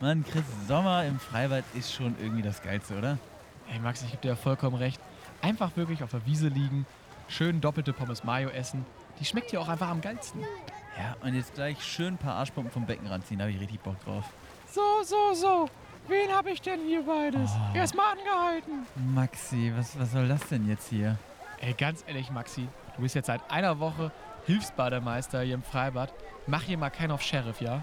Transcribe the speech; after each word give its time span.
Mann, 0.00 0.24
Chris, 0.24 0.44
Sommer 0.68 1.04
im 1.06 1.18
Freibad 1.18 1.64
ist 1.74 1.92
schon 1.92 2.14
irgendwie 2.20 2.42
das 2.42 2.62
Geilste, 2.62 2.96
oder? 2.96 3.18
Hey 3.66 3.80
Max, 3.80 4.00
ich 4.02 4.10
gebe 4.12 4.22
dir 4.22 4.28
ja 4.28 4.36
vollkommen 4.36 4.76
recht. 4.76 5.00
Einfach 5.42 5.76
wirklich 5.76 6.04
auf 6.04 6.10
der 6.12 6.24
Wiese 6.24 6.46
liegen, 6.46 6.86
schön 7.26 7.60
doppelte 7.60 7.92
Pommes 7.92 8.22
Mayo 8.22 8.48
essen. 8.50 8.86
Die 9.18 9.24
schmeckt 9.24 9.50
ja 9.50 9.58
auch 9.58 9.68
einfach 9.68 9.88
am 9.88 10.00
geilsten. 10.00 10.42
Ja, 10.96 11.16
und 11.20 11.34
jetzt 11.34 11.54
gleich 11.54 11.82
schön 11.82 12.14
ein 12.14 12.16
paar 12.16 12.36
Arschpumpen 12.36 12.70
vom 12.70 12.86
Becken 12.86 13.08
ranziehen, 13.08 13.40
da 13.40 13.46
habe 13.46 13.52
ich 13.52 13.60
richtig 13.60 13.80
Bock 13.80 13.98
drauf. 14.04 14.24
So, 14.70 15.02
so, 15.02 15.34
so. 15.34 15.68
Wen 16.06 16.30
habe 16.30 16.52
ich 16.52 16.62
denn 16.62 16.80
hier 16.86 17.02
beides? 17.02 17.50
Oh. 17.52 17.76
Erstmal 17.76 18.16
angehalten. 18.16 18.86
Maxi, 19.14 19.72
was, 19.76 19.98
was 19.98 20.12
soll 20.12 20.28
das 20.28 20.46
denn 20.46 20.68
jetzt 20.68 20.90
hier? 20.90 21.18
Ey, 21.60 21.72
ganz 21.72 22.04
ehrlich, 22.06 22.30
Maxi, 22.30 22.68
du 22.94 23.02
bist 23.02 23.16
jetzt 23.16 23.26
seit 23.26 23.50
einer 23.50 23.80
Woche 23.80 24.12
Hilfsbademeister 24.46 25.40
hier 25.42 25.54
im 25.54 25.64
Freibad. 25.64 26.14
Mach 26.46 26.62
hier 26.62 26.78
mal 26.78 26.90
keinen 26.90 27.10
auf 27.10 27.20
Sheriff, 27.20 27.60
ja? 27.60 27.82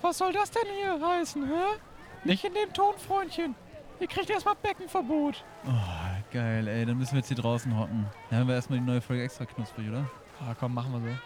Was 0.00 0.18
soll 0.18 0.32
das 0.32 0.50
denn 0.50 0.66
hier 0.80 1.00
heißen, 1.04 1.44
hä? 1.44 1.78
Nicht 2.24 2.44
in 2.44 2.54
dem 2.54 2.72
Ton, 2.72 2.94
Freundchen. 2.98 3.56
Ihr 4.00 4.06
kriegt 4.06 4.30
erstmal 4.30 4.54
Beckenverbot. 4.54 5.44
Oh, 5.66 6.32
geil, 6.32 6.68
ey, 6.68 6.86
dann 6.86 6.98
müssen 6.98 7.12
wir 7.12 7.18
jetzt 7.18 7.28
hier 7.28 7.36
draußen 7.36 7.76
hocken. 7.76 8.06
Dann 8.30 8.40
haben 8.40 8.46
wir 8.48 8.54
erstmal 8.54 8.78
die 8.78 8.84
neue 8.84 9.00
Folge 9.00 9.24
extra 9.24 9.44
knusprig, 9.44 9.88
oder? 9.88 10.08
Ah, 10.40 10.54
komm, 10.54 10.74
machen 10.74 10.92
wir 10.92 11.00
so. 11.00 11.18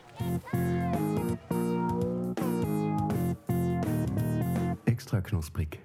Extra 4.86 5.20
knusprig. 5.20 5.78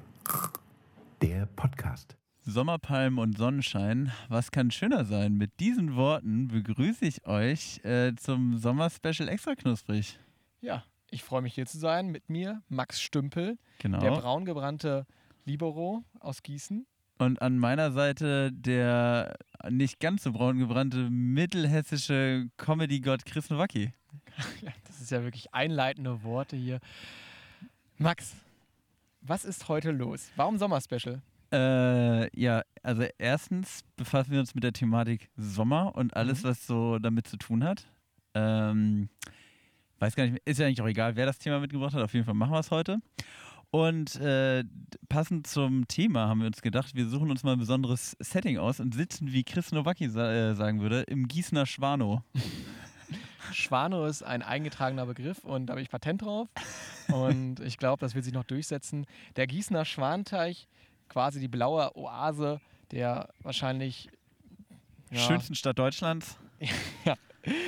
Der 1.21 1.45
Podcast. 1.45 2.15
Sommerpalmen 2.45 3.20
und 3.20 3.38
Sonnenschein, 3.38 4.13
was 4.29 4.51
kann 4.51 4.71
schöner 4.71 5.04
sein? 5.04 5.34
Mit 5.34 5.59
diesen 5.59 5.98
Worten 5.98 6.48
begrüße 6.48 7.04
ich 7.04 7.27
euch 7.27 7.84
äh, 7.84 8.15
zum 8.15 8.57
Sommerspecial 8.57 9.27
extra 9.27 9.55
knusprig. 9.55 10.17
Ja, 10.62 10.85
ich 11.11 11.23
freue 11.23 11.41
mich 11.41 11.53
hier 11.55 11.66
zu 11.66 11.77
sein. 11.77 12.07
Mit 12.09 12.29
mir 12.29 12.61
Max 12.70 13.02
Stümpel, 13.02 13.57
Genau. 13.79 13.99
der 13.99 14.11
braungebrannte 14.11 15.05
Libero 15.45 16.03
aus 16.20 16.43
Gießen. 16.43 16.85
Und 17.20 17.41
an 17.41 17.57
meiner 17.57 17.91
Seite 17.91 18.51
der 18.51 19.37
nicht 19.70 19.99
ganz 19.99 20.23
so 20.23 20.32
braun 20.34 20.59
gebrannte 20.59 21.09
mittelhessische 21.09 22.49
Comedy-Gott 22.57 23.26
Chris 23.26 23.49
Nowacki. 23.49 23.93
Das 24.85 25.01
ist 25.01 25.12
ja 25.12 25.23
wirklich 25.23 25.54
einleitende 25.54 26.23
Worte 26.23 26.55
hier. 26.55 26.79
Max, 27.98 28.35
was 29.21 29.45
ist 29.45 29.67
heute 29.67 29.91
los? 29.91 30.29
Warum 30.35 30.57
Sommerspecial? 30.57 31.21
Äh, 31.51 32.39
ja, 32.39 32.62
also 32.84 33.05
erstens 33.17 33.82
befassen 33.95 34.32
wir 34.32 34.39
uns 34.39 34.54
mit 34.54 34.63
der 34.63 34.73
Thematik 34.73 35.29
Sommer 35.37 35.95
und 35.95 36.15
alles, 36.15 36.43
Mhm. 36.43 36.48
was 36.49 36.67
so 36.67 36.99
damit 36.99 37.27
zu 37.27 37.37
tun 37.37 37.63
hat. 37.63 37.87
Ähm, 38.34 39.10
weiß 39.99 40.15
gar 40.15 40.23
nicht, 40.23 40.34
mehr- 40.34 40.41
ist 40.45 40.59
ja 40.59 40.65
eigentlich 40.67 40.81
auch 40.81 40.87
egal, 40.87 41.15
wer 41.15 41.26
das 41.26 41.40
Thema 41.40 41.59
mitgebracht 41.59 41.93
hat. 41.93 42.01
Auf 42.03 42.13
jeden 42.13 42.26
Fall 42.26 42.34
machen 42.35 42.51
wir 42.53 42.59
es 42.59 42.71
heute. 42.71 42.98
Und 43.70 44.15
äh, 44.15 44.63
passend 45.09 45.45
zum 45.48 45.87
Thema 45.89 46.27
haben 46.29 46.39
wir 46.39 46.48
uns 46.48 46.62
gedacht, 46.62 46.95
wir 46.95 47.07
suchen 47.07 47.29
uns 47.29 47.43
mal 47.43 47.54
ein 47.54 47.59
besonderes 47.59 48.15
Setting 48.20 48.57
aus 48.57 48.79
und 48.79 48.93
sitzen, 48.95 49.34
wie 49.34 49.43
Chris 49.43 49.71
Nowacki 49.73 50.07
sa 50.09 50.31
äh, 50.31 50.55
sagen 50.55 50.79
würde, 50.79 51.01
im 51.01 51.27
Gießener 51.27 51.65
Schwano. 51.65 52.23
Schwano 53.54 54.05
ist 54.05 54.23
ein 54.23 54.41
eingetragener 54.41 55.05
Begriff 55.05 55.43
und 55.43 55.67
da 55.67 55.71
habe 55.71 55.81
ich 55.81 55.89
Patent 55.89 56.21
drauf. 56.21 56.48
Und 57.09 57.59
ich 57.61 57.77
glaube, 57.77 57.99
das 58.01 58.13
wird 58.15 58.26
sich 58.26 58.34
noch 58.34 58.43
durchsetzen. 58.43 59.05
Der 59.37 59.48
Gießener 59.48 59.85
Schwanteich, 59.85 60.67
quasi 61.09 61.39
die 61.39 61.48
blaue 61.48 61.95
Oase 61.95 62.59
der 62.91 63.29
wahrscheinlich 63.43 64.09
ja, 65.11 65.19
Schönsten 65.19 65.56
Stadt 65.56 65.78
Deutschlands, 65.79 66.38
Ja. 67.06 67.16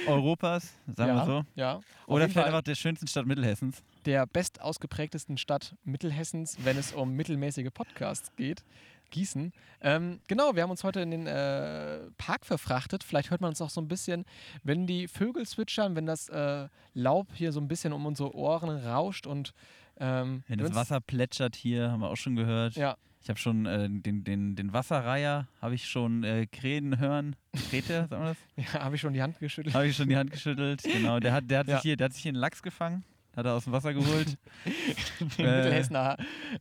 Europas, 0.08 0.74
sagen 0.96 1.16
ja, 1.16 1.16
wir 1.16 1.26
so. 1.26 1.44
Ja. 1.56 1.80
Oder 2.08 2.30
vielleicht 2.30 2.48
einfach 2.48 2.62
der 2.62 2.76
schönsten 2.76 3.08
Stadt 3.08 3.26
Mittelhessens. 3.26 3.84
der 4.06 4.26
best 4.26 4.62
ausgeprägtesten 4.62 5.38
Stadt 5.38 5.76
Mittelhessens, 5.84 6.58
wenn 6.64 6.78
es 6.78 6.94
um 6.94 7.14
mittelmäßige 7.14 7.70
Podcasts 7.74 8.36
geht. 8.36 8.64
Gießen. 9.12 9.52
Ähm, 9.82 10.20
genau, 10.28 10.56
wir 10.56 10.62
haben 10.62 10.70
uns 10.70 10.84
heute 10.84 11.02
in 11.02 11.10
den 11.10 11.26
äh, 11.26 12.00
Park 12.18 12.46
verfrachtet. 12.46 13.04
Vielleicht 13.04 13.32
hört 13.32 13.42
man 13.42 13.50
uns 13.50 13.62
auch 13.62 13.72
so 13.72 13.82
ein 13.82 13.88
bisschen, 13.88 14.24
wenn 14.64 14.86
die 14.86 15.08
Vögel 15.08 15.48
zwitschern, 15.48 15.96
wenn 15.96 16.06
das 16.06 16.30
äh, 16.30 16.68
Laub 16.94 17.28
hier 17.34 17.52
so 17.52 17.60
ein 17.60 17.68
bisschen 17.68 17.92
um 17.92 18.06
unsere 18.06 18.36
Ohren 18.36 18.70
rauscht 18.70 19.26
und 19.26 19.54
ähm, 20.00 20.44
Wenn 20.48 20.60
das 20.60 20.76
Wasser 20.76 21.02
plätschert 21.02 21.56
hier, 21.56 21.92
haben 21.92 22.02
wir 22.02 22.10
auch 22.10 22.16
schon 22.16 22.36
gehört. 22.36 22.76
Ja, 22.76 22.96
Ich 23.22 23.30
habe 23.30 23.38
schon 23.40 23.66
äh, 23.66 23.90
den, 23.90 24.24
den, 24.24 24.56
den 24.56 24.74
Wasserreiher, 24.74 25.48
habe 25.62 25.76
ich 25.76 25.88
schon 25.88 26.24
äh, 26.24 26.48
Krähen 26.48 27.00
hören. 27.00 27.36
Krete, 27.70 28.08
sagen 28.10 28.24
wir 28.24 28.36
das? 28.56 28.74
ja 28.74 28.80
habe 28.84 28.96
ich 28.96 29.02
schon 29.02 29.14
die 29.14 29.22
Hand 29.22 29.40
geschüttelt. 29.40 29.76
Habe 29.76 29.88
ich 29.88 29.96
schon 29.96 30.08
die 30.08 30.16
Hand 30.18 30.32
geschüttelt. 30.32 30.82
Genau, 30.84 31.20
der 31.20 31.34
hat, 31.34 31.50
der 31.50 31.60
hat, 31.60 31.68
Ja. 31.70 31.76
sich, 31.76 31.84
hier, 31.84 31.98
der 31.98 32.06
hat 32.06 32.14
sich 32.14 32.24
hier 32.24 32.30
einen 32.30 32.40
Lachs 32.40 32.64
gefangen. 32.64 33.04
Hat 33.36 33.46
er 33.46 33.54
aus 33.54 33.66
dem 33.66 33.74
Wasser 33.74 33.94
geholt. 33.94 34.38
Den 35.38 35.46
Äh, 35.46 35.84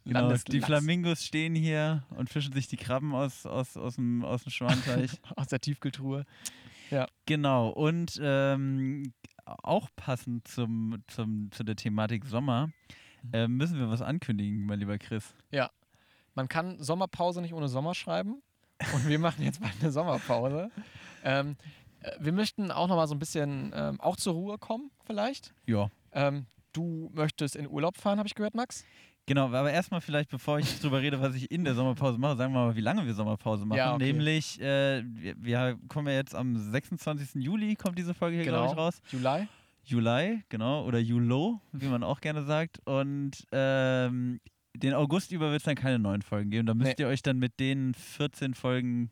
genau, 0.04 0.32
die 0.32 0.60
Flamingos 0.60 1.24
stehen 1.24 1.54
hier 1.54 2.04
und 2.10 2.28
fischen 2.28 2.52
sich 2.52 2.66
die 2.68 2.76
Krabben 2.76 3.14
aus, 3.14 3.46
aus, 3.46 3.76
aus, 3.76 3.94
dem, 3.94 4.24
aus 4.24 4.42
dem 4.44 4.50
Schwanteich. 4.50 5.12
aus 5.36 5.46
der 5.46 5.60
Tiefkühltruhe. 5.60 6.24
genau, 7.26 7.68
und 7.70 8.18
ähm, 8.22 9.12
auch 9.44 9.88
passend 9.96 10.46
zum, 10.46 11.02
zum, 11.06 11.50
zu 11.52 11.64
der 11.64 11.76
Thematik 11.76 12.26
Sommer 12.26 12.70
äh, 13.32 13.48
müssen 13.48 13.78
wir 13.78 13.88
was 13.88 14.02
ankündigen, 14.02 14.66
mein 14.66 14.78
lieber 14.78 14.98
Chris. 14.98 15.34
Ja, 15.50 15.70
man 16.38 16.48
kann 16.48 16.80
Sommerpause 16.80 17.42
nicht 17.42 17.52
ohne 17.52 17.66
Sommer 17.66 17.96
schreiben. 17.96 18.40
Und 18.94 19.08
wir 19.08 19.18
machen 19.18 19.42
jetzt 19.42 19.60
mal 19.60 19.72
eine 19.80 19.90
Sommerpause. 19.90 20.70
Ähm, 21.24 21.56
äh, 22.00 22.12
wir 22.20 22.30
möchten 22.30 22.70
auch 22.70 22.86
noch 22.86 22.94
mal 22.94 23.08
so 23.08 23.16
ein 23.16 23.18
bisschen 23.18 23.72
ähm, 23.74 24.00
auch 24.00 24.14
zur 24.14 24.34
Ruhe 24.34 24.56
kommen, 24.56 24.92
vielleicht. 25.04 25.52
Ja. 25.66 25.90
Ähm, 26.12 26.46
du 26.72 27.10
möchtest 27.12 27.56
in 27.56 27.68
Urlaub 27.68 27.96
fahren, 27.96 28.18
habe 28.18 28.28
ich 28.28 28.36
gehört, 28.36 28.54
Max? 28.54 28.84
Genau, 29.26 29.46
aber 29.46 29.72
erstmal 29.72 30.00
vielleicht, 30.00 30.30
bevor 30.30 30.60
ich 30.60 30.78
drüber 30.80 31.00
rede, 31.00 31.20
was 31.20 31.34
ich 31.34 31.50
in 31.50 31.64
der 31.64 31.74
Sommerpause 31.74 32.18
mache, 32.18 32.36
sagen 32.36 32.52
wir 32.52 32.66
mal, 32.66 32.76
wie 32.76 32.82
lange 32.82 33.04
wir 33.04 33.14
Sommerpause 33.14 33.66
machen. 33.66 33.78
Ja, 33.78 33.94
okay. 33.94 34.12
Nämlich, 34.12 34.60
äh, 34.60 35.02
wir, 35.04 35.34
wir 35.42 35.78
kommen 35.88 36.06
ja 36.06 36.14
jetzt 36.14 36.36
am 36.36 36.56
26. 36.56 37.42
Juli, 37.42 37.74
kommt 37.74 37.98
diese 37.98 38.14
Folge 38.14 38.36
hier, 38.36 38.44
glaube 38.44 38.70
ich, 38.70 38.78
raus. 38.78 39.02
Juli. 39.10 39.48
Juli, 39.82 40.44
genau, 40.48 40.84
oder 40.84 41.00
Julo, 41.00 41.60
wie 41.72 41.88
man 41.88 42.04
auch 42.04 42.20
gerne 42.20 42.44
sagt. 42.44 42.78
Und 42.86 43.44
ähm, 43.50 44.38
den 44.78 44.94
August 44.94 45.32
über 45.32 45.50
wird 45.50 45.60
es 45.60 45.64
dann 45.64 45.74
keine 45.76 45.98
neuen 45.98 46.22
Folgen 46.22 46.50
geben. 46.50 46.66
Da 46.66 46.74
müsst 46.74 46.98
Nee. 46.98 47.04
ihr 47.04 47.08
euch 47.08 47.22
dann 47.22 47.38
mit 47.38 47.58
den 47.60 47.94
14 47.94 48.54
Folgen 48.54 49.10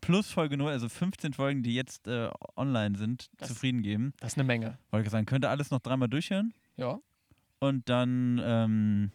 plus 0.00 0.30
Folge 0.30 0.56
0, 0.56 0.70
also 0.70 0.88
15 0.88 1.32
Folgen, 1.32 1.62
die 1.62 1.74
jetzt 1.74 2.06
äh, 2.06 2.30
online 2.56 2.96
sind, 2.96 3.30
Das- 3.38 3.48
zufrieden 3.48 3.82
geben. 3.82 4.12
Das 4.20 4.32
ist 4.32 4.38
eine 4.38 4.44
Menge. 4.46 4.78
Wollte 4.90 5.06
ich 5.06 5.10
sagen, 5.10 5.26
könnt 5.26 5.44
ihr 5.44 5.50
alles 5.50 5.70
noch 5.70 5.80
dreimal 5.80 6.08
durchhören 6.08 6.54
Ja. 6.76 6.98
und 7.58 7.88
dann 7.88 8.40
ähm, 8.44 9.10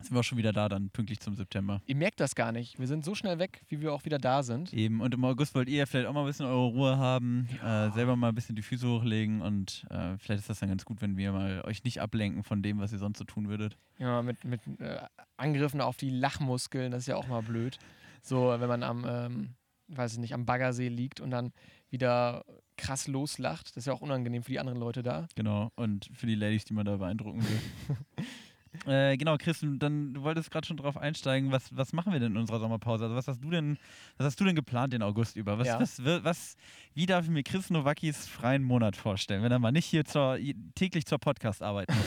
sind 0.00 0.14
wir 0.14 0.20
auch 0.20 0.24
schon 0.24 0.38
wieder 0.38 0.52
da, 0.52 0.68
dann 0.68 0.90
pünktlich 0.90 1.20
zum 1.20 1.34
September. 1.34 1.80
Ihr 1.86 1.96
merkt 1.96 2.20
das 2.20 2.34
gar 2.34 2.52
nicht. 2.52 2.78
Wir 2.78 2.86
sind 2.86 3.04
so 3.04 3.14
schnell 3.14 3.38
weg, 3.38 3.62
wie 3.68 3.80
wir 3.80 3.92
auch 3.92 4.04
wieder 4.04 4.18
da 4.18 4.42
sind. 4.42 4.72
Eben, 4.72 5.00
und 5.00 5.14
im 5.14 5.24
August 5.24 5.54
wollt 5.54 5.68
ihr 5.68 5.86
vielleicht 5.86 6.06
auch 6.06 6.12
mal 6.12 6.20
ein 6.20 6.26
bisschen 6.26 6.46
eure 6.46 6.66
Ruhe 6.66 6.98
haben, 6.98 7.48
äh, 7.64 7.90
selber 7.90 8.16
mal 8.16 8.28
ein 8.28 8.34
bisschen 8.34 8.56
die 8.56 8.62
Füße 8.62 8.86
hochlegen 8.86 9.40
und 9.40 9.86
äh, 9.90 10.18
vielleicht 10.18 10.40
ist 10.40 10.50
das 10.50 10.60
dann 10.60 10.68
ganz 10.68 10.84
gut, 10.84 11.00
wenn 11.00 11.16
wir 11.16 11.32
mal 11.32 11.62
euch 11.64 11.84
nicht 11.84 12.00
ablenken 12.00 12.44
von 12.44 12.62
dem, 12.62 12.78
was 12.78 12.92
ihr 12.92 12.98
sonst 12.98 13.18
so 13.18 13.24
tun 13.24 13.48
würdet. 13.48 13.76
Ja, 13.98 14.22
mit, 14.22 14.44
mit 14.44 14.60
äh, 14.78 15.00
Angriffen 15.36 15.80
auf 15.80 15.96
die 15.96 16.10
Lachmuskeln, 16.10 16.92
das 16.92 17.02
ist 17.02 17.06
ja 17.06 17.16
auch 17.16 17.26
mal 17.26 17.42
blöd. 17.42 17.78
So, 18.22 18.54
wenn 18.58 18.68
man 18.68 18.82
am, 18.82 19.04
ähm, 19.08 19.54
weiß 19.88 20.14
ich 20.14 20.18
nicht, 20.18 20.34
am 20.34 20.46
Baggersee 20.46 20.88
liegt 20.88 21.20
und 21.20 21.30
dann 21.30 21.52
wieder 21.90 22.44
krass 22.76 23.06
loslacht. 23.08 23.68
Das 23.68 23.78
ist 23.78 23.86
ja 23.86 23.92
auch 23.92 24.00
unangenehm 24.00 24.42
für 24.42 24.50
die 24.50 24.58
anderen 24.58 24.78
Leute 24.78 25.02
da. 25.02 25.28
Genau, 25.34 25.70
und 25.76 26.10
für 26.12 26.26
die 26.26 26.34
Ladies, 26.34 26.64
die 26.64 26.74
man 26.74 26.84
da 26.84 26.96
beeindrucken 26.96 27.42
will. 27.42 27.96
äh, 28.86 29.16
genau, 29.16 29.36
Chris, 29.38 29.60
dann 29.62 30.14
du 30.14 30.22
wolltest 30.22 30.50
gerade 30.50 30.66
schon 30.66 30.76
drauf 30.76 30.96
einsteigen, 30.96 31.52
was, 31.52 31.74
was 31.76 31.92
machen 31.92 32.12
wir 32.12 32.20
denn 32.20 32.32
in 32.32 32.38
unserer 32.38 32.58
Sommerpause? 32.60 33.04
Also 33.04 33.16
was 33.16 33.28
hast 33.28 33.42
du 33.42 33.50
denn, 33.50 33.78
was 34.16 34.26
hast 34.26 34.40
du 34.40 34.44
denn 34.44 34.54
geplant 34.56 34.92
den 34.92 35.02
August 35.02 35.36
über? 35.36 35.58
Was, 35.58 35.66
Ja. 35.68 35.80
was, 35.80 36.02
was, 36.04 36.56
wie 36.94 37.06
darf 37.06 37.24
ich 37.24 37.30
mir 37.30 37.42
Chris 37.42 37.70
Nowakis 37.70 38.26
freien 38.26 38.62
Monat 38.62 38.96
vorstellen, 38.96 39.42
wenn 39.42 39.52
er 39.52 39.58
mal 39.58 39.72
nicht 39.72 39.86
hier 39.86 40.04
zur, 40.04 40.38
täglich 40.74 41.06
zur 41.06 41.18
Podcast-Arbeit 41.18 41.88
muss? 41.88 42.06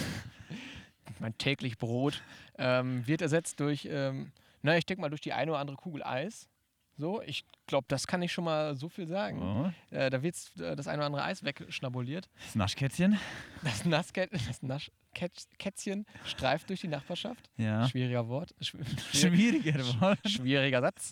Mein 1.19 1.37
täglich 1.37 1.77
Brot 1.77 2.21
ähm, 2.57 3.05
wird 3.07 3.21
ersetzt 3.21 3.59
durch, 3.59 3.87
ähm, 3.91 4.31
na, 4.61 4.77
ich 4.77 4.85
denke 4.85 5.01
mal, 5.01 5.09
durch 5.09 5.21
die 5.21 5.33
eine 5.33 5.51
oder 5.51 5.59
andere 5.59 5.77
Kugel 5.77 6.03
Eis. 6.03 6.47
So, 6.99 7.21
ich 7.21 7.45
glaube, 7.65 7.85
das 7.87 8.07
kann 8.07 8.21
ich 8.21 8.33
schon 8.33 8.43
mal 8.43 8.75
so 8.75 8.89
viel 8.89 9.07
sagen. 9.07 9.41
Oh, 9.41 9.95
Äh, 9.95 10.09
da 10.09 10.21
wird 10.21 10.35
äh, 10.59 10.75
das 10.75 10.85
eine 10.89 10.97
oder 10.97 11.05
andere 11.05 11.23
Eis 11.23 11.45
wegschnabuliert. 11.45 12.29
das 12.43 12.55
Naschkätzchen? 12.55 13.17
Das, 13.63 13.85
Nasskä 13.85 14.27
das 14.27 14.61
Naschkätzchen 14.61 16.05
streift 16.25 16.67
durch 16.69 16.81
die 16.81 16.89
Nachbarschaft. 16.89 17.49
Ja. 17.55 17.87
Schwieriger 17.87 18.27
Wort. 18.27 18.53
Schw 18.59 18.83
Schwieriger 19.13 19.79
Wort. 20.01 20.19
Schwieriger 20.27 20.81
Satz. 20.81 21.11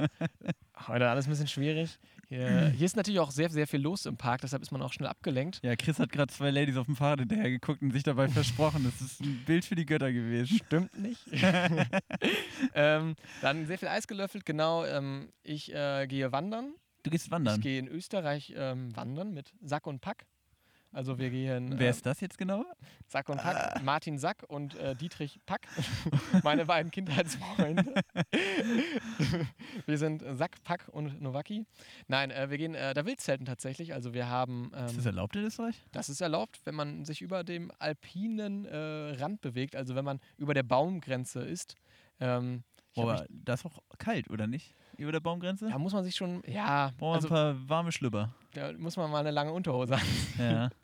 Heute 0.87 1.09
alles 1.09 1.25
ein 1.25 1.29
bisschen 1.29 1.47
schwierig. 1.47 1.97
Hier, 2.29 2.67
hier 2.75 2.85
ist 2.85 2.95
natürlich 2.95 3.19
auch 3.19 3.31
sehr, 3.31 3.49
sehr 3.49 3.67
viel 3.67 3.81
los 3.81 4.05
im 4.05 4.17
Park, 4.17 4.41
deshalb 4.41 4.61
ist 4.61 4.71
man 4.71 4.81
auch 4.81 4.91
schnell 4.93 5.07
abgelenkt. 5.09 5.59
Ja, 5.63 5.75
Chris 5.75 5.99
hat 5.99 6.11
gerade 6.11 6.31
zwei 6.33 6.51
Ladies 6.51 6.77
auf 6.77 6.85
dem 6.85 6.95
Fahrrad 6.95 7.19
hinterher 7.21 7.49
geguckt 7.49 7.81
und 7.81 7.91
sich 7.91 8.03
dabei 8.03 8.27
versprochen. 8.29 8.83
Das 8.83 8.99
ist 9.01 9.21
ein 9.21 9.43
Bild 9.45 9.65
für 9.65 9.75
die 9.75 9.85
Götter 9.85 10.11
gewesen. 10.11 10.57
Stimmt 10.57 10.97
nicht. 10.99 11.23
ähm, 12.73 13.15
dann 13.41 13.65
sehr 13.67 13.77
viel 13.77 13.87
Eis 13.87 14.07
gelöffelt, 14.07 14.45
genau. 14.45 14.85
Ähm, 14.85 15.29
ich 15.43 15.73
äh, 15.73 16.07
gehe 16.07 16.31
wandern. 16.31 16.73
Du 17.03 17.09
gehst 17.09 17.27
Ich 17.27 17.31
wandern. 17.31 17.61
gehe 17.61 17.79
in 17.79 17.87
Österreich 17.87 18.53
ähm, 18.57 18.95
wandern 18.95 19.33
mit 19.33 19.53
Sack 19.61 19.87
und 19.87 20.01
Pack. 20.01 20.25
Also 20.91 21.19
wir 21.19 21.29
gehen 21.29 21.77
Wer 21.77 21.87
äh, 21.87 21.89
ist 21.91 22.05
das 22.05 22.21
jetzt 22.21 22.37
genau? 22.37 22.63
Sack 23.07 23.29
und 23.29 23.37
Pack, 23.37 23.83
Martin 23.83 24.17
Sack 24.17 24.43
und 24.47 24.75
äh, 24.75 24.95
Dietrich 24.95 25.39
Pack, 25.45 25.67
meine 26.43 26.65
beiden 26.65 26.91
Kindheitsfreunde. 26.91 27.93
wir 29.85 29.97
sind 29.97 30.23
Sack, 30.37 30.63
Pack 30.63 30.87
und 30.91 31.21
Nowaki. 31.21 31.65
Nein, 32.07 32.31
äh, 32.31 32.49
wir 32.49 32.57
gehen 32.57 32.75
äh, 32.75 32.93
da 32.93 33.05
Wildzelten 33.05 33.45
tatsächlich. 33.45 33.93
Also 33.93 34.13
wir 34.13 34.27
haben, 34.27 34.71
ähm, 34.75 34.85
Ist 34.85 34.97
das 34.97 35.05
erlaubt 35.05 35.35
in 35.35 35.43
Österreich? 35.43 35.85
das 35.91 36.09
ist 36.09 36.21
erlaubt, 36.21 36.59
wenn 36.65 36.75
man 36.75 37.05
sich 37.05 37.21
über 37.21 37.43
dem 37.43 37.71
alpinen 37.79 38.65
äh, 38.65 38.75
Rand 39.19 39.41
bewegt, 39.41 39.75
also 39.75 39.95
wenn 39.95 40.05
man 40.05 40.19
über 40.37 40.53
der 40.53 40.63
Baumgrenze 40.63 41.41
ist. 41.41 41.75
Ähm, 42.19 42.63
Aber 42.95 43.25
das 43.29 43.61
ist 43.61 43.65
auch 43.67 43.79
kalt, 43.99 44.29
oder 44.29 44.47
nicht? 44.47 44.73
Über 44.97 45.11
der 45.11 45.19
Baumgrenze? 45.19 45.69
da 45.69 45.77
muss 45.77 45.93
man 45.93 46.03
sich 46.03 46.15
schon, 46.15 46.41
ja, 46.47 46.91
Brauchen 46.97 47.15
also 47.15 47.27
ein 47.27 47.31
paar 47.31 47.69
warme 47.69 47.91
Schlüpper. 47.91 48.33
da 48.53 48.73
muss 48.73 48.97
man 48.97 49.11
mal 49.11 49.19
eine 49.19 49.31
lange 49.31 49.51
Unterhose 49.51 49.95
haben. 49.97 50.07
Ja. 50.39 50.69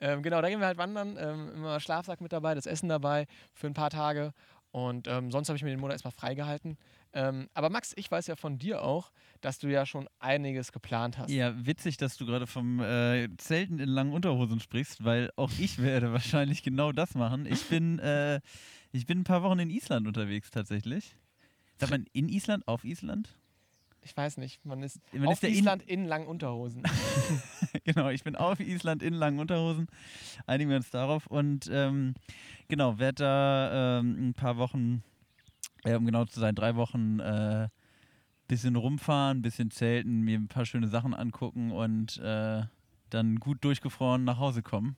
Ähm, 0.00 0.22
genau, 0.22 0.40
da 0.42 0.48
gehen 0.48 0.60
wir 0.60 0.66
halt 0.66 0.76
wandern, 0.78 1.16
ähm, 1.18 1.50
immer 1.54 1.80
Schlafsack 1.80 2.20
mit 2.20 2.32
dabei, 2.32 2.54
das 2.54 2.66
Essen 2.66 2.88
dabei 2.88 3.26
für 3.54 3.66
ein 3.66 3.74
paar 3.74 3.90
Tage. 3.90 4.32
Und 4.70 5.08
ähm, 5.08 5.30
sonst 5.32 5.48
habe 5.48 5.56
ich 5.56 5.64
mir 5.64 5.70
den 5.70 5.80
Monat 5.80 5.94
erstmal 5.94 6.12
freigehalten. 6.12 6.76
Ähm, 7.14 7.48
aber 7.54 7.70
Max, 7.70 7.94
ich 7.96 8.10
weiß 8.10 8.26
ja 8.26 8.36
von 8.36 8.58
dir 8.58 8.82
auch, 8.82 9.10
dass 9.40 9.58
du 9.58 9.66
ja 9.68 9.86
schon 9.86 10.08
einiges 10.18 10.72
geplant 10.72 11.16
hast. 11.18 11.30
ja, 11.30 11.54
witzig, 11.66 11.96
dass 11.96 12.16
du 12.16 12.26
gerade 12.26 12.46
vom 12.46 12.80
äh, 12.80 13.28
Zelten 13.38 13.78
in 13.78 13.88
langen 13.88 14.12
Unterhosen 14.12 14.60
sprichst, 14.60 15.04
weil 15.04 15.30
auch 15.36 15.50
ich 15.58 15.80
werde 15.82 16.12
wahrscheinlich 16.12 16.62
genau 16.62 16.92
das 16.92 17.14
machen. 17.14 17.46
Ich 17.46 17.64
bin, 17.64 17.98
äh, 17.98 18.40
ich 18.92 19.06
bin 19.06 19.20
ein 19.20 19.24
paar 19.24 19.42
Wochen 19.42 19.58
in 19.58 19.70
Island 19.70 20.06
unterwegs 20.06 20.50
tatsächlich. 20.50 21.16
Sagt 21.78 21.90
man 21.90 22.04
in 22.12 22.28
Island, 22.28 22.68
auf 22.68 22.84
Island? 22.84 23.38
Ich 24.08 24.16
weiß 24.16 24.38
nicht, 24.38 24.64
man 24.64 24.82
ist 24.82 25.00
Man 25.12 25.26
auf 25.28 25.34
ist 25.34 25.42
ja 25.42 25.48
in- 25.50 25.54
Island 25.56 25.82
in 25.82 26.04
langen 26.06 26.26
Unterhosen. 26.28 26.82
genau, 27.84 28.08
ich 28.08 28.24
bin 28.24 28.36
auf 28.36 28.58
Island 28.58 29.02
in 29.02 29.12
langen 29.12 29.38
Unterhosen. 29.38 29.86
Einigen 30.46 30.70
wir 30.70 30.78
uns 30.78 30.88
darauf. 30.90 31.26
Und 31.26 31.68
ähm, 31.70 32.14
genau, 32.68 32.98
werde 32.98 33.22
da 33.22 33.98
ähm, 33.98 34.30
ein 34.30 34.34
paar 34.34 34.56
Wochen, 34.56 35.02
äh, 35.84 35.94
um 35.94 36.06
genau 36.06 36.24
zu 36.24 36.40
sein, 36.40 36.54
drei 36.54 36.74
Wochen 36.76 37.20
äh, 37.20 37.68
bisschen 38.46 38.76
rumfahren, 38.76 39.42
bisschen 39.42 39.70
zelten, 39.70 40.22
mir 40.22 40.38
ein 40.38 40.48
paar 40.48 40.64
schöne 40.64 40.88
Sachen 40.88 41.12
angucken 41.12 41.70
und 41.70 42.16
äh, 42.16 42.62
dann 43.10 43.36
gut 43.36 43.62
durchgefroren 43.62 44.24
nach 44.24 44.38
Hause 44.38 44.62
kommen. 44.62 44.96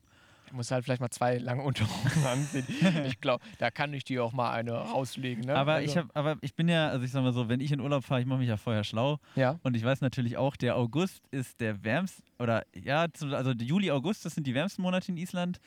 Du 0.50 0.56
musst 0.56 0.70
halt 0.72 0.84
vielleicht 0.84 1.00
mal 1.00 1.10
zwei 1.10 1.38
lange 1.38 1.62
Unterhosen 1.70 2.26
anziehen. 2.26 2.66
Ich 3.06 3.20
glaube, 3.20 3.44
da 3.58 3.70
kann 3.70 3.94
ich 3.94 4.04
dir 4.04 4.24
auch 4.24 4.32
mal 4.32 4.50
eine 4.52 4.72
rauslegen. 4.72 5.44
Ne? 5.44 5.54
Aber, 5.54 5.74
Also, 5.74 5.90
ich 5.90 5.96
hab, 5.96 6.16
aber 6.16 6.36
ich 6.40 6.54
bin 6.54 6.68
ja, 6.68 6.88
also 6.88 7.04
ich 7.04 7.12
sag 7.12 7.22
mal 7.22 7.32
so, 7.32 7.48
wenn 7.48 7.60
ich 7.60 7.72
in 7.72 7.80
Urlaub 7.80 8.04
fahre, 8.04 8.20
ich 8.20 8.26
mache 8.26 8.40
mich 8.40 8.48
ja 8.48 8.56
vorher 8.56 8.84
schlau. 8.84 9.18
Ja, 9.36 9.58
Und 9.62 9.76
ich 9.76 9.84
weiß 9.84 10.00
natürlich 10.00 10.36
auch, 10.36 10.56
der 10.56 10.76
August 10.76 11.22
ist 11.30 11.60
der 11.60 11.84
wärmste, 11.84 12.22
oder 12.38 12.64
ja, 12.74 13.06
also 13.32 13.52
Juli, 13.52 13.90
August, 13.90 14.24
das 14.24 14.34
sind 14.34 14.46
die 14.46 14.54
wärmsten 14.54 14.82
Monate 14.82 15.12
in 15.12 15.16
Island. 15.16 15.60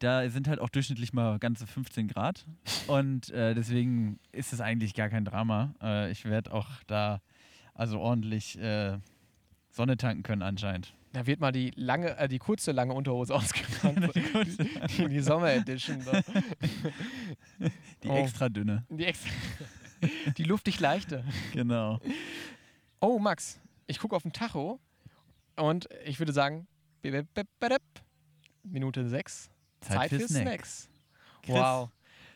Da 0.00 0.28
sind 0.28 0.46
halt 0.46 0.60
auch 0.60 0.68
durchschnittlich 0.68 1.14
mal 1.14 1.38
ganze 1.38 1.66
15 1.66 2.08
Grad. 2.08 2.44
Und 2.86 3.30
äh, 3.30 3.54
deswegen 3.54 4.18
ist 4.32 4.52
es 4.52 4.60
eigentlich 4.60 4.92
gar 4.92 5.08
kein 5.08 5.24
Drama. 5.24 5.74
Äh, 5.82 6.10
ich 6.10 6.26
werde 6.26 6.52
auch 6.52 6.68
da 6.86 7.22
also 7.72 7.98
ordentlich 8.00 8.58
äh, 8.58 8.98
Sonne 9.70 9.96
tanken 9.96 10.22
können 10.22 10.42
anscheinend. 10.42 10.92
Da 11.16 11.26
wird 11.26 11.40
mal 11.40 11.50
die 11.50 11.72
lange, 11.76 12.14
äh, 12.18 12.28
die 12.28 12.38
kurze 12.38 12.72
lange 12.72 12.92
Unterhose 12.92 13.34
ausgepackt. 13.34 14.14
die, 14.98 15.08
die 15.08 15.20
Sommer 15.20 15.50
Edition. 15.54 16.04
Da. 16.04 16.20
Die 18.02 18.08
Oh. 18.08 18.16
extra 18.16 18.50
dünne. 18.50 18.84
Die, 18.90 19.06
extra, 19.06 19.30
die 20.36 20.44
luftig 20.44 20.78
leichte. 20.78 21.24
Genau. 21.54 21.98
Oh, 23.00 23.18
Max, 23.18 23.58
ich 23.86 23.98
gucke 23.98 24.14
auf 24.14 24.22
den 24.24 24.34
Tacho 24.34 24.78
und 25.56 25.88
ich 26.04 26.18
würde 26.18 26.34
sagen, 26.34 26.66
Minute 28.62 29.08
6. 29.08 29.48
Zeit 29.80 30.10
für 30.10 30.28
Snack. 30.28 30.42
Snacks. 30.42 30.90
Chris. 31.42 31.54
Wow. 31.54 31.88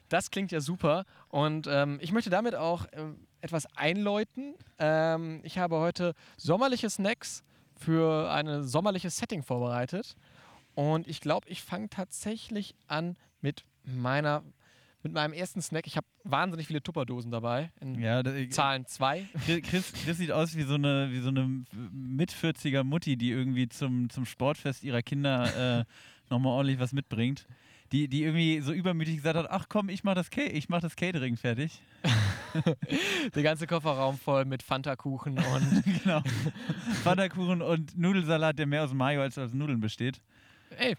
Das 0.09 0.31
klingt 0.31 0.53
ja 0.53 0.61
super. 0.61 1.05
Und 1.29 1.67
ähm, 1.71 1.99
ich 2.01 2.13
möchte 2.13 2.31
damit 2.31 2.55
auch 2.55 2.87
ähm, 2.93 3.27
etwas 3.43 3.67
einläuten. 3.77 4.55
Ähm, 4.79 5.41
ich 5.45 5.59
habe 5.59 5.77
heute 5.77 6.15
sommerliche 6.39 6.89
Snacks 6.89 7.45
für 7.81 8.31
ein 8.31 8.65
sommerliches 8.65 9.17
Setting 9.17 9.43
vorbereitet. 9.43 10.15
Und 10.75 11.09
ich 11.09 11.21
glaube, 11.21 11.49
ich 11.49 11.63
fange 11.63 11.89
tatsächlich 11.89 12.75
an 12.87 13.17
mit 13.41 13.65
meiner 13.85 14.43
mit 15.03 15.15
meinem 15.15 15.33
ersten 15.33 15.63
Snack. 15.63 15.87
Ich 15.87 15.97
habe 15.97 16.07
wahnsinnig 16.25 16.67
viele 16.67 16.83
Tupperdosen 16.83 17.31
dabei. 17.31 17.73
In 17.81 17.99
Ja, 17.99 18.23
da, 18.23 18.33
Zahlen 18.51 18.85
2. 18.85 19.27
Chris, 19.63 19.93
Chris, 19.95 20.19
sieht 20.19 20.31
aus 20.31 20.57
wie 20.57 20.65
so 20.65 20.75
eine, 20.75 21.11
wie 21.11 21.21
so 21.21 21.29
eine 21.29 21.65
mit 21.73 22.33
40er 22.33 22.85
Mutti, 22.85 23.17
die 23.17 23.31
irgendwie 23.31 23.67
zum, 23.69 24.11
zum 24.11 24.27
Sportfest 24.27 24.85
ihrer 24.85 25.01
Kinder 25.01 25.81
äh, 25.81 25.85
nochmal 26.29 26.53
ordentlich 26.53 26.79
was 26.79 26.93
mitbringt. 26.93 27.47
Die, 27.93 28.09
die 28.09 28.23
irgendwie 28.25 28.61
so 28.61 28.73
übermütig 28.73 29.17
gesagt 29.17 29.37
hat, 29.37 29.51
ach 29.51 29.67
komm, 29.71 29.89
ich 29.89 30.05
mach 30.05 30.15
das, 30.15 30.29
ich 30.37 30.69
mach 30.69 30.81
das 30.81 30.97
Catering 30.97 31.37
fertig. 31.37 31.81
Der 33.35 33.43
ganze 33.43 33.67
Kofferraum 33.67 34.19
voll 34.19 34.45
mit 34.45 34.63
Fanta-Kuchen 34.63 35.39
und 35.39 35.85
genau. 36.03 36.23
Pfannkuchen 37.03 37.63
und 37.63 37.97
Nudelsalat, 37.99 38.59
der 38.59 38.67
mehr 38.67 38.85
aus 38.85 38.93
Mayo 38.93 39.23
als 39.23 39.39
aus 39.39 39.53
Nudeln 39.53 39.81
besteht. 39.81 40.21
ey, 40.79 40.97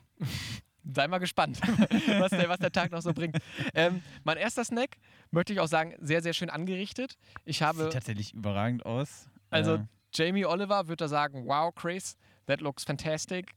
sei 0.83 1.07
mal 1.07 1.19
gespannt, 1.19 1.59
was 2.19 2.31
der, 2.31 2.49
was 2.49 2.59
der 2.59 2.71
Tag 2.71 2.91
noch 2.91 3.01
so 3.01 3.13
bringt. 3.13 3.37
Ähm, 3.73 4.01
mein 4.23 4.37
erster 4.37 4.63
Snack, 4.63 4.97
möchte 5.31 5.53
ich 5.53 5.59
auch 5.59 5.67
sagen, 5.67 5.95
sehr, 5.99 6.21
sehr 6.21 6.33
schön 6.33 6.49
angerichtet. 6.49 7.17
Ich 7.45 7.61
habe, 7.61 7.83
Sieht 7.83 7.93
tatsächlich 7.93 8.33
überragend 8.33 8.85
aus. 8.85 9.29
also 9.49 9.75
Äh, 9.75 9.85
Jamie 10.13 10.45
Oliver 10.45 10.87
würde 10.87 10.97
da 11.05 11.07
sagen, 11.07 11.45
wow, 11.45 11.73
Chris, 11.73 12.17
that 12.47 12.61
looks 12.61 12.83
fantastic. 12.83 13.53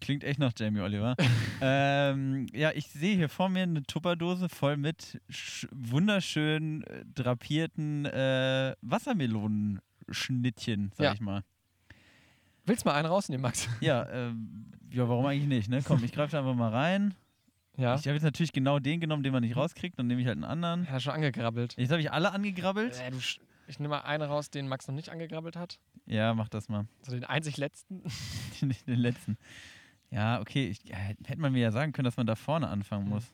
Klingt 0.00 0.22
echt 0.24 0.38
nach 0.38 0.52
Jamie 0.56 0.80
Oliver. 0.80 1.16
ähm, 1.60 2.46
ja, 2.52 2.70
ich 2.74 2.88
sehe 2.90 3.16
hier 3.16 3.28
vor 3.28 3.48
mir 3.48 3.62
eine 3.62 3.82
Tupperdose 3.82 4.48
voll 4.48 4.76
mit 4.76 5.20
sch 5.30 5.66
wunderschön 5.72 6.82
äh, 6.84 7.04
drapierten 7.14 8.04
äh, 8.06 8.74
Wassermelonenschnittchen, 8.82 10.92
sag 10.96 11.04
Ja. 11.04 11.12
ich 11.14 11.20
mal. 11.20 11.42
Willst 12.66 12.84
du 12.84 12.88
mal 12.90 12.94
einen 12.96 13.06
rausnehmen, 13.06 13.42
Max? 13.42 13.68
Ja, 13.80 14.06
ähm, 14.10 14.66
ja, 14.90 15.08
warum 15.08 15.24
eigentlich 15.26 15.48
nicht, 15.48 15.68
ne? 15.70 15.82
Komm, 15.82 16.02
ich 16.04 16.12
greife 16.12 16.32
da 16.32 16.40
einfach 16.40 16.54
mal 16.54 16.70
rein. 16.70 17.14
Ja. 17.76 17.94
Ich 17.94 18.02
habe 18.06 18.14
jetzt 18.14 18.24
natürlich 18.24 18.52
genau 18.52 18.78
den 18.78 19.00
genommen, 19.00 19.22
den 19.22 19.32
man 19.32 19.42
nicht 19.42 19.56
rauskriegt, 19.56 19.98
dann 19.98 20.06
nehme 20.08 20.20
ich 20.20 20.26
halt 20.26 20.36
einen 20.36 20.44
anderen. 20.44 20.84
Er 20.86 20.92
hat 20.94 21.02
schon 21.02 21.12
angegrabbelt. 21.14 21.74
Jetzt 21.78 21.90
habe 21.90 22.00
ich 22.00 22.10
alle 22.12 22.32
angegrabbelt. 22.32 23.00
Äh, 23.00 23.10
ich 23.68 23.78
nehme 23.78 23.90
mal 23.96 24.00
einen 24.00 24.22
raus, 24.24 24.50
den 24.50 24.66
Max 24.66 24.88
noch 24.88 24.94
nicht 24.94 25.10
angegrabbelt 25.10 25.56
hat. 25.56 25.78
Ja, 26.06 26.34
mach 26.34 26.48
das 26.48 26.68
mal. 26.68 26.86
Also 27.06 27.12
den 27.12 27.24
einzig 27.24 27.56
letzten. 27.58 28.02
Den, 28.60 28.74
den 28.86 28.98
letzten. 28.98 29.36
Ja, 30.10 30.40
okay. 30.40 30.68
Ich, 30.68 30.80
hätte 30.92 31.40
man 31.40 31.52
mir 31.52 31.60
ja 31.60 31.70
sagen 31.72 31.92
können, 31.92 32.04
dass 32.04 32.16
man 32.16 32.26
da 32.26 32.34
vorne 32.34 32.68
anfangen 32.68 33.04
Mhm. 33.04 33.10
muss. 33.10 33.24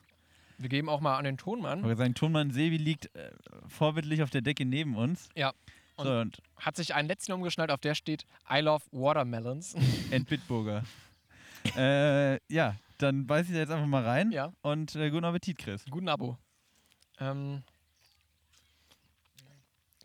Wir 0.57 0.69
geben 0.69 0.87
auch 0.87 1.01
mal 1.01 1.17
an 1.17 1.25
den 1.25 1.37
Tonmann. 1.37 1.89
Ich 1.89 1.97
sagen, 1.97 2.13
Tonmann 2.13 2.51
Sevi 2.51 2.77
liegt 2.77 3.13
äh, 3.15 3.31
vorbildlich 3.67 4.23
auf 4.23 4.29
der 4.29 4.41
Decke 4.41 4.65
neben 4.65 4.95
uns. 4.95 5.27
Ja. 5.35 5.53
So, 5.97 6.09
und 6.11 6.41
Hat 6.57 6.75
sich 6.75 6.93
einen 6.95 7.07
letzten 7.07 7.31
umgeschnallt, 7.33 7.71
auf 7.71 7.79
der 7.81 7.95
steht 7.95 8.25
I 8.49 8.59
love 8.59 8.83
watermelons. 8.91 9.75
Ent 10.11 10.27
Bitburger. 10.29 10.83
äh, 11.77 12.39
ja, 12.53 12.75
dann 12.97 13.27
beiß 13.27 13.47
ich 13.47 13.53
da 13.53 13.59
jetzt 13.59 13.71
einfach 13.71 13.85
mal 13.87 14.03
rein. 14.03 14.31
ja. 14.31 14.53
Und 14.61 14.95
äh, 14.95 15.09
guten 15.09 15.25
Appetit, 15.25 15.57
Chris. 15.57 15.83
Guten 15.89 16.07
Abo. 16.09 16.37
Ähm, 17.19 17.63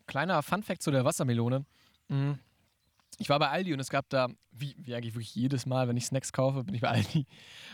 kleiner 0.07 0.41
Funfact 0.43 0.81
zu 0.81 0.91
der 0.91 1.05
Wassermelone. 1.05 1.65
Mm, 2.09 2.31
Ich 3.17 3.29
war 3.29 3.39
bei 3.39 3.49
Aldi 3.49 3.73
und 3.73 3.79
es 3.79 3.89
gab 3.89 4.09
da, 4.09 4.29
wie, 4.51 4.75
wie 4.77 4.95
eigentlich 4.95 5.13
wirklich 5.13 5.35
jedes 5.35 5.65
Mal, 5.65 5.87
wenn 5.87 5.97
ich 5.97 6.05
Snacks 6.05 6.33
kaufe, 6.33 6.63
bin 6.63 6.75
ich 6.75 6.81
bei 6.81 6.89
Aldi. 6.89 7.25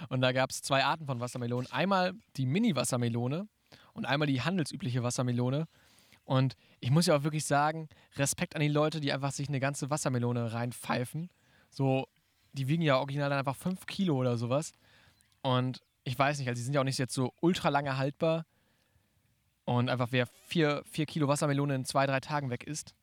Und 0.10 0.22
da 0.22 0.32
gab 0.32 0.50
es 0.50 0.62
zwei 0.62 0.84
Arten 0.84 1.06
von 1.06 1.20
Wassermelonen. 1.20 1.72
Einmal 1.72 2.14
die 2.36 2.46
Mini-Wassermelone 2.46 3.48
und 3.94 4.06
einmal 4.06 4.28
die 4.28 4.42
handelsübliche 4.42 5.04
Wassermelone. 5.04 5.68
Und 6.26 6.58
ich 6.82 6.92
muss 6.92 7.06
ja 7.06 7.16
auch 7.16 7.24
wirklich 7.24 7.46
sagen, 7.46 7.88
Respekt 8.18 8.56
an 8.56 8.62
die 8.62 8.68
Leute, 8.68 9.00
die 9.00 9.14
einfach 9.14 9.32
sich 9.32 9.48
eine 9.48 9.60
ganze 9.60 9.90
Wassermelone 9.90 10.52
reinpfeifen. 10.52 11.30
So, 11.70 12.08
die 12.54 12.68
wiegen 12.68 12.82
ja 12.82 12.98
original 12.98 13.30
dann 13.30 13.40
einfach 13.40 13.56
5 13.56 13.86
Kilo 13.86 14.16
oder 14.18 14.38
sowas. 14.38 14.74
Und 15.42 15.82
ich 16.04 16.18
weiß 16.18 16.40
nicht, 16.40 16.48
also 16.48 16.60
die 16.60 16.64
sind 16.64 16.74
ja 16.74 16.82
auch 16.82 16.86
nicht 16.86 16.98
jetzt 16.98 17.14
so 17.14 17.34
ultra 17.40 17.70
lange 17.70 17.98
haltbar. 17.98 18.46
Und 19.64 19.90
einfach 19.90 20.10
wer 20.12 20.28
4 20.48 20.84
vier 20.86 21.06
Kilo 21.06 21.28
Wassermelone 21.28 21.76
in 21.76 21.86
zwei, 21.86 22.06
drei 22.06 22.20
Tagen 22.20 22.50
weg 22.50 22.64
ist, 22.64 22.94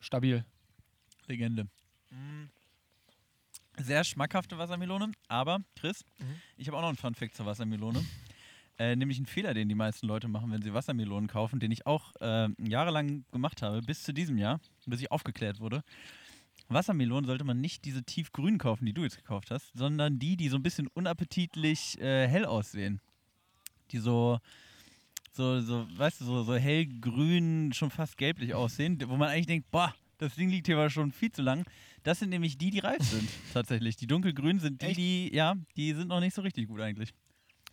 stabil. 0.00 0.44
Legende. 1.28 1.66
Sehr 3.80 4.02
schmackhafte 4.02 4.58
Wassermelone, 4.58 5.12
aber 5.28 5.60
Chris, 5.78 6.04
Mhm. 6.18 6.24
ich 6.56 6.66
habe 6.66 6.76
auch 6.76 6.82
noch 6.82 6.88
einen 6.88 6.96
Funfact 6.96 7.36
zur 7.36 7.46
Wassermelone. 7.46 8.04
Äh, 8.80 8.94
nämlich 8.96 9.18
einen 9.18 9.26
Fehler, 9.26 9.54
den 9.54 9.68
die 9.68 9.74
meisten 9.74 10.06
Leute 10.06 10.28
machen, 10.28 10.50
wenn 10.52 10.62
sie 10.62 10.72
Wassermelonen 10.72 11.28
kaufen, 11.28 11.58
den 11.58 11.70
ich 11.72 11.84
auch 11.86 12.14
äh, 12.20 12.48
jahrelang 12.58 13.24
gemacht 13.32 13.60
habe, 13.62 13.82
bis 13.82 14.02
zu 14.04 14.12
diesem 14.14 14.38
Jahr, 14.38 14.60
bis 14.86 15.00
ich 15.00 15.10
aufgeklärt 15.10 15.58
wurde. 15.60 15.82
Wassermelonen 16.68 17.24
sollte 17.24 17.44
man 17.44 17.60
nicht 17.60 17.84
diese 17.84 18.02
tiefgrün 18.04 18.58
kaufen, 18.58 18.84
die 18.86 18.92
du 18.92 19.02
jetzt 19.02 19.16
gekauft 19.16 19.50
hast, 19.50 19.72
sondern 19.74 20.18
die, 20.20 20.36
die 20.36 20.48
so 20.48 20.56
ein 20.56 20.62
bisschen 20.62 20.86
unappetitlich 20.94 21.98
äh, 22.00 22.28
hell 22.28 22.44
aussehen. 22.44 23.00
Die 23.90 23.98
so, 23.98 24.38
so, 25.32 25.60
so, 25.60 25.86
weißt 25.98 26.20
du, 26.20 26.24
so, 26.24 26.42
so 26.44 26.54
hellgrün, 26.54 27.72
schon 27.72 27.90
fast 27.90 28.16
gelblich 28.16 28.54
aussehen, 28.54 29.00
wo 29.08 29.16
man 29.16 29.28
eigentlich 29.30 29.46
denkt, 29.46 29.70
boah, 29.72 29.92
Das 30.18 30.34
Ding 30.34 30.50
liegt 30.50 30.66
hier 30.66 30.76
aber 30.76 30.90
schon 30.90 31.12
viel 31.12 31.30
zu 31.30 31.42
lang. 31.42 31.64
Das 32.02 32.18
sind 32.18 32.30
nämlich 32.30 32.58
die, 32.58 32.70
die 32.70 32.80
reif 32.80 33.02
sind, 33.02 33.28
tatsächlich. 33.52 33.96
Die 33.96 34.06
dunkelgrünen 34.06 34.60
sind 34.60 34.82
die, 34.82 34.86
Echt? 34.86 34.96
die, 34.98 35.34
ja, 35.34 35.54
die 35.76 35.92
sind 35.94 36.08
noch 36.08 36.20
nicht 36.20 36.34
so 36.34 36.42
richtig 36.42 36.68
gut 36.68 36.80
eigentlich. 36.80 37.14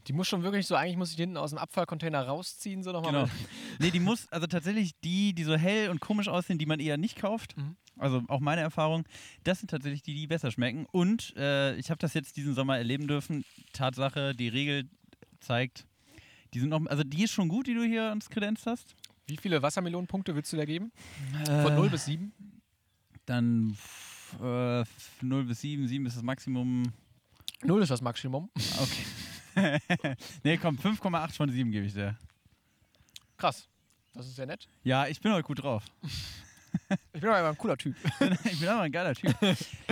Die 0.08 0.14
muss 0.14 0.28
schon 0.28 0.44
wirklich 0.44 0.68
so, 0.68 0.76
eigentlich 0.76 0.98
muss 0.98 1.10
ich 1.10 1.16
die 1.16 1.24
hinten 1.24 1.38
aus 1.38 1.50
dem 1.50 1.58
Abfallcontainer 1.58 2.22
rausziehen, 2.22 2.84
so 2.84 2.92
nochmal. 2.92 3.12
Genau. 3.12 3.30
Nee, 3.80 3.92
die 3.92 4.00
muss, 4.00 4.32
also 4.32 4.48
tatsächlich 4.48 4.92
die, 5.04 5.34
die 5.34 5.44
so 5.44 5.56
hell 5.56 5.90
und 5.90 6.00
komisch 6.00 6.30
aussehen, 6.30 6.58
die 6.58 6.66
man 6.66 6.80
eher 6.80 6.98
nicht 6.98 7.18
kauft. 7.18 7.58
Mhm. 7.58 7.76
Also 7.98 8.22
auch 8.28 8.40
meine 8.40 8.62
Erfahrung, 8.62 9.06
das 9.44 9.60
sind 9.60 9.70
tatsächlich 9.70 10.02
die, 10.04 10.14
die 10.14 10.28
besser 10.28 10.52
schmecken. 10.52 10.86
Und 10.92 11.36
äh, 11.36 11.76
ich 11.76 11.90
habe 11.90 11.98
das 11.98 12.14
jetzt 12.14 12.38
diesen 12.38 12.54
Sommer 12.54 12.78
erleben 12.78 13.08
dürfen. 13.08 13.44
Tatsache, 13.74 14.34
die 14.34 14.48
Regel 14.48 14.90
zeigt, 15.40 15.86
die 16.54 16.60
sind 16.60 16.70
noch, 16.70 16.86
also 16.86 17.04
die 17.04 17.24
ist 17.24 17.32
schon 17.32 17.50
gut, 17.50 17.68
die 17.68 17.74
du 17.74 17.84
hier 17.84 18.12
uns 18.12 18.30
kredenzt 18.30 18.66
hast. 18.66 18.96
Wie 19.28 19.38
viele 19.38 19.62
Wassermelonenpunkte 19.62 20.36
willst 20.36 20.54
du 20.54 20.58
da 20.58 20.66
geben? 20.66 20.92
Äh, 21.48 21.62
Von 21.64 21.76
0 21.76 21.90
bis 21.90 22.06
7? 22.06 22.32
Dann 23.26 23.76
äh, 24.42 24.82
f- 24.82 25.10
0 25.22 25.46
bis 25.46 25.62
7, 25.62 25.88
7 25.88 26.06
ist 26.06 26.16
das 26.18 26.24
Maximum. 26.24 26.84
0 27.64 27.82
ist 27.82 27.90
das 27.90 28.02
Maximum. 28.02 28.50
Okay. 29.56 29.80
nee, 30.44 30.58
komm, 30.58 30.76
5,8 30.78 31.32
von 31.34 31.50
7 31.50 31.72
gebe 31.72 31.86
ich 31.86 31.94
dir. 31.94 32.16
Krass. 33.38 33.68
Das 34.14 34.28
ist 34.28 34.36
sehr 34.36 34.46
nett. 34.46 34.68
Ja, 34.84 35.08
ich 35.08 35.20
bin 35.20 35.32
heute 35.34 35.44
gut 35.44 35.62
drauf. 35.64 35.84
Ich 37.14 37.22
bin 37.22 37.30
aber 37.30 37.50
ein 37.50 37.58
cooler 37.58 37.78
Typ. 37.78 37.96
ich 38.46 38.60
bin 38.60 38.70
aber 38.70 38.82
ein 38.82 38.92
geiler 38.92 39.14
Typ. 39.16 39.34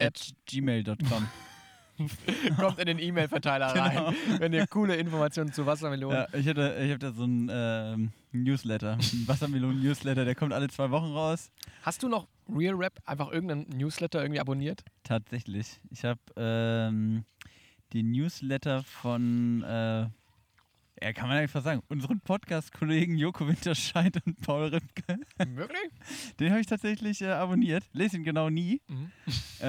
At 0.00 0.33
gmail.com. 0.47 1.29
kommt 2.59 2.79
in 2.81 2.87
den 2.87 2.99
E-Mail-Verteiler 2.99 3.73
Genau. 3.75 4.07
rein, 4.07 4.14
wenn 4.38 4.53
ihr 4.53 4.67
coole 4.67 4.97
Informationen 4.97 5.53
zu 5.53 5.64
Wassermelonen. 5.67 6.26
Ja, 6.33 6.38
ich 6.38 6.49
habe 6.49 6.75
ich 6.81 6.91
hab 6.93 6.99
da 6.99 7.12
so 7.12 7.23
einen 7.23 7.49
ähm, 7.53 8.11
Newsletter, 8.43 8.93
einen 8.95 9.29
Wassermelonen-Newsletter, 9.29 10.25
der 10.25 10.35
kommt 10.35 10.53
alle 10.53 10.69
zwei 10.69 10.91
Wochen 10.91 11.12
raus. 11.12 11.50
Hast 11.83 12.03
du 12.03 12.09
noch 12.09 12.26
Real 12.49 12.75
Rap 12.75 13.00
einfach 13.05 13.31
irgendeinen 13.31 13.69
Newsletter 13.69 14.21
irgendwie 14.23 14.41
abonniert? 14.41 14.85
Tatsächlich. 15.05 15.81
Ich 15.91 16.05
habe 16.05 16.21
ähm, 16.37 17.25
den 17.93 18.11
Newsletter 18.11 18.83
von, 18.83 19.62
äh, 19.62 20.07
ja, 21.04 21.12
kann 21.12 21.28
man 21.28 21.37
einfach 21.37 21.62
sagen, 21.62 21.82
unseren 21.88 22.18
Podcast-Kollegen 22.20 23.18
Joko 23.18 23.46
Winterscheid 23.46 24.16
und 24.25 24.40
Paul 24.40 24.68
Ripke. 24.68 25.18
Wirklich? 25.37 25.90
Den 26.40 26.50
habe 26.50 26.62
ich 26.62 26.66
tatsächlich 26.66 27.20
äh, 27.20 27.26
abonniert. 27.26 27.84
Lese 27.92 28.16
ihn 28.16 28.25
genau 28.25 28.49
nie. 28.49 28.80
Mhm. 28.88 29.11
Äh, 29.61 29.66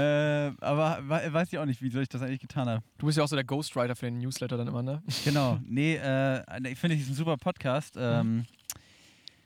aber 0.61 0.99
we 1.03 1.33
weiß 1.33 1.51
ich 1.51 1.59
auch 1.59 1.65
nicht, 1.65 1.81
wieso 1.81 1.99
ich 1.99 2.07
das 2.07 2.21
eigentlich 2.21 2.39
getan 2.39 2.69
habe. 2.69 2.83
Du 2.99 3.07
bist 3.07 3.17
ja 3.17 3.23
auch 3.25 3.27
so 3.27 3.35
der 3.35 3.43
Ghostwriter 3.43 3.97
für 3.97 4.05
den 4.05 4.19
Newsletter 4.19 4.55
dann 4.55 4.69
immer, 4.69 4.81
ne? 4.81 5.03
Genau. 5.25 5.59
Nee, 5.67 5.95
äh, 5.95 6.41
ich 6.71 6.79
finde, 6.79 6.95
es 6.95 7.01
ist 7.01 7.09
ein 7.09 7.15
super 7.15 7.35
Podcast. 7.35 7.95
Ähm, 7.99 8.45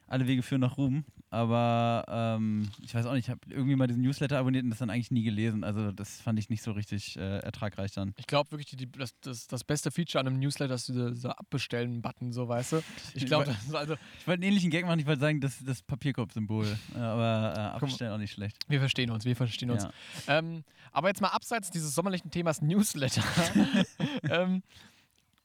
Alle 0.06 0.28
Wege 0.28 0.44
führen 0.44 0.62
nach 0.62 0.78
Ruhm. 0.78 1.06
Aber 1.32 2.06
ähm, 2.08 2.70
ich 2.82 2.96
weiß 2.96 3.06
auch 3.06 3.14
nicht, 3.14 3.26
ich 3.26 3.30
habe 3.30 3.42
irgendwie 3.50 3.76
mal 3.76 3.88
diesen 3.88 4.02
Newsletter 4.02 4.40
abonniert 4.40 4.64
und 4.64 4.72
das 4.72 4.80
dann 4.80 4.90
eigentlich 4.90 5.12
nie 5.12 5.24
gelesen. 5.24 5.64
Also 5.64 5.92
das 5.92 6.20
fand 6.22 6.40
ich 6.40 6.50
nicht 6.50 6.64
so 6.64 6.72
richtig 6.72 7.18
äh, 7.18 7.40
ertragreich 7.40 7.92
dann. 7.92 8.14
Ich 8.18 8.26
glaube 8.26 8.52
wirklich, 8.52 8.68
die, 8.68 8.78
die, 8.78 8.92
das, 8.92 9.14
das, 9.22 9.48
das 9.48 9.64
beste 9.64 9.92
Feature 9.92 10.22
an 10.22 10.28
einem 10.28 10.40
Newsletter 10.40 10.74
ist 10.74 10.88
dieser, 10.88 11.12
dieser 11.12 11.40
Abbestellen-Button, 11.40 12.32
so 12.32 12.48
weißt 12.48 12.74
du. 12.74 12.82
Ich 13.14 13.26
glaube, 13.26 13.56
also, 13.74 13.94
Ich 14.20 14.28
wollte 14.28 14.42
einen 14.42 14.44
ähnlichen 14.44 14.70
Gag 14.72 14.86
machen, 14.86 15.00
ich 15.00 15.06
wollte 15.06 15.22
sagen, 15.22 15.42
das 15.42 15.64
das 15.64 15.82
Papierkorb-Symbol. 15.82 16.78
Aber 16.96 17.54
äh, 17.56 17.60
abstellen 17.84 18.14
auch 18.14 18.18
nicht 18.18 18.32
schlecht. 18.32 18.58
wir 18.68 18.80
verstehen 18.80 19.12
uns, 19.12 19.26
wir 19.26 19.36
verstehen 19.36 19.72
uns. 19.72 19.84
Ja. 20.28 20.40
Ähm, 20.40 20.64
aber 20.92 21.10
jetzt 21.10 21.22
mal 21.22 21.30
abseits 21.30 21.70
dieses 21.70 21.94
sommerlichen 21.94 22.32
Themas 22.32 22.62
Newsletter. 22.62 23.24
ähm, 24.30 24.64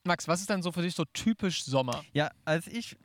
Max, 0.04 0.28
was 0.28 0.40
ist 0.40 0.50
denn 0.50 0.62
so 0.62 0.70
für 0.70 0.82
dich 0.82 0.94
so 0.94 1.04
typisch 1.06 1.64
Sommer? 1.64 2.04
ja, 2.12 2.30
als 2.44 2.66
ich 2.66 2.96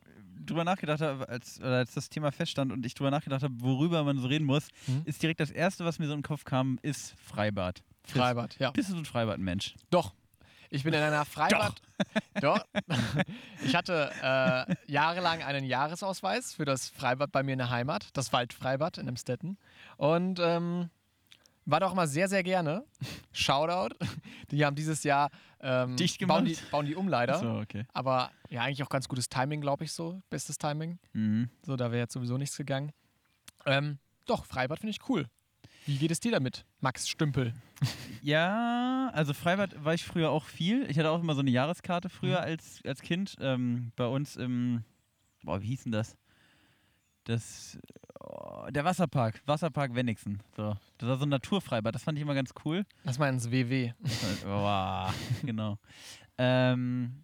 drüber 0.49 0.63
nachgedacht 0.63 1.01
habe, 1.01 1.27
als, 1.29 1.61
als 1.61 1.93
das 1.93 2.09
Thema 2.09 2.31
feststand 2.31 2.71
und 2.71 2.85
ich 2.85 2.93
drüber 2.95 3.11
nachgedacht 3.11 3.43
habe, 3.43 3.53
worüber 3.59 4.03
man 4.03 4.17
so 4.19 4.27
reden 4.27 4.45
muss, 4.45 4.67
Mhm. 4.87 5.03
ist 5.05 5.21
direkt 5.21 5.39
das 5.39 5.51
Erste, 5.51 5.85
was 5.85 5.99
mir 5.99 6.07
so 6.07 6.13
in 6.13 6.19
den 6.19 6.23
Kopf 6.23 6.43
kam, 6.43 6.79
ist 6.81 7.13
Freibad. 7.23 7.81
Freibad, 8.05 8.57
ja. 8.59 8.71
Bist 8.71 8.89
du 8.89 8.93
so 8.93 8.99
ein 8.99 9.05
Freibad-Mensch? 9.05 9.75
Doch. 9.89 10.13
Ich 10.71 10.83
bin 10.83 10.93
in 10.93 11.01
einer 11.01 11.25
Freibad. 11.25 11.81
Doch. 12.41 12.63
Ich 13.65 13.75
hatte 13.75 14.11
äh, 14.21 14.75
jahrelang 14.91 15.41
einen 15.43 15.65
Jahresausweis 15.65 16.53
für 16.53 16.65
das 16.65 16.89
Freibad 16.89 17.31
bei 17.31 17.43
mir 17.43 17.53
in 17.53 17.57
der 17.59 17.69
Heimat, 17.71 18.07
das 18.13 18.31
Waldfreibad 18.33 18.97
in 18.97 19.07
Emstetten. 19.07 19.57
Und 19.97 20.39
ähm, 20.39 20.89
war 21.71 21.79
doch 21.79 21.91
immer 21.91 22.07
sehr, 22.07 22.27
sehr 22.27 22.43
gerne. 22.43 22.83
Shoutout. 23.31 23.95
Die 24.51 24.65
haben 24.65 24.75
dieses 24.75 25.03
Jahr 25.03 25.29
ähm, 25.61 25.95
Dicht 25.97 26.25
bauen, 26.27 26.45
die, 26.45 26.53
gemacht? 26.55 26.71
bauen 26.71 26.85
die 26.85 26.95
um 26.95 27.07
leider. 27.07 27.35
So, 27.39 27.49
okay. 27.59 27.85
Aber 27.93 28.31
ja, 28.49 28.61
eigentlich 28.61 28.83
auch 28.83 28.89
ganz 28.89 29.07
gutes 29.07 29.29
Timing, 29.29 29.61
glaube 29.61 29.83
ich, 29.83 29.91
so. 29.91 30.21
Bestes 30.29 30.57
Timing. 30.57 30.99
Mhm. 31.13 31.49
So, 31.65 31.75
da 31.75 31.91
wäre 31.91 32.01
jetzt 32.01 32.13
sowieso 32.13 32.37
nichts 32.37 32.55
gegangen. 32.57 32.91
Ähm, 33.65 33.97
doch, 34.25 34.45
Freibad 34.45 34.79
finde 34.79 34.91
ich 34.91 35.09
cool. 35.09 35.27
Wie 35.85 35.97
geht 35.97 36.11
es 36.11 36.19
dir 36.19 36.31
damit, 36.31 36.65
Max 36.81 37.07
Stümpel? 37.09 37.53
Ja, 38.21 39.09
also 39.13 39.33
Freibad 39.33 39.85
war 39.85 39.93
ich 39.93 40.03
früher 40.03 40.29
auch 40.29 40.43
viel. 40.43 40.85
Ich 40.89 40.99
hatte 40.99 41.09
auch 41.09 41.21
immer 41.21 41.35
so 41.35 41.39
eine 41.39 41.51
Jahreskarte 41.51 42.09
früher 42.09 42.39
Mhm. 42.39 42.43
als, 42.45 42.81
als 42.85 43.01
Kind. 43.01 43.37
Ähm, 43.39 43.93
bei 43.95 44.05
uns 44.07 44.35
im, 44.35 44.83
boah, 45.43 45.61
wie 45.61 45.67
hieß 45.67 45.83
denn 45.83 45.93
das? 45.93 46.17
Das, 47.29 47.77
oh, 48.19 48.67
der 48.71 48.83
Wasserpark, 48.85 49.41
Wasserpark 49.45 49.93
Wenigsen. 49.93 50.41
So. 50.57 50.75
Das 50.97 51.07
war 51.09 51.17
so 51.17 51.25
ein 51.25 51.29
Naturfreibad, 51.29 51.93
das 51.93 52.03
fand 52.03 52.17
ich 52.17 52.23
immer 52.23 52.33
ganz 52.33 52.53
cool. 52.65 52.85
Das 53.03 53.19
meins 53.19 53.51
WW. 53.51 53.91
Boah, 54.43 55.13
genau. 55.43 55.77
Ähm, 56.39 57.23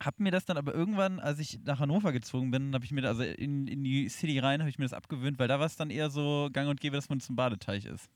hab 0.00 0.18
mir 0.20 0.30
das 0.30 0.44
dann 0.44 0.56
aber 0.56 0.72
irgendwann, 0.74 1.20
als 1.20 1.38
ich 1.38 1.60
nach 1.64 1.80
Hannover 1.80 2.12
gezogen 2.12 2.50
bin, 2.50 2.72
habe 2.74 2.84
ich 2.84 2.92
mir, 2.92 3.06
also 3.06 3.22
in, 3.22 3.66
in 3.66 3.84
die 3.84 4.08
City 4.08 4.38
rein, 4.38 4.60
habe 4.60 4.70
ich 4.70 4.78
mir 4.78 4.84
das 4.84 4.92
abgewöhnt, 4.92 5.38
weil 5.38 5.48
da 5.48 5.58
war 5.58 5.66
es 5.66 5.76
dann 5.76 5.90
eher 5.90 6.10
so 6.10 6.48
gang 6.52 6.68
und 6.68 6.80
gäbe, 6.80 6.96
dass 6.96 7.08
man 7.08 7.20
zum 7.20 7.36
Badeteich 7.36 7.84
ist. 7.84 8.08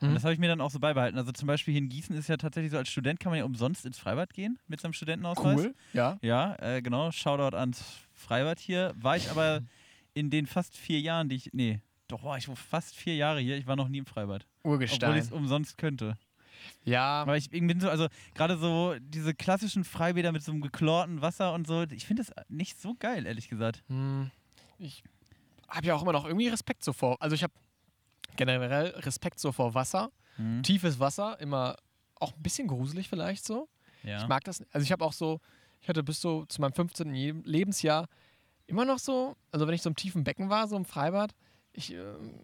Und 0.00 0.10
Mhm. 0.10 0.14
das 0.14 0.24
habe 0.24 0.34
ich 0.34 0.40
mir 0.40 0.48
dann 0.48 0.60
auch 0.60 0.70
so 0.70 0.80
beibehalten. 0.80 1.16
Also 1.18 1.30
zum 1.32 1.46
Beispiel 1.46 1.72
hier 1.72 1.82
in 1.82 1.88
Gießen 1.88 2.16
ist 2.16 2.28
ja 2.28 2.36
tatsächlich 2.36 2.72
so, 2.72 2.78
als 2.78 2.88
Student 2.88 3.20
kann 3.20 3.30
man 3.30 3.38
ja 3.38 3.44
umsonst 3.44 3.86
ins 3.86 3.98
Freibad 3.98 4.32
gehen 4.34 4.58
mit 4.66 4.80
seinem 4.80 4.92
Studentenausweis. 4.94 5.58
Cool, 5.60 5.74
ja. 5.92 6.18
Ja, 6.22 6.54
äh, 6.60 6.82
genau. 6.82 7.10
Shoutout 7.12 7.56
ans 7.56 7.84
Freibad 8.14 8.58
hier. 8.58 8.92
War 8.96 9.16
ich 9.16 9.30
aber 9.30 9.60
in 10.14 10.30
den 10.30 10.46
fast 10.46 10.76
vier 10.76 11.00
Jahren, 11.00 11.28
die 11.28 11.36
ich, 11.36 11.50
nee, 11.52 11.80
doch 12.08 12.22
war 12.24 12.36
ich 12.36 12.48
war 12.48 12.56
fast 12.56 12.94
vier 12.94 13.16
Jahre 13.16 13.40
hier. 13.40 13.56
Ich 13.56 13.66
war 13.66 13.76
noch 13.76 13.88
nie 13.88 13.98
im 13.98 14.06
Freibad. 14.06 14.46
Obwohl 14.62 14.82
ich 14.84 14.90
Urgestein. 14.92 15.16
es 15.18 15.32
umsonst 15.32 15.78
könnte. 15.78 16.16
Ja, 16.84 17.22
Aber 17.22 17.36
ich 17.36 17.50
bin 17.50 17.80
so, 17.80 17.88
also 17.90 18.06
gerade 18.34 18.56
so 18.56 18.94
diese 19.00 19.34
klassischen 19.34 19.82
Freibäder 19.84 20.30
mit 20.32 20.42
so 20.44 20.52
einem 20.52 20.60
geklorten 20.60 21.20
Wasser 21.22 21.54
und 21.54 21.66
so, 21.66 21.82
ich 21.82 22.06
finde 22.06 22.22
das 22.24 22.32
nicht 22.48 22.80
so 22.80 22.94
geil, 22.98 23.26
ehrlich 23.26 23.48
gesagt. 23.48 23.82
Hm, 23.88 24.30
ich 24.78 25.02
habe 25.68 25.86
ja 25.86 25.94
auch 25.94 26.02
immer 26.02 26.12
noch 26.12 26.24
irgendwie 26.26 26.48
Respekt 26.48 26.84
so 26.84 26.92
vor. 26.92 27.16
Also 27.20 27.34
ich 27.34 27.42
habe 27.42 27.52
generell 28.36 28.88
Respekt 28.98 29.40
so 29.40 29.52
vor 29.52 29.74
Wasser. 29.74 30.10
Mhm. 30.36 30.62
Tiefes 30.62 30.98
Wasser, 31.00 31.38
immer 31.40 31.76
auch 32.16 32.32
ein 32.34 32.42
bisschen 32.42 32.68
gruselig 32.68 33.08
vielleicht 33.08 33.44
so. 33.44 33.68
Ja. 34.04 34.20
Ich 34.22 34.28
mag 34.28 34.44
das. 34.44 34.62
Also 34.72 34.84
ich 34.84 34.92
habe 34.92 35.04
auch 35.04 35.12
so, 35.12 35.40
ich 35.80 35.88
hatte 35.88 36.02
bis 36.02 36.20
so 36.20 36.44
zu 36.46 36.60
meinem 36.60 36.72
15. 36.72 37.14
Je- 37.14 37.34
Lebensjahr 37.44 38.08
immer 38.72 38.84
noch 38.84 38.98
so, 38.98 39.36
also 39.52 39.66
wenn 39.66 39.74
ich 39.74 39.82
so 39.82 39.90
im 39.90 39.96
tiefen 39.96 40.24
Becken 40.24 40.48
war, 40.48 40.66
so 40.66 40.76
im 40.76 40.84
Freibad, 40.84 41.34
ich, 41.74 41.92
ähm, 41.92 42.34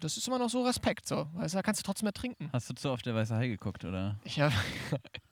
das 0.00 0.16
ist 0.16 0.28
immer 0.28 0.38
noch 0.38 0.50
so 0.50 0.62
Respekt 0.62 1.06
so. 1.06 1.26
Weißt 1.34 1.54
du, 1.54 1.58
da 1.58 1.62
kannst 1.62 1.80
du 1.80 1.84
trotzdem 1.84 2.06
ertrinken. 2.06 2.50
Hast 2.52 2.68
du 2.68 2.74
zu 2.74 2.90
oft 2.90 3.06
der 3.06 3.14
Weiße 3.14 3.34
Hai 3.34 3.48
geguckt, 3.48 3.84
oder? 3.84 4.18
Ich 4.24 4.38
habe, 4.40 4.54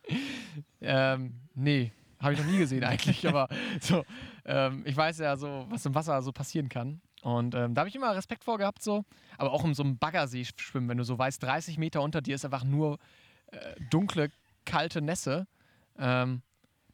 ähm, 0.81 1.41
nee, 1.55 1.93
habe 2.21 2.35
ich 2.35 2.41
noch 2.41 2.47
nie 2.47 2.59
gesehen 2.59 2.85
eigentlich, 2.85 3.27
aber 3.29 3.49
so, 3.81 4.05
ähm, 4.45 4.83
ich 4.87 4.97
weiß 4.97 5.19
ja 5.19 5.37
so, 5.37 5.67
was 5.69 5.87
im 5.87 5.95
Wasser 5.95 6.23
so 6.23 6.33
passieren 6.33 6.69
kann. 6.69 7.01
Und 7.23 7.55
ähm, 7.55 7.75
da 7.75 7.81
habe 7.81 7.89
ich 7.89 7.97
immer 7.97 8.15
Respekt 8.15 8.45
vor 8.45 8.59
gehabt, 8.59 8.83
so. 8.83 9.05
Aber 9.39 9.53
auch 9.53 9.65
in 9.65 9.75
so 9.75 9.83
einem 9.83 9.99
Baggersee 9.99 10.45
schwimmen, 10.57 10.89
wenn 10.89 10.99
du 10.99 11.05
so 11.05 11.19
weißt, 11.19 11.43
30 11.43 11.79
Meter 11.79 12.03
unter 12.03 12.21
dir 12.21 12.35
ist 12.35 12.45
einfach 12.45 12.65
nur 12.65 12.99
äh, 13.47 13.75
dunkle, 13.91 14.31
kalte 14.65 15.01
Nässe. 15.01 15.47
Ähm, 15.97 16.43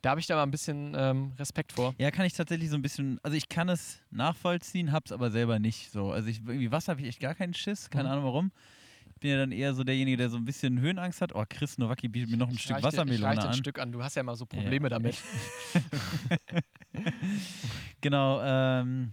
da 0.03 0.11
habe 0.11 0.21
ich 0.21 0.27
da 0.27 0.37
mal 0.37 0.43
ein 0.45 0.51
bisschen 0.51 0.95
ähm, 0.97 1.33
Respekt 1.39 1.73
vor. 1.73 1.95
Ja, 1.99 2.11
kann 2.11 2.25
ich 2.27 2.33
tatsächlich 2.33 2.71
so 2.71 2.77
ein 2.77 2.83
bisschen, 2.83 3.19
also 3.23 3.37
ich 3.37 3.49
kann 3.49 3.69
es 3.69 4.01
nachvollziehen, 4.11 4.93
hab's 4.93 5.13
aber 5.13 5.31
selber 5.31 5.59
nicht 5.59 5.91
so. 5.91 6.11
Also 6.13 6.29
ich, 6.29 6.39
irgendwie 6.41 6.73
Wasser 6.73 6.93
habe 6.93 7.03
ich 7.03 7.09
echt 7.09 7.21
gar 7.21 7.35
keinen 7.35 7.55
Schiss, 7.55 7.91
keine 7.91 8.05
Mhm. 8.09 8.13
Ahnung 8.13 8.25
warum. 8.25 8.53
Ich 9.15 9.21
bin 9.21 9.31
ja 9.33 9.37
dann 9.37 9.53
eher 9.53 9.75
so 9.75 9.85
derjenige, 9.85 10.17
der 10.17 10.31
so 10.31 10.39
ein 10.39 10.47
bisschen 10.47 10.81
Höhenangst 10.81 11.21
hat. 11.21 11.35
Oh, 11.35 11.45
Chris 11.47 11.77
Nowacki 11.77 12.09
bietet 12.09 12.31
mir 12.31 12.39
noch 12.39 12.49
ein 12.49 12.55
Ich 12.55 12.63
Stück 12.63 12.83
Wassermelone 12.83 13.35
dir 13.35 13.43
ein 13.43 13.49
an. 13.49 13.55
Stück 13.55 13.79
an. 13.79 13.93
Du 13.93 14.03
hast 14.03 14.15
ja 14.17 14.21
immer 14.21 14.35
so 14.35 14.47
Probleme 14.47 14.87
Ja. 14.87 14.91
damit. 14.99 15.19
Genau, 18.01 18.41
ähm. 18.43 19.13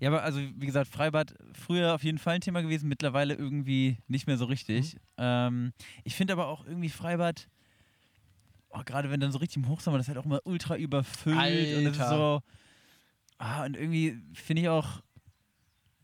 Ja, 0.00 0.08
aber 0.10 0.22
also 0.24 0.40
wie 0.40 0.66
gesagt, 0.66 0.88
Freibad 0.88 1.34
früher 1.52 1.94
auf 1.94 2.02
jeden 2.02 2.18
Fall 2.18 2.34
ein 2.34 2.40
Thema 2.40 2.60
gewesen, 2.62 2.88
mittlerweile 2.88 3.34
irgendwie 3.34 3.98
nicht 4.08 4.26
mehr 4.26 4.36
so 4.36 4.44
richtig. 4.44 4.94
Mhm. 4.94 5.00
Ähm, 5.18 5.72
ich 6.02 6.14
finde 6.16 6.32
aber 6.32 6.48
auch 6.48 6.66
irgendwie 6.66 6.88
Freibad, 6.88 7.48
oh, 8.74 8.82
gerade 8.84 9.10
wenn 9.10 9.20
dann 9.20 9.32
so 9.32 9.38
richtig 9.38 9.58
im 9.58 9.68
Hochsommer, 9.68 9.98
das 9.98 10.06
ist 10.06 10.08
halt 10.08 10.18
auch 10.18 10.26
immer 10.26 10.40
ultra 10.44 10.76
überfüllt 10.76 11.36
und 11.36 11.86
es 11.86 11.96
ist 11.96 12.00
Alter. 12.00 12.08
so. 12.08 12.42
Ah, 13.38 13.64
und 13.64 13.76
irgendwie 13.76 14.20
finde 14.34 14.62
ich 14.62 14.68
auch, 14.68 15.02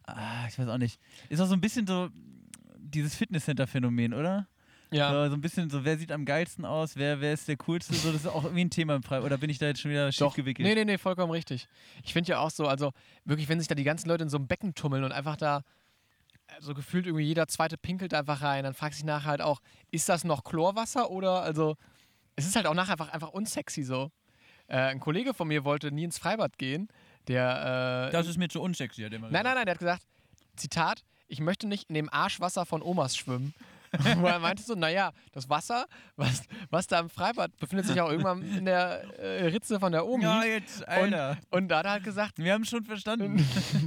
ah, 0.07 0.47
ich 0.49 0.59
weiß 0.59 0.69
auch 0.69 0.79
nicht, 0.79 1.01
ist 1.29 1.41
auch 1.41 1.47
so 1.47 1.55
ein 1.55 1.61
bisschen 1.61 1.87
so 1.87 2.09
dieses 2.79 3.15
Fitnesscenter-Phänomen, 3.15 4.15
oder? 4.15 4.49
Ja. 4.93 5.13
So, 5.13 5.31
so 5.31 5.35
ein 5.37 5.41
bisschen 5.41 5.71
so, 5.71 5.85
wer 5.85 5.97
sieht 5.97 6.11
am 6.11 6.25
geilsten 6.25 6.65
aus, 6.65 6.97
wer, 6.97 7.21
wer 7.21 7.33
ist 7.33 7.47
der 7.47 7.57
coolste, 7.57 7.95
so, 7.95 8.11
das 8.11 8.23
ist 8.23 8.27
auch 8.27 8.43
irgendwie 8.43 8.65
ein 8.65 8.71
Thema 8.71 8.97
im 8.97 9.05
Freibad. 9.05 9.27
Oder 9.27 9.39
bin 9.39 9.49
ich 9.49 9.59
da 9.59 9.67
jetzt 9.67 9.81
schon 9.81 9.93
wieder 9.93 10.11
schief 10.11 10.35
gewickelt? 10.35 10.67
Nee, 10.67 10.75
nee, 10.75 10.85
nee, 10.85 10.99
vollkommen 10.99 11.31
richtig. 11.31 11.69
Ich 12.03 12.13
finde 12.13 12.31
ja 12.31 12.41
auch 12.41 12.51
so, 12.51 12.67
also 12.67 12.93
wirklich, 13.25 13.49
wenn 13.49 13.61
sich 13.61 13.69
da 13.69 13.77
die 13.77 13.85
ganzen 13.85 14.09
Leute 14.09 14.25
in 14.25 14.31
so 14.31 14.37
einem 14.37 14.49
Becken 14.49 14.75
tummeln 14.75 15.05
und 15.05 15.13
einfach 15.13 15.37
da 15.37 15.59
äh, 16.49 16.61
so 16.61 16.75
gefühlt 16.75 17.07
irgendwie 17.07 17.25
jeder 17.25 17.47
zweite 17.47 17.77
pinkelt 17.79 18.15
einfach 18.15 18.43
rein, 18.43 18.65
dann 18.65 18.75
fragt 18.75 18.95
sich 18.95 19.05
nachher 19.05 19.31
halt 19.31 19.43
auch, 19.43 19.61
ist 19.93 20.09
das 20.09 20.25
noch 20.25 20.43
Chlorwasser 20.43 21.11
oder, 21.11 21.43
also, 21.43 21.77
es 22.41 22.47
ist 22.47 22.57
halt 22.57 22.67
auch 22.67 22.75
nachher 22.75 22.93
einfach, 22.93 23.13
einfach 23.13 23.31
unsexy 23.31 23.83
so. 23.83 24.11
Äh, 24.67 24.77
ein 24.77 25.01
Kollege 25.01 25.35
von 25.35 25.49
mir 25.49 25.65
wollte 25.65 25.93
nie 25.93 26.05
ins 26.05 26.19
Freibad 26.19 26.59
gehen, 26.59 26.89
der, 27.29 28.09
äh, 28.09 28.13
Das 28.13 28.27
ist 28.27 28.39
mir 28.39 28.49
zu 28.49 28.61
unsexy, 28.61 29.03
hat 29.03 29.13
mal 29.13 29.31
Nein, 29.31 29.45
nein, 29.45 29.55
nein, 29.55 29.65
der 29.65 29.75
hat 29.75 29.79
gesagt, 29.79 30.03
Zitat, 30.57 31.05
ich 31.29 31.41
möchte 31.41 31.67
nicht 31.67 31.89
in 31.89 31.95
dem 31.95 32.13
Arschwasser 32.13 32.67
von 32.67 32.83
Omas 32.83 33.17
schwimmen. 33.17 33.55
Wo 34.19 34.27
er 34.27 34.39
meinte 34.39 34.63
so, 34.63 34.75
naja, 34.75 35.11
das 35.33 35.49
Wasser, 35.49 35.87
was, 36.15 36.43
was 36.71 36.87
da 36.87 37.01
im 37.01 37.11
Freibad 37.11 37.57
befindet 37.59 37.87
sich 37.87 38.01
auch 38.01 38.09
irgendwann 38.09 38.43
in 38.43 38.65
der 38.65 39.03
äh, 39.19 39.47
Ritze 39.47 39.81
von 39.81 39.91
der 39.91 40.07
Omi. 40.07 40.23
Ja, 40.23 40.45
jetzt, 40.45 40.87
Alter. 40.87 41.39
Und 41.51 41.69
da 41.69 41.79
hat 41.79 41.87
er 41.87 41.91
halt 41.93 42.05
gesagt, 42.05 42.39
Wir 42.39 42.53
haben 42.53 42.65
schon 42.65 42.85
verstanden. 42.85 43.45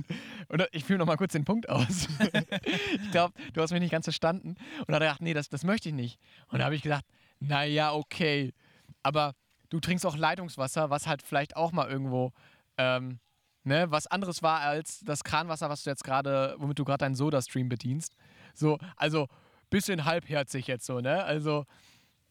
und 0.50 0.67
ich 0.74 0.83
fühle 0.83 1.00
noch 1.00 1.05
mal 1.05 1.15
kurz 1.15 1.31
den 1.31 1.45
Punkt 1.45 1.69
aus. 1.69 2.10
ich 3.01 3.12
glaube, 3.12 3.33
du 3.53 3.62
hast 3.62 3.72
mich 3.72 3.79
nicht 3.79 3.91
ganz 3.91 4.05
verstanden. 4.05 4.55
Und 4.79 4.89
da 4.89 4.95
hat 4.95 5.01
er 5.03 5.07
gedacht, 5.07 5.22
nee, 5.22 5.33
das, 5.33 5.48
das 5.48 5.63
möchte 5.63 5.88
ich 5.88 5.95
nicht. 5.95 6.19
Und 6.50 6.60
da 6.60 6.65
habe 6.65 6.75
ich 6.75 6.81
gesagt, 6.81 7.05
naja, 7.47 7.93
okay. 7.93 8.53
Aber 9.01 9.33
du 9.69 9.79
trinkst 9.79 10.05
auch 10.05 10.15
Leitungswasser, 10.15 10.89
was 10.89 11.07
halt 11.07 11.21
vielleicht 11.21 11.55
auch 11.55 11.71
mal 11.71 11.89
irgendwo 11.89 12.31
ähm, 12.77 13.19
ne, 13.63 13.89
was 13.91 14.07
anderes 14.07 14.43
war 14.43 14.59
als 14.62 15.00
das 15.01 15.23
Kranwasser, 15.23 15.69
was 15.69 15.83
du 15.83 15.89
jetzt 15.89 16.03
gerade, 16.03 16.55
womit 16.57 16.79
du 16.79 16.85
gerade 16.85 17.00
deinen 17.00 17.15
Soda-Stream 17.15 17.69
bedienst. 17.69 18.15
So, 18.53 18.77
also 18.95 19.27
bisschen 19.69 20.05
halbherzig 20.05 20.67
jetzt 20.67 20.85
so, 20.85 21.00
ne? 21.00 21.23
Also 21.23 21.65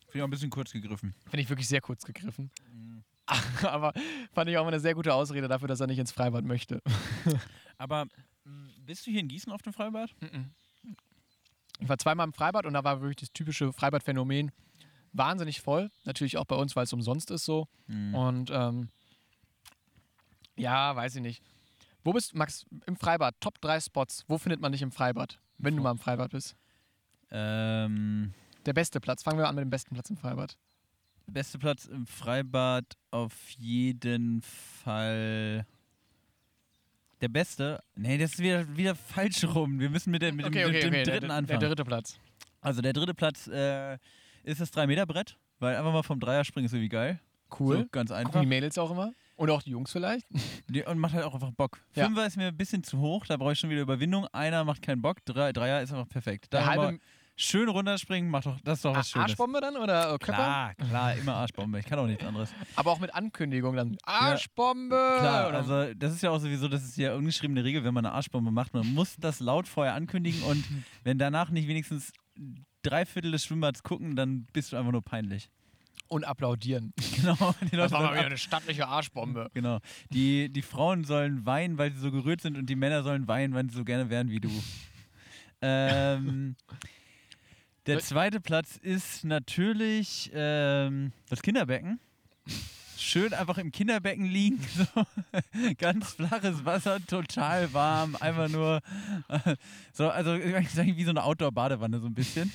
Finde 0.07 0.19
ich 0.19 0.23
auch 0.23 0.27
ein 0.29 0.31
bisschen 0.31 0.51
kurz 0.51 0.73
gegriffen. 0.73 1.15
finde 1.25 1.41
ich 1.41 1.49
wirklich 1.49 1.67
sehr 1.69 1.81
kurz 1.81 2.05
gegriffen. 2.05 2.51
Aber 3.63 3.93
fand 4.33 4.51
ich 4.51 4.59
auch 4.59 4.63
mal 4.63 4.69
eine 4.69 4.81
sehr 4.81 4.95
gute 4.95 5.15
Ausrede 5.15 5.49
dafür, 5.49 5.69
dass 5.69 5.81
er 5.81 5.87
nicht 5.87 5.99
ins 5.99 6.13
Freibad 6.13 6.45
möchte. 6.45 6.83
Aber 7.79 8.05
mh, 8.45 8.71
bist 8.85 9.07
du 9.07 9.11
hier 9.11 9.21
in 9.21 9.29
Gießen 9.29 9.51
auf 9.51 9.63
dem 9.63 9.73
Freibad? 9.73 10.15
Ich 11.79 11.89
war 11.89 11.99
zweimal 11.99 12.27
im 12.27 12.33
Freibad 12.33 12.67
und 12.67 12.75
da 12.75 12.85
war 12.85 13.01
wirklich 13.01 13.17
das 13.17 13.33
typische 13.33 13.73
Freibad-Phänomen 13.73 14.51
wahnsinnig 15.13 15.61
voll. 15.61 15.91
Natürlich 16.05 16.37
auch 16.39 16.45
bei 16.45 16.57
uns, 16.57 16.75
weil 16.77 16.85
es 16.85 16.93
umsonst 16.93 17.31
ist 17.31 17.45
so. 17.45 17.69
Mhm. 17.87 18.15
Und 18.15 18.51
ähm, 18.51 18.89
ja, 20.57 20.95
weiß 20.95 21.17
ich 21.17 21.23
nicht. 21.23 21.43
Wo 22.05 22.13
bist 22.13 22.35
Max 22.35 22.67
im 22.87 22.97
Freibad? 22.97 23.35
Top 23.41 23.61
3 23.61 23.81
Spots. 23.81 24.25
Wo 24.29 24.39
findet 24.39 24.61
man 24.61 24.73
dich 24.73 24.83
im 24.83 24.91
Freibad, 24.93 25.39
wenn 25.59 25.77
du 25.77 25.83
mal 25.83 25.93
im 25.93 25.99
Freibad 25.99 26.33
bist? 26.33 26.57
Ähm, 27.31 28.35
Der 28.67 28.73
beste 28.73 29.01
Platz. 29.01 29.23
Fangen 29.23 29.39
wir 29.39 29.49
an 29.49 29.55
mit 29.55 29.63
dem 29.63 29.71
besten 29.71 29.95
Platz 29.95 30.11
im 30.11 30.17
Freibad. 30.17 30.57
beste 31.27 31.59
Platz 31.59 31.87
im 31.87 32.07
Freibad 32.07 32.85
auf 33.11 33.51
jeden 33.51 34.43
Fall. 34.43 35.65
Der 37.21 37.29
beste? 37.29 37.81
Nee, 37.95 38.19
das 38.19 38.33
ist 38.33 38.39
wieder, 38.41 38.77
wieder 38.77 38.97
falsch 38.97 39.45
rum. 39.45 39.79
Wir 39.79 39.89
müssen 39.89 40.11
mit, 40.11 40.23
der, 40.23 40.33
mit 40.33 40.45
dem, 40.45 40.53
mit 40.53 40.83
dem 40.83 40.93
Der- 40.93 41.05
dritten 41.05 41.29
der, 41.29 41.37
anfangen. 41.37 41.61
Der 41.61 41.69
dritte 41.69 41.85
Platz. 41.85 42.19
also 42.61 42.83
der 42.83 42.93
dritte 42.93 43.15
Platz 43.15 43.47
äh, 43.47 43.97
ist 44.43 44.61
das 44.61 44.73
3-Meter-Brett, 44.73 45.37
weil 45.59 45.77
einfach 45.77 45.93
mal 45.93 46.03
vom 46.03 46.21
Dreier 46.21 46.45
springen 46.45 46.67
ist 46.67 46.73
irgendwie 46.73 46.89
geil. 46.89 47.21
Cool. 47.59 47.79
So, 47.81 47.87
ganz 47.91 48.11
einfach. 48.11 48.33
Gucken 48.33 48.43
die 48.43 48.49
Mädels 48.49 48.79
auch 48.79 48.91
immer? 48.91 49.13
Und 49.37 49.51
auch 49.51 49.63
die 49.63 49.71
Jungs 49.71 49.93
vielleicht? 49.93 50.27
Die- 50.69 50.85
Und 50.85 50.99
macht 50.99 51.15
halt 51.15 51.25
auch 51.25 51.35
einfach 51.35 51.51
Bock. 51.53 51.81
Ja. 51.95 52.07
Fünfer 52.07 52.27
ist 52.27 52.37
mir 52.37 52.49
ein 52.49 52.57
bisschen 52.57 52.83
zu 52.83 52.99
hoch, 52.99 53.27
da 53.27 53.37
brauche 53.37 53.53
ich 53.53 53.59
schon 53.59 53.71
wieder 53.71 53.83
Überwindung. 53.83 54.27
Einer 54.33 54.65
macht 54.65 54.81
keinen 54.83 55.03
Bock, 55.03 55.25
Drei, 55.25 55.53
Dreier 55.53 55.83
ist 55.83 55.93
einfach 55.93 56.09
perfekt. 56.09 56.47
Da 56.51 56.65
halbe 56.67 56.99
schön 57.35 57.69
runterspringen, 57.69 58.31
macht 58.31 58.47
doch, 58.47 58.61
das 58.63 58.79
ist 58.79 58.85
doch 58.85 58.95
was 58.95 59.11
Schönes. 59.11 59.31
Arschbombe 59.31 59.61
dann 59.61 59.77
oder 59.77 60.11
Köpper? 60.19 60.35
Klar, 60.35 60.75
klar, 60.77 61.15
immer 61.17 61.35
Arschbombe. 61.35 61.79
Ich 61.81 61.87
kann 61.87 61.99
auch 61.99 62.07
nichts 62.07 62.25
anderes. 62.25 62.51
Aber 62.77 62.91
auch 62.93 63.01
mit 63.01 63.13
Ankündigung 63.15 63.75
dann. 63.75 63.97
Arschbombe! 64.05 65.17
Klar, 65.19 65.49
Oder- 65.49 65.59
also 65.59 65.95
das 65.95 66.13
ist 66.15 66.23
ja 66.23 66.31
auch 66.31 66.39
sowieso, 66.39 66.69
das 66.69 66.85
ist 66.85 66.97
ja 66.97 67.15
ungeschriebene 67.15 67.65
Regel, 67.65 67.85
wenn 67.85 67.95
man 67.95 68.05
eine 68.07 68.15
Arschbombe 68.15 68.51
macht. 68.51 68.75
Man 68.75 68.87
muss 68.95 69.17
das 69.19 69.41
laut 69.41 69.67
vorher 69.67 69.95
ankündigen 69.95 70.43
und 70.45 70.65
wenn 71.05 71.19
danach 71.19 71.51
nicht 71.51 71.69
wenigstens 71.69 72.13
drei 72.83 73.07
Viertel 73.07 73.33
des 73.33 73.45
Schwimmbads 73.45 73.83
gucken, 73.83 74.17
dann 74.17 74.47
bist 74.53 74.73
du 74.73 74.77
einfach 74.77 74.93
nur 74.93 75.03
peinlich. 75.03 75.49
und 76.09 76.25
applaudieren. 76.25 76.93
Genau. 77.17 77.55
Die 77.61 77.77
Leute 77.77 77.77
Das 77.77 77.93
war 77.93 78.03
mal 78.03 78.15
wieder 78.15 78.27
eine 78.27 78.37
stattliche 78.39 78.87
Arschbombe. 78.89 79.49
Genau. 79.55 79.79
Die, 80.11 80.49
die 80.51 80.63
Frauen 80.63 81.05
sollen 81.05 81.47
weinen, 81.47 81.79
weil 81.79 81.93
sie 81.93 82.01
so 82.01 82.11
gerührt 82.11 82.41
sind 82.41 82.57
und 82.59 82.67
die 82.67 82.77
Männer 82.77 83.03
sollen 83.03 83.29
weinen, 83.29 83.55
weil 83.55 83.71
sie 83.71 83.77
so 83.77 83.85
gerne 83.85 84.11
wären 84.11 84.29
wie 84.29 84.41
du. 84.41 84.51
ähm, 85.63 86.57
der 87.87 88.01
zweite 88.01 88.41
Platz 88.41 88.77
ist 88.77 89.25
natürlich 89.25 90.31
ähm, 90.35 91.13
das 91.29 91.43
Kinderbecken. 91.43 91.99
Schön 93.03 93.35
einfach 93.35 93.59
im 93.59 93.73
Kinderbecken 93.73 94.25
liegen, 94.25 94.61
so 94.95 95.05
ganz 95.77 96.13
flaches 96.13 96.65
Wasser, 96.65 97.05
total 97.05 97.73
warm, 97.75 98.17
einfach 98.17 98.49
nur 98.49 98.81
so, 99.93 100.09
also 100.09 100.35
wie 100.35 101.05
so 101.05 101.11
eine 101.11 101.25
Outdoor-Badewanne 101.25 101.99
so 101.99 102.07
ein 102.07 102.15
bisschen. 102.15 102.53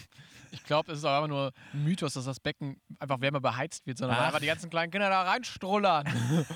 Ich 0.51 0.63
glaube, 0.63 0.93
es 0.93 0.99
ist 0.99 1.05
auch 1.05 1.15
einfach 1.15 1.27
nur 1.27 1.51
ein 1.73 1.83
Mythos, 1.83 2.13
dass 2.13 2.25
das 2.25 2.39
Becken 2.39 2.79
einfach 2.97 3.19
wärmer 3.19 3.41
beheizt 3.41 3.85
wird, 3.85 3.97
sondern 3.97 4.17
Ach. 4.19 4.27
einfach 4.27 4.39
die 4.39 4.47
ganzen 4.47 4.69
kleinen 4.69 4.91
Kinder 4.91 5.09
da 5.09 5.23
reinstrullern. 5.23 6.07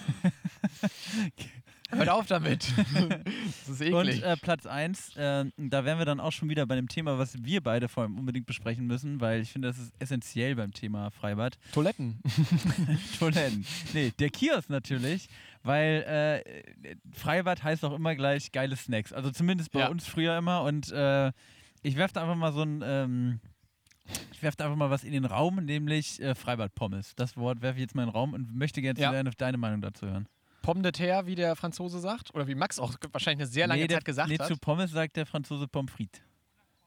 Hört 1.91 2.09
auf 2.09 2.25
damit. 2.25 2.67
das 3.67 3.69
ist 3.69 3.81
Und 3.93 4.07
eklig. 4.07 4.23
äh, 4.23 4.35
Platz 4.37 4.65
1, 4.65 5.15
äh, 5.17 5.45
da 5.57 5.85
wären 5.85 5.97
wir 5.97 6.05
dann 6.05 6.19
auch 6.19 6.31
schon 6.31 6.49
wieder 6.49 6.65
bei 6.65 6.75
dem 6.75 6.87
Thema, 6.87 7.17
was 7.19 7.43
wir 7.43 7.61
beide 7.61 7.87
vor 7.89 8.03
allem 8.03 8.17
unbedingt 8.17 8.45
besprechen 8.45 8.87
müssen, 8.87 9.19
weil 9.21 9.41
ich 9.41 9.51
finde, 9.51 9.67
das 9.67 9.77
ist 9.77 9.91
essentiell 9.99 10.55
beim 10.55 10.71
Thema 10.71 11.11
Freibad. 11.11 11.57
Toiletten. 11.73 12.19
Toiletten. 13.19 13.65
Nee, 13.93 14.11
der 14.19 14.29
Kiosk 14.29 14.69
natürlich, 14.69 15.27
weil 15.63 16.43
äh, 16.43 16.93
Freibad 17.13 17.63
heißt 17.63 17.83
auch 17.85 17.93
immer 17.93 18.15
gleich 18.15 18.51
geile 18.51 18.75
Snacks. 18.75 19.13
Also 19.13 19.31
zumindest 19.31 19.71
bei 19.71 19.81
Ja. 19.81 19.87
uns 19.89 20.07
früher 20.07 20.37
immer. 20.37 20.63
Und 20.63 20.91
äh, 20.91 21.31
ich 21.83 21.95
werfe 21.97 22.13
da 22.15 22.21
einfach 22.21 22.35
mal 22.35 22.53
so 22.53 22.61
ein. 22.63 22.81
Ähm, 22.85 23.39
ich 24.33 24.41
werfe 24.43 24.57
da 24.57 24.65
einfach 24.65 24.77
mal 24.77 24.89
was 24.89 25.03
in 25.03 25.13
den 25.13 25.25
Raum, 25.25 25.55
nämlich 25.63 26.21
äh, 26.21 26.35
Freibad-Pommes. 26.35 27.13
Das 27.15 27.37
Wort 27.37 27.61
werfe 27.61 27.77
ich 27.77 27.81
jetzt 27.83 27.95
mal 27.95 28.03
in 28.03 28.09
den 28.09 28.13
Raum 28.15 28.33
und 28.33 28.53
möchte 28.53 28.81
gerne 28.81 28.99
Ja. 28.99 29.23
deine 29.23 29.57
Meinung 29.57 29.81
dazu 29.81 30.07
hören. 30.07 30.27
Pomme 30.61 30.81
de 30.81 30.91
terre, 30.91 31.25
wie 31.25 31.35
der 31.35 31.55
Franzose 31.55 31.99
sagt. 31.99 32.33
Oder 32.33 32.47
wie 32.47 32.55
Max 32.55 32.79
auch 32.79 32.93
wahrscheinlich 33.11 33.45
eine 33.45 33.51
sehr 33.51 33.67
lange 33.67 33.81
nee, 33.81 33.87
der, 33.87 33.97
Zeit 33.97 34.05
gesagt 34.05 34.29
nee, 34.29 34.37
hat. 34.37 34.47
zu 34.47 34.57
Pommes 34.57 34.91
sagt 34.91 35.17
der 35.17 35.25
Franzose 35.25 35.67
Pommes 35.67 35.91
frites. 35.91 36.21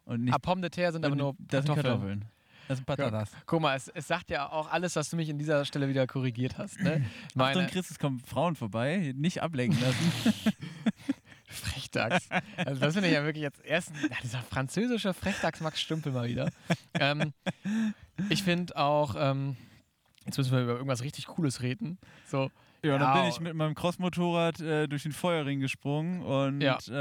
Und 0.05 0.25
nicht 0.25 0.35
Ah, 0.35 0.39
Pomme 0.39 0.61
de 0.61 0.71
terre 0.71 0.93
sind 0.93 1.05
aber 1.05 1.17
nur 1.17 1.35
das 1.39 1.65
sind 1.65 1.75
Kartoffeln. 1.75 2.21
Kartoffeln. 2.21 2.25
Das 2.69 2.79
sind 2.79 2.87
Patatas. 2.87 3.31
Guck 3.47 3.61
mal, 3.61 3.77
es, 3.77 3.89
es 3.89 4.07
sagt 4.09 4.31
ja 4.31 4.51
auch 4.51 4.71
alles, 4.71 4.97
was 4.97 5.11
du 5.11 5.17
mich 5.17 5.29
in 5.29 5.39
dieser 5.39 5.65
Stelle 5.65 5.89
wieder 5.89 6.07
korrigiert 6.07 6.57
hast. 6.57 6.81
Ne? 6.81 7.05
Meine 7.35 7.61
Achtung, 7.61 7.67
Chris, 7.71 7.91
es 7.91 7.99
kommen 7.99 8.21
Frauen 8.21 8.57
vorbei. 8.57 9.13
Nicht 9.17 9.43
ablenken 9.43 9.81
lassen. 9.81 10.33
Frechdachs. 11.47 12.29
Also 12.57 12.81
das 12.81 12.95
finde 12.95 13.09
ich 13.09 13.15
ja 13.15 13.25
wirklich 13.25 13.43
jetzt 13.43 13.65
erst 13.65 13.93
ja, 14.11 14.17
dieser 14.23 14.41
französische 14.41 15.15
Frechdachs 15.15 15.61
Max 15.61 15.81
Stümpel 15.81 16.13
mal 16.13 16.29
wieder. 16.29 16.51
ähm, 16.95 17.33
ich 18.29 18.43
finde 18.43 18.77
auch, 18.77 19.15
ähm, 19.17 19.57
jetzt 20.25 20.39
müssen 20.39 20.53
wir 20.53 20.63
über 20.63 20.73
irgendwas 20.73 21.03
richtig 21.03 21.27
Cooles 21.27 21.63
reden. 21.63 21.99
So, 22.27 22.51
Ja, 22.85 22.99
dann 22.99 23.15
bin 23.21 23.25
ich 23.31 23.41
mit 23.41 23.55
meinem 23.55 23.75
Crossmotorrad 23.75 24.61
äh, 24.61 24.87
durch 24.89 25.03
den 25.05 25.13
Feuerring 25.13 25.61
gesprungen 25.61 26.23
und 26.23 26.61
Ja. 26.61 26.79
äh, 26.89 26.93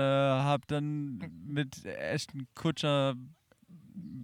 habe 0.44 0.64
dann 0.68 1.20
mit 1.46 1.86
Ashton 1.86 2.48
Kutscher 2.56 3.16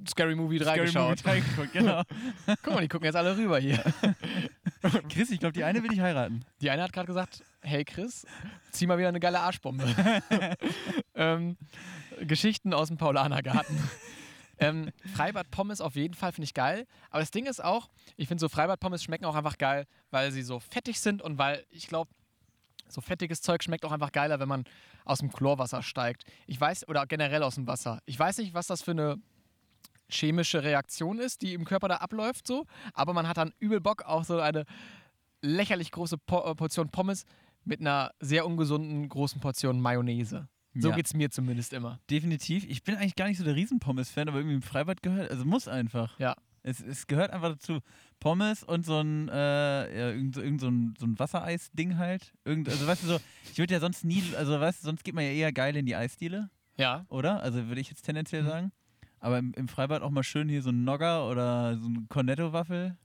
Scary 0.08 0.34
Movie 0.36 0.58
3 0.58 0.64
Scary 0.74 0.86
geschaut. 0.88 1.10
Movie 1.10 1.22
3 1.24 1.40
geguckt. 1.42 1.70
Genau. 1.74 2.02
Guck 2.64 2.74
mal, 2.74 2.82
die 2.82 2.88
gucken 2.88 3.06
jetzt 3.06 3.16
alle 3.16 3.38
rüber 3.38 3.60
hier. 3.60 3.78
Chris, 5.10 5.30
ich 5.30 5.40
glaube, 5.40 5.54
die 5.54 5.64
eine 5.64 5.84
will 5.84 5.92
ich 5.94 6.00
heiraten. 6.00 6.44
Die 6.62 6.70
eine 6.70 6.82
hat 6.82 6.94
gerade 6.94 7.06
gesagt, 7.08 7.44
hey 7.62 7.84
Chris, 7.86 8.26
zieh 8.72 8.88
mal 8.88 8.98
wieder 8.98 9.10
eine 9.10 9.20
geile 9.20 9.40
Arschbombe. 9.42 9.84
ähm, 11.16 11.58
Geschichten 12.22 12.74
aus 12.74 12.88
dem 12.88 12.98
Paulanergarten. 12.98 13.78
Ähm, 14.60 14.92
Freibad-Pommes 15.16 15.82
auf 15.82 15.96
jeden 15.96 16.14
Fall 16.14 16.32
finde 16.32 16.46
ich 16.46 16.54
geil. 16.54 16.86
Aber 17.10 17.20
das 17.20 17.32
Ding 17.32 17.46
ist 17.46 17.64
auch, 17.64 17.90
ich 18.18 18.28
finde 18.28 18.42
so 18.42 18.50
Freibad-Pommes 18.50 19.04
schmecken 19.04 19.26
auch 19.26 19.36
einfach 19.36 19.58
geil, 19.58 19.86
weil 20.12 20.32
sie 20.32 20.42
so 20.42 20.60
fettig 20.60 21.00
sind 21.00 21.22
und 21.22 21.38
weil 21.38 21.66
ich 21.70 21.88
glaube, 21.88 22.12
so 22.88 23.02
fettiges 23.02 23.42
Zeug 23.42 23.64
schmeckt 23.64 23.86
auch 23.86 23.92
einfach 23.92 24.12
geiler, 24.12 24.40
wenn 24.40 24.50
man 24.50 24.66
aus 25.06 25.20
dem 25.20 25.32
Chlorwasser 25.32 25.84
steigt. 25.84 26.24
Ich 26.48 26.60
weiß, 26.60 26.88
oder 26.88 27.06
generell 27.06 27.44
aus 27.44 27.56
dem 27.56 27.68
Wasser. 27.68 28.02
Ich 28.06 28.18
weiß 28.18 28.40
nicht, 28.40 28.54
was 28.54 28.68
das 28.68 28.82
für 28.82 28.92
eine 28.92 29.22
chemische 30.10 30.64
Reaktion 30.64 31.20
ist, 31.20 31.42
die 31.42 31.54
im 31.54 31.66
Körper 31.66 31.88
da 31.88 31.98
abläuft, 31.98 32.48
so, 32.48 32.66
aber 32.94 33.14
man 33.14 33.28
hat 33.28 33.38
dann 33.38 33.54
übel 33.60 33.80
Bock 33.80 34.04
auf 34.04 34.26
so 34.26 34.40
eine 34.40 34.66
lächerlich 35.42 35.92
große 35.92 36.18
po 36.18 36.44
äh, 36.44 36.56
Portion 36.56 36.90
Pommes 36.90 37.26
mit 37.64 37.80
einer 37.80 38.12
sehr 38.20 38.46
ungesunden 38.46 39.08
großen 39.08 39.40
Portion 39.40 39.80
Mayonnaise. 39.80 40.48
So 40.82 40.90
Ja. 40.90 40.96
geht's 40.96 41.14
mir 41.14 41.30
zumindest 41.30 41.74
immer. 41.74 42.00
Definitiv. 42.10 42.66
Ich 42.70 42.84
bin 42.84 42.96
eigentlich 42.96 43.16
gar 43.16 43.28
nicht 43.28 43.38
so 43.38 43.44
der 43.44 43.56
Riesen-Pommes-Fan, 43.56 44.28
aber 44.30 44.38
irgendwie 44.40 44.56
im 44.56 44.62
Freibad 44.62 45.02
gehört. 45.04 45.30
Also 45.32 45.46
muss 45.46 45.68
einfach. 45.68 46.18
Ja. 46.20 46.36
Es, 46.62 46.82
es 46.82 47.08
gehört 47.08 47.32
einfach 47.32 47.50
dazu. 47.50 47.80
Pommes 48.20 48.64
und 48.64 48.86
so 48.86 49.00
ein, 49.00 49.30
äh, 49.30 49.34
ja, 49.34 50.10
irgend, 50.10 50.36
irgend 50.38 50.60
so 50.62 50.68
ein, 50.68 50.94
so 51.00 51.06
ein 51.06 51.18
Wassereis-Ding 51.18 51.98
halt. 51.98 52.34
Irgend, 52.44 52.68
also 52.70 52.86
weißt 52.86 53.04
du 53.04 53.08
so, 53.08 53.18
ich 53.52 53.58
würde 53.58 53.74
ja 53.74 53.80
sonst 53.80 54.04
nie, 54.04 54.22
also 54.38 54.60
weißt 54.60 54.82
du, 54.82 54.86
sonst 54.88 55.04
geht 55.06 55.16
man 55.16 55.24
ja 55.24 55.32
eher 55.32 55.54
geil 55.54 55.76
in 55.78 55.86
die 55.86 55.96
Eisdiele, 55.96 56.50
Ja. 56.78 57.06
oder? 57.08 57.42
Also 57.42 57.68
würde 57.68 57.80
ich 57.80 57.90
jetzt 57.90 58.02
tendenziell 58.04 58.44
Mhm. 58.44 58.48
sagen. 58.48 58.72
Aber 59.22 59.38
im, 59.38 59.54
im 59.54 59.68
Freibad 59.70 60.02
auch 60.02 60.12
mal 60.12 60.24
schön 60.24 60.50
hier 60.50 60.62
so 60.62 60.70
ein 60.70 60.84
Nogger 60.84 61.30
oder 61.30 61.78
so 61.78 61.88
ein 61.88 62.08
Cornetto-Waffel 62.10 62.98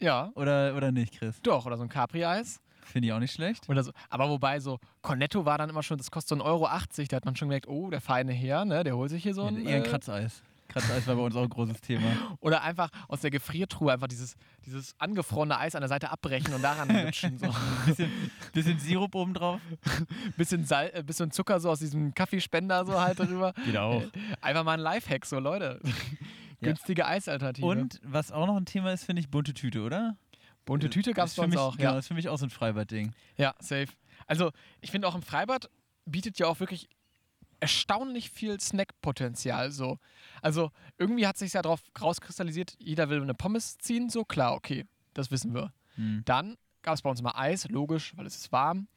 Ja, 0.00 0.30
oder, 0.36 0.76
oder 0.76 0.90
nicht, 0.92 1.18
Chris? 1.18 1.40
doch. 1.42 1.66
Oder 1.66 1.76
so 1.76 1.82
ein 1.82 1.88
Capri-Eis. 1.88 2.60
Finde 2.84 3.08
ich 3.08 3.12
auch 3.12 3.18
nicht 3.18 3.32
schlecht. 3.32 3.68
Oder 3.68 3.82
so. 3.82 3.92
Aber 4.10 4.28
wobei 4.28 4.60
so, 4.60 4.78
Cornetto 5.02 5.44
war 5.44 5.58
dann 5.58 5.70
immer 5.70 5.82
schon, 5.82 5.98
das 5.98 6.10
kostet 6.10 6.38
so 6.38 6.44
1,80 6.44 6.46
Euro. 6.46 6.68
Da 7.08 7.16
hat 7.16 7.24
man 7.24 7.36
schon 7.36 7.48
gemerkt, 7.48 7.68
oh, 7.68 7.90
der 7.90 8.00
feine 8.00 8.32
Herr, 8.32 8.64
ne, 8.64 8.84
der 8.84 8.96
holt 8.96 9.10
sich 9.10 9.22
hier 9.22 9.34
so 9.34 9.44
ein. 9.44 9.64
Eher 9.66 9.76
ein 9.76 9.84
äh, 9.84 9.86
Kratzeis. 9.88 10.42
Kratzeis 10.68 11.06
war 11.06 11.16
bei 11.16 11.22
uns 11.22 11.36
auch 11.36 11.42
ein 11.42 11.48
großes 11.48 11.80
Thema. 11.80 12.06
Oder 12.40 12.62
einfach 12.62 12.90
aus 13.08 13.20
der 13.20 13.30
Gefriertruhe 13.30 13.92
einfach 13.92 14.08
dieses, 14.08 14.36
dieses 14.64 14.94
angefrorene 14.98 15.58
Eis 15.58 15.74
an 15.74 15.82
der 15.82 15.88
Seite 15.88 16.10
abbrechen 16.10 16.54
und 16.54 16.62
daran 16.62 16.88
lutschen. 16.88 17.38
So. 17.38 17.46
Bisschen, 17.86 18.10
bisschen 18.52 18.78
Sirup 18.78 19.14
obendrauf. 19.14 19.60
bisschen, 20.36 20.64
Sal 20.64 20.90
äh, 20.94 21.02
bisschen 21.02 21.30
Zucker 21.30 21.60
so 21.60 21.70
aus 21.70 21.80
diesem 21.80 22.14
Kaffeespender 22.14 22.84
so 22.86 23.00
halt 23.00 23.18
drüber. 23.18 23.52
Geht 23.64 23.76
auch. 23.76 24.02
Einfach 24.40 24.64
mal 24.64 24.72
ein 24.72 24.80
Lifehack, 24.80 25.26
so 25.26 25.38
Leute. 25.38 25.80
Günstige 26.60 27.06
Eisalternative. 27.06 27.66
Und 27.66 28.00
was 28.02 28.32
auch 28.32 28.46
noch 28.46 28.56
ein 28.56 28.64
Thema 28.64 28.92
ist, 28.92 29.04
finde 29.04 29.20
ich, 29.20 29.28
bunte 29.28 29.54
Tüte, 29.54 29.82
oder? 29.82 30.16
Bunte 30.64 30.90
Tüte 30.90 31.12
gab 31.12 31.26
es 31.26 31.34
bei 31.34 31.46
mich, 31.46 31.58
auch. 31.58 31.76
Genau, 31.76 31.92
Ja. 31.92 31.98
ist 31.98 32.08
für 32.08 32.14
mich 32.14 32.28
auch 32.28 32.38
so 32.38 32.46
ein 32.46 32.50
Freibad-Ding. 32.50 33.12
ja, 33.36 33.54
safe. 33.58 33.88
Also, 34.26 34.52
ich 34.80 34.90
finde 34.90 35.06
auch 35.08 35.14
im 35.14 35.22
Freibad 35.22 35.68
bietet 36.06 36.38
ja 36.38 36.46
auch 36.46 36.60
wirklich 36.60 36.88
erstaunlich 37.60 38.30
viel 38.30 38.58
Snackpotenzial. 38.60 39.70
So. 39.70 39.98
Also, 40.42 40.70
irgendwie 40.98 41.26
hat 41.26 41.36
sich 41.38 41.52
ja 41.52 41.62
darauf 41.62 41.82
rauskristallisiert, 42.00 42.74
jeder 42.78 43.08
will 43.08 43.22
eine 43.22 43.34
Pommes 43.34 43.78
ziehen, 43.78 44.10
so 44.10 44.24
klar, 44.24 44.54
okay, 44.54 44.86
das 45.14 45.30
wissen 45.30 45.54
wir. 45.54 45.72
Hm. 45.96 46.22
Dann 46.24 46.56
gab 46.82 46.94
es 46.94 47.02
bei 47.02 47.10
uns 47.10 47.22
mal 47.22 47.32
Eis, 47.34 47.68
logisch, 47.68 48.12
weil 48.16 48.26
es 48.26 48.36
ist 48.36 48.52
warm. 48.52 48.88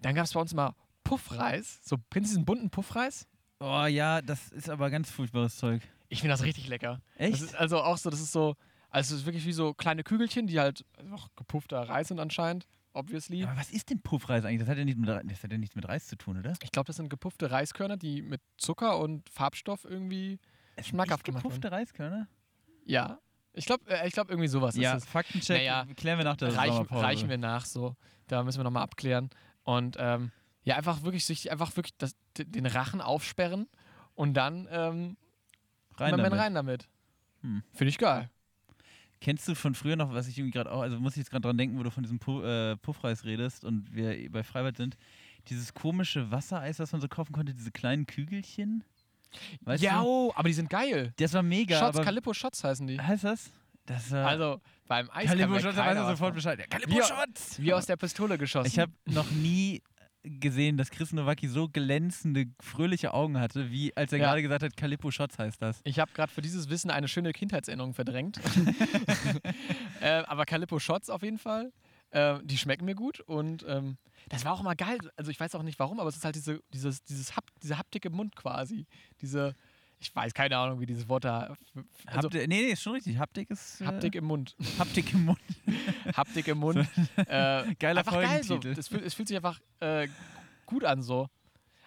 Dann 0.00 0.14
gab 0.14 0.24
es 0.24 0.32
bei 0.34 0.40
uns 0.40 0.52
mal 0.54 0.74
Puffreis. 1.04 1.80
So, 1.82 1.96
kennst 2.10 2.30
du 2.30 2.34
diesen 2.34 2.44
bunten 2.44 2.70
Puffreis? 2.70 3.26
Oh 3.60 3.86
ja, 3.86 4.20
das 4.20 4.48
ist 4.52 4.68
aber 4.68 4.90
ganz 4.90 5.10
furchtbares 5.10 5.56
Zeug. 5.56 5.82
Ich 6.08 6.20
finde 6.20 6.34
das 6.34 6.42
richtig 6.42 6.68
lecker. 6.68 7.00
Echt? 7.16 7.34
Das 7.34 7.42
ist 7.42 7.54
also 7.54 7.80
auch 7.82 7.96
so, 7.96 8.10
das 8.10 8.20
ist 8.20 8.32
so, 8.32 8.56
also 8.96 9.14
es 9.14 9.20
ist 9.20 9.26
wirklich 9.26 9.44
wie 9.44 9.52
so 9.52 9.74
kleine 9.74 10.02
Kügelchen, 10.02 10.46
die 10.46 10.58
halt 10.58 10.86
noch 11.04 11.28
gepuffter 11.36 11.82
Reis 11.86 12.08
sind 12.08 12.18
anscheinend, 12.18 12.66
obviously. 12.94 13.44
aber 13.44 13.54
was 13.58 13.70
ist 13.70 13.90
denn 13.90 14.00
Puffreis 14.00 14.42
eigentlich? 14.46 14.60
Das 14.60 14.68
hat 14.70 14.78
ja, 14.78 14.86
nicht 14.86 14.96
mit, 14.96 15.06
das 15.06 15.42
hat 15.42 15.52
ja 15.52 15.58
nichts 15.58 15.76
mit 15.76 15.86
Reis 15.86 16.06
zu 16.06 16.16
tun, 16.16 16.38
oder? 16.38 16.54
Ich 16.62 16.72
glaube, 16.72 16.86
das 16.86 16.96
sind 16.96 17.10
gepuffte 17.10 17.50
Reiskörner, 17.50 17.98
die 17.98 18.22
mit 18.22 18.40
Zucker 18.56 18.98
und 18.98 19.28
Farbstoff 19.28 19.84
irgendwie 19.84 20.40
Es 20.76 20.86
schmackhaft 20.86 21.24
gemacht 21.24 21.44
werden. 21.44 21.52
gepuffte 21.52 21.72
Reiskörner? 21.72 22.26
Ja. 22.86 23.18
Ich 23.52 23.66
glaube, 23.66 23.84
äh, 23.86 24.06
ich 24.08 24.14
glaub, 24.14 24.30
irgendwie 24.30 24.48
sowas 24.48 24.74
Ja, 24.76 24.94
ist 24.94 25.04
es. 25.04 25.10
Faktencheck 25.10 25.58
Naja, 25.58 25.84
klären 25.94 26.16
wir 26.16 26.24
nach 26.24 26.38
der 26.38 26.56
Reichen, 26.56 26.86
reichen 26.86 27.28
wir 27.28 27.36
nach 27.36 27.66
so. 27.66 27.96
Da 28.28 28.42
müssen 28.44 28.60
wir 28.60 28.64
nochmal 28.64 28.82
abklären. 28.82 29.28
Und 29.64 29.98
ähm, 30.00 30.32
ja, 30.62 30.76
einfach 30.76 31.02
wirklich 31.02 31.26
sich 31.26 31.52
einfach 31.52 31.76
wirklich 31.76 31.98
das, 31.98 32.16
den 32.38 32.64
Rachen 32.64 33.02
aufsperren 33.02 33.68
und 34.14 34.32
dann 34.32 34.66
ähm, 34.70 35.18
Rein 35.98 36.16
damit. 36.16 36.32
rein 36.32 36.54
damit. 36.54 36.88
Hm. 37.42 37.62
Finde 37.74 37.90
ich 37.90 37.98
geil. 37.98 38.30
Kennst 39.20 39.48
du 39.48 39.54
von 39.54 39.74
früher 39.74 39.96
noch, 39.96 40.12
was 40.12 40.28
ich 40.28 40.38
irgendwie 40.38 40.52
gerade 40.52 40.70
auch, 40.70 40.82
also 40.82 40.98
muss 41.00 41.12
ich 41.14 41.18
jetzt 41.18 41.30
gerade 41.30 41.42
dran 41.42 41.56
denken, 41.56 41.78
wo 41.78 41.82
du 41.82 41.90
von 41.90 42.02
diesem 42.02 42.18
Pu 42.18 42.42
äh, 42.42 42.76
Puffreis 42.76 43.24
redest 43.24 43.64
und 43.64 43.92
wir 43.94 44.30
bei 44.30 44.42
Freibad 44.42 44.76
sind, 44.76 44.96
dieses 45.48 45.72
komische 45.74 46.30
Wassereis, 46.30 46.78
was 46.78 46.92
man 46.92 47.00
so 47.00 47.08
kaufen 47.08 47.32
konnte, 47.32 47.54
diese 47.54 47.70
kleinen 47.70 48.06
Kügelchen? 48.06 48.84
Weißt 49.62 49.82
ja, 49.82 50.00
du? 50.00 50.06
oh, 50.06 50.32
aber 50.36 50.48
die 50.48 50.54
sind 50.54 50.70
geil. 50.70 51.12
Das 51.18 51.32
war 51.32 51.42
mega. 51.42 51.78
Shots, 51.78 52.00
Calippo 52.00 52.32
Shots 52.34 52.62
heißen 52.64 52.86
die. 52.86 53.00
heißt 53.00 53.24
das? 53.24 53.50
Das 53.86 54.10
war 54.10 54.26
Also 54.26 54.60
beim 54.86 55.08
Eis 55.12 55.28
Calippo 55.28 55.58
Shots, 55.60 55.76
weiß 55.76 55.96
er 55.96 56.06
sofort. 56.08 56.34
Bescheid. 56.34 56.58
Ja, 56.58 56.66
Calippo 56.66 56.90
Wie- 56.96 57.02
Shots! 57.02 57.60
Wie 57.60 57.72
aus 57.72 57.86
der 57.86 57.96
Pistole 57.96 58.36
geschossen. 58.38 58.66
Ich 58.68 58.78
habe 58.78 58.92
noch 59.06 59.30
nie 59.30 59.82
gesehen, 60.40 60.76
dass 60.76 60.90
Chris 60.90 61.12
Nowacki 61.12 61.48
so 61.48 61.68
glänzende, 61.68 62.46
fröhliche 62.60 63.14
Augen 63.14 63.38
hatte, 63.38 63.70
wie 63.70 63.96
als 63.96 64.12
er 64.12 64.18
Ja. 64.18 64.26
gerade 64.26 64.42
gesagt 64.42 64.62
hat, 64.62 64.76
Calippo 64.76 65.10
Shots 65.10 65.38
heißt 65.38 65.62
das. 65.62 65.80
Ich 65.84 65.98
habe 65.98 66.10
gerade 66.12 66.30
für 66.32 66.42
dieses 66.42 66.68
Wissen 66.68 66.90
eine 66.90 67.08
schöne 67.08 67.32
Kindheitserinnerung 67.32 67.94
verdrängt. 67.94 68.40
äh, 70.00 70.22
aber 70.26 70.44
Calippo 70.44 70.78
Shots 70.78 71.10
auf 71.10 71.22
jeden 71.22 71.38
Fall. 71.38 71.72
Äh, 72.10 72.38
die 72.44 72.56
schmecken 72.58 72.84
mir 72.84 72.94
gut 72.94 73.20
und 73.20 73.64
ähm, 73.68 73.96
das 74.28 74.44
war 74.44 74.52
auch 74.52 74.60
immer 74.60 74.76
geil. 74.76 74.98
Also 75.16 75.30
ich 75.30 75.38
weiß 75.40 75.54
auch 75.54 75.62
nicht 75.62 75.78
warum, 75.78 76.00
aber 76.00 76.08
es 76.08 76.16
ist 76.16 76.24
halt 76.24 76.34
diese, 76.36 76.60
dieses, 76.72 77.02
dieses 77.02 77.36
Hap 77.36 77.44
diese 77.62 77.78
Haptik 77.78 78.04
im 78.04 78.12
Mund 78.12 78.36
quasi. 78.36 78.86
Diese, 79.20 79.54
ich 79.98 80.14
weiß 80.14 80.34
keine 80.34 80.56
Ahnung, 80.56 80.80
wie 80.80 80.86
dieses 80.86 81.08
Wort 81.08 81.24
da. 81.24 81.56
Also, 82.06 82.28
Haptik, 82.28 82.48
nee, 82.48 82.62
nee, 82.62 82.72
ist 82.72 82.82
schon 82.82 82.94
richtig. 82.94 83.18
Haptik 83.18 83.50
ist. 83.50 83.80
Äh, 83.80 83.86
Haptik 83.86 84.14
im 84.14 84.24
Mund. 84.24 84.56
Haptik 84.78 85.12
im 85.12 85.24
Mund. 85.24 85.40
Haptik 86.16 86.48
im 86.48 86.58
Mund. 86.58 86.78
äh, 87.16 87.74
Geiler 87.78 88.00
einfach 88.00 88.12
geil 88.12 88.42
so. 88.42 88.58
Es 88.58 88.88
fühlt, 88.88 89.04
es 89.04 89.14
fühlt 89.14 89.28
sich 89.28 89.36
einfach 89.36 89.60
äh, 89.80 90.08
gut 90.66 90.84
an 90.84 91.02
so. 91.02 91.28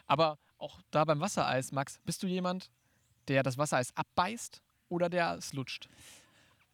Aber 0.07 0.37
auch 0.57 0.81
da 0.91 1.05
beim 1.05 1.19
Wassereis, 1.19 1.71
Max, 1.71 1.99
bist 2.05 2.23
du 2.23 2.27
jemand, 2.27 2.71
der 3.27 3.43
das 3.43 3.57
Wassereis 3.57 3.95
abbeißt 3.95 4.61
oder 4.89 5.09
der 5.09 5.35
es 5.35 5.53
lutscht? 5.53 5.87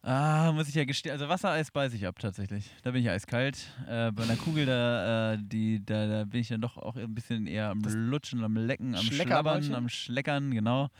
Ah, 0.02 0.52
muss 0.52 0.68
ich 0.68 0.74
ja 0.76 0.84
gestehen. 0.84 1.12
Also 1.12 1.28
Wassereis 1.28 1.72
beiße 1.72 1.96
ich 1.96 2.06
ab 2.06 2.18
tatsächlich. 2.20 2.70
Da 2.84 2.92
bin 2.92 3.02
ich 3.02 3.10
eiskalt. 3.10 3.58
Äh, 3.88 4.12
bei 4.12 4.22
einer 4.22 4.36
Kugel, 4.36 4.64
da, 4.64 5.32
äh, 5.32 5.38
die, 5.40 5.84
da, 5.84 6.06
da 6.06 6.24
bin 6.24 6.40
ich 6.40 6.48
dann 6.48 6.60
doch 6.60 6.76
auch 6.76 6.94
ein 6.94 7.12
bisschen 7.12 7.48
eher 7.48 7.70
am 7.70 7.82
Das 7.82 7.94
Lutschen, 7.94 8.44
am 8.44 8.56
Lecken, 8.56 8.94
am 8.94 9.02
Schleckermäulchen? 9.02 9.64
Schlabbern, 9.64 9.74
am 9.74 9.88
Schleckern, 9.88 10.50
genau. 10.52 10.90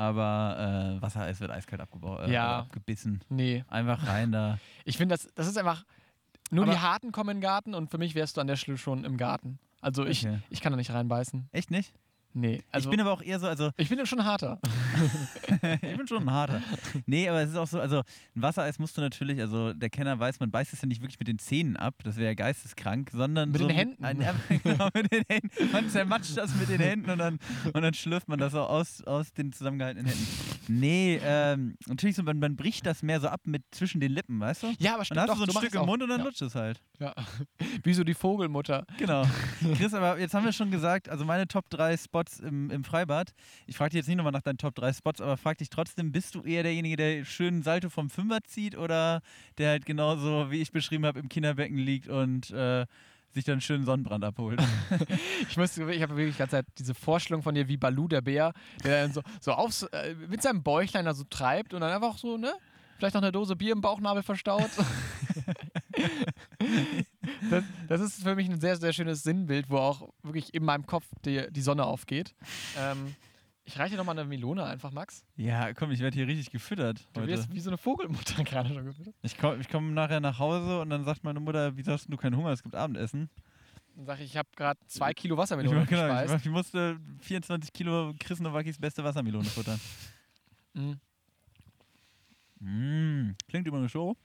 Aber 0.00 0.96
äh, 0.98 1.02
Wassereis 1.02 1.40
wird 1.40 1.50
eiskalt 1.50 1.82
abgebaut, 1.82 2.20
äh, 2.26 2.32
Ja. 2.32 2.60
abgebissen. 2.60 3.20
Nee. 3.28 3.64
Einfach 3.68 4.06
rein 4.06 4.32
da. 4.32 4.58
Ich 4.86 4.96
finde, 4.96 5.14
das, 5.14 5.28
das 5.34 5.46
ist 5.46 5.58
einfach. 5.58 5.84
Nur 6.50 6.64
Aber- 6.64 6.72
die 6.72 6.78
Harten 6.78 7.12
kommen 7.12 7.28
in 7.30 7.36
den 7.36 7.42
Garten 7.42 7.74
und 7.74 7.90
für 7.90 7.98
mich 7.98 8.14
wärst 8.14 8.36
du 8.36 8.40
an 8.40 8.46
der 8.46 8.56
Stelle 8.56 8.78
schon 8.78 9.04
im 9.04 9.16
Garten. 9.18 9.58
Also 9.82 10.06
ich, 10.06 10.26
Okay. 10.26 10.38
ich 10.48 10.60
kann 10.62 10.72
da 10.72 10.76
nicht 10.76 10.90
reinbeißen. 10.90 11.48
Echt 11.52 11.70
nicht? 11.70 11.92
Nee. 12.32 12.62
Also 12.72 12.88
ich 12.88 12.90
bin 12.90 13.00
aber 13.00 13.12
auch 13.12 13.22
eher 13.22 13.38
so, 13.40 13.46
also 13.46 13.70
ich 13.76 13.88
bin 13.90 13.98
ja 13.98 14.06
schon 14.06 14.24
harter. 14.24 14.58
ich 15.82 15.96
bin 15.96 16.06
schon 16.06 16.28
ein 16.28 16.30
harter. 16.30 16.62
Nee, 17.06 17.28
aber 17.28 17.42
es 17.42 17.50
ist 17.50 17.56
auch 17.56 17.66
so, 17.66 17.80
also 17.80 17.98
ein 17.98 18.42
Wassereis 18.42 18.78
musst 18.78 18.96
du 18.96 19.00
natürlich, 19.00 19.40
also 19.40 19.72
der 19.72 19.90
Kenner 19.90 20.18
weiß, 20.18 20.40
man 20.40 20.50
beißt 20.50 20.72
es 20.72 20.82
ja 20.82 20.88
nicht 20.88 21.00
wirklich 21.00 21.18
mit 21.18 21.28
den 21.28 21.38
Zähnen 21.38 21.76
ab, 21.76 21.94
das 22.04 22.16
wäre 22.16 22.28
ja 22.28 22.34
geisteskrank, 22.34 23.10
sondern 23.12 23.50
Mit 23.50 23.60
so 23.60 23.68
den 23.68 23.76
Händen. 23.76 24.04
Ein, 24.04 24.20
ja, 24.20 24.34
genau, 24.62 24.88
mit 24.94 25.12
den 25.12 25.24
Händen. 25.28 25.50
Man 25.72 25.88
zermatscht 25.88 26.36
das 26.36 26.54
mit 26.54 26.68
den 26.68 26.80
Händen 26.80 27.10
und 27.10 27.18
dann, 27.18 27.38
und 27.72 27.82
dann 27.82 27.94
schlürft 27.94 28.28
man 28.28 28.38
das 28.38 28.52
so 28.52 28.60
aus, 28.60 29.02
aus 29.04 29.32
den 29.32 29.52
zusammengehaltenen 29.52 30.06
Händen. 30.06 30.26
Nee, 30.68 31.20
ähm, 31.22 31.76
natürlich 31.86 32.16
so, 32.16 32.22
man, 32.22 32.38
man 32.38 32.56
bricht 32.56 32.86
das 32.86 33.02
mehr 33.02 33.20
so 33.20 33.28
ab 33.28 33.40
mit 33.44 33.62
zwischen 33.70 34.00
den 34.00 34.12
Lippen, 34.12 34.38
weißt 34.40 34.62
du? 34.62 34.74
Ja, 34.78 34.94
aber 34.94 35.04
stimmt 35.04 35.18
dann 35.18 35.28
hast 35.28 35.40
doch, 35.40 35.46
du 35.46 35.52
so 35.52 35.58
ein 35.58 35.62
Stück 35.62 35.74
im 35.74 35.80
auch. 35.82 35.86
Mund 35.86 36.02
und 36.02 36.08
dann 36.08 36.20
ja. 36.20 36.24
lutscht 36.24 36.42
es 36.42 36.54
halt. 36.54 36.80
Ja. 36.98 37.14
Wie 37.82 37.94
so 37.94 38.04
die 38.04 38.14
Vogelmutter. 38.14 38.86
Genau. 38.98 39.24
Chris, 39.76 39.94
aber 39.94 40.18
jetzt 40.18 40.34
haben 40.34 40.44
wir 40.44 40.52
schon 40.52 40.70
gesagt, 40.70 41.08
also 41.08 41.24
meine 41.24 41.48
Top 41.48 41.68
3 41.70 41.96
Spots 41.96 42.40
im, 42.40 42.70
im 42.70 42.84
Freibad. 42.84 43.32
Ich 43.66 43.76
frage 43.76 43.90
dich 43.90 43.98
jetzt 43.98 44.08
nicht 44.08 44.16
nochmal 44.16 44.32
nach 44.32 44.42
deinen 44.42 44.58
Top 44.58 44.74
3 44.74 44.89
Spots, 44.92 45.20
aber 45.20 45.36
frag 45.36 45.58
dich 45.58 45.70
trotzdem, 45.70 46.12
bist 46.12 46.34
du 46.34 46.42
eher 46.42 46.62
derjenige, 46.62 46.96
der 46.96 47.24
schönen 47.24 47.62
Salto 47.62 47.88
vom 47.88 48.10
Fünfer 48.10 48.42
zieht 48.44 48.76
oder 48.76 49.22
der 49.58 49.70
halt 49.70 49.86
genauso, 49.86 50.50
wie 50.50 50.60
ich 50.60 50.72
beschrieben 50.72 51.06
habe, 51.06 51.20
im 51.20 51.28
Kinderbecken 51.28 51.78
liegt 51.78 52.08
und 52.08 52.50
äh, 52.50 52.86
sich 53.32 53.44
dann 53.44 53.54
einen 53.54 53.60
schönen 53.60 53.84
Sonnenbrand 53.84 54.24
abholt? 54.24 54.60
Ich, 55.48 55.56
ich 55.56 56.02
habe 56.02 56.16
wirklich 56.16 56.34
die 56.34 56.38
ganze 56.38 56.56
Zeit 56.56 56.66
diese 56.78 56.94
Vorstellung 56.94 57.42
von 57.42 57.54
dir 57.54 57.66
wie 57.68 57.76
Balu 57.76 58.06
der 58.08 58.20
Bär, 58.20 58.52
der 58.84 59.02
dann 59.02 59.12
so, 59.12 59.22
so 59.40 59.52
aufs, 59.52 59.82
äh, 59.84 60.14
mit 60.28 60.42
seinem 60.42 60.62
Bäuchlein 60.62 61.04
da 61.04 61.14
so 61.14 61.24
treibt 61.24 61.74
und 61.74 61.80
dann 61.80 61.92
einfach 61.92 62.18
so, 62.18 62.36
ne? 62.36 62.52
Vielleicht 62.98 63.14
noch 63.14 63.22
eine 63.22 63.32
Dose 63.32 63.56
Bier 63.56 63.72
im 63.72 63.80
Bauchnabel 63.80 64.22
verstaut. 64.22 64.70
das, 67.50 67.64
das 67.88 68.00
ist 68.00 68.22
für 68.22 68.34
mich 68.34 68.48
ein 68.48 68.60
sehr, 68.60 68.76
sehr 68.76 68.92
schönes 68.92 69.22
Sinnbild, 69.22 69.70
wo 69.70 69.78
auch 69.78 70.10
wirklich 70.22 70.52
in 70.52 70.64
meinem 70.64 70.86
Kopf 70.86 71.06
die, 71.24 71.50
die 71.50 71.62
Sonne 71.62 71.84
aufgeht. 71.84 72.34
Ähm, 72.78 73.14
ich 73.64 73.78
reiche 73.78 73.92
dir 73.92 73.98
nochmal 73.98 74.18
eine 74.18 74.28
Melone 74.28 74.64
einfach, 74.64 74.90
Max. 74.92 75.24
ja, 75.36 75.72
komm, 75.74 75.90
ich 75.92 76.00
werde 76.00 76.14
hier 76.16 76.26
richtig 76.26 76.50
gefüttert 76.50 77.06
Du 77.12 77.20
heute. 77.20 77.32
wirst 77.32 77.52
wie 77.54 77.60
so 77.60 77.70
eine 77.70 77.78
Vogelmutter 77.78 78.42
gerade 78.44 78.68
schon 78.74 78.84
gefüttert. 78.84 79.14
Ich 79.22 79.36
komme 79.38 79.58
ich 79.60 79.68
komm 79.68 79.94
nachher 79.94 80.20
nach 80.20 80.38
Hause 80.38 80.80
und 80.80 80.90
dann 80.90 81.04
sagt 81.04 81.22
meine 81.24 81.40
Mutter, 81.40 81.76
wieso 81.76 81.92
hast 81.92 82.06
du 82.08 82.16
keinen 82.16 82.36
Hunger, 82.36 82.50
es 82.50 82.62
gibt 82.62 82.74
Abendessen. 82.74 83.30
Dann 83.96 84.06
sage 84.06 84.22
ich, 84.22 84.30
ich 84.30 84.36
habe 84.36 84.48
gerade 84.56 84.80
zwei 84.86 85.12
Kilo 85.12 85.34
Ich, 85.34 85.38
Wassermelone 85.38 85.84
genau, 85.86 86.06
ich, 86.06 86.20
gespeist. 86.22 86.46
ich 86.46 86.50
musste 86.50 86.98
24 87.20 87.72
Kilo 87.72 88.14
Chris 88.18 88.40
Nowakis 88.40 88.78
beste 88.78 89.04
Wassermelone 89.04 89.44
futtern. 89.44 89.80
Mhm. 90.74 91.00
Mm, 92.60 93.34
klingt 93.48 93.66
übrigens 93.66 93.92
so. 93.92 94.16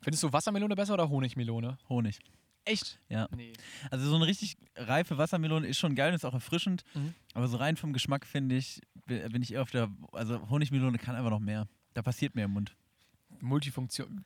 Findest 0.00 0.22
du 0.22 0.32
Wassermelone 0.32 0.74
besser 0.76 0.94
oder 0.94 1.08
Honigmelone? 1.08 1.78
Honig. 1.88 2.18
Echt? 2.66 2.98
Ja. 3.08 3.28
Nee. 3.34 3.52
Also 3.90 4.08
so 4.08 4.16
eine 4.16 4.26
richtig 4.26 4.56
reife 4.74 5.16
Wassermelone 5.18 5.66
ist 5.66 5.78
schon 5.78 5.94
geil 5.94 6.10
und 6.10 6.16
ist 6.16 6.24
auch 6.24 6.34
erfrischend. 6.34 6.82
Mhm. 6.94 7.14
Aber 7.32 7.46
so 7.46 7.56
rein 7.56 7.76
vom 7.76 7.92
Geschmack 7.92 8.26
finde 8.26 8.56
ich, 8.56 8.82
bin 9.06 9.40
ich 9.40 9.54
eher 9.54 9.62
auf 9.62 9.70
der, 9.70 9.88
also 10.12 10.50
Honigmelone 10.50 10.98
kann 10.98 11.14
einfach 11.14 11.30
noch 11.30 11.40
mehr. 11.40 11.68
Da 11.94 12.02
passiert 12.02 12.34
mehr 12.34 12.46
im 12.46 12.50
Mund. 12.50 12.76
Multifunktion. 13.40 14.24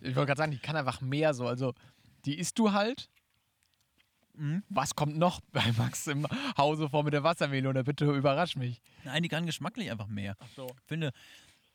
Ich 0.00 0.16
wollte 0.16 0.26
gerade 0.26 0.38
sagen, 0.38 0.52
die 0.52 0.58
kann 0.58 0.76
einfach 0.76 1.00
mehr 1.00 1.34
so. 1.34 1.46
Also, 1.46 1.74
die 2.24 2.38
isst 2.38 2.58
du 2.58 2.72
halt. 2.72 3.10
Mhm. 4.36 4.62
Was 4.68 4.94
kommt 4.94 5.16
noch 5.16 5.40
bei 5.52 5.70
Max 5.76 6.06
im 6.06 6.26
Hause 6.56 6.88
vor 6.88 7.04
mit 7.04 7.12
der 7.12 7.24
Wassermelone? 7.24 7.84
Bitte 7.84 8.10
überrasch 8.10 8.56
mich. 8.56 8.80
Nein, 9.04 9.22
die 9.22 9.28
kann 9.28 9.46
geschmacklich 9.46 9.90
einfach 9.90 10.08
mehr. 10.08 10.36
Ach 10.40 10.48
so. 10.56 10.66
Ich 10.66 10.88
finde, 10.88 11.12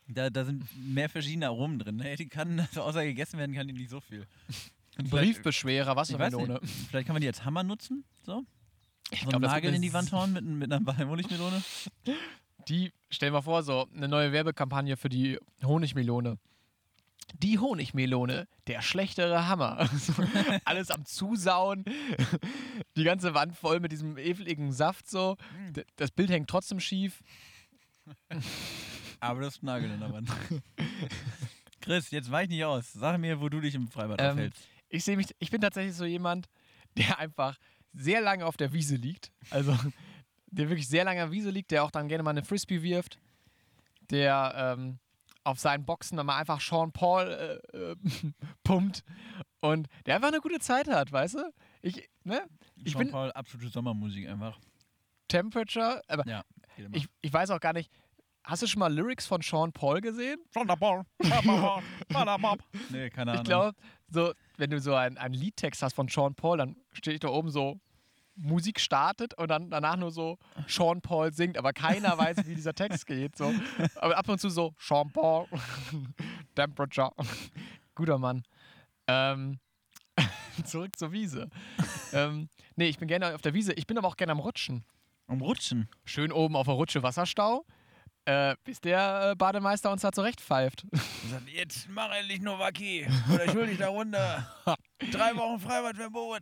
da, 0.07 0.29
da 0.29 0.45
sind 0.45 0.65
mehr 0.75 1.09
verschiedene 1.09 1.47
Aromen 1.47 1.77
drin. 1.77 1.97
Ne? 1.97 2.15
Die 2.15 2.27
kann, 2.27 2.59
also 2.59 2.81
außer 2.83 3.03
gegessen 3.03 3.37
werden, 3.37 3.53
kann 3.53 3.67
die 3.67 3.73
nicht 3.73 3.89
so 3.89 3.99
viel. 3.99 4.25
Briefbeschwerer, 5.03 5.95
weiß 5.95 6.13
Wassermelone. 6.13 6.59
nicht, 6.61 6.73
vielleicht 6.89 7.07
kann 7.07 7.13
man 7.13 7.21
die 7.21 7.27
als 7.27 7.45
Hammer 7.45 7.63
nutzen. 7.63 8.03
So, 8.25 8.43
Ich 9.11 9.21
so 9.21 9.27
glaub, 9.29 9.41
einen 9.43 9.51
Nagel 9.51 9.73
in 9.73 9.81
die 9.81 9.87
eine 9.89 9.93
Wand 9.93 10.11
hauen 10.11 10.33
mit, 10.33 10.43
mit 10.45 10.71
einer 10.71 10.97
Honigmelone. 11.07 11.61
Die, 12.67 12.91
stell 13.09 13.31
mal 13.31 13.41
vor, 13.41 13.63
so 13.63 13.87
eine 13.95 14.07
neue 14.07 14.31
Werbekampagne 14.31 14.95
für 14.97 15.09
die 15.09 15.39
Honigmelone. 15.63 16.37
Die 17.41 17.57
Honigmelone, 17.57 18.47
der 18.67 18.81
schlechtere 18.81 19.47
Hammer. 19.47 19.89
Alles 20.65 20.91
am 20.91 21.05
Zusauen. 21.05 21.85
Die 22.97 23.03
ganze 23.03 23.33
Wand 23.33 23.55
voll 23.55 23.79
mit 23.79 23.91
diesem 23.91 24.17
ekligen 24.17 24.71
Saft 24.71 25.09
so. 25.09 25.37
D- 25.71 25.85
Das 25.95 26.11
Bild 26.11 26.29
hängt 26.29 26.49
trotzdem 26.49 26.79
schief. 26.79 27.23
Aber 29.19 29.41
das 29.41 29.61
Nagel 29.61 29.91
in 29.91 29.99
der 29.99 30.11
Wand. 30.11 30.29
Chris, 31.81 32.11
jetzt 32.11 32.29
weich 32.31 32.49
nicht 32.49 32.63
aus. 32.65 32.91
Sag 32.93 33.19
mir, 33.19 33.39
wo 33.39 33.49
du 33.49 33.61
dich 33.61 33.73
im 33.75 33.87
Freibad 33.87 34.19
Ähm, 34.21 34.31
aufhältst. 34.31 34.67
Ich 34.89 35.03
sehe 35.03 35.17
mich, 35.17 35.35
ich 35.39 35.51
bin 35.51 35.61
tatsächlich 35.61 35.95
so 35.95 36.05
jemand, 36.05 36.47
der 36.97 37.19
einfach 37.19 37.57
sehr 37.93 38.21
lange 38.21 38.45
auf 38.45 38.57
der 38.57 38.73
Wiese 38.73 38.95
liegt. 38.95 39.31
Also, 39.49 39.75
der 40.47 40.69
wirklich 40.69 40.87
sehr 40.87 41.03
lange 41.03 41.23
auf 41.23 41.29
der 41.29 41.37
Wiese 41.37 41.49
liegt, 41.49 41.71
der 41.71 41.83
auch 41.83 41.91
dann 41.91 42.07
gerne 42.07 42.23
mal 42.23 42.31
eine 42.31 42.43
Frisbee 42.43 42.81
wirft. 42.81 43.19
Der 44.09 44.53
ähm, 44.55 44.99
auf 45.43 45.59
seinen 45.59 45.85
Boxen 45.85 46.17
dann 46.17 46.25
mal 46.25 46.37
einfach 46.37 46.59
Sean 46.61 46.91
Paul 46.91 47.61
äh, 47.73 47.77
äh, 47.77 47.95
pumpt. 48.63 49.03
Und 49.61 49.87
der 50.05 50.15
einfach 50.15 50.29
eine 50.29 50.39
gute 50.39 50.59
Zeit 50.59 50.87
hat, 50.87 51.11
weißt 51.11 51.35
du? 51.35 51.53
Ich, 51.81 52.09
ne? 52.23 52.41
Ich 52.83 52.93
Sean 52.93 53.03
bin 53.03 53.11
Paul, 53.11 53.31
absolute 53.31 53.69
Sommermusik 53.69 54.27
einfach. 54.27 54.59
Temperature, 55.27 56.01
aber 56.07 56.25
Ja, 56.27 56.43
ich, 56.91 57.07
ich 57.21 57.31
weiß 57.31 57.51
auch 57.51 57.59
gar 57.59 57.73
nicht. 57.73 57.91
Hast 58.49 58.63
du 58.63 58.67
schon 58.67 58.79
mal 58.79 58.91
Lyrics 58.91 59.27
von 59.27 59.41
Sean 59.43 59.71
Paul 59.71 60.01
gesehen? 60.01 60.39
nee, 62.89 63.07
keine 63.11 63.31
Ahnung. 63.31 63.43
Ich 63.43 63.47
glaube, 63.47 63.77
so, 64.09 64.33
wenn 64.57 64.71
du 64.71 64.79
so 64.79 64.95
einen, 64.95 65.19
einen 65.19 65.35
Liedtext 65.35 65.83
hast 65.83 65.93
von 65.93 66.07
Sean 66.07 66.33
Paul, 66.33 66.57
dann 66.57 66.75
steht 66.91 67.23
da 67.23 67.27
oben 67.27 67.51
so, 67.51 67.79
Musik 68.35 68.79
startet 68.79 69.35
und 69.35 69.49
dann 69.49 69.69
danach 69.69 69.97
nur 69.97 70.09
so 70.09 70.39
Sean 70.67 71.01
Paul 71.01 71.31
singt, 71.31 71.59
aber 71.59 71.73
keiner 71.73 72.17
weiß, 72.17 72.37
wie 72.47 72.55
dieser 72.55 72.73
Text 72.73 73.05
geht. 73.05 73.37
So. 73.37 73.53
Aber 73.97 74.17
ab 74.17 74.27
und 74.27 74.39
zu 74.39 74.49
so 74.49 74.73
Sean 74.79 75.11
Paul, 75.11 75.45
Temperature. 76.55 77.11
Guter 77.93 78.17
Mann. 78.17 78.43
Ähm, 79.05 79.59
zurück 80.63 80.95
zur 80.95 81.11
Wiese. 81.11 81.49
ähm, 82.13 82.49
nee, 82.75 82.87
ich 82.87 82.97
bin 82.97 83.07
gerne 83.07 83.35
auf 83.35 83.41
der 83.41 83.53
Wiese. 83.53 83.73
Ich 83.73 83.85
bin 83.85 83.97
aber 83.97 84.07
auch 84.07 84.17
gerne 84.17 84.31
am 84.31 84.39
Rutschen. 84.39 84.85
Um 85.27 85.41
Rutschen. 85.41 85.87
Schön 86.05 86.31
oben 86.31 86.55
auf 86.55 86.65
der 86.65 86.73
Rutsche 86.73 87.03
Wasserstau, 87.03 87.63
äh, 88.25 88.55
bis 88.63 88.79
der 88.81 89.31
äh, 89.31 89.35
Bademeister 89.35 89.91
uns 89.91 90.01
da 90.01 90.11
zurechtpfeift. 90.11 90.85
Sagt, 91.29 91.49
jetzt 91.49 91.87
mach 91.89 92.11
endlich 92.15 92.41
Novaki. 92.41 93.07
Oder 93.33 93.45
ich 93.45 93.53
hol 93.53 93.67
dich 93.67 93.77
da 93.77 93.89
runter. 93.89 94.47
Drei 95.11 95.35
Wochen 95.35 95.59
Freibadverbot. 95.59 96.41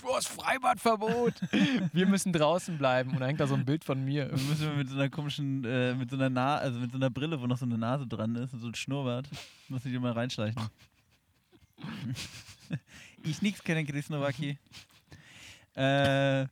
Du 0.00 0.14
hast 0.14 0.28
Freibadverbot. 0.28 1.34
Wir 1.92 2.06
müssen 2.06 2.32
draußen 2.32 2.76
bleiben. 2.78 3.12
Und 3.12 3.20
da 3.20 3.26
hängt 3.26 3.40
da 3.40 3.46
so 3.46 3.54
ein 3.54 3.64
Bild 3.64 3.84
von 3.84 4.04
mir. 4.04 4.26
Dann 4.26 4.48
müssen 4.48 4.68
wir 4.68 4.76
mit 4.76 4.88
so 4.88 4.94
einer 4.96 5.10
komischen, 5.10 5.64
äh, 5.64 5.94
mit 5.94 6.10
so 6.10 6.16
einer 6.16 6.30
Na 6.30 6.56
also 6.56 6.80
mit 6.80 6.90
so 6.90 6.96
einer 6.96 7.10
Brille, 7.10 7.40
wo 7.40 7.46
noch 7.46 7.58
so 7.58 7.66
eine 7.66 7.78
Nase 7.78 8.06
dran 8.06 8.34
ist 8.36 8.52
und 8.52 8.60
so 8.60 8.68
ein 8.68 8.74
Schnurrbart. 8.74 9.28
Muss 9.68 9.84
ich 9.84 9.92
immer 9.92 10.16
reinschleichen. 10.16 10.60
ich 13.22 13.42
nix 13.42 13.62
kenne 13.62 13.84
Chris 13.84 14.08
Nowacki. 14.08 14.58
Äh, 15.74 16.46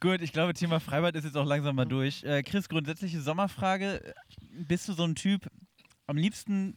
gut, 0.00 0.20
ich 0.20 0.32
glaube, 0.32 0.54
Thema 0.54 0.80
Freibad 0.80 1.14
ist 1.14 1.24
jetzt 1.24 1.36
auch 1.36 1.46
langsam 1.46 1.76
mal 1.76 1.84
durch. 1.84 2.24
Äh, 2.24 2.42
Chris, 2.42 2.68
grundsätzliche 2.68 3.20
Sommerfrage. 3.20 4.14
Bist 4.50 4.88
du 4.88 4.92
so 4.92 5.04
ein 5.04 5.14
Typ, 5.14 5.50
am 6.06 6.16
liebsten 6.16 6.76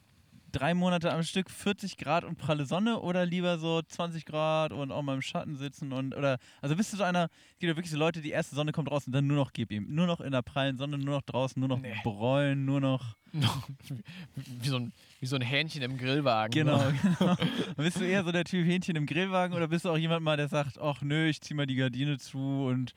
drei 0.54 0.74
Monate 0.74 1.12
am 1.12 1.24
Stück 1.24 1.50
40 1.50 1.98
Grad 1.98 2.24
und 2.24 2.38
pralle 2.38 2.66
Sonne 2.66 3.02
oder 3.02 3.26
lieber 3.26 3.58
so 3.58 3.82
20 3.82 4.26
Grad 4.26 4.72
und 4.72 4.92
auch 4.92 5.02
mal 5.02 5.16
im 5.16 5.22
Schatten 5.22 5.58
sitzen 5.58 5.92
und 5.92 6.16
oder 6.16 6.38
also 6.62 6.76
bist 6.78 6.94
du 6.94 6.98
so 6.98 7.04
einer, 7.04 7.26
es 7.26 7.60
gibt 7.60 7.70
ja 7.70 7.76
wirklich 7.76 7.92
so 7.92 7.98
Leute, 7.98 8.22
die 8.22 8.32
erste 8.32 8.56
Sonne 8.56 8.72
kommt 8.72 8.90
raus 8.90 9.06
und 9.08 9.14
dann 9.14 9.28
nur 9.28 9.36
noch 9.38 9.52
gib 9.52 9.72
ihm, 9.72 9.94
nur 9.94 10.08
noch 10.08 10.22
in 10.22 10.32
der 10.32 10.42
prallen 10.42 10.78
Sonne, 10.78 10.98
nur 10.98 11.16
noch 11.16 11.22
draußen, 11.24 11.60
nur 11.60 11.68
noch 11.70 11.80
Nee. 11.80 11.94
bräulen, 12.04 12.64
nur 12.66 12.80
noch 12.80 13.16
wie, 13.34 14.68
so 14.70 14.78
ein, 14.78 14.94
wie 15.20 15.26
so 15.26 15.36
ein 15.36 15.42
Hähnchen 15.42 15.82
im 15.82 15.98
Grillwagen. 15.98 16.52
genau. 16.52 16.78
So. 16.80 16.94
genau. 17.26 17.36
bist 17.76 18.00
du 18.00 18.06
eher 18.06 18.24
so 18.24 18.32
der 18.32 18.46
Typ 18.46 18.66
Hähnchen 18.66 18.96
im 18.96 19.08
Grillwagen 19.08 19.56
oder 19.56 19.68
bist 19.68 19.86
du 19.86 19.90
auch 19.90 19.98
jemand 19.98 20.24
mal, 20.24 20.38
der 20.38 20.48
sagt, 20.48 20.80
ach 20.80 21.02
nö, 21.02 21.28
ich 21.28 21.42
zieh 21.42 21.56
mal 21.56 21.66
die 21.66 21.76
Gardine 21.76 22.20
zu 22.20 22.38
und 22.68 22.94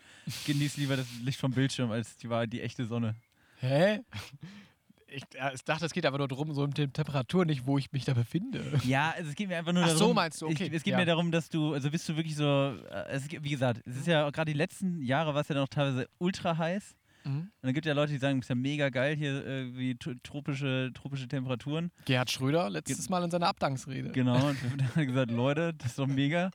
genieß 0.46 0.76
lieber 0.76 0.96
das 0.96 1.06
Licht 1.22 1.40
vom 1.40 1.52
Bildschirm 1.52 1.90
als 1.90 2.16
die, 2.18 2.28
die 2.48 2.60
echte 2.60 2.84
Sonne. 2.84 3.16
Hä? 3.60 4.00
Ich, 5.16 5.22
ja, 5.34 5.50
ich 5.50 5.64
dachte, 5.64 5.86
es 5.86 5.92
geht 5.94 6.04
aber 6.04 6.18
nur 6.18 6.28
darum, 6.28 6.52
so 6.52 6.62
um 6.62 6.74
die 6.74 6.88
Temperatur 6.88 7.46
nicht, 7.46 7.66
wo 7.66 7.78
ich 7.78 7.90
mich 7.90 8.04
da 8.04 8.12
befinde. 8.12 8.62
Ja, 8.84 9.14
also 9.16 9.30
es 9.30 9.34
geht 9.34 9.48
mir 9.48 9.56
einfach 9.56 9.72
nur 9.72 9.82
Ach 9.82 9.88
darum. 9.88 9.98
so, 10.08 10.12
meinst 10.14 10.42
du, 10.42 10.46
okay, 10.46 10.66
Ich, 10.66 10.72
es 10.74 10.82
geht 10.82 10.92
ja. 10.92 10.98
mir 10.98 11.06
darum, 11.06 11.30
dass 11.32 11.48
du, 11.48 11.72
also 11.72 11.90
bist 11.90 12.06
du 12.06 12.16
wirklich 12.16 12.36
so, 12.36 12.44
äh, 12.90 13.08
es, 13.08 13.30
wie 13.30 13.48
gesagt, 13.48 13.80
es 13.86 13.96
ist 13.96 14.06
ja 14.06 14.28
gerade 14.28 14.52
die 14.52 14.58
letzten 14.58 15.00
Jahre 15.02 15.32
war 15.32 15.40
es 15.40 15.48
ja 15.48 15.54
noch 15.54 15.68
teilweise 15.68 16.06
ultra 16.18 16.58
heiß. 16.58 16.94
Mhm. 17.24 17.30
Und 17.38 17.50
dann 17.62 17.72
gibt 17.72 17.86
es 17.86 17.88
ja 17.88 17.94
Leute, 17.94 18.12
die 18.12 18.18
sagen, 18.18 18.40
es 18.40 18.44
ist 18.44 18.48
ja 18.50 18.54
mega 18.56 18.90
geil 18.90 19.16
hier, 19.16 19.44
äh, 19.46 19.74
wie 19.74 19.96
tropische, 20.22 20.90
tropische 20.92 21.26
Temperaturen. 21.26 21.90
Gerhard 22.04 22.30
Schröder 22.30 22.68
letztes 22.68 23.08
Mal 23.08 23.24
in 23.24 23.30
seiner 23.30 23.48
Abdankensrede. 23.48 24.10
Genau, 24.10 24.48
und 24.48 24.56
dann 24.76 24.94
hat 24.94 25.06
gesagt, 25.06 25.30
Leute, 25.30 25.72
das 25.74 25.88
ist 25.92 25.98
doch 25.98 26.06
mega. 26.06 26.50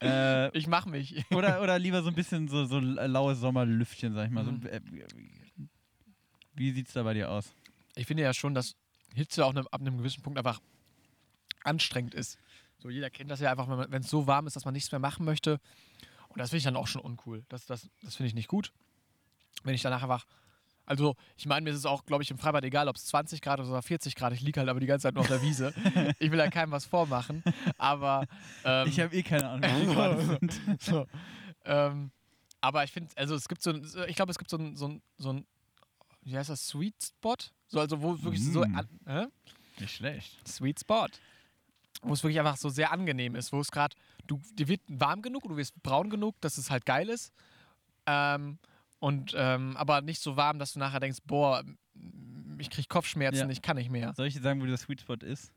Äh, 0.00 0.48
Ich 0.56 0.68
mach 0.68 0.86
mich. 0.86 1.24
oder, 1.34 1.60
oder 1.60 1.76
lieber 1.80 2.02
so 2.02 2.08
ein 2.10 2.14
bisschen 2.14 2.46
so, 2.46 2.66
so 2.66 2.78
laues 2.78 3.40
Sommerlüftchen, 3.40 4.14
sag 4.14 4.26
ich 4.26 4.30
mal. 4.30 4.44
Mhm. 4.44 4.62
So, 4.62 4.68
äh, 4.68 4.80
wie 6.54 6.70
sieht's 6.70 6.92
da 6.92 7.02
bei 7.02 7.12
dir 7.12 7.30
aus? 7.30 7.52
Ich 7.96 8.06
finde 8.06 8.22
ja 8.22 8.32
schon, 8.32 8.54
dass 8.54 8.76
Hitze 9.14 9.44
auch 9.44 9.52
ne, 9.52 9.60
ab 9.70 9.80
einem 9.80 9.98
gewissen 9.98 10.22
Punkt 10.22 10.38
einfach 10.38 10.60
anstrengend 11.64 12.14
ist. 12.14 12.38
So, 12.78 12.90
jeder 12.90 13.10
kennt 13.10 13.30
das 13.30 13.40
ja 13.40 13.50
einfach, 13.50 13.66
wenn 13.90 14.02
es 14.02 14.10
so 14.10 14.26
warm 14.26 14.46
ist, 14.46 14.54
dass 14.54 14.64
man 14.64 14.74
nichts 14.74 14.92
mehr 14.92 14.98
machen 14.98 15.24
möchte. 15.24 15.58
Und 16.28 16.38
das 16.38 16.50
finde 16.50 16.58
ich 16.58 16.64
dann 16.64 16.76
auch 16.76 16.86
schon 16.86 17.00
uncool. 17.00 17.42
Das, 17.48 17.66
das, 17.66 17.88
das 18.02 18.16
finde 18.16 18.28
ich 18.28 18.34
nicht 18.34 18.48
gut. 18.48 18.72
Wenn 19.64 19.74
ich 19.74 19.82
danach 19.82 20.02
einfach. 20.02 20.26
Also, 20.88 21.16
ich 21.36 21.46
meine, 21.46 21.64
mir 21.64 21.70
ist 21.70 21.78
es 21.78 21.86
auch, 21.86 22.04
glaube 22.04 22.22
ich, 22.22 22.30
im 22.30 22.38
Freibad 22.38 22.62
egal, 22.62 22.86
ob 22.88 22.94
es 22.94 23.06
20 23.06 23.40
Grad 23.40 23.58
oder 23.58 23.82
40 23.82 24.14
Grad. 24.14 24.32
Ich 24.34 24.40
liege 24.42 24.60
halt 24.60 24.68
aber 24.68 24.78
die 24.78 24.86
ganze 24.86 25.04
Zeit 25.04 25.14
nur 25.14 25.22
auf 25.22 25.28
der 25.28 25.42
Wiese. 25.42 25.74
ich 26.20 26.30
will 26.30 26.38
ja 26.38 26.48
keinem 26.48 26.70
was 26.70 26.84
vormachen. 26.84 27.42
Aber. 27.78 28.26
Ähm, 28.64 28.86
Ich 28.88 29.00
habe 29.00 29.16
eh 29.16 29.22
keine 29.22 29.48
Ahnung, 29.48 29.62
wie 30.40 30.76
so. 30.78 31.06
ähm, 31.64 32.12
aber 32.60 32.84
ich 32.84 32.92
finde, 32.92 33.10
also 33.16 33.34
es 33.34 33.48
gibt 33.48 33.62
so, 33.62 33.70
ein- 33.70 33.84
ich 34.06 34.14
glaube, 34.14 34.30
es 34.30 34.38
gibt 34.38 34.50
so 34.50 34.58
ein, 34.58 34.76
so 34.76 34.86
ein, 34.88 35.02
so 35.18 35.32
ein, 35.32 35.46
wie 36.22 36.36
heißt 36.36 36.50
das, 36.50 36.68
Sweet 36.68 36.94
Spot? 37.02 37.34
So, 37.68 37.80
also 37.80 38.00
wo 38.00 38.20
wirklich 38.22 38.44
so, 38.44 38.60
Mm. 38.64 38.76
an, 38.76 38.88
hä? 39.06 39.26
Nicht 39.80 39.94
schlecht. 39.96 40.48
Sweet 40.48 40.80
Spot. 40.80 41.08
Wo 42.02 42.12
es 42.12 42.22
wirklich 42.22 42.38
einfach 42.38 42.56
so 42.56 42.68
sehr 42.68 42.92
angenehm 42.92 43.34
ist, 43.34 43.52
wo 43.52 43.60
es 43.60 43.70
gerade, 43.70 43.94
du, 44.26 44.40
dir 44.54 44.68
wird 44.68 44.80
warm 44.88 45.22
genug, 45.22 45.42
du 45.44 45.56
wirst 45.56 45.80
braun 45.82 46.10
genug, 46.10 46.40
dass 46.40 46.58
es 46.58 46.70
halt 46.70 46.84
geil 46.86 47.08
ist. 47.08 47.32
Ähm, 48.06 48.58
und 49.00 49.32
ähm, 49.36 49.76
aber 49.76 50.00
nicht 50.00 50.20
so 50.20 50.36
warm, 50.36 50.58
dass 50.58 50.74
du 50.74 50.78
nachher 50.78 51.00
denkst, 51.00 51.18
boah, 51.24 51.62
ich 52.58 52.70
krieg 52.70 52.88
Kopfschmerzen, 52.88 53.40
Ja. 53.46 53.48
ich 53.50 53.62
kann 53.62 53.76
nicht 53.76 53.90
mehr. 53.90 54.14
Soll 54.14 54.26
ich 54.26 54.34
dir 54.34 54.40
sagen, 54.42 54.60
wo 54.60 54.66
der 54.66 54.76
Sweet 54.76 55.00
Spot 55.00 55.14
ist? 55.14 55.52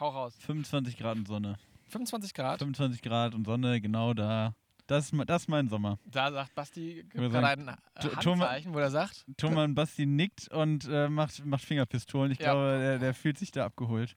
Hau 0.00 0.08
raus. 0.08 0.34
25 0.40 0.96
Grad 0.96 1.16
und 1.18 1.28
Sonne. 1.28 1.56
25 1.88 2.32
Grad. 2.32 2.58
25 2.60 3.02
Grad 3.02 3.34
und 3.34 3.44
Sonne, 3.44 3.80
genau 3.80 4.14
da. 4.14 4.54
Das 4.92 5.10
ist, 5.12 5.20
das 5.26 5.42
ist 5.42 5.48
mein 5.48 5.68
Sommer. 5.68 5.98
Da 6.04 6.30
sagt 6.30 6.54
Basti 6.54 7.04
gerade 7.12 7.46
ein 7.48 7.68
äh, 7.68 7.74
Handzeichen, 8.24 8.74
wo 8.74 8.78
er 8.78 8.90
sagt, 8.90 9.24
Thomas 9.36 9.64
und 9.64 9.74
Basti 9.74 10.06
nickt 10.06 10.48
und 10.48 10.88
äh, 10.90 11.08
macht, 11.08 11.44
macht 11.44 11.64
Fingerpistolen. 11.64 12.30
Ich 12.32 12.38
Ja. 12.38 12.52
glaube, 12.52 12.78
der, 12.78 12.98
der 12.98 13.14
fühlt 13.14 13.38
sich 13.38 13.50
da 13.50 13.64
abgeholt. 13.66 14.16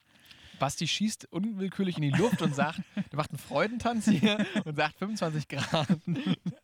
Basti 0.58 0.88
schießt 0.88 1.30
unwillkürlich 1.32 1.96
in 1.96 2.02
die 2.02 2.10
Luft 2.10 2.40
und 2.40 2.54
sagt, 2.54 2.80
der 2.96 3.16
macht 3.16 3.28
einen 3.30 3.38
Freudentanz 3.38 4.06
hier 4.08 4.38
und 4.64 4.74
sagt 4.76 4.96
25 4.98 5.48
Grad. 5.48 5.88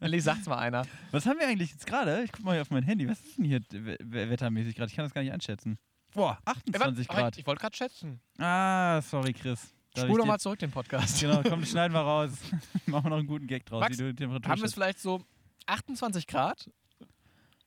Endlich 0.00 0.24
sagt's 0.24 0.46
mal 0.46 0.56
einer. 0.58 0.86
Was 1.10 1.26
haben 1.26 1.38
wir 1.38 1.46
eigentlich 1.46 1.72
jetzt 1.72 1.86
gerade? 1.86 2.22
Ich 2.24 2.32
guck 2.32 2.42
mal 2.44 2.52
hier 2.52 2.62
auf 2.62 2.70
mein 2.70 2.84
Handy. 2.84 3.06
Was 3.08 3.20
ist 3.20 3.36
denn 3.36 3.44
hier 3.44 3.60
we- 3.70 3.98
we- 4.00 4.30
wettermäßig 4.30 4.76
gerade? 4.76 4.88
Ich 4.90 4.96
kann 4.96 5.04
das 5.04 5.12
gar 5.12 5.20
nicht 5.22 5.32
einschätzen. 5.32 5.78
Boah, 6.14 6.38
Ey, 6.46 6.52
28 6.52 7.08
warte, 7.08 7.20
Grad. 7.20 7.38
Ich 7.38 7.46
wollte 7.46 7.60
gerade 7.60 7.76
schätzen. 7.76 8.20
Ah, 8.38 9.00
sorry, 9.02 9.32
Chris. 9.34 9.74
Spul 9.96 10.10
ich 10.10 10.16
doch 10.16 10.22
dir- 10.24 10.28
mal 10.28 10.38
zurück 10.38 10.58
den 10.58 10.70
Podcast. 10.70 11.20
Genau, 11.20 11.42
komm, 11.42 11.64
schneiden 11.66 11.92
wir 11.94 12.00
raus. 12.00 12.30
Machen 12.86 13.04
wir 13.04 13.10
noch 13.10 13.18
einen 13.18 13.26
guten 13.26 13.46
Gag 13.46 13.66
draus, 13.66 13.80
Max, 13.80 13.98
wie 13.98 14.02
du 14.02 14.14
die 14.14 14.16
Temperatur 14.16 14.50
Haben 14.50 14.60
wir 14.60 14.66
es 14.66 14.74
vielleicht 14.74 15.00
so 15.00 15.22
28 15.66 16.26
Grad? 16.26 16.70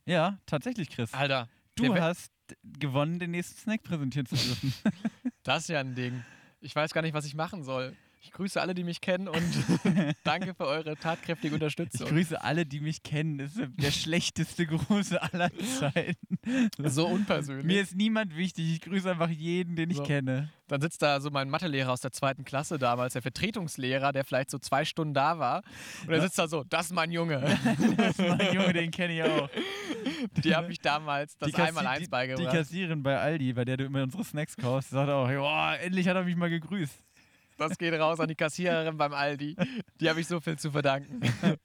Ja, 0.06 0.38
tatsächlich, 0.46 0.90
Chris. 0.90 1.14
Alter, 1.14 1.48
Du 1.76 1.94
hast 1.96 2.32
gewonnen, 2.64 3.20
den 3.20 3.32
nächsten 3.32 3.58
Snack 3.58 3.84
präsentieren 3.84 4.26
zu 4.28 4.36
dürfen. 4.36 4.74
das 5.44 5.64
ist 5.64 5.70
ja 5.70 5.80
ein 5.80 5.96
Ding. 5.96 6.24
Ich 6.62 6.76
weiß 6.76 6.94
gar 6.94 7.02
nicht, 7.02 7.14
was 7.14 7.26
ich 7.26 7.36
machen 7.36 7.64
soll. 7.64 7.96
Ich 8.26 8.32
grüße 8.32 8.60
alle, 8.60 8.74
die 8.74 8.84
mich 8.84 9.02
kennen 9.02 9.28
und 9.28 9.44
danke 10.24 10.56
für 10.56 10.66
eure 10.66 10.96
tatkräftige 10.98 11.48
Ich 11.50 11.54
Unterstützung. 11.54 12.08
grüße 12.08 12.42
alle, 12.44 12.66
die 12.66 12.80
mich 12.80 13.04
kennen. 13.04 13.38
Das 13.38 13.56
ist 13.56 13.70
der 13.78 13.92
schlechteste 13.92 14.66
Gruß 14.68 15.14
aller 15.14 15.52
Zeiten. 15.80 16.40
So 16.80 17.08
unpersönlich. 17.08 17.66
Mir 17.66 17.82
ist 17.82 17.96
niemand 17.96 18.36
wichtig. 18.36 18.74
Ich 18.74 18.82
grüße 18.82 19.12
einfach 19.12 19.30
jeden, 19.30 19.76
den 19.76 19.92
ich 19.92 19.98
So. 19.98 20.04
kenne. 20.04 20.50
Dann 20.68 20.82
sitzt 20.82 21.04
da 21.04 21.22
so 21.22 21.30
mein 21.30 21.48
Mathelehrer 21.52 21.92
aus 21.92 22.02
der 22.02 22.12
zweiten 22.12 22.44
Klasse 22.44 22.80
damals, 22.80 23.14
der 23.14 23.22
Vertretungslehrer, 23.22 24.12
der 24.12 24.26
vielleicht 24.26 24.50
so 24.50 24.58
zwei 24.58 24.84
Stunden 24.84 25.14
da 25.14 25.38
war. 25.38 25.62
Und 26.08 26.14
er 26.14 26.22
sitzt 26.22 26.40
da 26.40 26.48
so, 26.48 26.64
das 26.64 26.88
ist 26.88 26.94
mein 26.94 27.12
Junge. 27.12 27.40
Das 27.98 28.18
ist 28.18 28.28
mein 28.28 28.54
Junge, 28.56 28.74
den 28.74 28.90
kenne 28.90 29.14
ich 29.16 29.24
auch. 29.24 29.48
Die 30.44 30.56
haben 30.56 30.68
mich 30.68 30.80
damals 30.80 31.38
das 31.38 31.52
Die 31.52 31.62
einmal 31.62 31.86
eins 31.86 32.00
die, 32.00 32.04
die 32.06 32.10
beigebracht. 32.10 32.52
Kassiererin 32.56 33.04
bei 33.04 33.20
Aldi, 33.20 33.54
bei 33.54 33.66
der 33.66 33.78
du 33.78 33.86
immer 33.86 34.02
unsere 34.02 34.24
Snacks 34.24 34.58
kaufst, 34.58 34.90
sagt 34.90 35.10
auch, 35.10 35.30
"Joa, 35.30 35.76
endlich 35.76 36.08
hat 36.08 36.16
er 36.16 36.24
mich 36.24 36.36
mal 36.36 36.50
gegrüßt. 36.50 37.05
Das 37.58 37.78
geht 37.78 37.94
raus 37.94 38.20
an 38.20 38.28
die 38.28 38.36
Kassiererin 38.36 38.98
beim 38.98 39.14
Aldi. 39.14 39.56
Die 40.00 40.10
habe 40.10 40.20
ich 40.22 40.28
so 40.28 40.40
viel 40.40 40.58
zu 40.58 40.72
verdanken. 40.72 41.22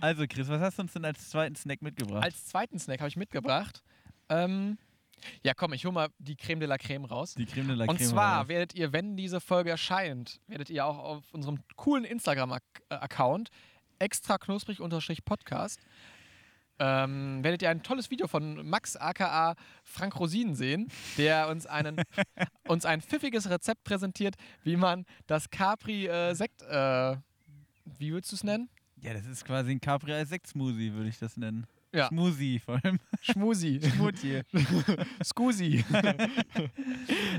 Also 0.00 0.24
Chris, 0.28 0.48
was 0.48 0.60
hast 0.60 0.78
du 0.78 0.82
uns 0.82 0.92
denn 0.92 1.04
als 1.04 1.30
zweiten 1.30 1.56
Snack 1.56 1.82
mitgebracht? 1.82 2.22
Als 2.22 2.46
zweiten 2.46 2.78
Snack 2.78 3.00
habe 3.00 3.08
ich 3.08 3.16
mitgebracht 3.16 3.82
Ähm, 4.28 4.78
ja, 5.42 5.52
komm, 5.54 5.72
ich 5.72 5.84
hole 5.84 5.92
mal 5.94 6.08
die 6.18 6.36
Creme 6.36 6.60
de 6.60 6.68
la 6.68 6.78
Creme 6.78 7.04
raus. 7.06 7.34
Die 7.34 7.46
Creme 7.46 7.68
de 7.68 7.76
la 7.76 7.84
Und 7.86 7.96
Creme. 7.96 8.08
zwar 8.10 8.40
raus. 8.42 8.48
werdet 8.48 8.74
ihr, 8.74 8.92
wenn 8.92 9.16
diese 9.16 9.40
Folge 9.40 9.70
erscheint, 9.70 10.40
werdet 10.46 10.70
ihr 10.70 10.86
auch 10.86 10.98
auf 10.98 11.24
unserem 11.32 11.58
coolen 11.76 12.04
Instagram-Account 12.04 13.50
extra 13.98 14.38
knusprig 14.38 14.80
unterstrich 14.80 15.24
Podcast 15.24 15.80
ähm, 16.78 17.42
werdet 17.42 17.62
ihr 17.62 17.70
ein 17.70 17.82
tolles 17.82 18.10
Video 18.10 18.26
von 18.26 18.68
Max 18.68 18.96
aka 18.96 19.54
Frank 19.82 20.18
Rosin 20.18 20.54
sehen, 20.54 20.88
der 21.16 21.48
uns, 21.48 21.66
einen, 21.66 22.00
uns 22.68 22.84
ein 22.84 23.00
pfiffiges 23.00 23.50
Rezept 23.50 23.84
präsentiert, 23.84 24.34
wie 24.62 24.76
man 24.76 25.04
das 25.26 25.50
Capri-Sekt, 25.50 26.62
äh, 26.62 27.16
wie 27.98 28.12
würdest 28.12 28.32
du 28.32 28.36
es 28.36 28.44
nennen? 28.44 28.68
Ja, 29.00 29.14
das 29.14 29.26
ist 29.26 29.44
quasi 29.44 29.72
ein 29.72 29.80
Capri 29.80 30.12
als 30.12 30.30
Sekt-Smoothie, 30.30 30.92
würde 30.92 31.08
ich 31.08 31.18
das 31.18 31.36
nennen. 31.36 31.66
Ja. 31.92 32.08
Smoothie 32.08 32.58
vor 32.58 32.78
allem. 32.82 32.98
Schmusi. 33.22 33.80
Smoothie. 33.94 34.42
Scusi. 35.24 35.84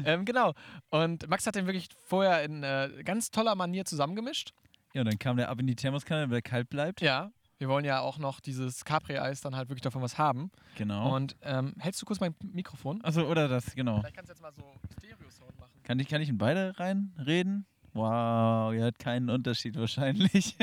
ähm, 0.05 0.25
genau. 0.25 0.53
Und 0.89 1.29
Max 1.29 1.45
hat 1.45 1.55
den 1.55 1.67
wirklich 1.67 1.87
vorher 2.07 2.43
in 2.43 2.63
äh, 2.63 2.89
ganz 3.03 3.29
toller 3.29 3.55
Manier 3.55 3.85
zusammengemischt. 3.85 4.53
Ja, 4.93 5.01
und 5.01 5.07
dann 5.07 5.19
kam 5.19 5.37
der 5.37 5.49
ab 5.49 5.59
in 5.59 5.67
die 5.67 5.75
Thermoskanne, 5.75 6.21
damit 6.21 6.35
er 6.35 6.41
kalt 6.41 6.69
bleibt. 6.69 7.01
Ja. 7.01 7.31
Wir 7.59 7.67
wollen 7.67 7.83
ja 7.83 7.99
auch 7.99 8.17
noch 8.17 8.39
dieses 8.39 8.85
Capri-Eis 8.85 9.41
dann 9.41 9.53
halt 9.53 9.67
wirklich 9.67 9.81
davon 9.81 10.01
was 10.01 10.17
haben. 10.17 10.49
Genau. 10.77 11.13
Und 11.13 11.35
ähm, 11.41 11.73
hältst 11.77 12.01
du 12.01 12.05
kurz 12.05 12.21
mein 12.21 12.33
Mikrofon? 12.41 13.03
Achso, 13.03 13.29
oder 13.29 13.49
das, 13.49 13.75
genau. 13.75 13.99
Vielleicht 13.99 14.15
kannst 14.15 14.29
du 14.29 14.33
jetzt 14.33 14.41
mal 14.41 14.53
so 14.53 14.63
Stereo-Sound 14.97 15.59
machen. 15.59 15.71
Kann 15.83 15.99
ich, 15.99 16.07
kann 16.07 16.21
ich 16.21 16.29
in 16.29 16.37
beide 16.37 16.79
reinreden? 16.79 17.65
Wow, 17.93 18.73
ihr 18.73 18.85
hat 18.85 18.97
keinen 18.97 19.29
Unterschied 19.29 19.75
wahrscheinlich. 19.75 20.55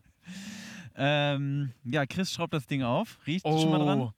ähm, 0.94 1.72
ja, 1.84 2.04
Chris 2.04 2.30
schraubt 2.30 2.52
das 2.52 2.66
Ding 2.66 2.82
auf. 2.82 3.18
Riecht 3.26 3.46
schon 3.46 3.70
mal 3.70 3.78
dran? 3.78 4.12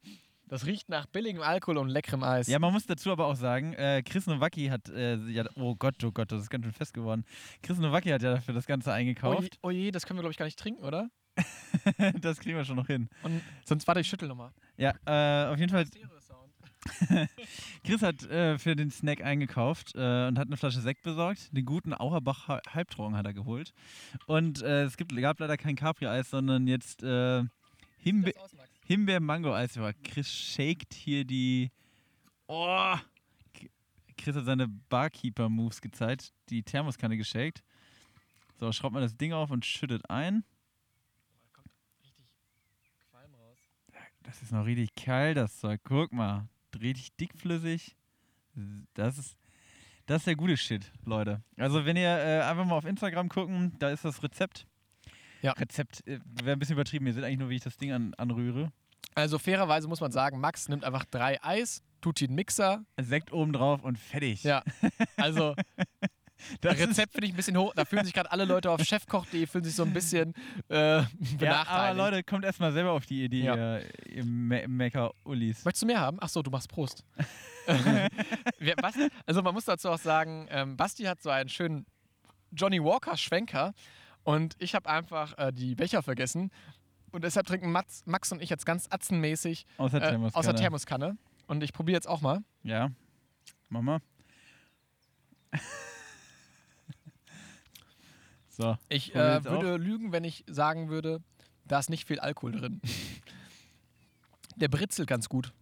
Oh, 0.52 0.54
das 0.54 0.66
riecht 0.66 0.90
nach 0.90 1.06
billigem 1.06 1.40
Alkohol 1.40 1.78
und 1.78 1.88
leckerem 1.88 2.22
Eis. 2.22 2.46
Ja, 2.46 2.58
man 2.58 2.74
muss 2.74 2.84
dazu 2.84 3.10
aber 3.10 3.26
auch 3.26 3.36
sagen, 3.36 3.72
äh, 3.72 4.02
Chris 4.02 4.26
Nowacki 4.26 4.66
hat, 4.66 4.86
äh, 4.90 5.16
ja, 5.30 5.44
oh 5.54 5.74
Gott, 5.74 6.04
oh 6.04 6.12
Gott, 6.12 6.30
das 6.30 6.42
ist 6.42 6.50
ganz 6.50 6.66
schön 6.66 6.74
fest 6.74 6.92
geworden. 6.92 7.24
Chris 7.62 7.78
Nowacki 7.78 8.10
hat 8.10 8.20
ja 8.20 8.34
dafür 8.34 8.52
das 8.52 8.66
Ganze 8.66 8.90
oh, 8.90 8.92
eingekauft. 8.92 9.58
oh 9.62 9.70
je, 9.70 9.90
das 9.90 10.04
können 10.04 10.18
wir 10.18 10.22
glaube 10.22 10.32
ich 10.32 10.36
gar 10.36 10.44
nicht 10.44 10.58
trinken, 10.58 10.84
oder? 10.84 11.08
das 12.20 12.38
kriegen 12.38 12.58
wir 12.58 12.66
schon 12.66 12.76
noch 12.76 12.86
hin. 12.86 13.08
Und 13.22 13.40
sonst 13.64 13.86
warte 13.86 14.02
ich 14.02 14.06
schüttel 14.06 14.28
nochmal. 14.28 14.50
Ja, 14.76 14.92
äh, 15.06 15.50
auf 15.50 15.58
jeden 15.58 15.72
Fall. 15.72 15.86
Chris 17.84 18.02
hat 18.02 18.22
äh, 18.24 18.58
für 18.58 18.76
den 18.76 18.90
Snack 18.90 19.24
eingekauft 19.24 19.94
äh, 19.94 20.26
und 20.26 20.38
hat 20.38 20.48
eine 20.48 20.58
Flasche 20.58 20.82
Sekt 20.82 21.02
besorgt. 21.02 21.56
Den 21.56 21.64
guten 21.64 21.94
Auerbach 21.94 22.48
Ha- 22.48 22.60
Halbtrocken 22.68 23.16
hat 23.16 23.24
er 23.24 23.32
geholt. 23.32 23.72
Und 24.26 24.60
äh, 24.60 24.82
es 24.82 24.98
gibt, 24.98 25.16
gab 25.16 25.40
leider 25.40 25.56
kein 25.56 25.76
Capri-Eis, 25.76 26.28
sondern 26.28 26.66
jetzt 26.66 27.02
äh, 27.02 27.42
Himbe 27.96 28.32
aus, 28.36 28.52
Max? 28.52 28.71
Himbeer-Mango-Eis. 28.84 29.78
Chris 30.04 30.32
shakt 30.32 30.94
hier 30.94 31.24
die. 31.24 31.70
Oh! 32.46 32.96
Chris 34.16 34.36
hat 34.36 34.44
seine 34.44 34.68
Barkeeper-Moves 34.68 35.80
gezeigt. 35.80 36.32
Die 36.48 36.62
Thermoskanne 36.62 37.16
geshakt. 37.16 37.62
So, 38.58 38.70
schraubt 38.70 38.94
man 38.94 39.02
das 39.02 39.16
Ding 39.16 39.32
auf 39.32 39.50
und 39.50 39.64
schüttet 39.64 40.08
ein. 40.08 40.44
Richtig 42.02 42.24
Qualm 43.10 43.34
raus. 43.34 43.58
Das 44.22 44.42
ist 44.42 44.52
noch 44.52 44.66
richtig 44.66 44.94
kalt, 44.94 45.36
das 45.36 45.58
Zeug. 45.58 45.80
Guck 45.82 46.12
mal. 46.12 46.48
Richtig 46.80 47.16
dickflüssig. 47.16 47.96
Das 48.94 49.18
ist, 49.18 49.36
das 50.06 50.18
ist 50.18 50.26
der 50.26 50.36
gute 50.36 50.56
Shit, 50.56 50.92
Leute. 51.04 51.42
Also, 51.56 51.84
wenn 51.84 51.96
ihr 51.96 52.08
äh, 52.08 52.42
einfach 52.42 52.64
mal 52.64 52.76
auf 52.76 52.84
Instagram 52.84 53.28
gucken, 53.28 53.74
da 53.78 53.90
ist 53.90 54.04
das 54.04 54.22
Rezept. 54.22 54.66
Ja. 55.42 55.52
Rezept 55.52 56.06
äh, 56.06 56.18
wäre 56.42 56.52
ein 56.56 56.58
bisschen 56.58 56.74
übertrieben. 56.74 57.06
Ihr 57.06 57.12
seht 57.14 57.24
eigentlich 57.24 57.38
nur, 57.38 57.50
wie 57.50 57.56
ich 57.56 57.62
das 57.62 57.76
Ding 57.76 57.92
an, 57.92 58.14
anrühre. 58.14 58.72
Also 59.14 59.38
fairerweise 59.38 59.88
muss 59.88 60.00
man 60.00 60.12
sagen, 60.12 60.40
Max 60.40 60.68
nimmt 60.68 60.84
einfach 60.84 61.04
drei 61.04 61.42
Eis, 61.42 61.82
tut 62.00 62.20
die 62.20 62.24
in 62.24 62.30
den 62.30 62.36
Mixer. 62.36 62.84
Sekt 63.00 63.32
oben 63.32 63.52
drauf 63.52 63.82
und 63.82 63.98
fertig. 63.98 64.42
Ja. 64.44 64.62
Also 65.16 65.54
das 66.60 66.78
Rezept 66.78 67.12
finde 67.12 67.26
ich 67.26 67.32
ein 67.34 67.36
bisschen 67.36 67.56
hoch. 67.58 67.74
Da 67.74 67.84
fühlen 67.84 68.04
sich 68.04 68.14
gerade 68.14 68.30
alle 68.32 68.44
Leute 68.44 68.70
auf 68.70 68.80
chefkoch.de 68.82 69.46
fühlen 69.46 69.64
sich 69.64 69.74
so 69.74 69.82
ein 69.82 69.92
bisschen 69.92 70.32
äh, 70.70 71.00
Ist, 71.00 71.10
ja, 71.32 71.36
benachteiligt. 71.38 71.68
aber 71.70 71.94
Leute, 71.94 72.22
kommt 72.24 72.44
erstmal 72.44 72.72
selber 72.72 72.92
auf 72.92 73.04
die 73.04 73.24
Idee, 73.24 73.42
Ja. 73.44 73.78
ihr, 73.78 73.84
ihr 74.08 74.24
Me 74.24 74.66
Mecker-Ullis. 74.66 75.64
Möchtest 75.64 75.82
du 75.82 75.86
mehr 75.86 76.00
haben? 76.00 76.20
Achso, 76.20 76.42
du 76.42 76.50
machst 76.50 76.68
Prost. 76.68 77.04
Also 79.26 79.42
man 79.42 79.54
muss 79.54 79.64
dazu 79.64 79.90
auch 79.90 79.98
sagen, 79.98 80.46
ähm, 80.50 80.76
Basti 80.76 81.04
hat 81.04 81.22
so 81.22 81.30
einen 81.30 81.48
schönen 81.48 81.86
Johnny 82.52 82.82
Walker 82.82 83.16
Schwenker 83.16 83.72
und 84.24 84.54
ich 84.58 84.74
habe 84.74 84.88
einfach 84.88 85.36
äh, 85.38 85.52
die 85.52 85.74
Becher 85.74 86.02
vergessen. 86.02 86.50
Und 87.10 87.24
deshalb 87.24 87.46
trinken 87.46 87.70
Max, 87.72 88.02
Max 88.06 88.32
und 88.32 88.40
ich 88.42 88.48
jetzt 88.50 88.64
ganz 88.64 88.86
atzenmäßig 88.90 89.66
Aus 89.76 89.90
der 89.90 90.02
äh, 90.02 90.08
Thermoskanne. 90.10 90.38
aus 90.38 90.46
der 90.46 90.54
Thermoskanne. 90.56 91.16
Und 91.46 91.62
ich 91.62 91.72
probiere 91.72 91.96
jetzt 91.96 92.08
auch 92.08 92.20
mal. 92.22 92.42
Ja. 92.62 92.90
Mach 93.68 93.82
mal. 93.82 93.98
so. 98.48 98.76
Ich 98.88 99.14
äh, 99.14 99.44
würde 99.44 99.76
lügen, 99.76 100.12
wenn 100.12 100.24
ich 100.24 100.44
sagen 100.46 100.88
würde, 100.88 101.20
da 101.66 101.78
ist 101.78 101.90
nicht 101.90 102.06
viel 102.06 102.20
Alkohol 102.20 102.52
drin. 102.52 102.80
Der 104.56 104.68
britzelt 104.68 105.08
ganz 105.08 105.28
gut. 105.28 105.52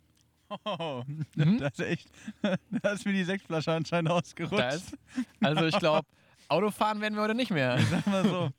Oh, 0.65 1.03
Mhm. 1.37 1.59
das 1.59 1.73
ist 1.79 1.81
echt. 1.87 2.11
Da 2.83 2.93
ist 2.93 3.05
mir 3.07 3.13
die 3.13 3.25
Sektflasche 3.25 3.73
anscheinend 3.73 4.11
ausgerutscht. 4.11 4.61
Da 4.61 4.69
ist, 4.71 4.97
also 5.41 5.67
ich 5.67 5.79
glaube, 5.79 6.07
Autofahren 6.51 7.01
werden 7.01 7.15
wir 7.15 7.23
heute 7.23 7.35
nicht 7.35 7.51
mehr. 7.51 7.79
Sag 7.91 8.07
mal 8.07 8.25
so. 8.25 8.51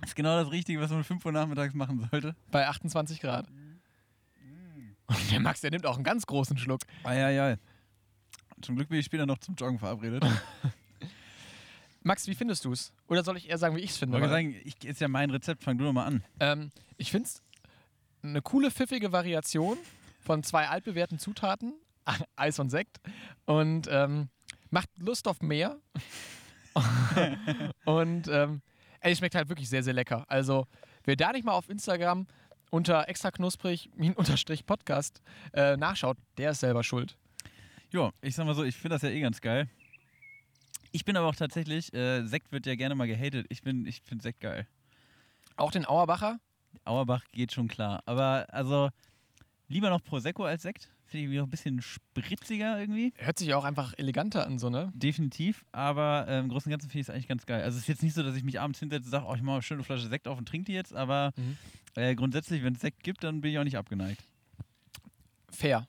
Das 0.00 0.10
ist 0.10 0.16
genau 0.16 0.42
das 0.42 0.50
Richtige, 0.50 0.80
was 0.80 0.90
man 0.90 1.00
um 1.00 1.04
5 1.04 1.24
Uhr 1.26 1.32
nachmittags 1.32 1.74
machen 1.74 2.08
sollte. 2.10 2.34
Bei 2.50 2.66
28 2.66 3.20
Grad. 3.20 3.46
Und 5.06 5.30
der 5.30 5.40
Max, 5.40 5.60
der 5.60 5.70
nimmt 5.70 5.84
auch 5.84 5.96
einen 5.96 6.04
ganz 6.04 6.24
großen 6.26 6.56
Schluck. 6.56 6.80
Eieiei. 7.02 7.58
Zum 8.62 8.76
Glück 8.76 8.88
bin 8.88 8.98
ich 8.98 9.04
später 9.04 9.26
noch 9.26 9.38
zum 9.38 9.54
Joggen 9.56 9.78
verabredet. 9.78 10.24
Max, 12.02 12.26
wie 12.26 12.34
findest 12.34 12.64
du 12.64 12.72
es? 12.72 12.92
Oder 13.08 13.22
soll 13.22 13.36
ich 13.36 13.50
eher 13.50 13.58
sagen, 13.58 13.76
wie 13.76 13.80
ich 13.80 13.90
es 13.90 13.98
finde? 13.98 14.20
Weil, 14.20 14.28
sagen, 14.28 14.54
ich, 14.64 14.82
ist 14.84 15.00
ja 15.00 15.08
mein 15.08 15.30
Rezept, 15.30 15.64
fang 15.64 15.76
du 15.76 15.84
doch 15.84 15.92
mal 15.92 16.06
an. 16.06 16.24
ähm, 16.40 16.70
ich 16.96 17.10
finde 17.10 17.28
es 17.28 17.42
eine 18.22 18.40
coole, 18.40 18.70
pfiffige 18.70 19.12
Variation 19.12 19.76
von 20.20 20.42
zwei 20.42 20.68
altbewährten 20.68 21.18
Zutaten, 21.18 21.74
Eis 22.36 22.58
und 22.58 22.70
Sekt. 22.70 23.00
Und 23.44 23.86
ähm, 23.90 24.28
macht 24.70 24.88
Lust 24.98 25.28
auf 25.28 25.42
mehr. 25.42 25.78
und 27.84 28.28
ähm, 28.28 28.62
ey, 29.00 29.12
es 29.12 29.18
schmeckt 29.18 29.34
halt 29.34 29.48
wirklich 29.48 29.68
sehr, 29.68 29.82
sehr 29.82 29.94
lecker. 29.94 30.24
Also, 30.28 30.66
wer 31.04 31.16
da 31.16 31.32
nicht 31.32 31.44
mal 31.44 31.52
auf 31.52 31.68
Instagram 31.68 32.26
unter 32.70 33.08
extra 33.08 33.30
knusprig 33.30 33.90
unterstrich 34.16 34.66
Podcast 34.66 35.22
äh, 35.52 35.76
nachschaut, 35.76 36.16
der 36.38 36.50
ist 36.50 36.60
selber 36.60 36.82
schuld. 36.82 37.16
Jo, 37.90 38.10
ich 38.20 38.34
sag 38.34 38.46
mal 38.46 38.54
so, 38.54 38.64
ich 38.64 38.76
finde 38.76 38.96
das 38.96 39.02
ja 39.02 39.10
eh 39.10 39.20
ganz 39.20 39.40
geil. 39.40 39.68
Ich 40.90 41.04
bin 41.04 41.16
aber 41.16 41.28
auch 41.28 41.36
tatsächlich, 41.36 41.92
äh, 41.92 42.24
Sekt 42.26 42.52
wird 42.52 42.66
ja 42.66 42.74
gerne 42.74 42.94
mal 42.94 43.06
gehatet. 43.06 43.46
Ich, 43.48 43.62
bin, 43.62 43.86
ich 43.86 44.02
finde 44.02 44.22
Sekt 44.22 44.40
geil. 44.40 44.66
Auch 45.56 45.70
den 45.70 45.86
Auerbacher? 45.86 46.38
Auerbach 46.84 47.24
geht 47.32 47.52
schon 47.52 47.68
klar. 47.68 48.02
Aber 48.06 48.46
also, 48.48 48.90
lieber 49.68 49.90
noch 49.90 50.02
Prosecco 50.02 50.44
als 50.44 50.62
Sekt. 50.62 50.93
Finde 51.06 51.18
ich 51.18 51.22
irgendwie 51.24 51.38
noch 51.38 51.46
ein 51.46 51.50
bisschen 51.50 51.80
spritziger 51.82 52.80
irgendwie. 52.80 53.12
Hört 53.18 53.38
sich 53.38 53.52
auch 53.54 53.64
einfach 53.64 53.92
eleganter 53.98 54.46
an, 54.46 54.58
so, 54.58 54.70
ne? 54.70 54.90
Definitiv. 54.94 55.64
Aber 55.72 56.26
äh, 56.28 56.38
im 56.40 56.48
Großen 56.48 56.66
und 56.68 56.72
Ganzen 56.72 56.90
finde 56.90 57.00
ich 57.02 57.08
es 57.08 57.10
eigentlich 57.14 57.28
ganz 57.28 57.46
geil. 57.46 57.62
Also, 57.62 57.76
es 57.76 57.82
ist 57.82 57.88
jetzt 57.88 58.02
nicht 58.02 58.14
so, 58.14 58.22
dass 58.22 58.34
ich 58.36 58.42
mich 58.44 58.58
abends 58.60 58.78
hinsetze 58.80 59.04
und 59.06 59.10
sage, 59.10 59.26
oh, 59.26 59.34
ich 59.34 59.40
mache 59.42 59.44
mal 59.46 59.52
eine 59.54 59.62
schöne 59.62 59.84
Flasche 59.84 60.08
Sekt 60.08 60.26
auf 60.26 60.38
und 60.38 60.48
trinke 60.48 60.66
die 60.66 60.72
jetzt. 60.72 60.94
Aber 60.94 61.32
Mhm. 61.36 61.56
äh, 61.94 62.14
grundsätzlich, 62.14 62.62
wenn 62.64 62.74
es 62.74 62.80
Sekt 62.80 63.02
gibt, 63.04 63.22
dann 63.22 63.40
bin 63.42 63.52
ich 63.52 63.58
auch 63.58 63.64
nicht 63.64 63.76
abgeneigt. 63.76 64.24
Fair. 65.50 65.86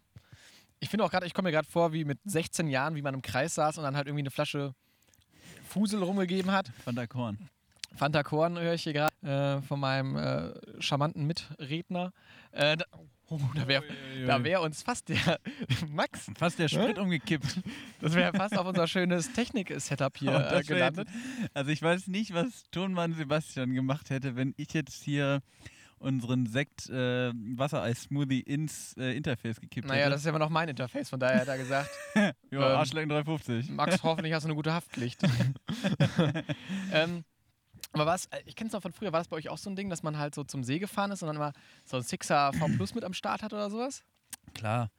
Ich 0.79 0.89
finde 0.89 1.03
auch 1.05 1.09
gerade, 1.09 1.25
ich 1.25 1.33
komme 1.33 1.47
mir 1.47 1.53
gerade 1.53 1.67
vor, 1.67 1.93
wie 1.93 2.05
mit 2.05 2.19
16 2.25 2.67
Jahren, 2.67 2.95
wie 2.95 3.01
man 3.01 3.13
im 3.15 3.21
Kreis 3.21 3.55
saß 3.55 3.77
und 3.77 3.83
dann 3.85 3.95
halt 3.95 4.07
irgendwie 4.07 4.21
eine 4.23 4.31
Flasche 4.31 4.73
Fusel 5.67 6.03
rumgegeben 6.03 6.51
hat. 6.51 6.71
Der 6.85 7.07
Korn. 7.07 7.49
Fanta 7.95 8.23
Korn 8.23 8.59
höre 8.59 8.73
ich 8.73 8.83
hier 8.83 8.93
gerade 8.93 9.15
äh, 9.23 9.61
von 9.65 9.79
meinem 9.79 10.15
äh, 10.17 10.53
charmanten 10.81 11.25
Mitredner. 11.25 12.11
Äh, 12.51 12.77
oh, 13.29 13.39
da 13.55 13.67
wäre 13.67 13.83
wär 14.43 14.61
uns 14.61 14.81
fast 14.83 15.09
der 15.09 15.39
Max, 15.91 16.31
Fast 16.37 16.59
der 16.59 16.67
Sprit 16.67 16.97
umgekippt. 16.97 17.59
das 18.01 18.13
wäre 18.13 18.33
fast 18.33 18.57
auf 18.57 18.67
unser 18.67 18.87
schönes 18.87 19.31
Technik-Setup 19.33 20.17
hier 20.17 20.35
Und 20.35 20.51
äh, 20.51 20.63
gelandet. 20.63 21.07
Also 21.53 21.71
ich 21.71 21.81
weiß 21.81 22.07
nicht, 22.07 22.33
was 22.33 22.63
Tonmann 22.71 23.13
Sebastian 23.13 23.73
gemacht 23.73 24.09
hätte, 24.09 24.35
wenn 24.35 24.53
ich 24.57 24.73
jetzt 24.73 25.03
hier 25.03 25.41
unseren 25.97 26.45
Sekt 26.45 26.89
äh, 26.89 27.31
Wassereis-Smoothie 27.33 28.41
ins 28.41 28.95
äh, 28.97 29.15
Interface 29.15 29.59
gekippt 29.59 29.87
Naja, 29.87 30.01
hätte. 30.01 30.11
das 30.11 30.21
ist 30.21 30.25
ja 30.25 30.29
immer 30.29 30.39
noch 30.39 30.49
mein 30.49 30.69
Interface, 30.69 31.09
von 31.09 31.19
daher 31.19 31.41
hat 31.41 31.47
er 31.47 31.57
gesagt, 31.57 31.89
ja, 32.15 32.31
ähm, 32.51 32.61
Arschlecken 32.61 33.09
350. 33.09 33.69
Max, 33.71 34.03
hoffentlich 34.03 34.33
hast 34.33 34.43
du 34.43 34.49
eine 34.49 34.55
gute 34.55 34.73
Haftpflicht. 34.73 35.21
ähm, 36.93 37.23
aber 37.93 38.05
was, 38.05 38.25
äh, 38.27 38.41
ich 38.45 38.55
kenne 38.55 38.67
es 38.67 38.73
noch 38.73 38.81
von 38.81 38.91
früher, 38.91 39.11
war 39.11 39.19
das 39.19 39.27
bei 39.27 39.37
euch 39.37 39.49
auch 39.49 39.57
so 39.57 39.69
ein 39.69 39.75
Ding, 39.75 39.89
dass 39.89 40.03
man 40.03 40.17
halt 40.17 40.35
so 40.35 40.43
zum 40.43 40.63
See 40.63 40.79
gefahren 40.79 41.11
ist 41.11 41.21
und 41.23 41.27
dann 41.27 41.35
immer 41.35 41.53
so 41.83 41.97
ein 41.97 42.03
Sixer 42.03 42.53
V 42.53 42.67
Plus 42.75 42.95
mit 42.95 43.03
am 43.03 43.13
Start 43.13 43.43
hat 43.43 43.53
oder 43.53 43.69
sowas? 43.69 44.03
Klar. 44.53 44.91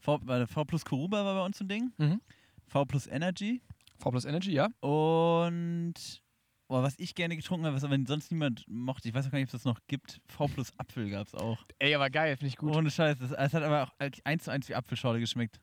V, 0.00 0.20
weil 0.22 0.46
v 0.46 0.64
plus 0.64 0.84
Kuruba 0.84 1.24
war 1.24 1.34
bei 1.34 1.44
uns 1.44 1.58
so 1.58 1.64
ein 1.64 1.68
Ding. 1.68 1.92
Mhm. 1.98 2.20
V 2.66 2.84
plus 2.84 3.06
Energy. 3.06 3.62
V 3.98 4.10
Plus 4.10 4.24
Energy, 4.24 4.52
ja. 4.52 4.68
Und 4.80 6.22
Oh, 6.70 6.82
was 6.82 6.98
ich 6.98 7.14
gerne 7.14 7.34
getrunken 7.34 7.64
habe, 7.64 7.76
was 7.76 7.84
aber 7.84 7.96
sonst 8.06 8.30
niemand 8.30 8.66
mochte, 8.68 9.08
ich 9.08 9.14
weiß 9.14 9.26
auch 9.26 9.30
gar 9.30 9.38
nicht, 9.38 9.48
ob 9.48 9.54
es 9.54 9.62
das 9.62 9.64
noch 9.64 9.80
gibt. 9.86 10.20
V 10.26 10.48
plus 10.48 10.70
Apfel 10.78 11.08
gab 11.08 11.26
es 11.26 11.34
auch. 11.34 11.56
Ey, 11.78 11.94
aber 11.94 12.10
geil, 12.10 12.36
finde 12.36 12.48
ich 12.48 12.58
gut. 12.58 12.76
Ohne 12.76 12.90
Scheiß. 12.90 13.18
Es 13.22 13.54
hat 13.54 13.62
aber 13.62 13.84
auch 13.84 13.92
eins 14.24 14.44
zu 14.44 14.50
eins 14.50 14.68
wie 14.68 14.74
Apfelschorle 14.74 15.18
geschmeckt. 15.18 15.60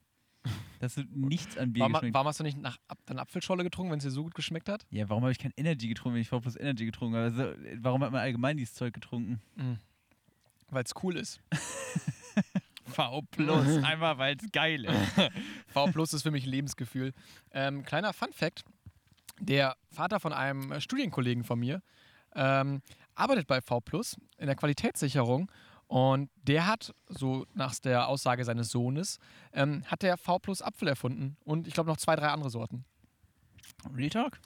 Das 0.79 0.97
hat 0.97 1.05
nichts 1.11 1.57
an 1.57 1.73
Bier 1.73 1.81
warum, 1.81 1.93
geschmeckt. 1.93 2.13
warum 2.13 2.27
hast 2.27 2.39
du 2.39 2.43
nicht 2.43 2.57
nach, 2.57 2.77
dann 3.05 3.19
Apfelscholle 3.19 3.63
getrunken, 3.63 3.91
wenn 3.91 3.99
es 3.99 4.03
dir 4.03 4.11
so 4.11 4.23
gut 4.23 4.35
geschmeckt 4.35 4.69
hat? 4.69 4.85
Ja, 4.89 5.09
warum 5.09 5.23
habe 5.23 5.31
ich 5.31 5.39
kein 5.39 5.53
Energy 5.57 5.87
getrunken, 5.87 6.15
wenn 6.15 6.21
ich 6.21 6.29
V 6.29 6.39
plus 6.39 6.55
Energy 6.55 6.85
getrunken 6.85 7.15
habe? 7.15 7.25
Also, 7.25 7.83
warum 7.83 8.03
hat 8.03 8.11
man 8.11 8.21
allgemein 8.21 8.57
dieses 8.57 8.73
Zeug 8.73 8.93
getrunken? 8.93 9.41
Weil 10.69 10.83
es 10.83 10.91
cool 11.03 11.15
ist. 11.17 11.39
V 12.85 13.21
plus, 13.31 13.83
einfach 13.83 14.17
weil 14.17 14.37
es 14.37 14.51
geil 14.51 14.85
ist. 14.85 14.95
V 15.67 15.87
Plus 15.87 16.13
ist 16.13 16.21
für 16.21 16.31
mich 16.31 16.45
Lebensgefühl. 16.45 17.13
Ähm, 17.51 17.83
kleiner 17.83 18.13
Fun 18.13 18.31
Fact: 18.31 18.63
Der 19.39 19.75
Vater 19.91 20.19
von 20.19 20.33
einem 20.33 20.79
Studienkollegen 20.79 21.43
von 21.43 21.59
mir 21.59 21.81
ähm, 22.35 22.81
arbeitet 23.15 23.47
bei 23.47 23.61
V 23.61 23.81
Plus 23.81 24.17
in 24.37 24.45
der 24.45 24.55
Qualitätssicherung 24.55 25.51
und 25.87 26.29
der 26.35 26.67
hat, 26.67 26.93
so 27.07 27.45
nach 27.53 27.75
der 27.75 28.07
Aussage 28.07 28.43
seines 28.43 28.69
Sohnes, 28.69 29.19
ähm, 29.53 29.83
hat 29.85 30.01
der 30.01 30.17
V 30.17 30.39
Plus 30.39 30.61
Apfel 30.61 30.87
erfunden 30.87 31.37
und 31.43 31.67
ich 31.67 31.73
glaube 31.73 31.89
noch 31.89 31.97
zwei, 31.97 32.15
drei 32.15 32.29
andere 32.29 32.49
Sorten. 32.49 32.85
Real 33.95 34.09
Talk? 34.09 34.39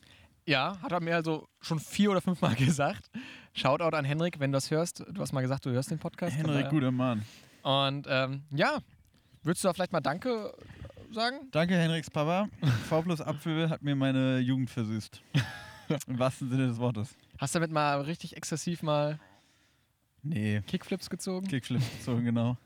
Ja, 0.45 0.81
hat 0.81 0.91
er 0.91 0.99
mir 0.99 1.15
also 1.15 1.47
schon 1.61 1.79
vier 1.79 2.11
oder 2.11 2.21
fünfmal 2.21 2.55
gesagt. 2.55 3.09
Shoutout 3.53 3.95
an 3.95 4.05
Henrik, 4.05 4.39
wenn 4.39 4.51
du 4.51 4.57
das 4.57 4.71
hörst. 4.71 5.03
Du 5.11 5.21
hast 5.21 5.31
mal 5.31 5.41
gesagt, 5.41 5.65
du 5.65 5.71
hörst 5.71 5.91
den 5.91 5.99
Podcast. 5.99 6.35
Henrik, 6.35 6.69
guter 6.69 6.91
Mann. 6.91 7.23
Und 7.61 8.07
ähm, 8.09 8.43
ja, 8.51 8.79
würdest 9.43 9.63
du 9.63 9.67
da 9.67 9.73
vielleicht 9.73 9.91
mal 9.91 10.01
Danke 10.01 10.53
sagen? 11.11 11.49
Danke, 11.51 11.75
Henriks 11.75 12.09
Papa. 12.09 12.47
V 12.87 13.01
plus 13.01 13.21
Apfel 13.21 13.69
hat 13.69 13.81
mir 13.81 13.95
meine 13.95 14.39
Jugend 14.39 14.69
versüßt. 14.69 15.21
Im 16.07 16.19
wahrsten 16.19 16.49
Sinne 16.49 16.67
des 16.67 16.77
Wortes. 16.77 17.15
Hast 17.39 17.55
du 17.55 17.59
damit 17.59 17.71
mal 17.71 18.01
richtig 18.01 18.37
exzessiv 18.37 18.83
mal 18.83 19.19
Nee, 20.23 20.61
Kickflips 20.67 21.09
gezogen? 21.09 21.47
Kickflip 21.47 21.81
so 22.03 22.17
genau. 22.17 22.57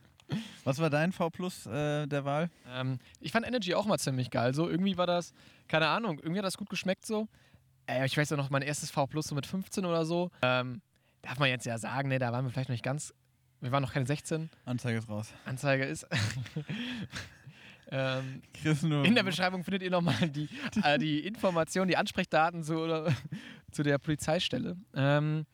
Was 0.63 0.79
war 0.79 0.89
dein 0.89 1.11
V 1.11 1.29
plus 1.29 1.65
äh, 1.67 2.07
der 2.07 2.25
Wahl? 2.25 2.49
Ähm, 2.73 2.99
ich 3.19 3.31
fand 3.31 3.45
Energy 3.45 3.75
auch 3.75 3.85
mal 3.85 3.99
ziemlich 3.99 4.31
geil. 4.31 4.53
So 4.53 4.69
irgendwie 4.69 4.97
war 4.97 5.05
das, 5.05 5.33
keine 5.67 5.87
Ahnung, 5.87 6.19
irgendwie 6.19 6.39
hat 6.39 6.45
das 6.45 6.57
gut 6.57 6.69
geschmeckt 6.69 7.05
so. 7.05 7.27
Äh, 7.87 8.05
ich 8.05 8.17
weiß 8.17 8.29
ja 8.29 8.37
noch, 8.37 8.49
mein 8.49 8.61
erstes 8.61 8.89
V 8.89 9.05
Plus 9.07 9.27
so 9.27 9.35
mit 9.35 9.45
15 9.45 9.85
oder 9.85 10.05
so. 10.05 10.31
Ähm, 10.41 10.81
darf 11.21 11.39
man 11.39 11.49
jetzt 11.49 11.65
ja 11.65 11.77
sagen, 11.77 12.09
ne, 12.09 12.19
da 12.19 12.31
waren 12.31 12.45
wir 12.45 12.51
vielleicht 12.51 12.69
noch 12.69 12.73
nicht 12.73 12.83
ganz, 12.83 13.13
wir 13.61 13.71
waren 13.71 13.81
noch 13.81 13.93
keine 13.93 14.05
16. 14.05 14.49
Anzeige 14.65 14.97
ist 14.97 15.09
raus. 15.09 15.33
Anzeige 15.45 15.85
ist. 15.85 16.05
ähm, 17.91 18.41
Chris 18.53 18.83
nur. 18.83 19.05
in 19.05 19.15
der 19.15 19.23
Beschreibung 19.23 19.63
findet 19.63 19.83
ihr 19.83 19.91
nochmal 19.91 20.29
die, 20.29 20.49
äh, 20.83 20.97
die 20.97 21.25
Informationen, 21.25 21.87
die 21.87 21.97
Ansprechdaten 21.97 22.63
zu, 22.63 22.75
oder, 22.75 23.13
zu 23.71 23.83
der 23.83 23.99
Polizeistelle. 23.99 24.75
Ähm, 24.93 25.45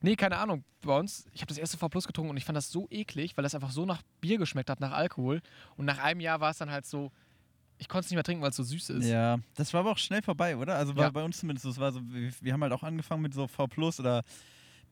nee, 0.00 0.16
keine 0.16 0.38
Ahnung. 0.38 0.64
Bei 0.82 0.98
uns, 0.98 1.26
ich 1.32 1.40
habe 1.42 1.48
das 1.48 1.58
erste 1.58 1.76
V 1.76 1.88
Plus 1.88 2.06
getrunken 2.06 2.30
und 2.30 2.36
ich 2.36 2.44
fand 2.44 2.56
das 2.56 2.70
so 2.70 2.86
eklig, 2.90 3.36
weil 3.36 3.42
das 3.42 3.54
einfach 3.54 3.70
so 3.70 3.84
nach 3.86 4.02
Bier 4.20 4.38
geschmeckt 4.38 4.70
hat, 4.70 4.80
nach 4.80 4.92
Alkohol. 4.92 5.42
Und 5.76 5.84
nach 5.84 5.98
einem 5.98 6.20
Jahr 6.20 6.40
war 6.40 6.50
es 6.50 6.58
dann 6.58 6.70
halt 6.70 6.86
so, 6.86 7.12
ich 7.78 7.88
konnte 7.88 8.04
es 8.06 8.10
nicht 8.10 8.16
mehr 8.16 8.24
trinken, 8.24 8.42
weil 8.42 8.50
es 8.50 8.56
so 8.56 8.62
süß 8.62 8.90
ist. 8.90 9.06
Ja, 9.06 9.38
das 9.54 9.72
war 9.72 9.80
aber 9.80 9.92
auch 9.92 9.98
schnell 9.98 10.22
vorbei, 10.22 10.56
oder? 10.56 10.76
Also 10.76 10.96
war 10.96 11.04
Ja. 11.04 11.10
bei 11.10 11.22
uns 11.24 11.38
zumindest 11.38 11.64
so. 11.64 11.70
Es 11.70 11.78
war 11.78 11.92
so, 11.92 12.00
wir, 12.08 12.32
wir 12.40 12.52
haben 12.52 12.62
halt 12.62 12.72
auch 12.72 12.82
angefangen 12.82 13.22
mit 13.22 13.34
so 13.34 13.46
V 13.46 13.66
Plus 13.66 14.00
oder 14.00 14.22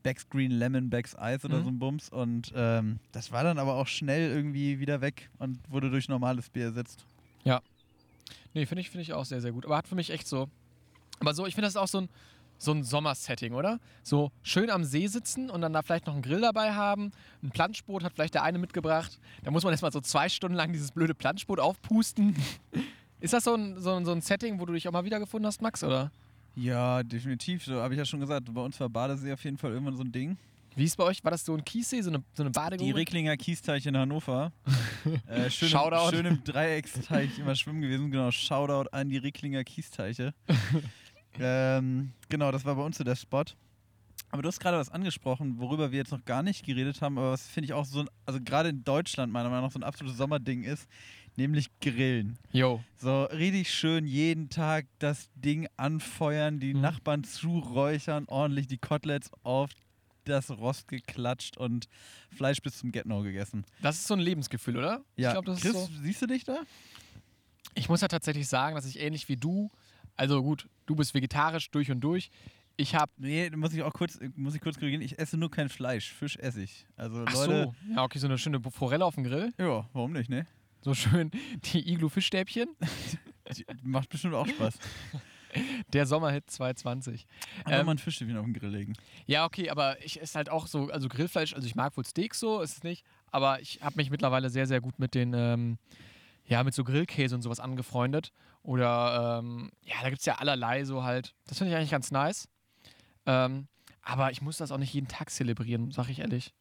Becks 0.02 0.28
Green 0.28 0.52
Lemon, 0.52 0.88
Becks 0.90 1.14
Ice 1.20 1.44
oder 1.46 1.58
Mhm. 1.58 1.64
so 1.64 1.70
ein 1.70 1.78
Bums. 1.78 2.08
Und 2.10 2.52
ähm, 2.54 2.98
das 3.12 3.32
war 3.32 3.42
dann 3.44 3.58
aber 3.58 3.74
auch 3.74 3.86
schnell 3.86 4.30
irgendwie 4.30 4.78
wieder 4.78 5.00
weg 5.00 5.28
und 5.38 5.58
wurde 5.70 5.90
durch 5.90 6.08
normales 6.08 6.48
Bier 6.50 6.64
ersetzt. 6.66 7.04
Nee, 8.54 8.66
finde 8.66 8.80
ich, 8.80 8.90
find 8.90 9.02
ich 9.02 9.12
auch 9.12 9.24
sehr, 9.24 9.40
sehr 9.40 9.52
gut. 9.52 9.64
Aber 9.66 9.76
hat 9.76 9.86
für 9.88 9.94
mich 9.94 10.10
echt 10.10 10.26
so. 10.26 10.48
Aber 11.20 11.34
so, 11.34 11.46
ich 11.46 11.54
finde 11.54 11.66
das 11.68 11.76
auch 11.76 11.86
so 11.88 11.98
ein, 12.02 12.08
so 12.58 12.72
ein 12.72 12.82
Sommersetting, 12.82 13.54
oder? 13.54 13.78
So 14.02 14.30
schön 14.42 14.70
am 14.70 14.84
See 14.84 15.06
sitzen 15.06 15.48
und 15.48 15.60
dann 15.60 15.72
da 15.72 15.82
vielleicht 15.82 16.06
noch 16.06 16.14
einen 16.14 16.22
Grill 16.22 16.40
dabei 16.40 16.74
haben. 16.74 17.12
Ein 17.42 17.50
Planschboot 17.50 18.04
hat 18.04 18.12
vielleicht 18.14 18.34
der 18.34 18.42
eine 18.42 18.58
mitgebracht. 18.58 19.18
Da 19.44 19.50
muss 19.50 19.62
man 19.62 19.72
erstmal 19.72 19.92
so 19.92 20.00
zwei 20.00 20.28
Stunden 20.28 20.56
lang 20.56 20.72
dieses 20.72 20.92
blöde 20.92 21.14
Planschboot 21.14 21.60
aufpusten. 21.60 22.36
Ist 23.20 23.32
das 23.32 23.44
so 23.44 23.54
ein, 23.54 23.80
so, 23.80 23.94
ein, 23.94 24.04
so 24.04 24.12
ein 24.12 24.20
Setting, 24.20 24.60
wo 24.60 24.66
du 24.66 24.72
dich 24.72 24.86
auch 24.86 24.92
mal 24.92 25.04
wiedergefunden 25.04 25.46
hast, 25.46 25.60
Max, 25.60 25.82
oder? 25.82 26.12
Ja, 26.54 27.02
definitiv. 27.02 27.64
So 27.64 27.80
habe 27.80 27.94
ich 27.94 27.98
ja 27.98 28.04
schon 28.04 28.20
gesagt. 28.20 28.52
Bei 28.52 28.60
uns 28.60 28.78
war 28.80 28.88
Badesee 28.88 29.32
auf 29.32 29.42
jeden 29.44 29.58
Fall 29.58 29.72
irgendwann 29.72 29.96
so 29.96 30.02
ein 30.02 30.12
Ding. 30.12 30.36
Wie 30.76 30.84
ist 30.84 30.96
bei 30.96 31.04
euch? 31.04 31.24
War 31.24 31.32
das 31.32 31.44
so 31.44 31.54
ein 31.54 31.64
Kiessee, 31.64 32.02
so 32.02 32.10
eine, 32.10 32.22
so 32.32 32.44
eine 32.44 32.50
Die 32.50 32.54
Badegrube? 32.54 32.94
Recklinger 32.94 33.36
Kiesteich 33.36 33.86
in 33.86 33.96
Hannover. 33.96 34.52
äh, 35.26 35.50
schön, 35.50 35.68
Shoutout. 35.68 36.10
Im, 36.10 36.14
schön 36.14 36.26
im 36.26 36.44
Dreiecksteich 36.44 37.38
immer 37.40 37.56
schwimmen 37.56 37.80
gewesen. 37.80 38.12
Genau, 38.12 38.30
Shoutout 38.30 38.88
an 38.92 39.08
die 39.08 39.18
Recklinger 39.18 39.64
Kiesteiche. 39.64 40.34
ähm, 41.38 42.12
genau, 42.28 42.50
das 42.52 42.64
war 42.64 42.74
bei 42.76 42.82
uns 42.82 42.98
so 42.98 43.04
der 43.04 43.16
Spot. 43.16 43.44
Aber 44.30 44.42
du 44.42 44.48
hast 44.48 44.60
gerade 44.60 44.76
was 44.76 44.90
angesprochen, 44.90 45.58
worüber 45.58 45.90
wir 45.90 45.98
jetzt 45.98 46.12
noch 46.12 46.24
gar 46.24 46.42
nicht 46.42 46.64
geredet 46.66 47.00
haben, 47.00 47.16
aber 47.16 47.32
was 47.32 47.46
finde 47.46 47.66
ich 47.66 47.72
auch 47.72 47.86
so, 47.86 48.00
ein, 48.00 48.08
also 48.26 48.38
gerade 48.42 48.68
in 48.68 48.84
Deutschland 48.84 49.32
meiner 49.32 49.48
Meinung 49.48 49.64
nach 49.66 49.72
so 49.72 49.78
ein 49.78 49.84
absolutes 49.84 50.18
Sommerding 50.18 50.64
ist, 50.64 50.86
nämlich 51.36 51.68
Grillen. 51.80 52.38
Yo. 52.52 52.82
So 52.98 53.24
richtig 53.24 53.72
schön 53.72 54.06
jeden 54.06 54.50
Tag 54.50 54.86
das 54.98 55.30
Ding 55.34 55.66
anfeuern, 55.78 56.60
die 56.60 56.74
Mhm. 56.74 56.80
Nachbarn 56.82 57.24
zuräuchern, 57.24 58.24
ordentlich 58.26 58.66
die 58.66 58.76
Koteletts 58.76 59.30
auf 59.44 59.70
das 60.24 60.50
Rost 60.50 60.88
geklatscht 60.88 61.56
und 61.56 61.88
Fleisch 62.36 62.60
bis 62.60 62.76
zum 62.78 62.92
Get-No 62.92 63.22
gegessen. 63.22 63.64
Das 63.80 63.96
ist 63.96 64.08
so 64.08 64.14
ein 64.14 64.20
Lebensgefühl, 64.20 64.76
oder? 64.76 65.02
Ja, 65.16 65.28
Ich 65.30 65.32
glaube, 65.32 65.46
das 65.52 65.60
Chris, 65.62 65.74
ist 65.74 65.86
so. 65.86 66.02
siehst 66.02 66.20
du 66.20 66.26
dich 66.26 66.44
da? 66.44 66.58
Ich 67.74 67.88
muss 67.88 68.02
ja 68.02 68.08
tatsächlich 68.08 68.46
sagen, 68.46 68.74
dass 68.74 68.84
ich 68.84 68.98
ähnlich 69.00 69.28
wie 69.30 69.36
du, 69.36 69.70
also 70.18 70.42
gut, 70.42 70.68
du 70.86 70.94
bist 70.94 71.14
vegetarisch 71.14 71.70
durch 71.70 71.90
und 71.90 72.00
durch. 72.00 72.30
Ich 72.76 72.94
habe 72.94 73.10
Nee, 73.16 73.50
muss 73.56 73.72
ich 73.72 73.82
auch 73.82 73.92
kurz, 73.92 74.18
muss 74.36 74.54
ich 74.54 74.60
kurz 74.60 74.78
korrigieren. 74.78 75.02
Ich 75.02 75.18
esse 75.18 75.36
nur 75.36 75.50
kein 75.50 75.68
Fleisch. 75.68 76.12
Fisch 76.12 76.36
esse 76.36 76.62
ich. 76.62 76.86
Also 76.96 77.24
Ach 77.26 77.32
Leute. 77.34 77.72
so, 77.88 77.92
ja, 77.94 78.04
okay, 78.04 78.18
so 78.18 78.26
eine 78.28 78.38
schöne 78.38 78.60
Forelle 78.70 79.04
auf 79.04 79.14
dem 79.16 79.24
Grill. 79.24 79.52
Ja, 79.58 79.88
warum 79.92 80.12
nicht, 80.12 80.28
ne? 80.30 80.46
So 80.82 80.94
schön 80.94 81.30
die 81.64 81.92
Iglu-Fischstäbchen. 81.92 82.68
Macht 83.82 84.08
bestimmt 84.10 84.34
auch 84.34 84.46
Spaß. 84.46 84.78
Der 85.92 86.06
Sommerhit 86.06 86.48
220. 86.50 87.26
Einfach 87.64 87.80
Ähm, 87.80 87.86
mal 87.86 87.92
ein 87.92 87.98
Fischstäbchen 87.98 88.36
auf 88.36 88.44
den 88.44 88.52
Grill 88.54 88.68
legen. 88.70 88.92
Ja, 89.26 89.44
okay, 89.46 89.70
aber 89.70 89.96
ich 90.04 90.20
esse 90.20 90.36
halt 90.36 90.50
auch 90.50 90.66
so, 90.66 90.88
also 90.90 91.08
Grillfleisch, 91.08 91.54
also 91.54 91.66
ich 91.66 91.74
mag 91.74 91.96
wohl 91.96 92.04
Steaks 92.04 92.38
so, 92.38 92.60
ist 92.60 92.76
es 92.76 92.82
nicht, 92.84 93.04
aber 93.32 93.60
ich 93.60 93.80
habe 93.82 93.96
mich 93.96 94.10
mittlerweile 94.10 94.50
sehr, 94.50 94.66
sehr 94.66 94.80
gut 94.80 94.98
mit 94.98 95.14
den, 95.14 95.32
ähm, 95.34 95.78
ja, 96.46 96.62
mit 96.62 96.74
so 96.74 96.84
Grillkäse 96.84 97.34
und 97.34 97.42
sowas 97.42 97.60
angefreundet. 97.60 98.30
Oder, 98.62 99.38
ähm, 99.42 99.70
ja, 99.84 99.94
da 100.02 100.08
gibt 100.10 100.20
es 100.20 100.26
ja 100.26 100.36
allerlei 100.36 100.84
so 100.84 101.02
halt. 101.04 101.34
Das 101.46 101.58
finde 101.58 101.72
ich 101.72 101.76
eigentlich 101.76 101.90
ganz 101.90 102.10
nice. 102.10 102.48
Ähm, 103.26 103.68
aber 104.02 104.30
ich 104.30 104.42
muss 104.42 104.56
das 104.58 104.72
auch 104.72 104.78
nicht 104.78 104.92
jeden 104.92 105.08
Tag 105.08 105.30
zelebrieren, 105.30 105.90
sag 105.92 106.08
ich 106.08 106.18
ehrlich. 106.20 106.54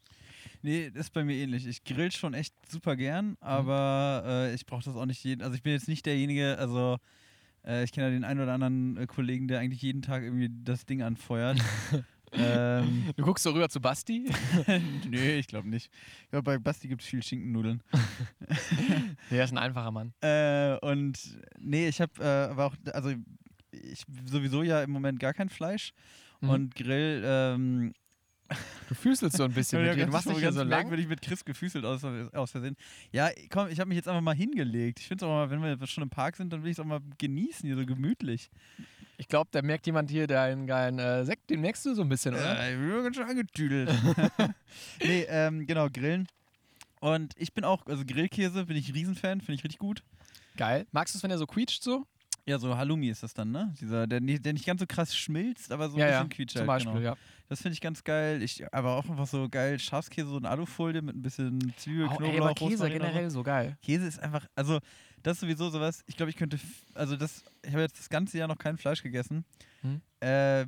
Nee, 0.61 0.89
das 0.89 1.07
ist 1.07 1.13
bei 1.13 1.23
mir 1.23 1.35
ähnlich. 1.35 1.65
Ich 1.67 1.83
grill 1.83 2.11
schon 2.11 2.33
echt 2.33 2.53
super 2.69 2.93
Mhm. 2.93 2.97
gern, 2.97 3.37
aber 3.41 4.23
äh, 4.25 4.53
ich 4.53 4.65
brauche 4.65 4.83
das 4.83 4.95
auch 4.95 5.05
nicht 5.05 5.23
jeden. 5.23 5.41
Also 5.41 5.55
ich 5.55 5.63
bin 5.63 5.73
jetzt 5.73 5.87
nicht 5.87 6.05
derjenige, 6.05 6.57
also 6.57 6.97
äh, 7.65 7.83
ich 7.83 7.91
kenne 7.91 8.07
ja 8.07 8.11
den 8.11 8.23
einen 8.23 8.39
oder 8.41 8.53
anderen 8.53 8.97
äh, 8.97 9.05
Kollegen, 9.07 9.47
der 9.47 9.59
eigentlich 9.59 9.81
jeden 9.81 10.01
Tag 10.01 10.23
irgendwie 10.23 10.49
das 10.63 10.85
Ding 10.85 11.01
anfeuert. 11.03 11.59
ähm, 12.33 13.05
Du 13.15 13.23
guckst 13.23 13.43
so 13.43 13.51
rüber 13.51 13.69
zu 13.69 13.79
Basti. 13.79 14.29
nee, 15.09 15.37
ich 15.39 15.47
glaube 15.47 15.69
nicht. 15.69 15.89
Ich 16.23 16.29
glaube, 16.29 16.43
bei 16.43 16.57
Basti 16.57 16.87
gibt 16.87 17.01
es 17.01 17.07
viel 17.07 17.23
Schinkennudeln. 17.23 17.81
Der 19.31 19.43
ist 19.43 19.51
ein 19.51 19.57
einfacher 19.57 19.91
Mann. 19.91 20.13
Äh, 20.21 20.77
und 20.81 21.39
nee, 21.59 21.87
ich 21.87 22.01
habe 22.01 22.11
äh, 22.19 22.51
aber 22.51 22.65
auch, 22.67 22.75
also 22.93 23.11
ich 23.71 24.03
sowieso 24.25 24.63
ja 24.63 24.81
im 24.83 24.91
Moment 24.91 25.19
gar 25.19 25.33
kein 25.33 25.49
Fleisch 25.49 25.93
Mhm. 26.39 26.49
und 26.49 26.75
Grill. 26.75 27.23
Ähm, 27.25 27.93
Du 28.87 28.95
fühlst 28.95 29.21
so 29.31 29.43
ein 29.43 29.51
bisschen 29.51 29.83
mit 29.83 29.95
dir. 29.95 30.05
Du 30.05 30.11
machst 30.11 30.29
hier 30.29 30.39
ganz 30.39 30.55
so 30.55 30.61
lang. 30.61 30.69
merkwürdig 30.69 31.07
mit 31.07 31.21
Chris 31.21 31.43
gefüßelt 31.43 31.83
aus, 31.83 32.03
aus 32.03 32.51
Versehen. 32.51 32.77
Ja, 33.11 33.29
komm, 33.49 33.67
ich 33.69 33.79
habe 33.79 33.89
mich 33.89 33.97
jetzt 33.97 34.07
einfach 34.07 34.21
mal 34.21 34.35
hingelegt. 34.35 34.99
Ich 34.99 35.07
finde 35.07 35.25
es 35.25 35.29
auch 35.29 35.33
mal, 35.33 35.49
wenn 35.49 35.61
wir 35.61 35.87
schon 35.87 36.03
im 36.03 36.09
Park 36.09 36.37
sind, 36.37 36.53
dann 36.53 36.63
will 36.63 36.71
ich 36.71 36.77
es 36.77 36.79
auch 36.79 36.85
mal 36.85 37.01
genießen, 37.17 37.67
hier 37.67 37.75
so 37.75 37.85
gemütlich. 37.85 38.49
Ich 39.17 39.27
glaube, 39.27 39.49
da 39.51 39.61
merkt 39.61 39.85
jemand 39.87 40.11
hier 40.11 40.27
deinen 40.27 40.67
geilen 40.67 40.99
äh, 40.99 41.25
Sekt, 41.25 41.49
den 41.49 41.61
merkst 41.61 41.85
du 41.85 41.95
so 41.95 42.03
ein 42.03 42.09
bisschen, 42.09 42.35
oder? 42.35 42.59
Äh, 42.59 42.73
ich 42.73 42.79
bin 42.79 43.03
ganz 43.03 43.15
schön 43.15 43.27
angetüdelt. 43.27 43.89
nee, 45.03 45.25
ähm, 45.27 45.65
genau, 45.65 45.89
Grillen. 45.89 46.27
Und 46.99 47.33
ich 47.37 47.53
bin 47.53 47.63
auch, 47.63 47.85
also 47.87 48.03
Grillkäse 48.05 48.65
bin 48.65 48.77
ich 48.77 48.93
Riesenfan, 48.93 49.41
finde 49.41 49.53
ich 49.53 49.63
richtig 49.63 49.79
gut. 49.79 50.03
Geil. 50.55 50.87
Magst 50.91 51.13
du 51.13 51.17
es, 51.17 51.23
wenn 51.23 51.31
er 51.31 51.37
so 51.37 51.45
quietscht 51.45 51.83
so? 51.83 52.05
Ja, 52.47 52.57
so 52.59 52.77
Halloumi 52.77 53.09
ist 53.09 53.23
das 53.23 53.33
dann, 53.33 53.51
ne? 53.51 53.73
Dieser, 53.79 54.07
der, 54.07 54.21
nicht- 54.21 54.45
der 54.45 54.53
nicht 54.53 54.65
ganz 54.65 54.79
so 54.79 54.87
krass 54.87 55.15
schmilzt, 55.15 55.71
aber 55.71 55.89
so 55.89 55.95
ein 55.97 55.99
ja, 55.99 56.05
bisschen 56.07 56.21
ja. 56.23 56.35
quietscht 56.35 56.57
Zum 56.57 56.65
Beispiel, 56.65 56.93
genau. 56.93 57.03
ja. 57.05 57.15
Das 57.49 57.61
finde 57.61 57.73
ich 57.73 57.81
ganz 57.81 58.03
geil. 58.03 58.41
Ich, 58.41 58.73
aber 58.73 58.95
auch 58.95 59.09
einfach 59.09 59.27
so 59.27 59.47
geil 59.49 59.77
Schafskäse, 59.79 60.29
so 60.29 60.37
in 60.37 60.45
Alufolie 60.45 61.01
mit 61.01 61.15
ein 61.15 61.21
bisschen 61.21 61.73
Zwiebel, 61.77 62.05
Oh, 62.05 62.15
Knoblauch, 62.15 62.33
ey, 62.33 62.39
aber 62.39 62.53
Käse 62.53 62.83
und 62.85 62.91
generell 62.91 63.29
so 63.29 63.43
geil. 63.43 63.77
Käse 63.81 64.07
ist 64.07 64.19
einfach, 64.19 64.47
also 64.55 64.79
das 65.23 65.33
ist 65.37 65.39
sowieso 65.41 65.69
sowas, 65.69 66.03
ich 66.07 66.15
glaube, 66.15 66.29
ich 66.29 66.37
könnte, 66.37 66.57
also 66.93 67.17
das, 67.17 67.43
ich 67.63 67.71
habe 67.71 67.81
jetzt 67.81 67.99
das 67.99 68.09
ganze 68.09 68.37
Jahr 68.37 68.47
noch 68.47 68.57
kein 68.57 68.77
Fleisch 68.77 69.03
gegessen. 69.03 69.43
Hm. 69.81 70.01
Äh, 70.21 70.65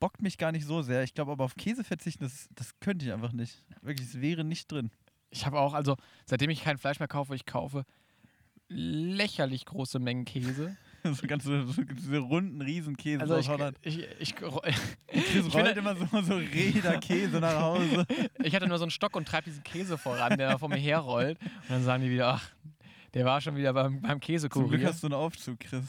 bockt 0.00 0.22
mich 0.22 0.38
gar 0.38 0.50
nicht 0.50 0.66
so 0.66 0.82
sehr. 0.82 1.04
Ich 1.04 1.14
glaube 1.14 1.30
aber 1.30 1.44
auf 1.44 1.54
Käse 1.54 1.84
verzichten, 1.84 2.24
das, 2.24 2.48
das 2.56 2.78
könnte 2.80 3.06
ich 3.06 3.12
einfach 3.12 3.32
nicht. 3.32 3.64
Wirklich, 3.80 4.08
es 4.08 4.20
wäre 4.20 4.42
nicht 4.42 4.70
drin. 4.72 4.90
Ich 5.30 5.46
habe 5.46 5.60
auch, 5.60 5.72
also 5.74 5.96
seitdem 6.26 6.50
ich 6.50 6.64
kein 6.64 6.78
Fleisch 6.78 6.98
mehr 6.98 7.06
kaufe, 7.08 7.34
ich 7.36 7.46
kaufe 7.46 7.84
lächerlich 8.68 9.66
große 9.66 9.98
Mengen 9.98 10.24
Käse. 10.24 10.76
so 11.12 11.26
ganz 11.26 11.44
so, 11.44 11.62
diese 11.62 12.18
runden 12.18 12.60
Riesenkäse 12.60 13.20
Also 13.20 13.34
aus 13.34 13.40
ich, 13.40 13.48
Holland. 13.48 13.78
ich, 13.82 13.98
ich, 14.18 14.34
ich, 15.12 15.54
rollt 15.54 15.76
immer 15.76 15.96
so, 15.96 16.06
so 16.22 16.36
Räder 16.36 16.98
Käse 16.98 17.40
nach 17.40 17.60
Hause. 17.60 18.06
ich 18.42 18.54
hatte 18.54 18.68
nur 18.68 18.78
so 18.78 18.84
einen 18.84 18.90
Stock 18.90 19.16
und 19.16 19.26
treibe 19.26 19.44
diesen 19.44 19.62
Käse 19.62 19.98
voran, 19.98 20.38
der 20.38 20.58
vor 20.58 20.68
mir 20.68 20.76
herrollt. 20.76 21.38
Und 21.40 21.70
dann 21.70 21.84
sagen 21.84 22.02
die 22.02 22.10
wieder, 22.10 22.28
ach, 22.34 22.50
der 23.14 23.24
war 23.24 23.40
schon 23.40 23.56
wieder 23.56 23.72
beim, 23.72 24.00
beim 24.00 24.02
Zum 24.02 24.20
Glück 24.20 24.22
Käsekurier. 24.22 24.88
hast 24.88 25.02
du 25.02 25.08
einen 25.08 25.14
Aufzug, 25.14 25.60
Chris. 25.60 25.84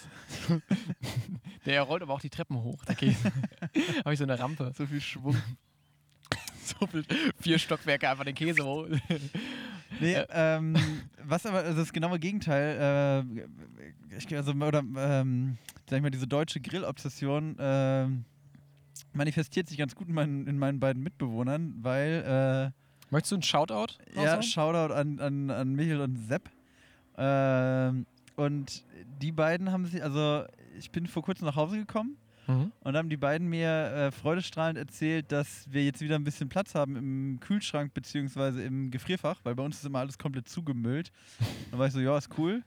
Der 1.66 1.82
rollt 1.84 2.02
aber 2.02 2.14
auch 2.14 2.22
die 2.22 2.30
Treppen 2.30 2.62
hoch, 2.62 2.84
der 2.86 2.96
Käse. 2.96 3.32
Habe 4.04 4.14
ich 4.14 4.20
so 4.20 4.26
eine 4.26 4.38
Rampe. 4.38 4.74
So 4.78 4.86
viel 4.86 5.00
Schwung. 5.00 5.38
So 6.64 6.88
viel, 6.88 7.06
vier 7.42 7.60
Stockwerke 7.60 8.10
einfach 8.10 8.26
den 8.26 8.36
Käse 8.36 8.64
hoch. 8.66 8.88
Nee, 10.00 10.14
Äh. 10.14 10.26
ähm, 10.32 10.76
was 11.24 11.46
aber 11.46 11.60
also 11.60 11.80
das 11.80 11.94
genaue 11.94 12.20
Gegenteil, 12.20 13.26
äh, 13.38 14.18
ich, 14.18 14.36
also, 14.36 14.52
oder, 14.54 14.80
ähm, 14.98 15.58
sag 15.90 15.98
ich 15.98 16.04
mal, 16.04 16.12
diese 16.12 16.28
deutsche 16.28 16.60
Grillobsession 16.60 17.56
ähm, 17.60 18.26
manifestiert 19.14 19.68
sich 19.70 19.78
ganz 19.78 19.96
gut 19.96 20.08
in 20.08 20.14
meinen, 20.14 20.48
in 20.48 20.58
meinen 20.58 20.80
beiden 20.80 21.04
Mitbewohnern, 21.04 21.76
weil, 21.82 22.72
Möchtest 23.10 23.32
du 23.32 23.36
einen 23.36 23.44
Shoutout? 23.44 23.94
äh, 24.16 24.16
ja, 24.16 24.22
raushauen? 24.36 24.44
Shoutout 24.44 24.94
an, 24.94 25.20
an, 25.20 25.50
an 25.52 25.76
Michael 25.76 26.02
und 26.02 26.18
Sepp. 26.28 26.50
Ähm, 27.18 28.06
und 28.36 28.84
die 29.22 29.32
beiden 29.32 29.72
haben 29.72 29.86
sich, 29.86 30.02
also 30.04 30.46
ich 30.78 30.90
bin 30.90 31.06
vor 31.06 31.22
kurzem 31.24 31.46
nach 31.46 31.56
Hause 31.56 31.78
gekommen 31.78 32.18
Mhm. 32.48 32.72
und 32.82 32.98
haben 32.98 33.10
die 33.10 33.18
beiden 33.18 33.48
mir 33.48 33.70
äh, 33.70 34.12
freudestrahlend 34.12 34.78
erzählt, 34.78 35.32
dass 35.32 35.66
wir 35.70 35.84
jetzt 35.84 36.02
wieder 36.02 36.16
ein 36.16 36.24
bisschen 36.24 36.50
Platz 36.50 36.76
haben 36.76 36.96
im 36.96 37.40
Kühlschrank 37.40 37.94
beziehungsweise 37.94 38.64
im 38.64 38.92
Gefrierfach, 38.92 39.40
weil 39.44 39.56
bei 39.56 39.64
uns 39.64 39.78
ist 39.78 39.86
immer 39.86 40.00
alles 40.00 40.18
komplett 40.18 40.50
zugemüllt. 40.50 41.12
Dann 41.72 41.80
war 41.80 41.88
ich 41.88 41.94
so, 41.94 42.00
ja, 42.00 42.18
ist 42.18 42.30
cool. 42.38 42.64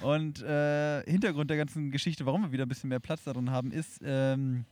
Und 0.00 0.42
äh, 0.42 1.02
Hintergrund 1.04 1.50
der 1.50 1.56
ganzen 1.56 1.90
Geschichte, 1.90 2.26
warum 2.26 2.42
wir 2.42 2.52
wieder 2.52 2.66
ein 2.66 2.68
bisschen 2.68 2.88
mehr 2.88 3.00
Platz 3.00 3.24
darin 3.24 3.50
haben, 3.50 3.72
ist, 3.72 4.00
ähm, 4.04 4.64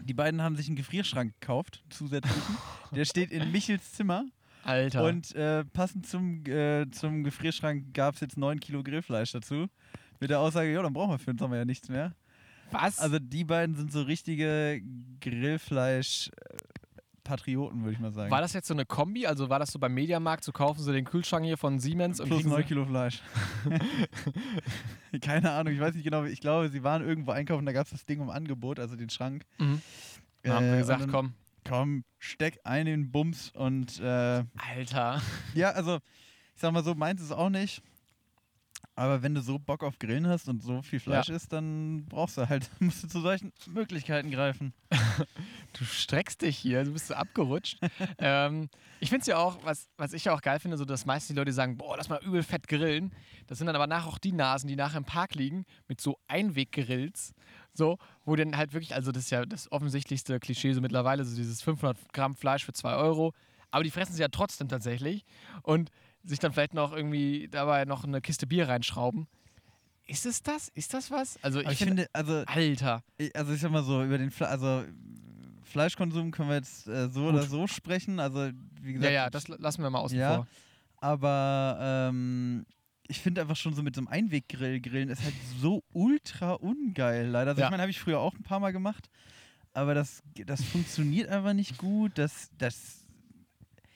die 0.00 0.14
beiden 0.14 0.42
haben 0.42 0.56
sich 0.56 0.66
einen 0.66 0.76
Gefrierschrank 0.76 1.32
gekauft, 1.40 1.82
zusätzlichen. 1.90 2.56
Der 2.92 3.04
steht 3.04 3.30
in 3.30 3.52
Michels 3.52 3.92
Zimmer. 3.92 4.24
Alter. 4.64 5.04
Und 5.04 5.34
äh, 5.34 5.64
passend 5.64 6.06
zum, 6.06 6.44
äh, 6.46 6.88
zum 6.90 7.24
Gefrierschrank 7.24 7.94
gab 7.94 8.14
es 8.14 8.20
jetzt 8.20 8.36
9 8.36 8.60
Kilo 8.60 8.82
Grillfleisch 8.82 9.32
dazu. 9.32 9.66
Mit 10.20 10.30
der 10.30 10.38
Aussage, 10.40 10.72
ja, 10.72 10.82
dann 10.82 10.92
brauchen 10.92 11.10
wir 11.10 11.18
für 11.18 11.32
den 11.32 11.38
Sommer 11.38 11.56
ja 11.56 11.64
nichts 11.64 11.88
mehr. 11.88 12.14
Was? 12.72 12.98
Also 12.98 13.18
die 13.18 13.44
beiden 13.44 13.76
sind 13.76 13.92
so 13.92 14.02
richtige 14.02 14.80
Grillfleisch-Patrioten, 15.20 17.82
würde 17.82 17.92
ich 17.92 17.98
mal 18.00 18.12
sagen. 18.12 18.30
war 18.30 18.40
das 18.40 18.52
jetzt 18.52 18.68
so 18.68 18.74
eine 18.74 18.84
Kombi? 18.84 19.26
Also 19.26 19.48
war 19.48 19.58
das 19.58 19.70
so 19.72 19.78
beim 19.78 19.94
Mediamarkt, 19.94 20.44
so 20.44 20.52
kaufen 20.52 20.82
sie 20.82 20.92
den 20.92 21.04
Kühlschrank 21.04 21.44
hier 21.44 21.56
von 21.58 21.78
Siemens 21.78 22.20
und 22.20 22.26
Plus 22.26 22.38
kriegen 22.40 22.50
9 22.50 22.62
sie, 22.62 22.68
Kilo 22.68 22.84
Fleisch. 22.86 23.22
Keine 25.20 25.50
Ahnung, 25.52 25.74
ich 25.74 25.80
weiß 25.80 25.94
nicht 25.94 26.04
genau. 26.04 26.24
Ich 26.24 26.40
glaube, 26.40 26.68
sie 26.68 26.82
waren 26.82 27.06
irgendwo 27.06 27.30
einkaufen, 27.32 27.66
da 27.66 27.72
gab 27.72 27.84
es 27.86 27.92
das 27.92 28.04
Ding 28.06 28.20
im 28.20 28.30
Angebot, 28.30 28.78
also 28.80 28.96
den 28.96 29.10
Schrank. 29.10 29.44
Mhm. 29.58 29.80
Dann 30.42 30.52
haben 30.54 30.64
Äh, 30.64 30.68
wir 30.68 30.72
und 30.74 30.78
gesagt, 30.80 31.00
dann- 31.02 31.10
komm, 31.10 31.34
Komm, 31.64 32.02
steck 32.18 32.58
ein 32.64 32.88
in 32.88 33.02
den 33.02 33.12
Bums 33.12 33.52
und 33.54 34.00
äh, 34.00 34.42
Alter. 34.56 35.22
ja, 35.54 35.70
also 35.70 35.98
ich 36.56 36.60
sag 36.60 36.72
mal 36.72 36.82
so, 36.82 36.96
meins 36.96 37.22
ist 37.22 37.30
auch 37.30 37.50
nicht. 37.50 37.82
Aber 39.02 39.20
wenn 39.20 39.34
du 39.34 39.40
so 39.40 39.58
Bock 39.58 39.82
auf 39.82 39.98
Grillen 39.98 40.28
hast 40.28 40.48
und 40.48 40.62
so 40.62 40.80
viel 40.80 41.00
Fleisch 41.00 41.28
isst, 41.28 41.52
dann 41.52 42.06
brauchst 42.06 42.38
du 42.38 42.48
halt, 42.48 42.70
musst 42.78 43.02
du 43.02 43.08
zu 43.08 43.20
solchen 43.20 43.52
Möglichkeiten 43.66 44.30
greifen. 44.30 44.72
Du 45.72 45.84
streckst 45.86 46.42
dich 46.42 46.58
hier, 46.58 46.84
du 46.84 46.92
bist 46.92 47.08
so 47.08 47.14
abgerutscht. 47.14 47.78
ähm, 48.18 48.68
ich 49.00 49.08
finde 49.08 49.22
es 49.22 49.26
ja 49.26 49.38
auch, 49.38 49.58
was, 49.64 49.88
was 49.96 50.12
ich 50.12 50.26
ja 50.26 50.34
auch 50.34 50.42
geil 50.42 50.60
finde, 50.60 50.76
so 50.76 50.84
dass 50.84 51.06
meistens 51.06 51.28
die 51.28 51.34
Leute 51.34 51.52
sagen, 51.52 51.78
boah, 51.78 51.96
lass 51.96 52.10
mal 52.10 52.22
übel 52.22 52.42
fett 52.42 52.68
grillen. 52.68 53.10
Das 53.46 53.58
sind 53.58 53.66
dann 53.66 53.74
aber 53.74 53.86
nachher 53.86 54.06
auch 54.06 54.18
die 54.18 54.32
Nasen, 54.32 54.68
die 54.68 54.76
nachher 54.76 54.98
im 54.98 55.04
Park 55.04 55.34
liegen 55.34 55.64
mit 55.88 56.00
so 56.00 56.18
Einweggrills. 56.28 57.32
So, 57.72 57.98
wo 58.24 58.36
dann 58.36 58.56
halt 58.56 58.74
wirklich, 58.74 58.94
also 58.94 59.12
das 59.12 59.24
ist 59.24 59.30
ja 59.30 59.46
das 59.46 59.72
offensichtlichste 59.72 60.38
Klischee 60.38 60.74
so 60.74 60.82
mittlerweile, 60.82 61.24
so 61.24 61.34
dieses 61.34 61.62
500 61.62 61.96
Gramm 62.12 62.36
Fleisch 62.36 62.64
für 62.64 62.74
2 62.74 62.94
Euro. 62.94 63.32
Aber 63.70 63.82
die 63.82 63.90
fressen 63.90 64.12
sie 64.12 64.20
ja 64.20 64.28
trotzdem 64.28 64.68
tatsächlich 64.68 65.24
und 65.62 65.90
sich 66.24 66.38
dann 66.38 66.52
vielleicht 66.52 66.74
noch 66.74 66.92
irgendwie 66.92 67.48
dabei 67.50 67.84
noch 67.84 68.04
eine 68.04 68.20
Kiste 68.20 68.46
Bier 68.46 68.68
reinschrauben. 68.68 69.26
Ist 70.06 70.26
es 70.26 70.42
das? 70.42 70.68
Ist 70.74 70.94
das 70.94 71.10
was? 71.10 71.42
Also 71.42 71.60
ich, 71.60 71.68
ich 71.70 71.78
finde, 71.78 72.06
also 72.12 72.42
Alter. 72.46 73.02
Also 73.34 73.52
ich 73.52 73.60
sag 73.60 73.70
mal 73.70 73.84
so, 73.84 74.02
über 74.04 74.18
den 74.18 74.30
Fle 74.30 74.48
also 74.48 74.84
Fleischkonsum 75.64 76.32
können 76.32 76.48
wir 76.50 76.56
jetzt 76.56 76.86
äh, 76.88 77.08
so 77.08 77.22
Gut. 77.22 77.34
oder 77.34 77.42
so 77.44 77.66
sprechen. 77.66 78.20
Also 78.20 78.50
wie 78.80 78.88
Ja, 78.90 78.94
gesagt, 78.94 79.12
ja, 79.14 79.30
das 79.30 79.48
lassen 79.48 79.82
wir 79.82 79.90
mal 79.90 80.00
außen 80.00 80.18
Ja. 80.18 80.34
vor. 80.36 80.46
aber 81.00 81.78
ähm, 82.10 82.66
ich 83.08 83.20
finde 83.20 83.40
einfach 83.40 83.56
schon 83.56 83.74
so 83.74 83.82
mit 83.82 83.94
so 83.94 84.00
einem 84.00 84.08
Einweggrill 84.08 84.80
grillen 84.80 85.08
ist 85.08 85.22
halt 85.22 85.34
so 85.42 85.82
ultra 85.92 86.52
ungeil 86.54 87.26
leider. 87.26 87.50
Also 87.50 87.60
Ja. 87.60 87.66
ich 87.66 87.70
meine, 87.70 87.82
habe 87.82 87.90
ich 87.90 88.00
früher 88.00 88.20
auch 88.20 88.34
ein 88.34 88.42
paar 88.42 88.60
Mal 88.60 88.72
gemacht, 88.72 89.08
aber 89.72 89.94
das, 89.94 90.22
das 90.46 90.62
funktioniert 90.64 91.28
einfach 91.28 91.52
nicht 91.54 91.78
gut. 91.78 92.12
Das, 92.16 92.50
das, 92.58 93.01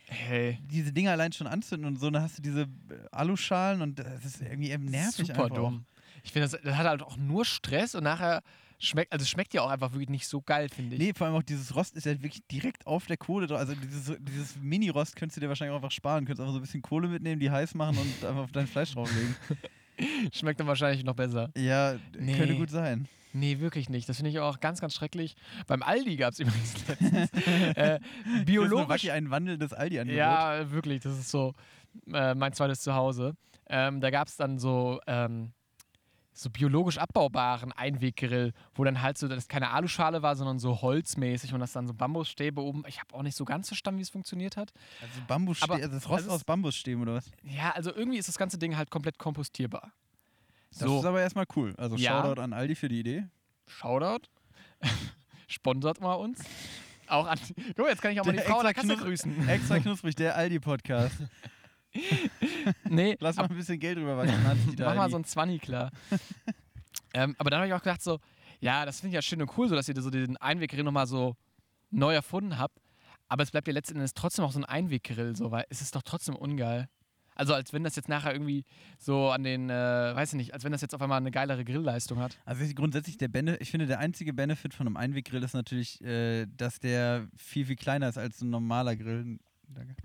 Hey. 0.08 0.58
diese 0.62 0.92
Dinger 0.92 1.12
allein 1.12 1.32
schon 1.32 1.46
anzünden 1.46 1.88
und 1.88 1.98
so, 1.98 2.10
dann 2.10 2.22
hast 2.22 2.38
du 2.38 2.42
diese 2.42 2.66
Aluschalen 3.10 3.82
und 3.82 3.98
das 3.98 4.24
ist 4.24 4.40
irgendwie 4.40 4.70
eben 4.70 4.84
nervig 4.84 5.28
Super 5.28 5.44
einfach. 5.44 5.56
dumm. 5.56 5.84
Ich 6.22 6.32
finde, 6.32 6.48
das, 6.48 6.60
das 6.62 6.76
hat 6.76 6.86
halt 6.86 7.02
auch 7.02 7.16
nur 7.16 7.44
Stress 7.44 7.94
und 7.94 8.04
nachher 8.04 8.42
schmeckt, 8.78 9.12
also 9.12 9.24
schmeckt 9.24 9.54
ja 9.54 9.62
auch 9.62 9.70
einfach 9.70 9.92
wirklich 9.92 10.08
nicht 10.08 10.26
so 10.26 10.40
geil, 10.40 10.68
finde 10.68 10.96
ich. 10.96 11.02
Nee, 11.02 11.12
vor 11.14 11.26
allem 11.26 11.36
auch 11.36 11.42
dieses 11.42 11.74
Rost 11.74 11.96
ist 11.96 12.06
ja 12.06 12.12
wirklich 12.12 12.46
direkt 12.50 12.86
auf 12.86 13.06
der 13.06 13.16
Kohle 13.16 13.46
drauf. 13.46 13.58
Also 13.58 13.74
dieses, 13.74 14.16
dieses 14.20 14.56
Mini-Rost 14.56 15.16
könntest 15.16 15.36
du 15.36 15.40
dir 15.40 15.48
wahrscheinlich 15.48 15.72
auch 15.72 15.76
einfach 15.76 15.90
sparen. 15.90 16.24
Könntest 16.24 16.40
einfach 16.40 16.52
so 16.52 16.58
ein 16.58 16.62
bisschen 16.62 16.82
Kohle 16.82 17.08
mitnehmen, 17.08 17.40
die 17.40 17.50
heiß 17.50 17.74
machen 17.74 17.98
und 17.98 18.24
einfach 18.24 18.42
auf 18.44 18.52
dein 18.52 18.66
Fleisch 18.66 18.92
drauflegen. 18.92 19.34
Schmeckt 20.32 20.60
dann 20.60 20.66
wahrscheinlich 20.66 21.04
noch 21.04 21.14
besser. 21.14 21.50
Ja, 21.56 21.96
Nee. 22.18 22.34
könnte 22.36 22.54
gut 22.56 22.70
sein. 22.70 23.08
Nee, 23.32 23.60
wirklich 23.60 23.90
nicht. 23.90 24.08
Das 24.08 24.16
finde 24.16 24.30
ich 24.30 24.38
auch 24.38 24.60
ganz, 24.60 24.80
ganz 24.80 24.94
schrecklich. 24.94 25.36
Beim 25.66 25.82
Aldi 25.82 26.16
gab 26.16 26.32
es 26.32 26.38
übrigens 26.40 26.74
letztens 26.88 27.30
äh, 27.76 27.98
biologisch. 28.46 28.88
Wacky 28.88 29.10
ein 29.10 29.30
Wandel 29.30 29.58
des 29.58 29.72
Aldi-Angebot. 29.74 30.16
Ja, 30.18 30.70
wirklich. 30.70 31.00
Das 31.02 31.18
ist 31.18 31.30
so 31.30 31.52
äh, 32.12 32.34
mein 32.34 32.52
zweites 32.54 32.80
Zuhause. 32.80 33.34
Ähm, 33.68 34.00
da 34.00 34.10
gab 34.10 34.28
es 34.28 34.36
dann 34.36 34.58
so, 34.58 35.00
ähm, 35.06 35.52
so 36.38 36.50
biologisch 36.50 36.98
abbaubaren 36.98 37.72
Einweggrill, 37.72 38.52
wo 38.74 38.84
dann 38.84 39.00
halt 39.00 39.16
so, 39.16 39.26
das 39.26 39.48
keine 39.48 39.70
Aluschale 39.70 40.20
war, 40.22 40.36
sondern 40.36 40.58
so 40.58 40.82
holzmäßig 40.82 41.54
und 41.54 41.60
das 41.60 41.72
dann 41.72 41.86
so 41.86 41.94
Bambusstäbe 41.94 42.60
oben. 42.60 42.82
Ich 42.86 43.00
habe 43.00 43.14
auch 43.14 43.22
nicht 43.22 43.34
so 43.36 43.46
ganz 43.46 43.68
verstanden, 43.68 43.98
wie 43.98 44.02
es 44.02 44.10
funktioniert 44.10 44.58
hat. 44.58 44.72
Also 45.00 45.20
Bambusstäbe, 45.26 45.72
also 45.74 45.88
das 45.88 46.08
Rost 46.10 46.24
ist- 46.24 46.28
aus 46.28 46.44
Bambusstäben 46.44 47.00
oder 47.02 47.14
was? 47.14 47.30
Ja, 47.42 47.70
also 47.70 47.90
irgendwie 47.94 48.18
ist 48.18 48.28
das 48.28 48.36
ganze 48.36 48.58
Ding 48.58 48.76
halt 48.76 48.90
komplett 48.90 49.18
kompostierbar. 49.18 49.92
Das 50.70 50.80
So, 50.80 50.98
ist 51.00 51.06
aber 51.06 51.22
erstmal 51.22 51.46
cool. 51.56 51.74
Also 51.78 51.96
Ja. 51.96 52.22
Shoutout 52.22 52.40
an 52.42 52.52
Aldi 52.52 52.74
für 52.74 52.88
die 52.88 53.00
Idee. 53.00 53.26
Shoutout. 53.66 54.28
Sponsort 55.48 56.00
mal 56.02 56.14
uns. 56.14 56.40
Auch 57.08 57.26
an. 57.26 57.38
Guck 57.68 57.78
mal, 57.78 57.88
jetzt 57.88 58.02
kann 58.02 58.10
ich 58.12 58.20
auch 58.20 58.26
mal 58.26 58.32
die 58.32 58.40
Frau 58.40 58.58
an 58.58 58.64
der 58.64 58.70
extra 58.72 58.88
Kasse 58.94 59.02
grüßen. 59.04 59.48
Extra 59.48 59.78
knusprig, 59.78 60.14
der 60.16 60.36
Aldi-Podcast. 60.36 61.14
Nee, 62.88 63.16
Lass 63.20 63.36
mal 63.36 63.44
ein 63.48 63.56
bisschen 63.56 63.78
Geld 63.78 63.98
wachsen. 64.04 64.44
Hat 64.44 64.56
sich 64.58 64.76
der 64.76 64.86
Mach 64.88 64.96
mal 64.96 65.10
so 65.10 65.16
ein 65.16 65.24
Zwanni 65.24 65.58
klar. 65.58 65.90
ähm, 67.14 67.34
aber 67.38 67.50
dann 67.50 67.58
habe 67.60 67.68
ich 67.68 67.74
auch 67.74 67.82
gedacht 67.82 68.02
so, 68.02 68.18
ja, 68.60 68.84
das 68.84 69.00
finde 69.00 69.10
ich 69.10 69.14
ja 69.14 69.22
schön 69.22 69.40
und 69.42 69.50
cool, 69.56 69.68
so 69.68 69.74
dass 69.74 69.88
ihr 69.88 70.00
so 70.00 70.10
den 70.10 70.36
Einweggrill 70.36 70.82
nochmal 70.84 71.06
so 71.06 71.36
neu 71.90 72.14
erfunden 72.14 72.58
habt. 72.58 72.78
Aber 73.28 73.42
es 73.42 73.50
bleibt 73.50 73.66
ja 73.66 73.74
letzten 73.74 73.96
Endes 73.96 74.14
trotzdem 74.14 74.44
auch 74.44 74.52
so 74.52 74.60
ein 74.60 74.64
Einweggrill, 74.64 75.34
so, 75.36 75.50
weil 75.50 75.64
es 75.68 75.80
ist 75.80 75.94
doch 75.96 76.02
trotzdem 76.02 76.36
ungeil. 76.36 76.88
Also 77.34 77.52
als 77.52 77.72
wenn 77.74 77.84
das 77.84 77.96
jetzt 77.96 78.08
nachher 78.08 78.32
irgendwie 78.32 78.64
so 78.98 79.28
an 79.30 79.42
den, 79.44 79.68
äh, 79.68 79.74
weiß 80.14 80.32
ich 80.32 80.36
nicht, 80.38 80.54
als 80.54 80.64
wenn 80.64 80.72
das 80.72 80.80
jetzt 80.80 80.94
auf 80.94 81.02
einmal 81.02 81.18
eine 81.18 81.30
geilere 81.30 81.64
Grillleistung 81.66 82.18
hat. 82.18 82.38
Also 82.46 82.64
ich- 82.64 82.74
grundsätzlich 82.74 83.18
der 83.18 83.28
Bene 83.28 83.56
ich 83.58 83.70
finde 83.70 83.86
der 83.86 83.98
einzige 83.98 84.32
Benefit 84.32 84.72
von 84.72 84.86
einem 84.86 84.96
Einweggrill 84.96 85.42
ist 85.42 85.52
natürlich, 85.52 86.00
äh, 86.02 86.46
dass 86.56 86.80
der 86.80 87.28
viel, 87.36 87.66
viel 87.66 87.76
kleiner 87.76 88.08
ist 88.08 88.16
als 88.16 88.40
ein 88.40 88.48
normaler 88.48 88.96
Grill. 88.96 89.38
Danke. 89.68 89.96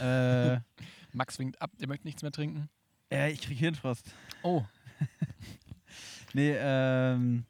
äh, 0.00 0.60
Max 1.12 1.38
winkt 1.38 1.60
ab, 1.62 1.70
der 1.78 1.88
möchte 1.88 2.06
nichts 2.06 2.22
mehr 2.22 2.32
trinken. 2.32 2.68
äh, 3.12 3.32
ich 3.32 3.40
krieg 3.40 3.58
Hirnfrost. 3.58 4.14
Oh, 4.42 4.64
Nee, 6.34 6.54
ähm, 6.58 7.44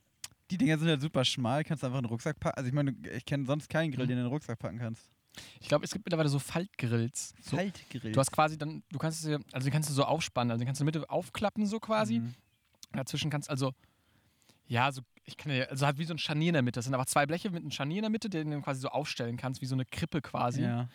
die 0.50 0.56
Dinger 0.58 0.78
sind 0.78 0.88
ja 0.88 0.98
super 0.98 1.24
schmal, 1.24 1.64
kannst 1.64 1.82
du 1.82 1.86
einfach 1.88 1.98
in 1.98 2.04
den 2.04 2.10
Rucksack 2.10 2.38
packen. 2.38 2.56
Also 2.56 2.68
ich 2.68 2.74
meine, 2.74 2.94
ich 3.16 3.24
kenne 3.24 3.44
sonst 3.44 3.68
keinen 3.68 3.90
Grill, 3.90 4.04
Mhm. 4.04 4.08
den 4.08 4.16
du 4.16 4.22
in 4.22 4.26
den 4.28 4.32
Rucksack 4.32 4.58
packen 4.58 4.78
kannst. 4.78 5.10
ich 5.60 5.68
glaube, 5.68 5.84
es 5.84 5.92
gibt 5.92 6.04
mittlerweile 6.04 6.28
so 6.28 6.38
Faltgrills. 6.38 7.34
So, 7.42 7.56
Faltgrill. 7.56 8.12
du 8.12 8.18
hast 8.20 8.30
quasi 8.32 8.56
dann, 8.56 8.82
du 8.90 8.98
kannst 8.98 9.22
es 9.24 9.30
ja, 9.30 9.38
also 9.52 9.64
den 9.66 9.72
kannst 9.72 9.88
du 9.90 9.94
so 9.94 10.04
aufspannen, 10.04 10.50
also 10.50 10.60
den 10.60 10.66
kannst 10.66 10.80
du 10.80 10.84
in 10.84 10.90
der 10.92 11.00
Mitte 11.00 11.10
aufklappen 11.10 11.66
so 11.66 11.78
quasi. 11.80 12.20
Mhm. 12.20 12.34
Dazwischen 12.92 13.30
kannst 13.30 13.50
also, 13.50 13.72
ja, 14.66 14.90
so, 14.92 15.02
ich 15.24 15.36
kann 15.36 15.52
ja, 15.52 15.64
also 15.66 15.86
hat 15.86 15.98
wie 15.98 16.04
so 16.04 16.14
ein 16.14 16.18
Scharnier 16.18 16.48
in 16.48 16.54
der 16.54 16.62
Mitte. 16.62 16.78
Das 16.78 16.84
sind 16.86 16.94
aber 16.94 17.06
zwei 17.06 17.26
Bleche 17.26 17.50
mit 17.50 17.60
einem 17.62 17.70
Scharnier 17.70 17.98
in 17.98 18.02
der 18.02 18.10
Mitte, 18.10 18.30
den 18.30 18.50
du 18.50 18.60
quasi 18.62 18.80
so 18.80 18.88
aufstellen 18.88 19.36
kannst, 19.36 19.60
wie 19.60 19.66
so 19.66 19.74
eine 19.74 19.84
Krippe 19.84 20.22
quasi. 20.22 20.62
Ja. 20.62 20.88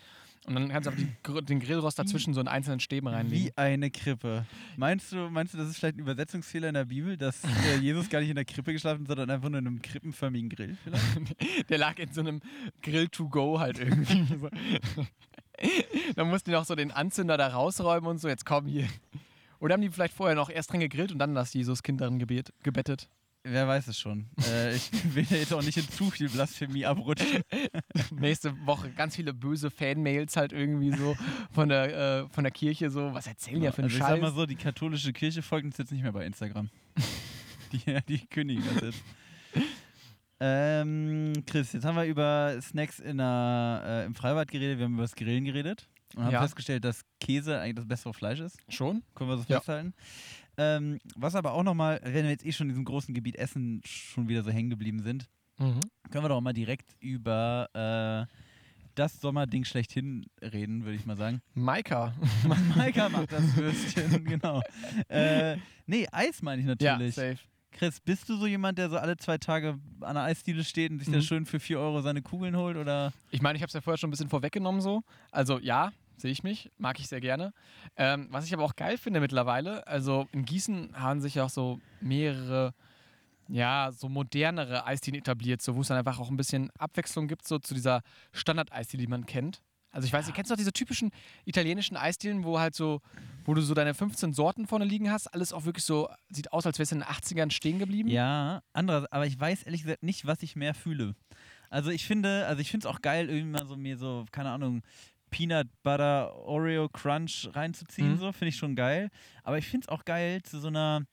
Und 0.46 0.56
dann 0.56 0.70
kannst 0.70 0.88
du 0.88 0.92
einfach 0.92 1.46
den 1.46 1.60
Grillrost 1.62 1.98
dazwischen 1.98 2.34
so 2.34 2.42
in 2.42 2.50
einzelnen 2.50 2.82
Stäben 2.82 3.08
reinlegen. 3.08 3.46
Wie 3.46 3.58
eine 3.58 3.90
Krippe. 3.90 4.46
Meinst 4.76 5.12
du, 5.14 5.30
meinst 5.30 5.54
du, 5.54 5.58
das 5.58 5.70
ist 5.70 5.78
vielleicht 5.78 5.96
ein 5.96 6.02
Übersetzungsfehler 6.02 6.68
in 6.68 6.74
der 6.74 6.86
Bibel, 6.86 7.16
dass 7.16 7.44
äh, 7.44 7.78
Jesus 7.82 8.10
gar 8.10 8.20
nicht 8.20 8.30
in 8.30 8.36
der 8.36 8.44
Krippe 8.44 8.74
geschlafen 8.74 9.02
hat, 9.02 9.08
sondern 9.08 9.30
einfach 9.30 9.50
nur 9.50 9.60
in 9.60 9.68
einem 9.68 9.82
krippenförmigen 9.82 10.50
Grill 10.50 10.76
vielleicht? 10.84 11.70
Der 11.70 11.78
lag 11.78 11.98
in 11.98 12.12
so 12.12 12.22
einem 12.22 12.42
Grill 12.82 13.08
to 13.08 13.30
go 13.30 13.60
halt 13.60 13.80
irgendwie. 13.80 14.26
dann 16.16 16.30
mussten 16.30 16.50
die 16.50 16.56
noch 16.56 16.66
so 16.66 16.76
den 16.76 16.92
Anzünder 16.92 17.38
da 17.38 17.48
rausräumen 17.48 18.10
und 18.10 18.18
so, 18.20 18.28
jetzt 18.28 18.46
komm 18.46 18.66
hier. 18.66 18.88
Oder 19.60 19.74
haben 19.76 19.82
die 19.82 19.90
vielleicht 19.90 20.14
vorher 20.14 20.36
noch 20.36 20.50
erst 20.50 20.74
dran 20.74 20.82
gegrillt 20.82 21.14
und 21.14 21.20
dann 21.20 21.36
das 21.36 21.54
Jesuskind 21.54 22.02
darin 22.02 22.20
gebet, 22.20 22.52
gebettet? 22.64 23.08
Wer 23.44 23.68
weiß 23.68 23.88
es 23.88 24.00
schon. 24.00 24.28
äh, 24.48 24.76
ich 24.76 24.90
will 25.16 25.26
ja 25.30 25.38
jetzt 25.38 25.54
auch 25.54 25.62
nicht 25.62 25.78
in 25.78 25.88
zu 25.90 26.10
viel 26.10 26.30
Blasphemie 26.30 26.86
abrutschen. 26.86 27.44
Nächste 28.12 28.54
Woche 28.66 28.90
ganz 28.92 29.16
viele 29.16 29.34
böse 29.34 29.70
Fan-Mails 29.70 30.36
halt 30.38 30.52
irgendwie 30.54 30.92
so 30.92 31.16
von 31.52 31.70
der, 31.70 32.24
äh, 32.24 32.30
von 32.30 32.44
der 32.44 32.52
Kirche 32.52 32.90
so. 32.90 33.14
Was 33.14 33.28
erzählen 33.28 33.60
die 33.60 33.66
ja 33.66 33.72
für 33.72 33.80
einen 33.80 33.86
also 33.86 33.98
ich 33.98 34.04
Scheiß? 34.04 34.10
sag 34.10 34.22
mal 34.22 34.34
so, 34.34 34.46
die 34.46 34.56
katholische 34.56 35.14
Kirche 35.14 35.42
folgt 35.42 35.66
uns 35.66 35.78
jetzt 35.78 35.92
nicht 35.92 36.04
mehr 36.04 36.12
bei 36.14 36.26
Instagram. 36.26 36.70
die, 37.72 37.98
die 38.08 38.26
kündigen 38.28 38.64
das 38.74 38.82
jetzt. 38.84 39.04
Ähm, 40.40 41.34
Chris, 41.46 41.72
jetzt 41.74 41.86
haben 41.86 41.96
wir 41.96 42.06
über 42.06 42.58
Snacks 42.62 43.00
in 43.00 43.18
der, 43.18 43.84
äh, 43.86 44.06
im 44.06 44.16
Freibad 44.16 44.50
geredet, 44.52 44.78
wir 44.78 44.86
haben 44.86 44.94
über 44.96 45.04
das 45.04 45.16
Grillen 45.16 45.46
geredet 45.46 45.88
und 46.16 46.24
haben 46.26 46.34
Ja. 46.34 46.42
festgestellt, 46.42 46.84
dass 46.84 47.02
Käse 47.22 47.60
eigentlich 47.60 47.76
das 47.76 47.88
bessere 47.88 48.14
Fleisch 48.14 48.40
ist. 48.40 48.58
Schon? 48.68 49.04
Können 49.16 49.30
wir 49.30 49.38
so 49.38 49.46
Ja. 49.48 49.58
festhalten. 49.60 49.94
Ähm, 50.58 51.00
was 51.16 51.36
aber 51.36 51.54
auch 51.54 51.64
nochmal, 51.64 52.00
wenn 52.04 52.24
wir 52.26 52.32
jetzt 52.32 52.46
eh 52.46 52.52
schon 52.52 52.68
in 52.68 52.70
diesem 52.70 52.86
großen 52.86 53.14
Gebiet 53.14 53.36
Essen 53.38 53.82
schon 53.86 54.28
wieder 54.28 54.44
so 54.44 54.52
hängen 54.52 54.70
geblieben 54.70 55.00
sind, 55.02 55.28
Mhm. 55.60 55.80
können 56.12 56.24
wir 56.24 56.30
doch 56.30 56.42
mal 56.42 56.54
direkt 56.54 56.96
über 57.00 57.70
äh, 57.74 58.34
das 58.96 59.20
Sommerding 59.22 59.66
schlechthin 59.66 60.26
reden, 60.42 60.84
würde 60.84 60.96
ich 60.96 61.06
mal 61.06 61.16
sagen. 61.18 61.42
Maika. 61.54 62.14
Maika 62.76 63.10
macht 63.10 63.32
das 63.32 63.56
Würstchen, 63.56 64.26
genau. 64.26 64.62
Äh, 65.10 65.58
nee, 65.86 66.08
Eis 66.12 66.42
meine 66.42 66.62
ich 66.62 66.68
Ja, 66.82 66.94
natürlich. 66.98 67.16
safe. 67.16 67.38
Chris, 67.72 68.00
bist 68.00 68.30
du 68.30 68.38
so 68.38 68.46
jemand, 68.46 68.78
der 68.78 68.90
so 68.92 68.98
alle 68.98 69.18
zwei 69.18 69.40
Tage 69.40 69.80
an 70.02 70.14
der 70.14 70.24
Eisdiele 70.26 70.64
steht 70.64 70.92
und 70.92 71.00
sich 71.00 71.10
da 71.10 71.18
Mhm. 71.18 71.22
schön 71.24 71.46
für 71.48 71.60
4 71.60 71.80
Euro 71.80 72.02
seine 72.02 72.22
Kugeln 72.22 72.56
holt? 72.56 72.78
Oder? 72.78 73.14
Ich 73.32 73.42
meine, 73.42 73.56
ich 73.58 73.64
habe 73.64 73.68
es 73.70 73.74
ja 73.74 73.82
vorher 73.82 73.98
schon 73.98 74.10
ein 74.10 74.12
bisschen 74.12 74.30
vorweggenommen 74.30 74.80
so. 74.82 75.02
Also 75.32 75.58
ja, 75.60 75.92
sehe 76.24 76.32
ich 76.32 76.42
mich, 76.42 76.72
mag 76.78 77.00
ich 77.00 77.08
sehr 77.08 77.22
gerne. 77.22 77.54
Ähm, 77.98 78.28
was 78.32 78.46
ich 78.46 78.54
aber 78.54 78.64
auch 78.64 78.76
geil 78.76 78.98
finde 78.98 79.20
mittlerweile, 79.20 79.86
also 79.88 80.28
in 80.32 80.46
Gießen 80.46 81.00
haben 81.00 81.20
sich 81.20 81.36
ja 81.36 81.44
auch 81.44 81.50
so 81.50 81.80
mehrere, 82.00 82.74
ja, 83.50 83.92
so 83.92 84.08
modernere 84.08 84.86
Eisdielen 84.86 85.20
etabliert, 85.20 85.62
so 85.62 85.76
wo 85.76 85.82
es 85.82 85.90
dann 85.90 85.98
einfach 85.98 86.20
auch 86.20 86.32
ein 86.32 86.38
bisschen 86.38 86.72
Abwechslung 86.80 87.28
gibt, 87.28 87.46
so 87.46 87.60
zu 87.60 87.74
dieser 87.74 88.02
Standard-Eisdiele, 88.32 89.02
die 89.02 89.08
man 89.08 89.26
kennt. 89.26 89.62
Also 89.92 90.08
ich 90.08 90.14
weiß, 90.14 90.28
ihr 90.28 90.34
kennst 90.34 90.50
doch 90.50 90.56
diese 90.56 90.72
typischen 90.72 91.12
italienischen 91.46 91.98
Eisdielen, 91.98 92.46
wo 92.46 92.58
halt 92.58 92.74
so, 92.74 93.02
wo 93.44 93.54
du 93.54 93.62
so 93.62 93.74
deine 93.74 93.94
15 93.94 94.34
Sorten 94.34 94.66
vorne 94.66 94.86
liegen 94.86 95.12
hast, 95.12 95.28
alles 95.28 95.54
auch 95.54 95.66
wirklich 95.66 95.84
so, 95.84 96.10
sieht 96.30 96.52
aus, 96.54 96.66
als 96.66 96.80
wärst 96.80 96.94
du 96.94 96.96
in 96.96 97.02
den 97.02 97.10
80ern 97.10 97.52
stehen 97.52 97.78
geblieben. 97.78 98.10
Ja, 98.10 98.64
anderes, 98.72 99.12
aber 99.12 99.28
ich 99.28 99.40
weiß 99.40 99.64
ehrlich 99.64 99.84
gesagt 99.84 100.02
nicht, 100.02 100.26
was 100.26 100.42
ich 100.42 100.56
mehr 100.56 100.74
fühle. 100.74 101.16
Also 101.70 101.90
ich 101.90 102.06
finde, 102.06 102.46
also 102.48 102.62
ich 102.62 102.72
finde 102.72 102.88
es 102.88 102.94
auch 102.94 103.02
geil, 103.02 103.30
irgendwie 103.30 103.52
mal 103.52 103.68
so 103.68 103.76
mir 103.76 103.98
so, 103.98 104.26
keine 104.32 104.52
Ahnung, 104.52 104.84
Peanut 105.34 105.68
Butter 105.84 106.34
Oreo 106.46 106.88
Crunch 106.90 107.50
reinzuziehen, 107.54 108.12
Mhm. 108.12 108.18
so, 108.18 108.32
finde 108.32 108.50
ich 108.50 108.56
schon 108.58 108.76
geil. 108.76 109.10
Aber 109.44 109.58
ich 109.58 109.68
finde 109.68 109.86
es 109.86 109.90
auch 109.90 110.06
geil, 110.06 110.42
zu 110.44 110.60
so 110.60 110.68
einer, 110.68 111.06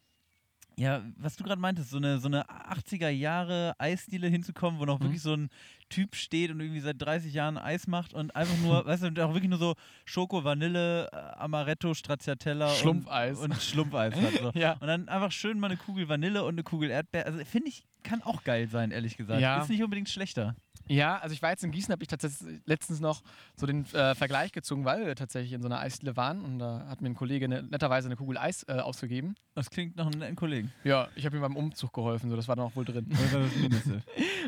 ja, 0.76 1.02
was 1.16 1.36
du 1.36 1.44
gerade 1.44 1.60
meintest, 1.60 1.90
so 1.90 1.96
eine, 1.96 2.18
so 2.18 2.28
eine 2.28 2.44
80er 2.48 3.08
Jahre 3.08 3.74
Eisdiele 3.78 4.28
hinzukommen, 4.28 4.78
wo 4.80 4.84
noch 4.84 4.98
Mhm. 4.98 5.04
wirklich 5.04 5.22
so 5.22 5.34
ein 5.34 5.48
Typ 5.88 6.14
steht 6.16 6.50
und 6.50 6.60
irgendwie 6.60 6.80
seit 6.80 7.00
30 7.02 7.34
Jahren 7.34 7.58
Eis 7.58 7.86
macht 7.86 8.14
und 8.14 8.34
einfach 8.36 8.56
nur, 8.58 8.84
weißt 8.86 9.02
du, 9.02 9.06
und 9.08 9.18
auch 9.20 9.32
wirklich 9.34 9.50
nur 9.50 9.58
so 9.58 9.74
Schoko, 10.04 10.44
Vanille, 10.44 11.08
äh, 11.12 11.16
Amaretto, 11.38 11.92
Stracciatella 11.94 12.68
und, 12.68 12.76
Schlumpfeis. 12.76 13.38
und 13.38 13.54
Schlumpfeis 13.60 14.14
hat. 14.14 14.32
So. 14.40 14.50
Ja. 14.54 14.74
Und 14.74 14.86
dann 14.86 15.08
einfach 15.08 15.32
schön 15.32 15.58
mal 15.58 15.66
eine 15.68 15.76
Kugel 15.76 16.08
Vanille 16.08 16.44
und 16.44 16.54
eine 16.54 16.62
Kugel 16.62 16.90
Erdbeer. 16.90 17.26
Also 17.26 17.44
finde 17.44 17.68
ich, 17.68 17.84
kann 18.02 18.22
auch 18.22 18.44
geil 18.44 18.68
sein, 18.68 18.90
ehrlich 18.92 19.16
gesagt. 19.16 19.40
Ja. 19.40 19.60
Ist 19.62 19.68
nicht 19.68 19.82
unbedingt 19.82 20.08
schlechter. 20.08 20.54
Ja, 20.92 21.18
also 21.18 21.32
ich 21.32 21.40
war 21.40 21.50
jetzt 21.50 21.62
in 21.62 21.70
Gießen, 21.70 21.92
habe 21.92 22.02
ich 22.02 22.08
tatsächlich 22.08 22.60
letztens 22.64 22.98
noch 23.00 23.22
so 23.54 23.64
den 23.64 23.84
äh, 23.94 24.14
Vergleich 24.16 24.50
gezogen, 24.50 24.84
weil 24.84 25.06
wir 25.06 25.14
tatsächlich 25.14 25.52
in 25.52 25.62
so 25.62 25.68
einer 25.68 25.78
Eisdiele 25.78 26.16
waren 26.16 26.42
und 26.44 26.58
da 26.58 26.84
hat 26.88 27.00
mir 27.00 27.08
ein 27.10 27.14
Kollege 27.14 27.48
ne, 27.48 27.62
netterweise 27.62 28.08
eine 28.08 28.16
Kugel 28.16 28.36
Eis 28.36 28.64
äh, 28.68 28.72
ausgegeben. 28.72 29.36
Das 29.54 29.70
klingt 29.70 29.94
nach 29.96 30.06
einem 30.06 30.18
netten 30.18 30.34
Kollegen. 30.34 30.72
Ja, 30.82 31.08
ich 31.14 31.24
habe 31.26 31.36
ihm 31.36 31.42
beim 31.42 31.56
Umzug 31.56 31.92
geholfen, 31.92 32.28
so 32.28 32.34
das 32.34 32.48
war 32.48 32.56
dann 32.56 32.64
auch 32.66 32.74
wohl 32.74 32.84
drin. 32.84 33.06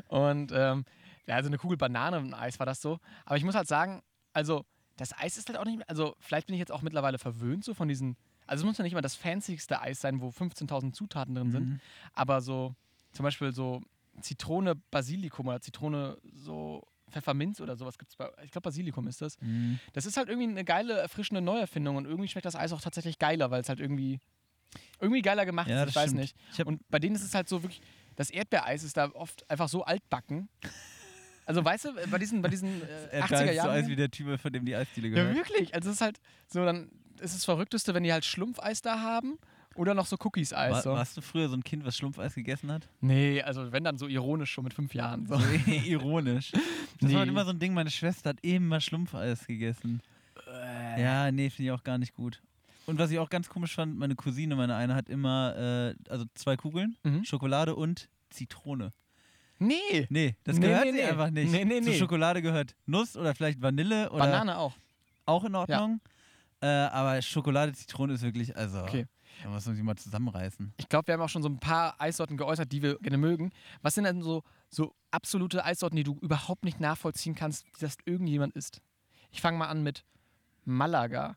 Und 0.08 0.52
ähm, 0.54 0.84
ja, 1.26 1.36
also 1.36 1.48
eine 1.48 1.58
Kugel 1.58 1.76
Banane 1.76 2.18
und 2.18 2.34
Eis 2.34 2.58
war 2.58 2.66
das 2.66 2.80
so. 2.82 2.98
Aber 3.24 3.36
ich 3.36 3.44
muss 3.44 3.54
halt 3.54 3.68
sagen, 3.68 4.02
also 4.32 4.64
das 4.96 5.16
Eis 5.18 5.36
ist 5.38 5.48
halt 5.48 5.58
auch 5.58 5.64
nicht 5.64 5.76
mehr, 5.78 5.88
also 5.88 6.16
vielleicht 6.18 6.46
bin 6.48 6.54
ich 6.54 6.60
jetzt 6.60 6.72
auch 6.72 6.82
mittlerweile 6.82 7.18
verwöhnt 7.18 7.64
so 7.64 7.74
von 7.74 7.88
diesen, 7.88 8.16
also 8.46 8.62
es 8.62 8.66
muss 8.66 8.78
ja 8.78 8.82
nicht 8.82 8.92
immer 8.92 9.00
das 9.02 9.14
fancyste 9.14 9.80
Eis 9.80 10.00
sein, 10.00 10.20
wo 10.20 10.28
15.000 10.28 10.92
Zutaten 10.92 11.34
drin 11.34 11.50
sind, 11.52 11.68
Mhm. 11.68 11.80
aber 12.14 12.40
so 12.40 12.74
zum 13.12 13.22
Beispiel 13.24 13.52
so 13.52 13.80
Zitrone 14.20 14.74
Basilikum 14.90 15.46
oder 15.48 15.60
Zitrone 15.60 16.18
so 16.32 16.82
Pfefferminz 17.10 17.60
oder 17.60 17.76
sowas 17.76 17.98
gibt 17.98 18.10
es 18.10 18.16
bei, 18.16 18.30
ich 18.44 18.50
glaube 18.50 18.62
Basilikum 18.64 19.06
ist 19.06 19.20
das. 19.20 19.40
Mhm. 19.40 19.78
Das 19.92 20.06
ist 20.06 20.16
halt 20.16 20.28
irgendwie 20.28 20.48
eine 20.48 20.64
geile, 20.64 20.98
erfrischende 20.98 21.40
Neuerfindung 21.40 21.96
und 21.96 22.06
irgendwie 22.06 22.28
schmeckt 22.28 22.46
das 22.46 22.56
Eis 22.56 22.72
auch 22.72 22.80
tatsächlich 22.80 23.18
geiler, 23.18 23.50
weil 23.50 23.60
es 23.60 23.68
halt 23.68 23.80
irgendwie, 23.80 24.18
irgendwie 25.00 25.22
geiler 25.22 25.44
gemacht 25.44 25.68
Ja, 25.68 25.82
ist, 25.84 25.90
ich 25.90 25.96
weiß 25.96 26.04
stimmt. 26.10 26.20
nicht. 26.20 26.36
Ich 26.52 26.64
und 26.64 26.80
bei 26.90 26.98
denen 26.98 27.14
ist 27.16 27.22
es 27.24 27.34
halt 27.34 27.48
so 27.48 27.62
wirklich, 27.62 27.82
das 28.16 28.30
Erdbeereis 28.30 28.82
ist 28.82 28.96
da 28.96 29.10
oft 29.12 29.48
einfach 29.50 29.68
so 29.68 29.84
altbacken. 29.84 30.48
Also 31.44 31.64
weißt 31.64 31.86
du, 31.86 31.92
bei 32.10 32.18
diesen, 32.18 32.40
bei 32.40 32.48
diesen 32.48 32.82
äh, 32.82 33.08
Er 33.10 33.24
80er 33.24 33.46
so 33.46 33.52
Jahren. 33.52 33.70
Eis 33.70 33.88
wie 33.88 33.96
der 33.96 34.10
Typ, 34.10 34.40
von 34.40 34.52
dem 34.52 34.64
die 34.64 34.76
Eisdiele 34.76 35.08
ja, 35.08 35.14
gehört. 35.16 35.36
wirklich. 35.36 35.74
Also 35.74 35.90
es 35.90 35.96
ist 35.96 36.00
halt 36.00 36.20
so, 36.46 36.64
dann 36.64 36.88
ist 37.16 37.30
es 37.30 37.38
das 37.38 37.44
Verrückteste, 37.44 37.94
wenn 37.94 38.04
die 38.04 38.12
halt 38.12 38.24
Schlumpfeis 38.24 38.80
da 38.80 39.00
haben 39.00 39.38
oder 39.76 39.94
noch 39.94 40.06
so 40.06 40.16
Cookies-Eis. 40.22 40.72
War, 40.72 40.82
So. 40.82 40.90
warst 40.92 41.16
du 41.16 41.20
früher 41.20 41.48
so 41.48 41.54
ein 41.56 41.64
Kind, 41.64 41.84
was 41.84 41.96
Schlumpfeis 41.96 42.34
gegessen 42.34 42.70
hat? 42.70 42.88
Nee, 43.00 43.42
also 43.42 43.70
wenn 43.72 43.84
dann 43.84 43.98
so 43.98 44.06
ironisch 44.08 44.50
schon 44.52 44.64
mit 44.64 44.74
fünf 44.74 44.94
Jahren. 44.94 45.26
So. 45.26 45.34
Ironisch. 45.86 46.52
Das 46.52 46.62
Nee. 47.00 47.12
war 47.12 47.20
halt 47.20 47.28
immer 47.28 47.44
so 47.44 47.50
ein 47.50 47.58
Ding, 47.58 47.74
meine 47.74 47.90
Schwester 47.90 48.30
hat 48.30 48.38
immer 48.42 48.80
Schlumpfeis 48.80 49.46
gegessen. 49.46 50.00
Äh. 50.46 51.02
Ja, 51.02 51.30
nee, 51.32 51.50
finde 51.50 51.70
ich 51.70 51.78
auch 51.78 51.84
gar 51.84 51.98
nicht 51.98 52.14
gut. 52.14 52.40
Und 52.86 52.98
was 52.98 53.10
ich 53.10 53.18
auch 53.18 53.30
ganz 53.30 53.48
komisch 53.48 53.74
fand, 53.74 53.96
meine 53.98 54.14
Cousine, 54.16 54.56
meine 54.56 54.74
eine, 54.74 54.94
hat 54.94 55.08
immer, 55.08 55.54
äh, 55.56 56.10
also 56.10 56.24
zwei 56.34 56.56
Kugeln, 56.56 56.96
Mhm. 57.04 57.24
Schokolade 57.24 57.74
und 57.76 58.08
Zitrone. 58.30 58.92
Nee. 59.58 60.06
Nee, 60.10 60.34
das 60.42 60.58
Nee, 60.58 60.66
gehört 60.66 60.84
nee, 60.86 60.90
sie 60.92 60.96
nee. 60.98 61.04
einfach 61.04 61.30
nicht. 61.30 61.52
Nee, 61.52 61.64
nee, 61.64 61.80
Zu 61.80 61.90
nee. 61.90 61.98
Schokolade 61.98 62.42
gehört 62.42 62.74
Nuss 62.86 63.16
oder 63.16 63.34
vielleicht 63.34 63.62
Vanille 63.62 64.10
oder 64.10 64.24
Banane 64.24 64.58
auch. 64.58 64.74
auch 65.26 65.44
in 65.44 65.54
Ordnung. 65.54 66.00
Äh, 66.60 66.66
aber 66.66 67.22
Schokolade, 67.22 67.72
Zitrone 67.72 68.14
ist 68.14 68.22
wirklich, 68.22 68.56
also, 68.56 68.82
Okay. 68.82 69.06
Da 69.42 69.48
muss 69.50 69.66
man 69.66 69.74
sich 69.74 69.84
mal 69.84 69.96
zusammenreißen. 69.96 70.72
Ich 70.76 70.88
glaube, 70.88 71.06
wir 71.08 71.14
haben 71.14 71.20
auch 71.22 71.28
schon 71.28 71.42
so 71.42 71.48
ein 71.48 71.58
paar 71.58 72.00
Eissorten 72.00 72.36
geäußert, 72.36 72.70
die 72.72 72.82
wir 72.82 72.98
gerne 72.98 73.18
mögen. 73.18 73.50
Was 73.82 73.94
sind 73.94 74.04
denn 74.04 74.22
so, 74.22 74.42
so 74.68 74.94
absolute 75.10 75.64
Eissorten, 75.64 75.96
die 75.96 76.04
du 76.04 76.16
überhaupt 76.20 76.64
nicht 76.64 76.80
nachvollziehen 76.80 77.34
kannst, 77.34 77.64
dass 77.80 77.96
irgendjemand 78.04 78.54
isst? 78.54 78.80
Ich 79.30 79.40
fange 79.40 79.58
mal 79.58 79.68
an 79.68 79.82
mit 79.82 80.04
Malaga. 80.64 81.36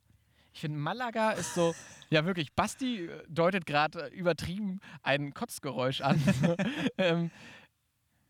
Ich 0.54 0.62
finde, 0.62 0.78
Malaga 0.80 1.32
ist 1.32 1.54
so, 1.54 1.74
ja 2.10 2.26
wirklich, 2.26 2.54
Basti 2.54 3.08
äh, 3.08 3.24
deutet 3.28 3.66
gerade 3.66 4.10
äh, 4.10 4.16
übertrieben 4.16 4.80
ein 5.04 5.34
Kotzgeräusch 5.34 6.02
an. 6.02 6.22
ähm, 6.98 7.32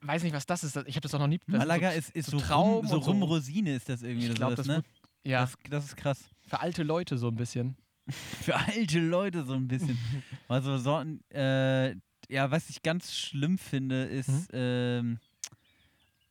weiß 0.02 0.24
nicht, 0.24 0.34
was 0.34 0.46
das 0.46 0.64
ist. 0.64 0.76
Ich 0.88 0.96
habe 0.96 1.02
das 1.02 1.14
auch 1.14 1.20
noch 1.20 1.28
nie. 1.28 1.40
das 1.48 1.58
Malaga 1.60 1.92
so, 1.92 1.98
ist, 1.98 2.10
ist 2.16 2.32
so 2.32 2.40
so, 2.40 2.46
Trauben 2.46 2.74
rum, 2.78 2.88
so 2.88 3.02
so. 3.02 3.12
Rumrosine 3.12 3.76
ist 3.76 3.90
das 3.90 4.02
irgendwie. 4.02 4.26
Ich 4.26 4.32
oder 4.32 4.38
glaub, 4.38 4.52
sowas, 4.52 4.68
das 4.68 4.78
ne? 4.78 4.84
Ja, 5.24 5.42
Das, 5.42 5.56
das 5.70 5.86
ist 5.86 5.98
krass. 5.98 6.24
für 6.48 6.60
alte 6.60 6.84
Leute 6.84 7.18
so 7.18 7.28
ein 7.28 7.36
bisschen. 7.36 7.76
Für 8.44 8.56
alte 8.56 9.00
Leute 9.00 9.44
so 9.46 9.54
ein 9.54 9.68
bisschen. 9.68 9.98
also 10.48 10.78
Sorten, 10.78 11.22
äh, 11.32 11.92
ja, 12.30 12.50
was 12.52 12.70
ich 12.70 12.82
ganz 12.84 13.14
schlimm 13.16 13.58
finde, 13.58 14.04
ist 14.06 14.30
Mhm. 14.30 14.48
ähm, 14.54 15.20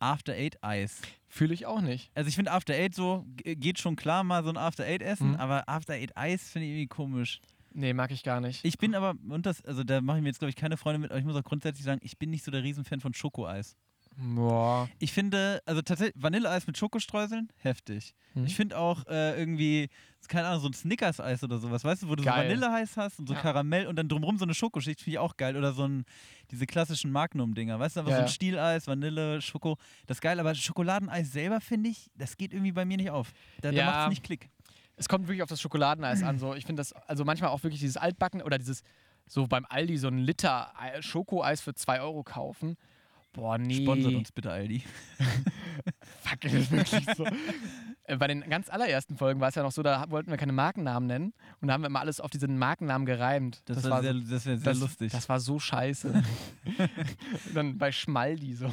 After 0.00 0.32
Eight 0.34 0.62
Eis. 0.62 1.00
Fühle 1.28 1.54
ich 1.54 1.66
auch 1.66 1.80
nicht. 1.80 2.10
Also 2.14 2.28
ich 2.28 2.34
finde 2.36 2.52
After 2.52 2.74
Eight 2.74 2.94
so, 2.94 3.24
geht 3.36 3.78
schon 3.78 3.96
klar 3.96 4.22
mal 4.24 4.42
so 4.44 4.50
ein 4.50 4.56
After 4.56 4.84
Eight 4.84 5.02
essen, 5.02 5.30
Mhm. 5.30 5.36
aber 5.36 5.68
After 5.68 5.94
Eight 5.94 6.16
Eis 6.16 6.48
finde 6.50 6.66
ich 6.66 6.72
irgendwie 6.72 6.88
komisch. 6.88 7.40
Nee, 7.72 7.92
mag 7.92 8.10
ich 8.12 8.22
gar 8.22 8.40
nicht. 8.40 8.64
Ich 8.64 8.78
bin 8.78 8.94
aber, 8.94 9.14
und 9.28 9.46
das, 9.46 9.64
also 9.64 9.82
da 9.82 10.00
mache 10.00 10.18
ich 10.18 10.22
mir 10.22 10.28
jetzt 10.28 10.38
glaube 10.38 10.50
ich 10.50 10.56
keine 10.56 10.76
Freunde 10.76 11.00
mit, 11.00 11.10
aber 11.10 11.18
ich 11.18 11.24
muss 11.24 11.34
auch 11.34 11.42
grundsätzlich 11.42 11.84
sagen, 11.84 12.00
ich 12.04 12.18
bin 12.18 12.30
nicht 12.30 12.44
so 12.44 12.50
der 12.52 12.62
Riesenfan 12.62 13.00
von 13.00 13.14
Schokoeis. 13.14 13.76
Boah. 14.16 14.88
Ich 14.98 15.12
finde, 15.12 15.62
also 15.66 15.82
tatsächlich, 15.82 16.14
Vanilleeis 16.22 16.66
mit 16.66 16.76
Schokostreuseln, 16.78 17.48
heftig. 17.56 18.14
Mhm. 18.34 18.46
Ich 18.46 18.54
finde 18.54 18.78
auch 18.78 19.06
äh, 19.06 19.38
irgendwie, 19.38 19.88
keine 20.28 20.46
Ahnung, 20.48 20.60
so 20.60 20.68
ein 20.68 20.72
Snickers-Eis 20.72 21.42
oder 21.42 21.58
sowas, 21.58 21.84
weißt 21.84 22.04
du, 22.04 22.08
wo 22.08 22.14
du 22.14 22.22
Geil. 22.22 22.34
so 22.34 22.60
Vanilleeis 22.62 22.96
hast 22.96 23.18
und 23.18 23.28
so 23.28 23.34
Ja. 23.34 23.40
Karamell 23.40 23.86
und 23.86 23.96
dann 23.96 24.08
drumrum 24.08 24.38
so 24.38 24.44
eine 24.44 24.54
Schokoschicht, 24.54 25.00
finde 25.00 25.10
ich 25.14 25.18
auch 25.18 25.36
geil. 25.36 25.56
Oder 25.56 25.72
so 25.72 25.86
ein, 25.86 26.04
diese 26.50 26.66
klassischen 26.66 27.10
Magnum-Dinger, 27.12 27.78
weißt 27.78 27.96
du, 27.96 28.00
aber 28.00 28.10
Ja, 28.10 28.16
so 28.18 28.22
ein. 28.22 28.28
Stieleis, 28.28 28.86
Vanille, 28.86 29.40
Schoko, 29.42 29.78
das 30.06 30.18
ist 30.18 30.20
geil, 30.22 30.38
aber 30.38 30.54
Schokoladeneis 30.54 31.32
selber, 31.32 31.60
finde 31.60 31.90
ich, 31.90 32.10
das 32.16 32.36
geht 32.36 32.52
irgendwie 32.52 32.72
bei 32.72 32.84
mir 32.84 32.96
nicht 32.96 33.10
auf. 33.10 33.32
Da, 33.60 33.70
da 33.70 33.76
Ja. 33.76 33.86
macht 33.86 34.00
es 34.04 34.08
nicht 34.10 34.22
Klick. 34.24 34.48
Es 34.96 35.08
kommt 35.08 35.26
wirklich 35.26 35.42
auf 35.42 35.48
das 35.48 35.60
Schokoladeneis 35.60 36.22
an. 36.22 36.38
So. 36.38 36.54
Ich 36.54 36.64
finde 36.66 36.78
das, 36.80 36.92
also 36.92 37.24
manchmal 37.24 37.50
auch 37.50 37.64
wirklich 37.64 37.80
dieses 37.80 37.96
Altbacken 37.96 38.42
oder 38.42 38.58
dieses, 38.58 38.82
so 39.26 39.48
beim 39.48 39.66
Aldi 39.68 39.96
so 39.98 40.06
ein 40.06 40.18
Liter 40.18 40.72
Ei- 40.80 41.02
Schokoeis 41.02 41.60
für 41.60 41.74
2 41.74 42.00
Euro 42.00 42.22
kaufen. 42.22 42.76
Boah, 43.34 43.58
nee. 43.58 43.82
Sponsert 43.82 44.14
uns 44.14 44.32
bitte, 44.32 44.50
Aldi. 44.50 44.82
Fuck, 46.22 46.40
das 46.40 46.52
ist 46.54 46.70
wirklich 46.70 47.06
so. 47.16 47.26
Äh, 48.06 48.18
Bei 48.18 48.26
den 48.26 48.42
ganz 48.50 48.68
allerersten 48.68 49.16
Folgen 49.16 49.40
war 49.40 49.48
es 49.48 49.54
ja 49.54 49.62
noch 49.62 49.72
so, 49.72 49.82
da 49.82 50.10
wollten 50.10 50.30
wir 50.30 50.36
keine 50.36 50.52
Markennamen 50.52 51.06
nennen 51.06 51.32
und 51.62 51.68
da 51.68 51.72
haben 51.72 51.80
wir 51.80 51.86
immer 51.86 52.00
alles 52.00 52.20
auf 52.20 52.28
diesen 52.30 52.58
Markennamen 52.58 53.06
gereimt. 53.06 53.62
Das, 53.64 53.82
war 53.84 54.02
wäre 54.02 54.20
sehr, 54.20 54.26
so, 54.26 54.30
das 54.30 54.42
sehr 54.42 54.56
das, 54.58 54.78
lustig. 54.78 55.10
Das 55.12 55.26
war 55.30 55.40
so 55.40 55.58
scheiße. 55.58 56.22
Dann 57.54 57.78
bei 57.78 57.92
Schmaldi 57.92 58.52
so. 58.52 58.70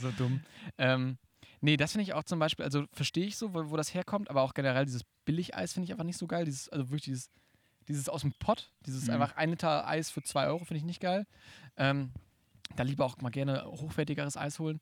so 0.00 0.12
dumm. 0.12 0.42
Ähm, 0.78 1.18
nee, 1.60 1.76
das 1.76 1.90
finde 1.90 2.04
ich 2.04 2.12
auch 2.12 2.22
zum 2.22 2.38
Beispiel, 2.38 2.64
also 2.64 2.84
verstehe 2.92 3.26
ich 3.26 3.36
so, 3.36 3.52
wo, 3.52 3.70
wo 3.70 3.76
das 3.76 3.92
herkommt, 3.92 4.30
aber 4.30 4.42
auch 4.42 4.54
generell 4.54 4.84
dieses 4.84 5.02
Billigeis 5.24 5.72
finde 5.72 5.86
ich 5.86 5.90
einfach 5.90 6.04
nicht 6.04 6.18
so 6.18 6.28
geil. 6.28 6.44
Dieses, 6.44 6.68
also 6.68 6.86
wirklich 6.90 7.02
dieses, 7.02 7.30
Dieses 7.88 8.08
aus 8.08 8.20
dem 8.20 8.32
Pott, 8.34 8.70
dieses 8.86 9.06
Mhm. 9.08 9.14
einfach 9.14 9.34
ein 9.34 9.50
Liter 9.50 9.88
Eis 9.88 10.08
für 10.10 10.22
2 10.22 10.46
Euro, 10.46 10.58
finde 10.64 10.78
ich 10.78 10.84
nicht 10.84 11.00
geil. 11.00 11.26
Ähm, 11.76 12.12
da 12.76 12.82
lieber 12.82 13.04
auch 13.04 13.16
mal 13.20 13.30
gerne 13.30 13.64
hochwertigeres 13.66 14.36
Eis 14.36 14.58
holen. 14.58 14.80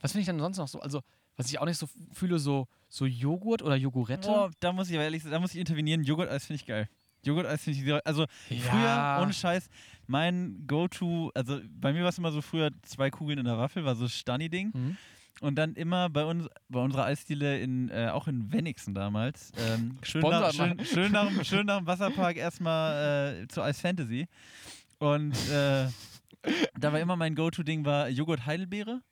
Was 0.00 0.12
finde 0.12 0.22
ich 0.22 0.26
dann 0.26 0.38
sonst 0.38 0.58
noch 0.58 0.68
so? 0.68 0.80
Also, 0.80 1.00
was 1.36 1.46
ich 1.50 1.58
auch 1.58 1.64
nicht 1.64 1.78
so 1.78 1.88
fühle, 2.12 2.38
so, 2.38 2.66
so 2.88 3.06
Joghurt 3.06 3.62
oder 3.62 3.76
Jogurette. 3.76 4.28
Boah, 4.28 4.50
da 4.60 4.72
muss 4.72 4.90
ich 4.90 4.96
ehrlich 4.96 5.22
da 5.22 5.38
muss 5.40 5.54
ich 5.54 5.60
intervenieren. 5.60 6.02
Joghurt-Eis 6.04 6.44
finde 6.46 6.56
ich 6.60 6.66
geil. 6.66 6.88
Joghurt-Eis 7.24 7.62
finde 7.62 7.78
ich 7.78 7.84
sehr, 7.84 8.02
also 8.04 8.26
früher, 8.48 9.18
ohne 9.22 9.32
Scheiß, 9.32 9.68
mein 10.08 10.64
Go-To, 10.66 11.30
also 11.34 11.60
bei 11.80 11.92
mir 11.92 12.02
war 12.02 12.08
es 12.08 12.18
immer 12.18 12.32
so 12.32 12.42
früher 12.42 12.70
zwei 12.82 13.10
Kugeln 13.10 13.38
in 13.38 13.44
der 13.44 13.56
Waffel, 13.58 13.84
war 13.84 13.94
so 13.94 14.08
Stani-Ding. 14.08 14.72
Mhm. 14.74 14.96
Und 15.40 15.54
dann 15.56 15.74
immer 15.74 16.10
bei 16.10 16.24
uns, 16.24 16.46
bei 16.68 16.80
unserer 16.80 17.04
Eisdiele 17.04 17.58
in, 17.60 17.88
äh, 17.90 18.08
auch 18.12 18.26
in 18.28 18.52
Wenigsen 18.52 18.92
damals, 18.94 19.52
ähm, 19.56 19.96
schön, 20.02 20.20
nach, 20.22 20.52
schön, 20.52 20.84
schön, 20.84 21.12
nach, 21.12 21.28
dem- 21.28 21.44
schön 21.44 21.66
nach 21.66 21.78
dem 21.78 21.86
Wasserpark 21.86 22.36
erstmal 22.36 23.42
äh, 23.44 23.48
zu 23.48 23.62
Eis 23.62 23.80
Fantasy. 23.80 24.26
Und 24.98 25.32
äh, 25.48 25.86
da 26.78 26.92
war 26.92 27.00
immer 27.00 27.16
mein 27.16 27.34
Go-To-Ding 27.34 27.84
war 27.84 28.08
Joghurt 28.08 28.46
Heidelbeere. 28.46 29.02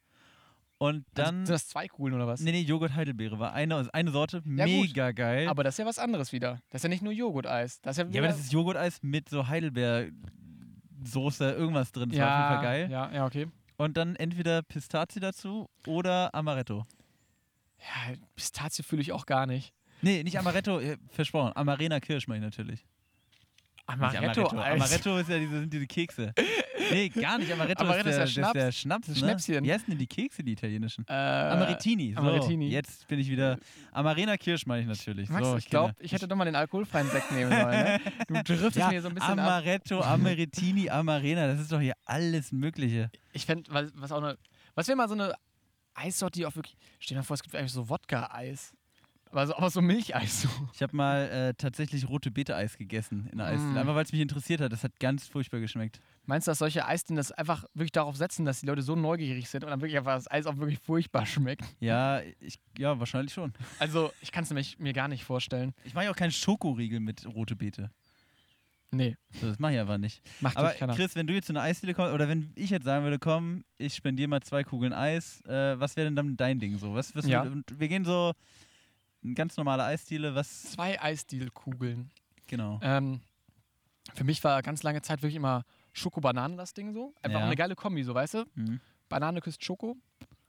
Und 0.78 1.04
dann. 1.12 1.40
Also, 1.40 1.46
sind 1.46 1.54
das 1.54 1.68
zwei 1.68 1.88
Kugeln 1.88 2.14
oder 2.14 2.26
was? 2.26 2.40
nee, 2.40 2.52
nee, 2.52 2.62
Joghurt 2.62 2.94
Heidelbeere 2.94 3.38
war 3.38 3.52
eine, 3.52 3.86
eine 3.92 4.10
Sorte, 4.10 4.42
Ja, 4.46 4.64
gut. 4.64 4.86
mega 4.88 5.10
geil. 5.12 5.46
Aber 5.48 5.62
das 5.62 5.74
ist 5.74 5.78
ja 5.78 5.86
was 5.86 5.98
anderes 5.98 6.32
wieder. 6.32 6.60
Das 6.70 6.80
ist 6.80 6.84
ja 6.84 6.88
nicht 6.88 7.02
nur 7.02 7.12
Joghurt-Eis. 7.12 7.80
Das 7.82 7.98
ist 7.98 8.06
ja, 8.06 8.10
ja, 8.10 8.20
aber 8.20 8.28
das 8.28 8.40
ist 8.40 8.52
Joghurt-Eis 8.52 9.02
mit 9.02 9.28
so 9.28 9.46
Heidelbeer-Soße, 9.46 11.52
irgendwas 11.52 11.92
drin. 11.92 12.10
Das 12.10 12.18
war 12.18 12.28
auf 12.28 12.40
jeden 12.40 12.54
Fall 12.54 12.62
geil. 12.62 12.90
Ja, 12.90 13.12
ja, 13.12 13.26
okay. 13.26 13.48
Und 13.76 13.96
dann 13.96 14.16
entweder 14.16 14.62
Pistazie 14.62 15.20
dazu 15.20 15.68
oder 15.86 16.34
Amaretto. 16.34 16.86
Ja, 17.78 18.14
Pistazie 18.36 18.82
fühle 18.82 19.02
ich 19.02 19.12
auch 19.12 19.26
gar 19.26 19.46
nicht. 19.46 19.72
Nee, 20.02 20.22
nicht 20.22 20.38
Amaretto, 20.38 20.80
äh, 20.80 20.96
versprochen. 21.08 21.52
Amarena 21.54 22.00
Kirsch 22.00 22.28
meine 22.28 22.46
ich 22.46 22.56
natürlich. 22.56 22.84
Nicht 23.96 24.16
Amaretto-Eis. 24.16 24.80
Amaretto 24.80 25.18
ist 25.18 25.28
ja 25.28 25.38
diese, 25.38 25.60
sind 25.60 25.72
diese 25.72 25.86
Kekse. 25.86 26.32
Nee, 26.92 27.08
gar 27.08 27.38
nicht. 27.38 27.52
Amaretto, 27.52 27.84
Amaretto 27.84 28.08
ist, 28.08 28.16
der, 28.16 28.24
ist 28.24 28.36
der 28.36 28.42
das 28.42 28.48
ist 28.48 28.54
der 28.54 28.72
Schnaps. 28.72 29.08
Ne? 29.08 29.14
Schnäpschen. 29.14 29.64
Wie 29.64 29.72
heißen 29.72 29.86
denn 29.86 29.98
die 29.98 30.06
Kekse, 30.06 30.42
die 30.42 30.52
italienischen? 30.52 31.04
Äh, 31.06 31.12
Amaretini. 31.12 32.14
So, 32.14 32.20
Amaretini. 32.20 32.68
Jetzt 32.68 33.06
bin 33.06 33.20
ich 33.20 33.30
wieder. 33.30 33.58
Amarena 33.92 34.36
Kirsch 34.36 34.66
meine 34.66 34.82
ich 34.82 34.88
natürlich. 34.88 35.28
Max, 35.28 35.46
so, 35.46 35.56
ich 35.56 35.68
glaube, 35.68 35.94
ich 36.00 36.10
hätte 36.10 36.26
doch 36.26 36.36
mal 36.36 36.46
den 36.46 36.56
alkoholfreien 36.56 37.08
Sekt 37.10 37.30
nehmen 37.32 37.52
sollen. 37.52 37.70
Ne? 37.70 38.00
Du 38.28 38.34
driftest 38.44 38.76
ja, 38.76 38.88
mir 38.88 39.02
so 39.02 39.08
ein 39.08 39.14
bisschen 39.14 39.38
ab. 39.38 39.38
Amaretto, 39.38 40.00
Amaretini, 40.00 40.90
Amarena. 40.90 41.46
Das 41.46 41.60
ist 41.60 41.70
doch 41.70 41.80
hier 41.80 41.94
alles 42.06 42.50
Mögliche. 42.50 43.10
Ich 43.32 43.46
fände, 43.46 43.70
was, 43.72 43.92
was 43.94 44.10
auch 44.10 44.22
eine. 44.22 44.36
Was 44.74 44.88
wäre 44.88 44.96
mal 44.96 45.08
so 45.08 45.14
eine 45.14 45.34
Eissorte, 45.94 46.38
die 46.40 46.46
auch 46.46 46.54
wirklich. 46.56 46.76
Stell 46.98 47.14
dir 47.14 47.20
mal 47.20 47.24
vor, 47.24 47.34
es 47.34 47.42
gibt 47.42 47.54
eigentlich 47.54 47.72
so 47.72 47.88
Wodka-Eis. 47.88 48.72
Aber 49.30 49.46
so, 49.46 49.54
aber 49.56 49.70
so 49.70 49.80
Milcheis. 49.80 50.42
So. 50.42 50.48
Ich 50.74 50.82
habe 50.82 50.96
mal 50.96 51.28
äh, 51.28 51.54
tatsächlich 51.54 52.08
rote 52.08 52.30
Beete-Eis 52.32 52.76
gegessen 52.76 53.28
in 53.30 53.38
der 53.38 53.46
Eisdiele. 53.46 53.74
Mm. 53.74 53.78
Einfach 53.78 53.94
weil 53.94 54.04
es 54.04 54.10
mich 54.12 54.20
interessiert 54.20 54.60
hat. 54.60 54.72
Das 54.72 54.82
hat 54.82 54.98
ganz 54.98 55.28
furchtbar 55.28 55.60
geschmeckt. 55.60 56.00
Meinst 56.26 56.46
du, 56.48 56.50
dass 56.50 56.58
solche 56.58 56.84
Eisdielen 56.84 57.16
das 57.16 57.30
einfach 57.30 57.64
wirklich 57.74 57.92
darauf 57.92 58.16
setzen, 58.16 58.44
dass 58.44 58.60
die 58.60 58.66
Leute 58.66 58.82
so 58.82 58.96
neugierig 58.96 59.48
sind 59.48 59.62
und 59.64 59.70
dann 59.70 59.80
wirklich 59.80 59.96
einfach 59.98 60.14
das 60.16 60.28
Eis 60.30 60.46
auch 60.46 60.56
wirklich 60.56 60.80
furchtbar 60.80 61.26
schmeckt? 61.26 61.64
Ja, 61.78 62.20
ich, 62.40 62.58
ja, 62.76 62.98
wahrscheinlich 62.98 63.32
schon. 63.32 63.52
Also, 63.78 64.12
ich 64.20 64.32
kann 64.32 64.42
es 64.44 64.50
mir, 64.50 64.64
mir 64.78 64.92
gar 64.92 65.06
nicht 65.08 65.22
vorstellen. 65.24 65.74
Ich 65.84 65.94
mache 65.94 66.06
ja 66.06 66.10
auch 66.10 66.16
keinen 66.16 66.32
Schokoriegel 66.32 66.98
mit 67.00 67.24
rote 67.26 67.54
Beete. 67.54 67.90
Nee, 68.92 69.16
So, 69.40 69.46
das 69.46 69.60
mache 69.60 69.74
ich 69.74 69.78
einfach 69.78 69.98
nicht. 69.98 70.20
macht 70.40 70.56
Aber 70.56 70.70
keiner. 70.70 70.94
Chris, 70.96 71.14
wenn 71.14 71.28
du 71.28 71.32
jetzt 71.34 71.46
zu 71.46 71.52
einer 71.52 71.62
Eisdiele 71.62 71.94
kommst, 71.94 72.12
oder 72.12 72.28
wenn 72.28 72.52
ich 72.56 72.70
jetzt 72.70 72.84
sagen 72.84 73.04
würde, 73.04 73.20
komm, 73.20 73.62
ich 73.78 73.94
spendiere 73.94 74.26
mal 74.28 74.42
zwei 74.42 74.64
Kugeln 74.64 74.92
Eis, 74.92 75.40
äh, 75.46 75.78
was 75.78 75.94
wäre 75.94 76.06
denn 76.08 76.16
dann 76.16 76.36
dein 76.36 76.58
Ding 76.58 76.76
so? 76.78 76.92
Was, 76.94 77.14
was 77.14 77.24
Ja. 77.26 77.42
und 77.42 77.62
wir 77.78 77.86
gehen 77.86 78.04
so 78.04 78.32
eine 79.22 79.34
ganz 79.34 79.56
normale 79.56 79.84
Eisdiele, 79.84 80.34
was 80.34 80.62
Zwei 80.72 81.00
Eisdielkugeln. 81.00 82.10
genau. 82.46 82.78
Ähm, 82.82 83.20
für 84.14 84.24
mich 84.24 84.42
war 84.42 84.60
ganz 84.62 84.82
lange 84.82 85.02
Zeit 85.02 85.22
wirklich 85.22 85.36
immer 85.36 85.64
Schoko-Banane 85.92 86.56
das 86.56 86.72
Ding 86.74 86.92
so. 86.92 87.14
Einfach 87.22 87.40
Ja. 87.40 87.46
eine 87.46 87.56
geile 87.56 87.74
Kombi, 87.76 88.02
so 88.02 88.14
weißt 88.14 88.34
du? 88.34 88.44
Mhm. 88.54 88.80
Banane 89.08 89.40
küsst 89.40 89.64
Schoko. 89.64 89.96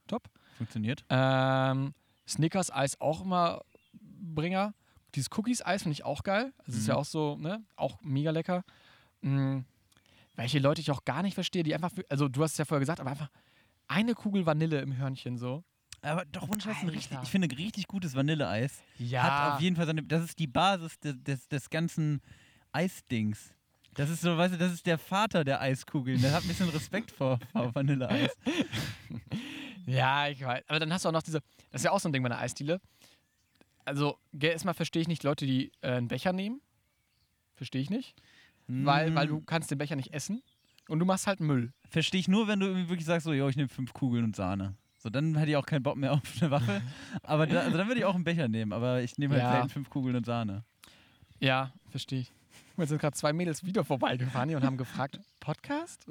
Top. 0.08 0.28
Funktioniert. 0.56 1.04
Ähm, 1.10 1.94
Snickers-Eis 2.28 3.00
auch 3.00 3.22
immer 3.24 3.62
Bringer. 3.92 4.74
Dieses 5.14 5.28
Cookies-Eis 5.36 5.82
finde 5.82 5.92
ich 5.94 6.04
auch 6.04 6.22
geil. 6.22 6.52
Das 6.66 6.74
ist 6.74 6.82
Mhm. 6.84 6.88
ja 6.88 6.94
auch 6.96 7.04
so, 7.04 7.36
ne? 7.36 7.62
Auch 7.76 8.00
mega 8.02 8.30
lecker. 8.30 8.64
Mhm. 9.20 9.64
Welche 10.34 10.58
Leute 10.58 10.80
ich 10.80 10.90
auch 10.90 11.04
gar 11.04 11.22
nicht 11.22 11.34
verstehe, 11.34 11.62
die 11.62 11.74
einfach, 11.74 11.90
für- 11.92 12.06
also 12.08 12.28
du 12.28 12.42
hast 12.42 12.52
es 12.52 12.58
ja 12.58 12.64
vorher 12.64 12.80
gesagt, 12.80 13.00
aber 13.00 13.10
einfach 13.10 13.28
eine 13.88 14.14
Kugel 14.14 14.46
Vanille 14.46 14.80
im 14.80 14.96
Hörnchen 14.96 15.36
so. 15.36 15.62
Aber 16.02 16.24
doch, 16.26 16.48
ohne 16.48 16.60
Scheiß, 16.60 16.78
ein 16.78 16.86
Alter. 16.88 16.92
richtig, 16.98 17.18
ich 17.22 17.28
finde 17.30 17.48
ein 17.48 17.56
richtig 17.56 17.86
gutes 17.86 18.14
Vanilleeis 18.14 18.82
Ja. 18.98 19.22
hat 19.22 19.54
auf 19.54 19.60
jeden 19.60 19.76
Fall 19.76 19.86
seine, 19.86 20.02
das 20.02 20.24
ist 20.24 20.38
die 20.38 20.46
Basis 20.48 20.98
des, 20.98 21.14
des, 21.22 21.48
des 21.48 21.70
ganzen 21.70 22.20
Eisdings. 22.72 23.54
Das 23.94 24.10
ist 24.10 24.20
so, 24.22 24.36
weißt 24.36 24.54
du, 24.54 24.58
das 24.58 24.72
ist 24.72 24.86
der 24.86 24.98
Vater 24.98 25.44
der 25.44 25.60
Eiskugeln. 25.60 26.20
Der 26.20 26.32
hat 26.32 26.42
ein 26.42 26.48
bisschen 26.48 26.68
Respekt 26.70 27.10
vor, 27.10 27.38
vor 27.52 27.74
Vanilleeis. 27.74 28.36
Ja, 29.86 30.28
ich 30.28 30.40
weiß. 30.44 30.62
Aber 30.68 30.78
dann 30.78 30.92
hast 30.92 31.04
du 31.04 31.08
auch 31.08 31.12
noch 31.12 31.22
diese, 31.24 31.40
das 31.70 31.80
ist 31.80 31.84
ja 31.84 31.90
auch 31.90 31.98
so 31.98 32.08
ein 32.08 32.12
Ding 32.12 32.22
bei 32.22 32.28
einer 32.30 32.38
Eisdiele. 32.38 32.80
Also, 33.84 34.16
erstmal 34.38 34.74
verstehe 34.74 35.02
ich 35.02 35.08
nicht 35.08 35.24
Leute, 35.24 35.44
die 35.44 35.72
äh, 35.80 35.90
einen 35.94 36.06
Becher 36.06 36.32
nehmen. 36.32 36.60
Verstehe 37.56 37.82
ich 37.82 37.90
nicht. 37.90 38.14
Weil, 38.68 39.12
weil 39.16 39.26
du 39.26 39.40
kannst 39.40 39.72
den 39.72 39.78
Becher 39.78 39.96
nicht 39.96 40.14
essen. 40.14 40.40
Und 40.88 41.00
du 41.00 41.04
machst 41.04 41.26
halt 41.26 41.40
Müll. 41.40 41.72
Verstehe 41.90 42.20
ich 42.20 42.28
nur, 42.28 42.46
wenn 42.46 42.60
du 42.60 42.66
irgendwie 42.66 42.88
wirklich 42.88 43.06
sagst, 43.06 43.24
so, 43.24 43.32
jo, 43.32 43.48
ich 43.48 43.56
nehme 43.56 43.68
fünf 43.68 43.92
Kugeln 43.92 44.22
und 44.24 44.36
Sahne. 44.36 44.76
So, 45.02 45.10
dann 45.10 45.34
hätte 45.36 45.50
ich 45.50 45.56
auch 45.56 45.66
keinen 45.66 45.82
Bock 45.82 45.96
mehr 45.96 46.12
auf 46.12 46.20
eine 46.40 46.50
Waffe. 46.52 46.80
Aber 47.24 47.46
da, 47.48 47.60
also 47.62 47.76
dann 47.76 47.88
würde 47.88 47.98
ich 47.98 48.04
auch 48.04 48.14
einen 48.14 48.22
Becher 48.22 48.46
nehmen, 48.46 48.72
aber 48.72 49.02
ich 49.02 49.18
nehme 49.18 49.34
halt 49.34 49.42
Ja. 49.42 49.52
selten 49.52 49.68
fünf 49.68 49.90
Kugeln 49.90 50.14
und 50.14 50.24
Sahne. 50.24 50.62
Ja, 51.40 51.72
verstehe 51.90 52.20
ich. 52.20 52.32
Jetzt 52.76 52.88
sind 52.90 53.00
gerade 53.00 53.16
zwei 53.16 53.32
Mädels 53.32 53.64
wieder 53.64 53.84
vorbeigefahren 53.84 54.48
hier 54.48 54.58
und 54.58 54.64
haben 54.64 54.76
gefragt, 54.76 55.18
Podcast? 55.40 56.06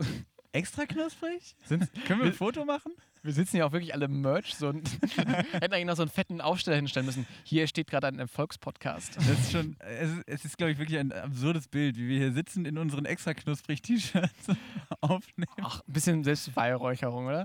Extra 0.51 0.85
knusprig? 0.85 1.55
Sind's, 1.63 1.87
Können 2.05 2.19
wir 2.19 2.27
ein 2.27 2.33
Foto 2.33 2.65
machen? 2.65 2.91
Wir 3.23 3.33
sitzen 3.33 3.57
hier 3.57 3.67
auch 3.67 3.71
wirklich 3.71 3.93
alle 3.93 4.07
Merch. 4.07 4.55
So 4.55 4.69
ein, 4.69 4.83
hätten 5.15 5.73
eigentlich 5.73 5.85
noch 5.85 5.95
so 5.95 6.01
einen 6.03 6.11
fetten 6.11 6.41
Aufsteller 6.41 6.75
hinstellen 6.77 7.05
müssen. 7.05 7.27
Hier 7.43 7.67
steht 7.67 7.87
gerade 7.89 8.07
ein 8.07 8.19
Erfolgspodcast. 8.19 9.17
Das 9.17 9.27
ist 9.27 9.51
schon, 9.51 9.75
es 9.79 10.09
ist, 10.11 10.23
es 10.27 10.45
ist 10.45 10.57
glaube 10.57 10.71
ich, 10.71 10.79
wirklich 10.79 10.97
ein 10.97 11.11
absurdes 11.11 11.67
Bild, 11.67 11.97
wie 11.97 12.07
wir 12.07 12.17
hier 12.17 12.31
sitzen 12.33 12.65
in 12.65 12.77
unseren 12.77 13.05
extra 13.05 13.33
knusprig 13.33 13.81
T-Shirts 13.81 14.47
aufnehmen. 15.01 15.51
Ach, 15.61 15.81
ein 15.87 15.93
bisschen 15.93 16.23
Selbstbeweihräucherung, 16.23 17.27
oder? 17.27 17.43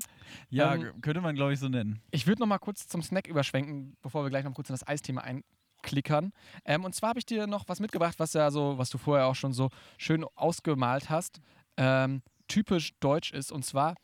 Ja, 0.50 0.74
Ähm, 0.74 1.00
könnte 1.00 1.20
man, 1.20 1.34
glaube 1.34 1.52
ich, 1.52 1.58
so 1.58 1.68
nennen. 1.68 2.00
Ich 2.10 2.26
würde 2.26 2.40
noch 2.40 2.46
mal 2.48 2.58
kurz 2.58 2.88
zum 2.88 3.02
Snack 3.02 3.26
überschwenken, 3.26 3.96
bevor 4.02 4.24
wir 4.24 4.30
gleich 4.30 4.44
noch 4.44 4.54
kurz 4.54 4.70
in 4.70 4.74
das 4.74 4.86
Eisthema 4.86 5.22
einklickern. 5.22 6.32
Ähm, 6.64 6.84
und 6.84 6.94
zwar 6.94 7.10
habe 7.10 7.18
ich 7.18 7.26
dir 7.26 7.46
noch 7.46 7.68
was 7.68 7.80
mitgebracht, 7.80 8.14
was 8.18 8.32
ja 8.32 8.50
so, 8.50 8.78
was 8.78 8.90
du 8.90 8.98
vorher 8.98 9.26
auch 9.26 9.34
schon 9.34 9.52
so 9.52 9.70
schön 9.98 10.24
ausgemalt 10.34 11.10
hast, 11.10 11.40
ähm, 11.76 12.22
typisch 12.48 12.92
deutsch 13.00 13.32
ist. 13.32 13.52
Und 13.52 13.64
zwar, 13.64 13.94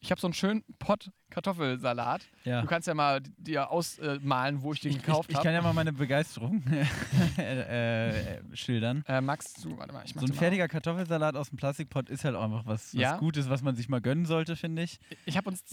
ich 0.00 0.10
habe 0.10 0.20
so 0.20 0.26
einen 0.26 0.34
schönen 0.34 0.64
Pott 0.78 1.10
Kartoffelsalat. 1.30 2.22
Ja. 2.44 2.62
Du 2.62 2.66
kannst 2.66 2.88
ja 2.88 2.94
mal 2.94 3.20
dir 3.36 3.70
ausmalen, 3.70 4.62
wo 4.62 4.72
ich 4.72 4.80
den 4.80 4.90
Ich, 4.90 4.96
ich, 4.96 5.02
gekauft 5.02 5.30
ich 5.30 5.36
habe. 5.36 5.44
kann 5.44 5.54
ja 5.54 5.60
mal 5.62 5.72
meine 5.72 5.92
Begeisterung 5.92 6.62
äh, 7.38 8.36
äh, 8.36 8.56
schildern. 8.56 9.04
Äh, 9.06 9.20
Max, 9.20 9.54
du, 9.54 9.76
warte 9.76 9.92
mal, 9.92 10.02
ich 10.04 10.14
mach 10.14 10.20
So 10.20 10.26
ein 10.26 10.30
den 10.30 10.34
mal 10.36 10.40
fertiger 10.40 10.68
Kartoffelsalat 10.68 11.36
aus 11.36 11.50
dem 11.50 11.58
Plastikpott 11.58 12.08
ist 12.08 12.24
halt 12.24 12.34
auch 12.34 12.42
einfach 12.44 12.64
was, 12.66 12.94
was 12.94 13.00
Ja. 13.00 13.16
Gutes, 13.18 13.50
was 13.50 13.62
man 13.62 13.76
sich 13.76 13.88
mal 13.88 14.00
gönnen 14.00 14.24
sollte, 14.26 14.56
finde 14.56 14.82
ich. 14.82 14.98
Ich 15.26 15.36
habe 15.36 15.50
uns 15.50 15.64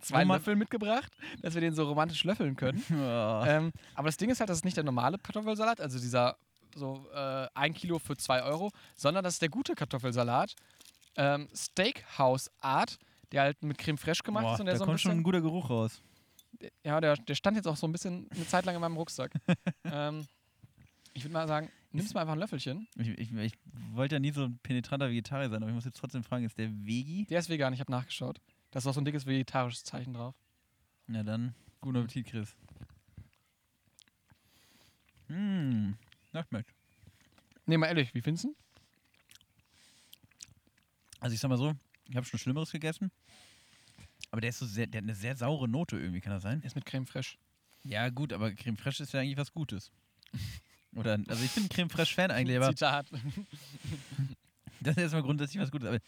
zwei 0.00 0.24
Mann. 0.24 0.38
Löffel 0.38 0.56
mitgebracht, 0.56 1.12
dass 1.42 1.54
wir 1.54 1.60
den 1.60 1.74
so 1.74 1.86
romantisch 1.86 2.24
löffeln 2.24 2.56
können. 2.56 2.82
Oh. 3.02 3.44
Ähm, 3.46 3.72
aber 3.94 4.08
das 4.08 4.16
Ding 4.16 4.30
ist 4.30 4.38
halt, 4.40 4.48
das 4.48 4.58
ist 4.58 4.64
nicht 4.64 4.76
der 4.76 4.84
normale 4.84 5.18
Kartoffelsalat, 5.18 5.80
also 5.80 5.98
dieser 5.98 6.36
so 6.74 7.06
äh, 7.14 7.48
ein 7.54 7.74
Kilo 7.74 7.98
für 7.98 8.16
2 8.16 8.42
Euro, 8.44 8.70
sondern 8.94 9.24
das 9.24 9.34
ist 9.34 9.42
der 9.42 9.48
gute 9.48 9.74
Kartoffelsalat. 9.74 10.54
Ähm, 11.16 11.48
Steakhouse 11.54 12.50
Art, 12.60 12.98
der 13.32 13.42
halt 13.42 13.62
mit 13.62 13.78
Creme 13.78 13.98
Fraiche 13.98 14.22
gemacht 14.22 14.44
Boah, 14.44 14.54
ist 14.54 14.60
und 14.60 14.66
der 14.66 14.74
da 14.74 14.78
so 14.78 14.84
kommt 14.84 15.00
schon 15.00 15.10
ein 15.10 15.16
bisschen. 15.16 15.24
guter 15.24 15.40
Geruch 15.40 15.70
raus. 15.70 16.02
Ja, 16.84 17.00
der, 17.00 17.16
der 17.16 17.34
stand 17.34 17.56
jetzt 17.56 17.66
auch 17.66 17.76
so 17.76 17.86
ein 17.86 17.92
bisschen 17.92 18.28
eine 18.30 18.46
Zeit 18.46 18.64
lang 18.64 18.74
in 18.74 18.80
meinem 18.80 18.96
Rucksack. 18.96 19.32
ähm, 19.84 20.26
ich 21.14 21.24
würde 21.24 21.32
mal 21.32 21.48
sagen, 21.48 21.70
nimmst 21.90 22.14
mal 22.14 22.20
einfach 22.20 22.34
ein 22.34 22.38
Löffelchen. 22.38 22.86
Ich, 22.96 23.08
ich, 23.08 23.32
ich 23.32 23.52
wollte 23.92 24.16
ja 24.16 24.20
nie 24.20 24.30
so 24.30 24.44
ein 24.44 24.58
penetranter 24.62 25.10
Vegetarier 25.10 25.48
sein, 25.48 25.62
aber 25.62 25.70
ich 25.70 25.74
muss 25.74 25.84
jetzt 25.84 25.98
trotzdem 25.98 26.22
fragen, 26.22 26.44
ist 26.44 26.58
der 26.58 26.70
Vegi? 26.70 27.26
Der 27.26 27.40
ist 27.40 27.48
vegan, 27.48 27.72
ich 27.72 27.80
habe 27.80 27.90
nachgeschaut. 27.90 28.40
Da 28.70 28.78
ist 28.78 28.86
auch 28.86 28.94
so 28.94 29.00
ein 29.00 29.04
dickes 29.04 29.26
vegetarisches 29.26 29.84
Zeichen 29.84 30.14
drauf. 30.14 30.34
Na 31.06 31.22
dann, 31.22 31.54
guten 31.80 31.98
Appetit, 31.98 32.26
Chris. 32.26 32.54
Na, 35.28 36.44
schmeckt. 36.44 36.74
Nee, 37.66 37.76
mal 37.78 37.86
ehrlich, 37.86 38.14
wie 38.14 38.20
findest 38.20 38.44
du? 38.44 38.56
Also 41.20 41.34
ich 41.34 41.40
sag 41.40 41.48
mal 41.48 41.56
so, 41.56 41.72
ich 42.08 42.16
habe 42.16 42.26
schon 42.26 42.38
Schlimmeres 42.38 42.70
gegessen. 42.72 43.10
Aber 44.32 44.40
der 44.40 44.48
ist 44.50 44.58
so 44.58 44.66
sehr, 44.66 44.86
der 44.86 45.00
hat 45.00 45.04
eine 45.04 45.14
sehr 45.14 45.36
saure 45.36 45.68
Note 45.68 45.98
irgendwie, 45.98 46.20
kann 46.22 46.32
das 46.32 46.42
sein? 46.42 46.60
Der 46.62 46.66
ist 46.66 46.74
mit 46.74 46.86
Creme 46.86 47.06
Fraiche. 47.06 47.36
Ja, 47.84 48.08
gut, 48.08 48.32
aber 48.32 48.50
Creme 48.52 48.78
Fraiche 48.78 49.02
ist 49.02 49.12
ja 49.12 49.20
eigentlich 49.20 49.36
was 49.36 49.52
Gutes. 49.52 49.92
Oder, 50.96 51.18
also 51.28 51.44
ich 51.44 51.52
bin 51.52 51.68
Creme 51.68 51.90
Fraiche 51.90 52.14
Fan 52.14 52.30
eigentlich, 52.30 52.56
aber 52.56 52.68
Zitat. 52.70 53.06
das 54.80 54.96
ist 54.96 55.02
erstmal 55.02 55.22
grundsätzlich 55.22 55.62
was 55.62 55.70
Gutes. 55.70 55.86
Aber 55.88 55.98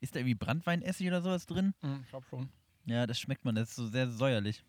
ist 0.00 0.14
da 0.14 0.18
irgendwie 0.18 0.34
Brandweinessig 0.34 1.06
oder 1.06 1.20
sowas 1.22 1.46
drin? 1.46 1.74
Hm, 1.80 2.00
ich 2.04 2.08
glaub 2.10 2.24
schon. 2.26 2.48
Ja, 2.86 3.06
das 3.06 3.20
schmeckt 3.20 3.44
man, 3.44 3.54
das 3.54 3.70
ist 3.70 3.76
so 3.76 3.86
sehr 3.86 4.10
säuerlich. 4.10 4.64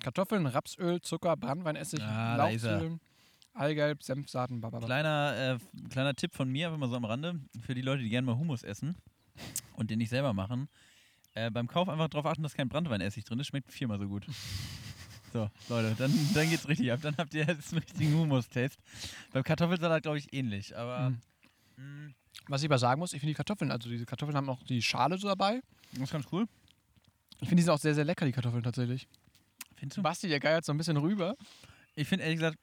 Kartoffeln, 0.00 0.46
Rapsöl, 0.46 1.00
Zucker, 1.00 1.36
Brandweinessig, 1.36 2.00
Ah. 2.02 2.36
Lauchzwiebeln, 2.36 3.00
Eigelb, 3.54 4.02
Senfsaaten, 4.02 4.60
bababa. 4.60 4.86
Kleiner, 4.86 5.58
äh, 5.60 5.88
kleiner 5.88 6.14
Tipp 6.14 6.34
von 6.34 6.48
mir, 6.48 6.68
einfach 6.68 6.78
mal 6.78 6.88
so 6.88 6.96
am 6.96 7.04
Rande, 7.04 7.40
für 7.60 7.74
die 7.74 7.82
Leute, 7.82 8.02
die 8.02 8.08
gerne 8.08 8.26
mal 8.26 8.36
Hummus 8.38 8.62
essen 8.62 8.96
und 9.74 9.90
den 9.90 9.98
nicht 9.98 10.10
selber 10.10 10.32
machen. 10.32 10.68
Äh, 11.34 11.50
beim 11.50 11.68
Kauf 11.68 11.88
einfach 11.88 12.08
darauf 12.08 12.26
achten, 12.26 12.42
dass 12.42 12.54
kein 12.54 12.68
Brandweinessig 12.68 13.24
drin 13.24 13.38
ist, 13.38 13.46
schmeckt 13.48 13.72
viermal 13.72 13.98
so 13.98 14.08
gut. 14.08 14.26
So, 15.30 15.50
Leute, 15.68 15.94
dann, 15.98 16.10
dann 16.32 16.48
geht's 16.48 16.66
richtig 16.68 16.90
ab. 16.90 17.00
Dann 17.02 17.14
habt 17.18 17.34
ihr 17.34 17.44
jetzt 17.44 17.70
einen 17.74 17.82
richtigen 17.82 18.14
Hummus-Taste. 18.14 18.78
Beim 19.34 19.42
Kartoffelsalat, 19.44 20.02
glaube 20.02 20.16
ich, 20.16 20.32
ähnlich. 20.32 20.74
Aber 20.74 21.10
Mhm. 21.10 21.20
mh, 22.06 22.14
Was 22.46 22.62
ich 22.62 22.68
aber 22.70 22.78
sagen 22.78 22.98
muss, 22.98 23.12
ich 23.12 23.20
finde 23.20 23.32
die 23.32 23.36
Kartoffeln, 23.36 23.70
also 23.70 23.90
diese 23.90 24.06
Kartoffeln 24.06 24.34
haben 24.34 24.48
auch 24.48 24.62
die 24.62 24.80
Schale 24.80 25.18
so 25.18 25.28
dabei. 25.28 25.60
das 25.92 26.04
ist 26.04 26.12
ganz 26.12 26.24
cool. 26.32 26.46
Ich 27.42 27.48
finde, 27.48 27.56
die 27.56 27.62
sind 27.64 27.74
auch 27.74 27.78
sehr, 27.78 27.94
sehr 27.94 28.06
lecker, 28.06 28.24
die 28.24 28.32
Kartoffeln 28.32 28.62
tatsächlich. 28.62 29.06
Findest 29.76 29.98
du? 29.98 30.02
Basti, 30.02 30.28
der 30.28 30.40
geiert 30.40 30.64
so 30.64 30.72
ein 30.72 30.78
bisschen 30.78 30.96
rüber. 30.96 31.36
Ich 31.94 32.08
finde 32.08 32.24
ehrlich 32.24 32.38
gesagt. 32.38 32.56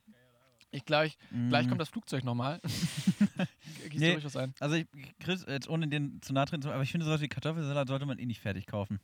Ich 0.72 0.84
gleich, 0.86 1.20
gleich 1.49 1.66
mh, 1.66 1.70
kommt 1.70 1.82
das 1.82 1.89
Flugzeug 1.89 2.24
nochmal. 2.24 2.59
Gießt 3.97 4.15
Nee. 4.17 4.23
was 4.23 4.35
ein. 4.37 4.53
Also, 4.59 4.75
ich, 4.75 4.87
Chris, 5.19 5.45
jetzt 5.47 5.69
ohne 5.69 5.87
den 5.87 6.21
zu 6.21 6.33
nahe 6.33 6.45
treten 6.45 6.61
zu 6.61 6.71
aber 6.71 6.83
ich 6.83 6.91
finde, 6.91 7.05
sowas 7.05 7.21
wie 7.21 7.27
Kartoffelsalat 7.27 7.87
sollte 7.87 8.05
man 8.05 8.19
eh 8.19 8.25
nicht 8.25 8.41
fertig 8.41 8.65
kaufen. 8.67 8.99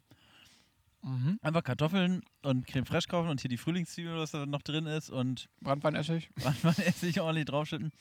Mhm. 1.04 1.40
Einfach 1.42 1.64
Kartoffeln 1.64 2.22
und 2.44 2.68
Creme 2.68 2.86
fraiche 2.86 3.08
kaufen 3.08 3.30
und 3.30 3.42
hier 3.42 3.50
die 3.50 3.58
Frühlingszwiebel, 3.58 4.16
was 4.18 4.32
da 4.32 4.46
noch 4.46 4.62
drin 4.62 4.86
ist 4.86 5.10
und 5.10 5.48
Brandweinessig. 5.62 6.30
manchmal 6.44 6.76
Essig 6.86 7.20
ordentlich 7.22 7.46
draufschütten. 7.46 7.92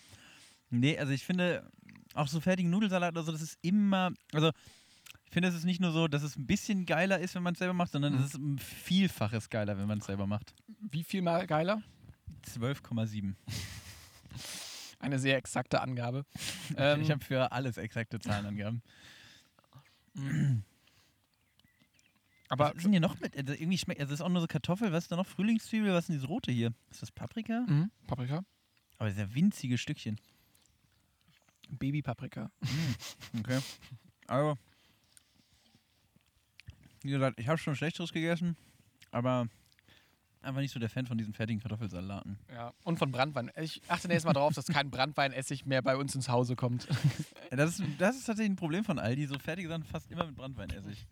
Nee, 0.68 0.98
also 0.98 1.12
ich 1.12 1.24
finde, 1.24 1.66
auch 2.14 2.28
so 2.28 2.40
fertigen 2.40 2.70
Nudelsalat 2.70 3.12
oder 3.12 3.22
so, 3.22 3.32
das 3.32 3.40
ist 3.40 3.58
immer, 3.62 4.12
also 4.32 4.50
ich 5.24 5.32
finde, 5.32 5.48
es 5.48 5.54
ist 5.54 5.64
nicht 5.64 5.80
nur 5.80 5.92
so, 5.92 6.08
dass 6.08 6.22
es 6.22 6.36
ein 6.36 6.46
bisschen 6.46 6.84
geiler 6.84 7.18
ist, 7.20 7.34
wenn 7.34 7.42
man 7.42 7.54
es 7.54 7.58
selber 7.58 7.72
macht, 7.74 7.92
sondern 7.92 8.12
Mhm. 8.12 8.18
es 8.20 8.26
ist 8.26 8.34
ein 8.38 8.58
Vielfaches 8.58 9.48
geiler, 9.48 9.78
wenn 9.78 9.88
man 9.88 9.98
es 10.00 10.04
selber 10.06 10.26
macht. 10.26 10.54
Wie 10.90 11.02
viel 11.04 11.22
mal 11.22 11.46
geiler? 11.46 11.82
12,7. 12.46 13.34
Eine 15.00 15.18
sehr 15.18 15.36
exakte 15.36 15.80
Angabe. 15.80 16.24
ähm, 16.76 17.00
ich 17.00 17.10
habe 17.10 17.24
für 17.24 17.50
alles 17.52 17.78
exakte 17.78 18.20
Zahlenangaben. 18.20 18.82
aber 22.48 22.66
was 22.66 22.74
ist 22.76 22.84
denn 22.84 22.92
hier 22.92 23.00
noch 23.00 23.18
mit? 23.18 23.36
Also 23.36 23.52
irgendwie 23.54 23.78
schmeckt, 23.78 24.00
also 24.00 24.12
es 24.12 24.20
ist 24.20 24.24
auch 24.24 24.28
nur 24.28 24.42
so 24.42 24.46
Kartoffel, 24.46 24.92
was 24.92 25.04
ist 25.04 25.12
da 25.12 25.16
noch? 25.16 25.26
Frühlingszwiebel, 25.26 25.92
was 25.92 26.00
ist 26.00 26.08
denn 26.08 26.16
dieses 26.16 26.28
rote 26.28 26.52
hier? 26.52 26.74
Ist 26.90 27.02
das 27.02 27.10
Paprika? 27.10 27.64
Mhm. 27.66 27.90
Paprika. 28.06 28.44
Aber 28.98 29.08
das 29.08 29.18
ja 29.18 29.34
winzige 29.34 29.78
Stückchen. 29.78 30.20
Babypaprika. 31.70 32.50
Okay. 33.38 33.60
Also, 34.26 34.58
wie 37.02 37.10
gesagt, 37.10 37.40
ich 37.40 37.48
habe 37.48 37.58
schon 37.58 37.74
Schlechteres 37.74 38.12
gegessen, 38.12 38.56
aber 39.12 39.48
einfach 40.42 40.60
nicht 40.60 40.72
so 40.72 40.80
der 40.80 40.88
Fan 40.88 41.06
von 41.06 41.18
diesen 41.18 41.34
fertigen 41.34 41.60
Kartoffelsalaten. 41.60 42.38
Ja. 42.52 42.72
Und 42.84 42.98
von 42.98 43.10
Brandwein. 43.12 43.50
Ich 43.60 43.82
achte 43.88 44.08
nächstes 44.08 44.24
Mal 44.26 44.32
darauf, 44.32 44.54
dass 44.54 44.66
kein 44.66 44.90
Brandweinessig 44.90 45.66
mehr 45.66 45.82
bei 45.82 45.96
uns 45.96 46.14
ins 46.14 46.28
Hause 46.28 46.56
kommt. 46.56 46.86
Das 47.50 47.80
ist, 47.80 47.82
das 47.98 48.16
ist 48.16 48.26
tatsächlich 48.26 48.52
ein 48.52 48.56
Problem 48.56 48.84
von 48.84 49.00
Aldi. 49.00 49.26
So 49.26 49.36
fertige 49.38 49.68
Sachen 49.68 49.82
fast 49.82 50.08
immer 50.12 50.24
mit 50.24 50.36
Brandweinessig. 50.36 51.04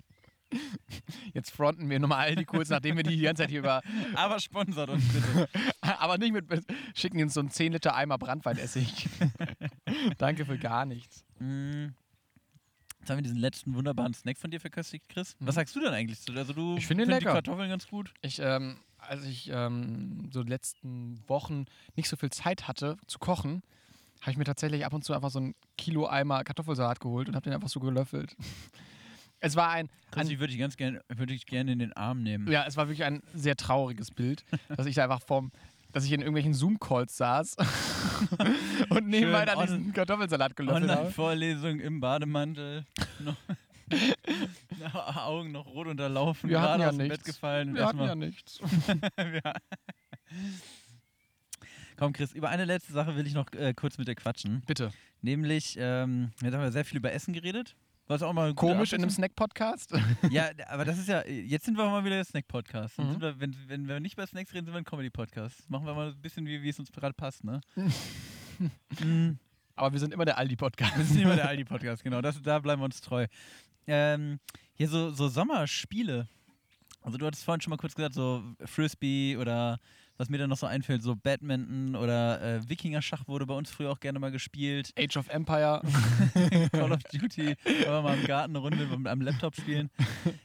Jetzt 1.34 1.50
fronten 1.50 1.90
wir 1.90 1.98
nochmal 1.98 2.20
Aldi 2.28 2.44
kurz, 2.44 2.68
nachdem 2.68 2.96
wir 2.96 3.02
die 3.02 3.16
die 3.16 3.22
ganze 3.22 3.42
Zeit 3.42 3.50
hier 3.50 3.58
über. 3.58 3.82
Aber 4.14 4.38
sponsert 4.38 4.88
uns 4.88 5.04
bitte. 5.12 5.48
Aber 5.80 6.16
nicht 6.16 6.32
mit. 6.32 6.46
schicken 6.94 7.20
uns 7.20 7.34
so 7.34 7.40
einen 7.40 7.50
10 7.50 7.72
Liter 7.72 7.94
Eimer 7.96 8.18
Brandweinessig. 8.18 9.08
Danke 10.16 10.46
für 10.46 10.58
gar 10.58 10.86
nichts. 10.86 11.24
Mm. 11.40 11.86
Jetzt 13.00 13.10
haben 13.10 13.18
wir 13.18 13.22
diesen 13.22 13.38
letzten 13.38 13.74
wunderbaren 13.74 14.14
Snack 14.14 14.38
von 14.38 14.50
dir 14.50 14.60
verköstigt, 14.60 15.08
Chris. 15.08 15.34
Was 15.40 15.54
Mhm. 15.54 15.58
sagst 15.58 15.76
du 15.76 15.80
denn 15.80 15.92
eigentlich 15.92 16.20
zu? 16.20 16.32
Also 16.34 16.52
du 16.52 16.76
Ich 16.76 16.86
finde 16.86 17.04
lecker. 17.04 17.18
die 17.18 17.24
Kartoffeln 17.26 17.68
ganz 17.68 17.88
gut. 17.88 18.12
Ich, 18.22 18.38
ähm, 18.38 18.76
als 19.08 19.24
ich 19.24 19.50
ähm, 19.52 20.28
so 20.32 20.42
die 20.42 20.50
letzten 20.50 21.22
Wochen 21.26 21.66
nicht 21.96 22.08
so 22.08 22.16
viel 22.16 22.30
Zeit 22.30 22.68
hatte 22.68 22.96
zu 23.06 23.18
kochen, 23.18 23.62
habe 24.20 24.32
ich 24.32 24.36
mir 24.36 24.44
tatsächlich 24.44 24.84
ab 24.84 24.92
und 24.92 25.04
zu 25.04 25.12
einfach 25.12 25.30
so 25.30 25.40
ein 25.40 25.54
Kilo 25.76 26.06
Eimer 26.06 26.44
Kartoffelsalat 26.44 27.00
geholt 27.00 27.28
und 27.28 27.34
habe 27.34 27.44
den 27.44 27.52
einfach 27.52 27.68
so 27.68 27.80
gelöffelt. 27.80 28.36
Es 29.40 29.54
war 29.54 29.70
ein, 29.70 29.88
Chris, 30.10 30.26
ein 30.26 30.32
ich 30.32 30.40
würde 30.40 30.50
dich 30.50 30.58
ganz 30.58 30.76
gerne 30.76 31.00
würde 31.14 31.32
ich 31.32 31.46
gerne 31.46 31.70
in 31.70 31.78
den 31.78 31.92
Arm 31.92 32.24
nehmen. 32.24 32.50
ja, 32.50 32.64
es 32.66 32.76
war 32.76 32.88
wirklich 32.88 33.04
ein 33.04 33.22
sehr 33.34 33.54
trauriges 33.54 34.10
Bild, 34.10 34.44
dass 34.76 34.84
ich 34.84 34.96
da 34.96 35.04
einfach 35.04 35.22
vorm, 35.22 35.52
dass 35.92 36.04
ich 36.04 36.10
in 36.10 36.22
irgendwelchen 36.22 36.54
Zoom-Calls 36.54 37.16
saß 37.16 37.56
und 38.88 39.06
nebenbei 39.06 39.44
dann 39.44 39.60
diesen 39.60 39.92
Kartoffelsalat 39.92 40.56
gelöffelt 40.56 40.90
habe. 40.90 40.98
Online-Vorlesung 41.02 41.78
im 41.78 42.00
Bademantel. 42.00 42.84
Augen 45.16 45.52
noch 45.52 45.66
rot 45.66 45.86
unterlaufen, 45.86 46.48
Wir 46.50 46.58
gerade 46.58 46.82
ja 46.82 46.88
aus 46.90 46.96
dem 46.96 47.06
nichts. 47.08 47.18
Bett 47.18 47.26
gefallen. 47.34 47.74
Wir 47.74 47.86
hatten 47.86 47.98
ja 47.98 48.04
erstmal- 48.06 48.26
nichts. 48.26 48.60
Ja. 49.44 49.52
Komm, 51.96 52.12
Chris, 52.12 52.32
über 52.32 52.48
eine 52.48 52.64
letzte 52.64 52.92
Sache 52.92 53.16
will 53.16 53.26
ich 53.26 53.34
noch 53.34 53.52
äh, 53.52 53.74
kurz 53.74 53.98
mit 53.98 54.06
dir 54.06 54.14
quatschen. 54.14 54.62
Bitte. 54.66 54.92
Nämlich, 55.20 55.76
ähm, 55.80 56.30
jetzt 56.40 56.54
haben 56.54 56.62
wir 56.62 56.70
sehr 56.70 56.84
viel 56.84 56.98
über 56.98 57.12
Essen 57.12 57.32
geredet. 57.34 57.74
Was 58.06 58.22
auch 58.22 58.32
mal 58.32 58.54
Komisch 58.54 58.92
in 58.92 59.02
einem 59.02 59.10
Snack-Podcast. 59.10 59.92
Ja, 60.30 60.48
aber 60.68 60.84
das 60.86 60.96
ist 60.96 61.08
ja, 61.08 61.26
jetzt 61.26 61.66
sind 61.66 61.76
wir 61.76 61.84
mal 61.86 62.04
wieder 62.04 62.14
der 62.14 62.24
Snack-Podcast. 62.24 62.98
Mhm. 62.98 63.10
sind 63.10 63.20
wir- 63.20 63.40
Wenn, 63.40 63.56
wenn 63.66 63.88
wir 63.88 64.00
nicht 64.00 64.16
bei 64.16 64.24
Snacks 64.26 64.54
reden, 64.54 64.64
sind 64.66 64.74
wir 64.74 64.78
ein 64.78 64.84
Comedy-Podcast. 64.84 65.68
Machen 65.68 65.86
wir 65.86 65.94
mal 65.94 66.10
ein 66.10 66.20
bisschen, 66.20 66.46
wie, 66.46 66.62
wie 66.62 66.68
es 66.70 66.78
uns 66.78 66.90
gerade 66.92 67.12
passt, 67.14 67.44
ne? 67.44 67.60
Mhm. 69.00 69.38
Aber 69.76 69.92
wir 69.92 70.00
sind 70.00 70.14
immer 70.14 70.24
der 70.24 70.38
Aldi-Podcast. 70.38 70.96
Ist 70.98 71.14
nicht 71.14 71.24
mal 71.26 71.36
der 71.36 71.48
Aldi-Podcast, 71.48 72.02
genau. 72.02 72.20
Das, 72.22 72.40
da 72.40 72.58
bleiben 72.60 72.80
wir 72.80 72.86
uns 72.86 73.00
treu. 73.00 73.26
Ähm, 73.88 74.38
hier 74.74 74.88
so, 74.88 75.10
so 75.10 75.28
Sommerspiele. 75.28 76.28
Also 77.02 77.18
du 77.18 77.26
hattest 77.26 77.44
vorhin 77.44 77.60
schon 77.60 77.70
mal 77.70 77.76
kurz 77.76 77.94
gesagt, 77.94 78.14
so 78.14 78.42
Frisbee 78.64 79.36
oder 79.36 79.78
was 80.18 80.28
mir 80.28 80.36
dann 80.38 80.50
noch 80.50 80.56
so 80.58 80.66
einfällt, 80.66 81.00
so 81.02 81.14
Badminton 81.14 81.94
oder 81.94 82.42
äh, 82.42 82.68
Wikinger-Schach 82.68 83.28
wurde 83.28 83.46
bei 83.46 83.54
uns 83.54 83.70
früher 83.70 83.90
auch 83.92 84.00
gerne 84.00 84.18
mal 84.18 84.32
gespielt. 84.32 84.92
Age 84.98 85.16
of 85.16 85.28
Empire. 85.28 85.80
Call 86.72 86.90
of 86.92 87.02
Duty, 87.04 87.54
aber 87.86 88.02
mal 88.02 88.18
im 88.18 88.26
Garten 88.26 88.50
eine 88.56 88.58
Runde 88.58 88.88
am- 88.92 89.06
am 89.06 89.20
Laptop 89.20 89.54
spielen. 89.54 89.90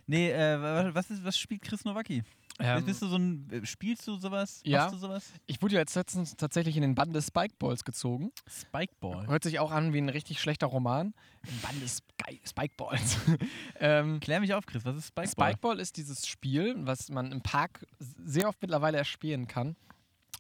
Nee, 0.06 0.30
äh, 0.32 0.62
wa- 0.62 0.90
was, 0.94 1.10
ist, 1.10 1.26
was 1.26 1.38
spielt 1.38 1.64
Chris 1.64 1.84
Nowacki? 1.86 2.22
Ähm, 2.60 2.86
Bist 2.86 3.02
du 3.02 3.08
so 3.08 3.18
ein, 3.18 3.50
äh, 3.52 3.66
spielst 3.66 4.08
du 4.08 4.16
sowas? 4.18 4.62
Ja. 4.64 4.82
Machst 4.82 4.94
du 4.94 4.98
sowas? 5.00 5.32
ich 5.48 5.62
wurde 5.62 5.76
ja 5.76 5.80
jetzt 5.80 5.96
letztens 5.96 6.36
tatsächlich 6.36 6.76
in 6.76 6.84
den 6.84 6.94
Bann 6.94 7.12
des 7.12 7.28
Spikeballs 7.28 7.84
gezogen. 7.84 8.32
Spikeball. 8.48 9.28
Hört 9.28 9.44
sich 9.44 9.60
auch 9.60 9.72
an 9.72 9.94
wie 9.94 9.98
ein 9.98 10.10
richtig 10.10 10.40
schlechter 10.40 10.68
Roman. 10.68 11.14
Im 11.48 11.60
Bann 11.62 11.80
des 11.80 12.04
Spikeballs. 12.48 13.18
ähm, 13.80 14.20
Klär 14.20 14.40
mich 14.40 14.54
auf, 14.54 14.66
Chris, 14.66 14.86
was 14.86 14.98
ist 14.98 15.08
Spikeball? 15.08 15.52
Spikeball 15.52 15.80
ist 15.80 15.98
dieses 15.98 16.28
Spiel, 16.28 16.76
was 16.78 17.10
man 17.10 17.32
im 17.32 17.42
Park 17.42 17.88
sehr 18.00 18.48
oft 18.48 18.62
mittlerweile 18.62 19.00
erspielen 19.00 19.48
kann, 19.48 19.76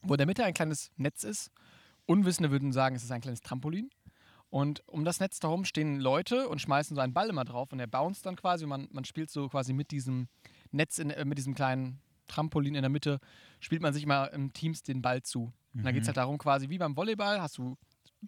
wo 0.04 0.14
in 0.14 0.20
der 0.20 0.28
Mitte 0.28 0.46
ein 0.46 0.54
kleines 0.54 0.92
Netz 0.98 1.24
ist. 1.24 1.52
Unwissende 2.06 2.52
würden 2.52 2.72
sagen, 2.74 2.96
es 2.96 3.04
ist 3.04 3.12
ein 3.12 3.22
kleines 3.22 3.42
Trampolin. 3.42 3.90
Und 4.50 4.88
um 4.88 5.04
das 5.04 5.20
Netz 5.20 5.40
darum 5.40 5.66
stehen 5.66 6.00
Leute 6.00 6.48
und 6.48 6.62
schmeißen 6.62 6.94
so 6.96 7.02
einen 7.02 7.14
Ball 7.14 7.28
immer 7.28 7.44
drauf 7.44 7.72
und 7.72 7.80
der 7.80 7.88
bounced 7.88 8.24
dann 8.24 8.36
quasi. 8.36 8.66
Und 8.66 8.70
man, 8.70 8.88
man 8.92 9.04
spielt 9.04 9.32
so 9.32 9.50
quasi 9.50 9.74
mit 9.74 9.90
diesem 9.90 10.28
Netz, 10.74 10.98
in, 10.98 11.10
äh, 11.12 11.24
mit 11.26 11.38
diesem 11.38 11.56
kleinen 11.56 12.00
Trampolin 12.28 12.76
in 12.76 12.82
der 12.82 12.90
Mitte, 12.90 13.20
spielt 13.60 13.82
man 13.82 13.94
sich 13.94 14.06
mal 14.06 14.26
im 14.28 14.52
Teams 14.54 14.84
den 14.84 15.02
Ball 15.02 15.22
zu. 15.24 15.54
Und 15.74 15.84
da 15.84 15.92
geht 15.92 16.02
es 16.02 16.06
Mhm. 16.06 16.10
halt 16.10 16.18
darum, 16.18 16.38
quasi 16.38 16.70
wie 16.70 16.78
beim 16.78 16.96
Volleyball, 16.96 17.42
hast 17.42 17.58
du 17.58 17.78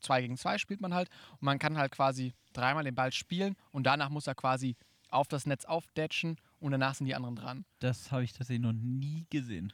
zwei 0.01 0.21
gegen 0.21 0.37
zwei, 0.37 0.57
spielt 0.57 0.81
man 0.81 0.93
halt. 0.93 1.09
Und 1.33 1.43
man 1.43 1.59
kann 1.59 1.77
halt 1.77 1.91
quasi 1.91 2.33
dreimal 2.53 2.83
den 2.83 2.95
Ball 2.95 3.11
spielen 3.11 3.55
und 3.71 3.83
danach 3.85 4.09
muss 4.09 4.27
er 4.27 4.35
quasi 4.35 4.75
auf 5.09 5.27
das 5.27 5.45
Netz 5.45 5.65
aufdatchen 5.65 6.37
und 6.59 6.71
danach 6.71 6.95
sind 6.95 7.05
die 7.05 7.15
anderen 7.15 7.35
dran. 7.35 7.65
Das 7.79 8.11
habe 8.11 8.23
ich 8.23 8.33
tatsächlich 8.33 8.61
noch 8.65 8.73
nie 8.73 9.25
gesehen. 9.29 9.71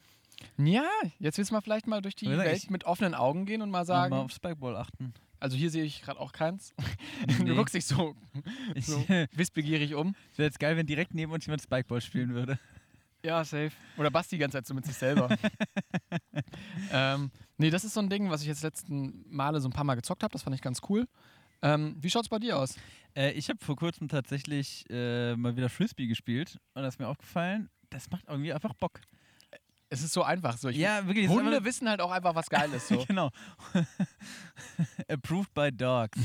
Ja, 0.57 0.88
jetzt 1.19 1.38
willst 1.38 1.51
du 1.51 1.55
mal 1.55 1.61
vielleicht 1.61 1.88
mal 1.88 2.01
durch 2.01 2.15
die 2.15 2.28
Welt 2.30 2.69
mit 2.69 2.84
offenen 2.84 3.13
Augen 3.15 3.45
gehen 3.45 3.61
und 3.61 3.69
mal 3.69 3.80
Mal 3.80 3.86
sagen, 3.86 4.13
auf 4.13 4.32
Spikeball 4.32 4.76
achten. 4.76 5.13
Also 5.41 5.57
hier 5.57 5.69
sehe 5.69 5.83
ich 5.83 6.01
gerade 6.01 6.19
auch 6.19 6.31
keins. 6.31 6.73
Nee. 7.39 7.49
Du 7.49 7.55
guckst 7.55 7.75
dich 7.75 7.85
so, 7.85 8.15
so 8.77 9.07
Wäre 9.07 9.27
wissbegierig 9.33 9.93
um. 9.93 10.15
jetzt 10.37 10.59
geil, 10.59 10.75
wenn 10.75 10.87
direkt 10.87 11.13
neben 11.13 11.31
uns 11.31 11.45
jemand 11.45 11.61
Spikeball 11.61 12.01
spielen 12.01 12.33
würde. 12.33 12.57
Ja, 13.23 13.43
safe. 13.43 13.71
Oder 13.97 14.09
Basti 14.09 14.35
die 14.35 14.39
ganze 14.39 14.57
Zeit 14.57 14.65
so 14.65 14.73
mit 14.73 14.85
sich 14.85 14.95
selber. 14.95 15.29
ähm, 16.91 17.29
nee, 17.57 17.69
das 17.69 17.83
ist 17.83 17.93
so 17.93 17.99
ein 17.99 18.09
Ding, 18.09 18.31
was 18.31 18.41
ich 18.41 18.47
jetzt 18.47 18.63
letzten 18.63 19.23
Male 19.29 19.61
so 19.61 19.69
ein 19.69 19.71
paar 19.71 19.83
Mal 19.83 19.95
gezockt 19.95 20.23
habe. 20.23 20.31
Das 20.31 20.41
fand 20.41 20.55
ich 20.55 20.61
ganz 20.61 20.81
cool. 20.89 21.07
Ähm, 21.61 21.95
wie 21.99 22.09
schaut's 22.09 22.29
bei 22.29 22.39
dir 22.39 22.57
aus? 22.57 22.75
Äh, 23.15 23.31
ich 23.33 23.49
habe 23.49 23.63
vor 23.63 23.75
kurzem 23.75 24.07
tatsächlich 24.07 24.85
äh, 24.89 25.35
mal 25.35 25.55
wieder 25.55 25.69
Frisbee 25.69 26.07
gespielt 26.07 26.59
und 26.73 26.81
das 26.81 26.95
ist 26.95 26.99
mir 26.99 27.07
aufgefallen, 27.07 27.69
das 27.91 28.09
macht 28.09 28.25
irgendwie 28.27 28.53
einfach 28.53 28.73
Bock. 28.73 29.01
Es 29.93 30.01
ist 30.01 30.13
so 30.13 30.23
einfach. 30.23 30.57
So. 30.57 30.69
Ich 30.69 30.77
ja, 30.77 31.05
wirklich. 31.05 31.27
Hunde 31.27 31.51
einfach- 31.51 31.65
wissen 31.65 31.89
halt 31.89 31.99
auch 31.99 32.11
einfach, 32.11 32.33
was 32.33 32.49
geil 32.49 32.71
ist. 32.73 32.87
So. 32.87 33.03
genau. 33.07 33.29
Approved 35.09 35.53
by 35.53 35.69
Dogs. 35.71 36.17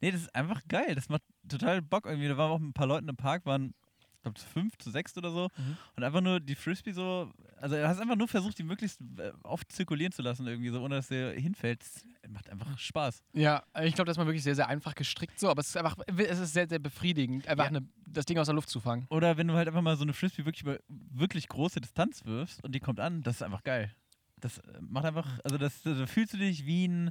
Nee, 0.00 0.10
das 0.10 0.22
ist 0.22 0.34
einfach 0.34 0.62
geil. 0.68 0.94
Das 0.94 1.10
macht 1.10 1.20
total 1.46 1.82
Bock 1.82 2.06
irgendwie. 2.06 2.28
Da 2.28 2.38
waren 2.38 2.50
auch 2.50 2.58
ein 2.58 2.72
paar 2.72 2.86
Leute 2.86 3.06
im 3.08 3.16
Park, 3.16 3.44
waren, 3.44 3.74
ich 4.20 4.22
glaube, 4.22 4.38
zu 4.38 4.46
fünf, 4.46 4.76
zu 4.76 4.90
sechs 4.90 5.16
oder 5.16 5.30
so. 5.30 5.48
Mhm. 5.56 5.76
Und 5.96 6.04
einfach 6.04 6.20
nur 6.20 6.40
die 6.40 6.54
Frisbee 6.54 6.92
so, 6.92 7.32
also 7.56 7.74
du 7.74 7.88
hast 7.88 7.98
einfach 8.00 8.16
nur 8.16 8.28
versucht, 8.28 8.58
die 8.58 8.62
möglichst 8.64 9.00
äh, 9.16 9.32
oft 9.44 9.72
zirkulieren 9.72 10.12
zu 10.12 10.20
lassen 10.20 10.46
irgendwie, 10.46 10.68
so 10.68 10.82
ohne 10.82 10.96
dass 10.96 11.08
der 11.08 11.32
hinfällt. 11.32 11.80
Das 11.80 12.04
macht 12.30 12.50
einfach 12.50 12.78
Spaß. 12.78 13.22
Ja, 13.32 13.62
ich 13.82 13.94
glaube, 13.94 14.04
das 14.06 14.14
ist 14.14 14.18
mal 14.18 14.26
wirklich 14.26 14.42
sehr, 14.42 14.54
sehr 14.54 14.68
einfach 14.68 14.94
gestrickt 14.94 15.40
so, 15.40 15.48
aber 15.48 15.60
es 15.60 15.68
ist 15.68 15.76
einfach, 15.78 15.96
es 16.18 16.38
ist 16.38 16.52
sehr, 16.52 16.68
sehr 16.68 16.78
befriedigend, 16.78 17.48
einfach 17.48 17.64
Ja. 17.64 17.68
eine, 17.70 17.88
das 18.06 18.26
Ding 18.26 18.36
aus 18.36 18.46
der 18.46 18.54
Luft 18.54 18.68
zu 18.68 18.78
fangen. 18.78 19.06
Oder 19.08 19.38
wenn 19.38 19.48
du 19.48 19.54
halt 19.54 19.68
einfach 19.68 19.80
mal 19.80 19.96
so 19.96 20.02
eine 20.02 20.12
Frisbee 20.12 20.44
wirklich 20.44 20.62
über 20.64 20.78
wirklich 20.88 21.48
große 21.48 21.80
Distanz 21.80 22.26
wirfst 22.26 22.62
und 22.62 22.74
die 22.74 22.80
kommt 22.80 23.00
an, 23.00 23.22
das 23.22 23.36
ist 23.36 23.42
einfach 23.42 23.64
geil. 23.64 23.90
Das 24.36 24.58
äh, 24.58 24.62
macht 24.82 25.06
einfach, 25.06 25.26
also 25.44 25.56
das, 25.56 25.80
da 25.82 26.06
fühlst 26.06 26.34
du 26.34 26.36
dich 26.36 26.66
wie 26.66 26.88
ein, 26.88 27.10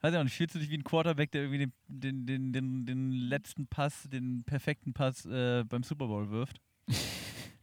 weiß 0.00 0.12
ich 0.12 0.18
auch 0.18 0.24
nicht, 0.24 0.36
fühlst 0.36 0.54
du 0.54 0.58
dich 0.58 0.70
wie 0.70 0.78
ein 0.78 0.84
Quarterback, 0.84 1.30
der 1.32 1.42
irgendwie 1.42 1.72
den, 1.88 2.26
den, 2.26 2.52
den, 2.52 2.86
den, 2.86 3.12
letzten 3.12 3.66
Pass, 3.66 4.08
den 4.08 4.44
perfekten 4.44 4.92
Pass 4.92 5.26
äh, 5.26 5.64
beim 5.64 5.82
Super 5.82 6.06
Bowl 6.06 6.30
wirft. 6.30 6.60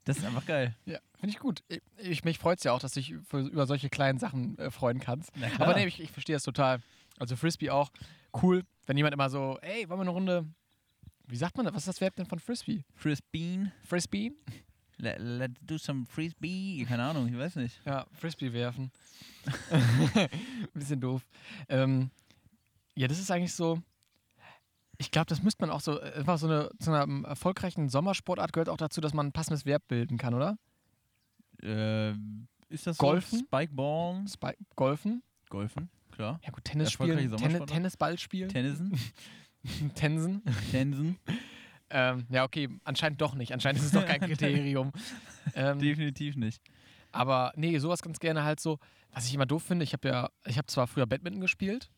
Das 0.03 0.17
ist 0.17 0.25
einfach 0.25 0.45
geil. 0.45 0.75
Ja, 0.85 0.99
finde 1.15 1.33
ich 1.35 1.39
gut. 1.39 1.63
Ich, 1.67 1.81
ich, 1.97 2.23
mich 2.23 2.39
freut 2.39 2.59
es 2.59 2.63
ja 2.63 2.71
auch, 2.71 2.79
dass 2.79 2.93
du 2.93 3.01
dich 3.01 3.15
für, 3.27 3.39
über 3.39 3.67
solche 3.67 3.89
kleinen 3.89 4.19
Sachen 4.19 4.57
äh, 4.57 4.71
freuen 4.71 4.99
kannst. 4.99 5.31
Aber 5.59 5.75
nee, 5.75 5.85
ich, 5.85 5.99
ich 5.99 6.11
verstehe 6.11 6.35
das 6.35 6.43
total. 6.43 6.81
Also 7.19 7.35
Frisbee 7.35 7.71
auch 7.71 7.91
cool, 8.41 8.63
wenn 8.85 8.95
jemand 8.95 9.13
immer 9.13 9.29
so, 9.29 9.57
ey, 9.61 9.89
wollen 9.89 9.99
wir 9.99 10.03
eine 10.03 10.11
Runde, 10.11 10.45
wie 11.27 11.35
sagt 11.35 11.57
man 11.57 11.65
das? 11.65 11.75
Was 11.75 11.81
ist 11.83 11.88
das 11.88 12.01
Verb 12.01 12.15
denn 12.15 12.25
von 12.25 12.39
Frisbee? 12.39 12.85
Frisbee. 12.95 13.71
Frisbee? 13.83 14.31
Let, 14.97 15.17
let's 15.19 15.59
do 15.61 15.77
some 15.77 16.05
Frisbee. 16.05 16.85
Keine 16.88 17.03
Ahnung, 17.03 17.27
ich 17.27 17.38
weiß 17.38 17.57
nicht. 17.57 17.81
Ja, 17.85 18.05
Frisbee 18.13 18.51
werfen. 18.53 18.91
Bisschen 20.73 21.01
doof. 21.01 21.25
Ähm, 21.69 22.09
ja, 22.98 23.08
das 23.08 23.20
ist 23.20 23.30
eigentlich 23.30 23.54
so. 23.54 23.80
Ich 24.98 25.12
glaube, 25.12 25.28
das 25.28 25.43
müsste 25.43 25.62
man 25.62 25.70
auch 25.70 25.82
so. 25.82 26.00
Einfach 26.00 26.39
so 26.39 26.48
eine, 26.48 26.72
zu 26.80 26.91
einer 26.91 27.04
ähm, 27.04 27.26
erfolgreichen 27.26 27.89
Sommersportart 27.89 28.52
gehört 28.52 28.70
auch 28.70 28.78
dazu, 28.78 29.02
dass 29.02 29.14
man 29.14 29.28
ein 29.28 29.32
passendes 29.32 29.66
Verb 29.66 29.88
bilden 29.88 30.18
kann, 30.18 30.34
oder? 30.34 30.58
Äh, 31.62 32.14
ist 32.70 32.88
das 32.88 32.98
Golfen? 32.98 33.39
so? 33.39 33.45
Spikeball? 33.45 34.26
Spi 34.28 34.54
Golfen. 34.76 35.22
Golfen, 35.50 35.89
klar. 36.12 36.39
Ja, 36.43 36.50
gut, 36.50 36.66
Tennis 36.66 36.91
spielen. 36.91 37.36
Tennis? 37.38 37.66
Tennisball 37.68 38.18
spielen. 38.18 38.50
Tennisen? 38.50 39.00
Tensen. 39.95 40.41
Tensen? 40.72 41.18
Ähm, 41.89 42.26
ja, 42.30 42.43
okay, 42.43 42.68
anscheinend 42.84 43.22
doch 43.22 43.36
nicht. 43.36 43.54
Anscheinend 43.54 43.80
ist 43.80 43.86
es 43.86 43.91
doch 43.91 44.06
kein 44.06 44.20
Kriterium. 44.20 44.91
ähm, 45.56 45.80
Definitiv 45.80 46.36
nicht. 46.36 46.62
aber 47.12 47.54
nee, 47.56 47.78
sowas 47.78 48.02
ganz 48.02 48.20
gerne 48.20 48.43
halt 48.43 48.60
so. 48.60 48.80
Was 49.14 49.28
ich 49.28 49.36
immer 49.36 49.45
doof 49.45 49.64
finde, 49.64 49.84
ich 49.84 49.93
habe 49.93 50.08
ja, 50.10 50.30
ich 50.45 50.58
habe 50.58 50.68
zwar 50.68 50.88
früher 50.88 51.06
Badminton 51.06 51.41
gespielt, 51.41 51.89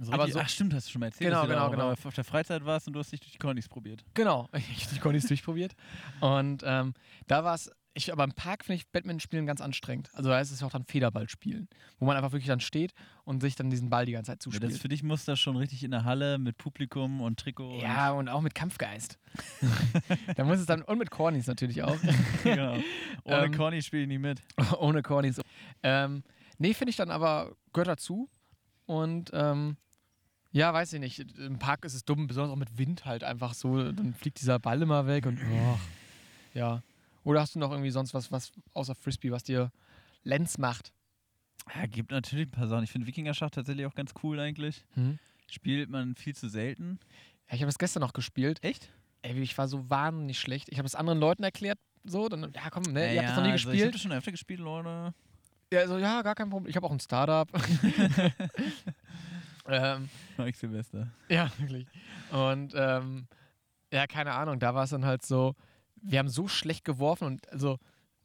So 0.00 0.12
Aber 0.12 0.24
richtig- 0.24 0.34
so- 0.34 0.40
Ach, 0.40 0.48
stimmt, 0.48 0.74
hast 0.74 0.86
du 0.88 0.92
schon 0.92 1.00
mal 1.00 1.06
erzählt. 1.06 1.30
Genau, 1.30 1.40
dass 1.42 1.48
du 1.48 1.54
genau, 1.54 1.70
genau. 1.70 1.90
Auf 2.08 2.14
der 2.14 2.24
Freizeit 2.24 2.64
warst 2.64 2.86
und 2.86 2.92
du 2.94 3.00
hast 3.00 3.12
dich 3.12 3.20
durch 3.20 3.32
die 3.32 3.38
Cornys 3.38 3.68
probiert. 3.68 4.04
Genau, 4.14 4.48
ich 4.54 4.84
habe 4.86 4.94
die 4.94 5.00
Cornys 5.00 5.26
durchprobiert. 5.26 5.74
Und 6.20 6.62
ähm, 6.64 6.94
da 7.26 7.44
war 7.44 7.54
es, 7.54 7.70
ich, 7.94 8.10
aber 8.10 8.24
im 8.24 8.32
Park 8.32 8.64
finde 8.64 8.76
ich 8.76 8.88
Badminton 8.90 9.20
spielen 9.20 9.44
ganz 9.44 9.60
anstrengend. 9.60 10.08
Also 10.14 10.30
da 10.30 10.40
ist 10.40 10.50
es 10.50 10.60
ja 10.60 10.66
auch 10.66 10.70
dann 10.70 10.84
Federball 10.86 11.28
spielen, 11.28 11.68
wo 11.98 12.06
man 12.06 12.16
einfach 12.16 12.32
wirklich 12.32 12.46
dann 12.48 12.60
steht 12.60 12.94
und 13.24 13.42
sich 13.42 13.54
dann 13.54 13.68
diesen 13.68 13.90
Ball 13.90 14.06
die 14.06 14.12
ganze 14.12 14.30
Zeit 14.30 14.42
Ja, 14.46 14.50
das 14.50 14.60
zuspielt. 14.60 14.80
für 14.80 14.88
dich 14.88 15.02
muss 15.02 15.26
das 15.26 15.38
schon 15.38 15.56
richtig 15.56 15.84
in 15.84 15.90
der 15.90 16.04
Halle 16.04 16.38
mit 16.38 16.56
Publikum 16.56 17.20
und 17.20 17.38
Trikot. 17.38 17.80
Ja, 17.82 18.12
und 18.12 18.30
auch 18.30 18.40
mit 18.40 18.54
Kampfgeist. 18.54 19.18
da 20.36 20.44
muss 20.44 20.58
es 20.58 20.66
dann, 20.66 20.80
und 20.82 20.98
mit 20.98 21.10
Cornys 21.10 21.46
natürlich 21.46 21.82
auch. 21.82 21.92
Und, 22.02 22.14
genau. 22.44 22.78
Ohne 23.24 23.44
Ähm, 23.44 23.52
Corny 23.56 23.82
spiele 23.82 24.02
ich 24.02 24.08
nicht 24.08 24.20
mit. 24.20 24.40
Ohne 24.78 25.02
Cornys. 25.02 25.40
Ähm, 25.82 26.22
nee, 26.58 26.72
finde 26.74 26.90
ich 26.90 26.96
dann 26.96 27.10
aber, 27.10 27.54
gehört 27.74 27.88
dazu. 27.88 28.28
Und 28.86 29.30
ähm, 29.32 29.76
ja, 30.52 30.72
weiß 30.72 30.92
ich 30.92 31.00
nicht. 31.00 31.18
Im 31.38 31.58
Park 31.58 31.84
ist 31.84 31.94
es 31.94 32.04
dumm, 32.04 32.26
besonders 32.26 32.52
auch 32.52 32.58
mit 32.58 32.76
Wind 32.78 33.04
halt 33.04 33.24
einfach 33.24 33.54
so. 33.54 33.90
Dann 33.92 34.14
fliegt 34.14 34.40
dieser 34.40 34.58
Ball 34.58 34.82
immer 34.82 35.06
weg 35.06 35.26
und 35.26 35.38
oh, 35.38 35.78
ja. 36.54 36.82
Oder 37.24 37.40
hast 37.40 37.54
du 37.54 37.58
noch 37.58 37.70
irgendwie 37.70 37.90
sonst 37.90 38.14
was, 38.14 38.30
was 38.32 38.52
außer 38.74 38.94
Frisbee, 38.94 39.30
was 39.30 39.44
dir 39.44 39.70
Lenz 40.24 40.58
macht? 40.58 40.92
Ja, 41.74 41.86
gibt 41.86 42.10
natürlich 42.10 42.48
ein 42.48 42.50
paar 42.50 42.66
Sachen. 42.66 42.84
Ich 42.84 42.90
finde 42.90 43.06
Wikingerschach 43.06 43.50
tatsächlich 43.50 43.86
auch 43.86 43.94
ganz 43.94 44.12
cool 44.22 44.38
eigentlich. 44.40 44.84
Hm? 44.94 45.18
Spielt 45.48 45.88
man 45.88 46.16
viel 46.16 46.34
zu 46.34 46.48
selten. 46.48 46.98
Ja, 47.48 47.54
ich 47.54 47.60
habe 47.60 47.66
das 47.66 47.78
gestern 47.78 48.00
noch 48.00 48.12
gespielt. 48.12 48.62
Echt? 48.62 48.90
Ey, 49.22 49.38
ich 49.40 49.56
war 49.56 49.68
so 49.68 49.88
wahnsinnig 49.88 50.38
schlecht. 50.38 50.68
Ich 50.70 50.78
habe 50.78 50.86
es 50.86 50.94
anderen 50.94 51.20
Leuten 51.20 51.44
erklärt. 51.44 51.78
So, 52.04 52.28
dann, 52.28 52.52
ja 52.52 52.68
komm, 52.70 52.82
ne, 52.82 53.14
ihr 53.14 53.20
habt 53.20 53.28
das 53.30 53.36
noch 53.36 53.44
nie 53.44 53.52
also 53.52 53.70
Ich 53.70 53.80
habe 53.80 53.90
gespielt. 53.92 54.02
schon 54.02 54.12
öfter 54.12 54.32
gespielt, 54.32 54.58
Leute. 54.60 55.14
Ja, 55.72 55.88
so, 55.88 55.96
ja, 55.96 56.20
gar 56.20 56.34
kein 56.34 56.50
Problem. 56.50 56.68
Ich 56.68 56.76
habe 56.76 56.86
auch 56.86 56.92
ein 56.92 57.00
Startup. 57.00 57.48
ähm, 59.66 60.10
Mike 60.36 60.58
Silvester. 60.58 61.08
Ja, 61.30 61.50
wirklich. 61.56 61.86
Und 62.30 62.74
ähm, 62.76 63.26
ja, 63.90 64.06
keine 64.06 64.32
Ahnung, 64.34 64.58
da 64.58 64.74
war 64.74 64.84
es 64.84 64.90
dann 64.90 65.06
halt 65.06 65.24
so, 65.24 65.54
wir 66.02 66.18
haben 66.18 66.28
so 66.28 66.46
schlecht 66.46 66.84
geworfen 66.84 67.24
und 67.24 67.50
also 67.50 67.78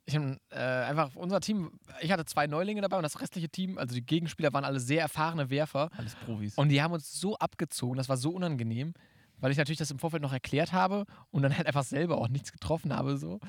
ich 0.03 0.17
habe 0.17 0.37
äh, 0.49 0.57
einfach 0.57 1.15
unser 1.15 1.39
Team, 1.39 1.71
ich 2.01 2.11
hatte 2.11 2.25
zwei 2.25 2.47
Neulinge 2.47 2.81
dabei 2.81 2.97
und 2.97 3.03
das 3.03 3.21
restliche 3.21 3.47
Team, 3.47 3.77
also 3.77 3.95
die 3.95 4.05
Gegenspieler 4.05 4.51
waren 4.51 4.65
alle 4.65 4.81
sehr 4.81 5.01
erfahrene 5.01 5.49
Werfer 5.49 5.89
Alles 5.97 6.15
Profis. 6.15 6.57
und 6.57 6.67
die 6.67 6.81
haben 6.81 6.93
uns 6.93 7.17
so 7.17 7.37
abgezogen, 7.37 7.95
das 7.95 8.09
war 8.09 8.17
so 8.17 8.31
unangenehm, 8.31 8.93
weil 9.39 9.51
ich 9.51 9.57
natürlich 9.57 9.79
das 9.79 9.91
im 9.91 9.99
Vorfeld 9.99 10.21
noch 10.21 10.33
erklärt 10.33 10.73
habe 10.73 11.05
und 11.31 11.43
dann 11.43 11.55
halt 11.55 11.67
einfach 11.67 11.83
selber 11.83 12.17
auch 12.17 12.27
nichts 12.27 12.51
getroffen 12.51 12.93
habe 12.93 13.17
so. 13.17 13.39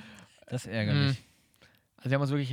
das 0.47 0.67
ist 0.67 0.73
ärgerlich. 0.73 1.25
Also 1.97 2.11
die 2.11 2.15
haben 2.15 2.23
uns 2.23 2.31
wirklich 2.31 2.53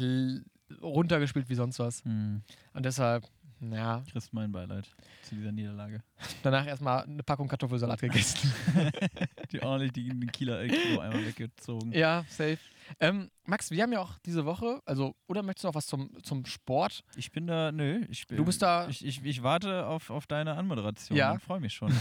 runtergespielt 0.82 1.50
wie 1.50 1.56
sonst 1.56 1.80
was 1.80 2.04
Hm. 2.06 2.42
und 2.74 2.86
deshalb, 2.86 3.24
ja, 3.62 4.04
Kriegst 4.12 4.34
mein 4.34 4.52
Beileid 4.52 4.86
zu 5.24 5.36
dieser 5.36 5.52
Niederlage. 5.52 6.04
danach 6.44 6.66
erstmal 6.68 7.04
eine 7.04 7.24
Packung 7.24 7.48
Kartoffelsalat 7.48 8.02
gegessen. 8.02 8.52
Die 9.52 9.62
ordentlich 9.62 9.94
die, 9.94 10.10
den 10.10 10.32
Kieler 10.32 10.62
äh, 10.62 10.68
Kilo 10.68 11.00
einmal 11.00 11.26
weggezogen. 11.26 11.92
Ja, 11.94 12.26
safe. 12.30 12.58
Ähm, 13.00 13.30
Max, 13.46 13.72
wir 13.72 13.82
haben 13.82 13.94
ja 13.94 14.00
auch 14.00 14.18
diese 14.26 14.46
Woche, 14.46 14.82
also, 14.86 15.16
oder 15.28 15.42
möchtest 15.42 15.64
du 15.64 15.68
noch 15.70 15.76
was 15.76 15.88
zum, 15.88 16.12
zum 16.24 16.46
Sport? 16.46 17.04
Ich 17.16 17.32
bin 17.32 17.48
da, 17.48 17.72
nö. 17.72 18.06
Ich 18.10 18.28
bin, 18.28 18.38
Du 18.38 18.46
bist 18.46 18.62
da- 18.62 18.88
Ich, 18.90 19.04
ich, 19.06 19.24
ich 19.24 19.42
warte 19.44 19.86
auf, 19.88 20.10
auf 20.10 20.28
deine 20.28 20.56
Anmoderation 20.56 21.18
Ja. 21.18 21.32
und 21.32 21.42
freue 21.42 21.60
mich 21.62 21.74
schon. 21.74 21.94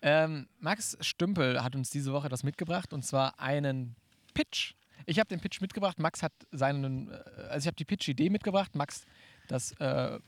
Ähm, 0.00 0.46
Max 0.60 0.96
Stümpel 1.00 1.62
hat 1.62 1.74
uns 1.74 1.90
diese 1.90 2.12
Woche 2.12 2.26
etwas 2.26 2.42
mitgebracht 2.44 2.92
und 2.92 3.02
zwar 3.04 3.38
einen 3.40 3.96
Pitch. 4.34 4.74
Ich 5.06 5.18
habe 5.18 5.28
den 5.28 5.40
Pitch 5.40 5.60
mitgebracht, 5.60 5.98
Max 5.98 6.22
hat 6.22 6.32
seinen, 6.50 7.10
äh, 7.10 7.14
also 7.48 7.64
ich 7.64 7.66
habe 7.66 7.76
die 7.76 7.84
Pitch-Idee 7.84 8.30
mitgebracht, 8.30 8.74
Max 8.74 9.04
das 9.48 9.72
äh, 9.80 10.18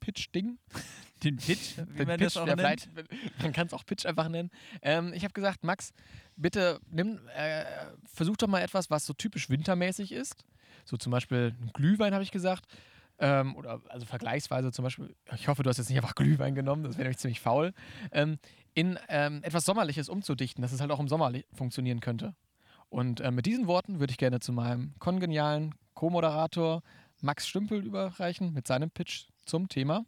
Pitch-Ding. 0.00 0.58
Den 1.22 1.36
Pitch, 1.36 1.78
wie 1.78 1.98
Den 1.98 2.08
man 2.08 2.18
Pitch, 2.18 2.26
das 2.26 2.36
auch 2.36 2.44
nennt. 2.44 2.88
man 3.40 3.52
kann 3.54 3.66
es 3.66 3.72
auch 3.72 3.86
Pitch 3.86 4.04
einfach 4.04 4.28
nennen. 4.28 4.50
Ähm, 4.82 5.14
ich 5.14 5.24
habe 5.24 5.32
gesagt, 5.32 5.64
Max, 5.64 5.94
bitte 6.36 6.80
nimm, 6.90 7.18
äh, 7.34 7.64
versuch 8.04 8.36
doch 8.36 8.48
mal 8.48 8.60
etwas, 8.60 8.90
was 8.90 9.06
so 9.06 9.14
typisch 9.14 9.48
wintermäßig 9.48 10.12
ist. 10.12 10.44
So 10.84 10.98
zum 10.98 11.12
Beispiel 11.12 11.54
ein 11.58 11.70
Glühwein, 11.72 12.12
habe 12.12 12.24
ich 12.24 12.30
gesagt. 12.30 12.66
Ähm, 13.18 13.56
oder 13.56 13.80
also 13.88 14.04
vergleichsweise 14.04 14.72
zum 14.72 14.82
Beispiel, 14.82 15.14
ich 15.34 15.48
hoffe, 15.48 15.62
du 15.62 15.70
hast 15.70 15.78
jetzt 15.78 15.88
nicht 15.88 15.98
einfach 15.98 16.14
Glühwein 16.16 16.54
genommen, 16.54 16.82
das 16.82 16.94
wäre 16.94 17.04
nämlich 17.04 17.18
ziemlich 17.18 17.40
faul. 17.40 17.72
Ähm, 18.10 18.38
in 18.74 18.98
ähm, 19.08 19.40
etwas 19.44 19.64
Sommerliches 19.64 20.08
umzudichten, 20.08 20.60
dass 20.60 20.72
es 20.72 20.80
halt 20.80 20.90
auch 20.90 21.00
im 21.00 21.08
Sommer 21.08 21.32
funktionieren 21.54 22.00
könnte. 22.00 22.34
Und 22.94 23.20
äh, 23.20 23.32
mit 23.32 23.44
diesen 23.44 23.66
Worten 23.66 23.98
würde 23.98 24.12
ich 24.12 24.18
gerne 24.18 24.38
zu 24.38 24.52
meinem 24.52 24.94
kongenialen 25.00 25.74
Co-Moderator 25.94 26.80
Max 27.22 27.48
Stümpel 27.48 27.84
überreichen 27.84 28.52
mit 28.52 28.68
seinem 28.68 28.88
Pitch 28.88 29.24
zum 29.46 29.68
Thema. 29.68 30.04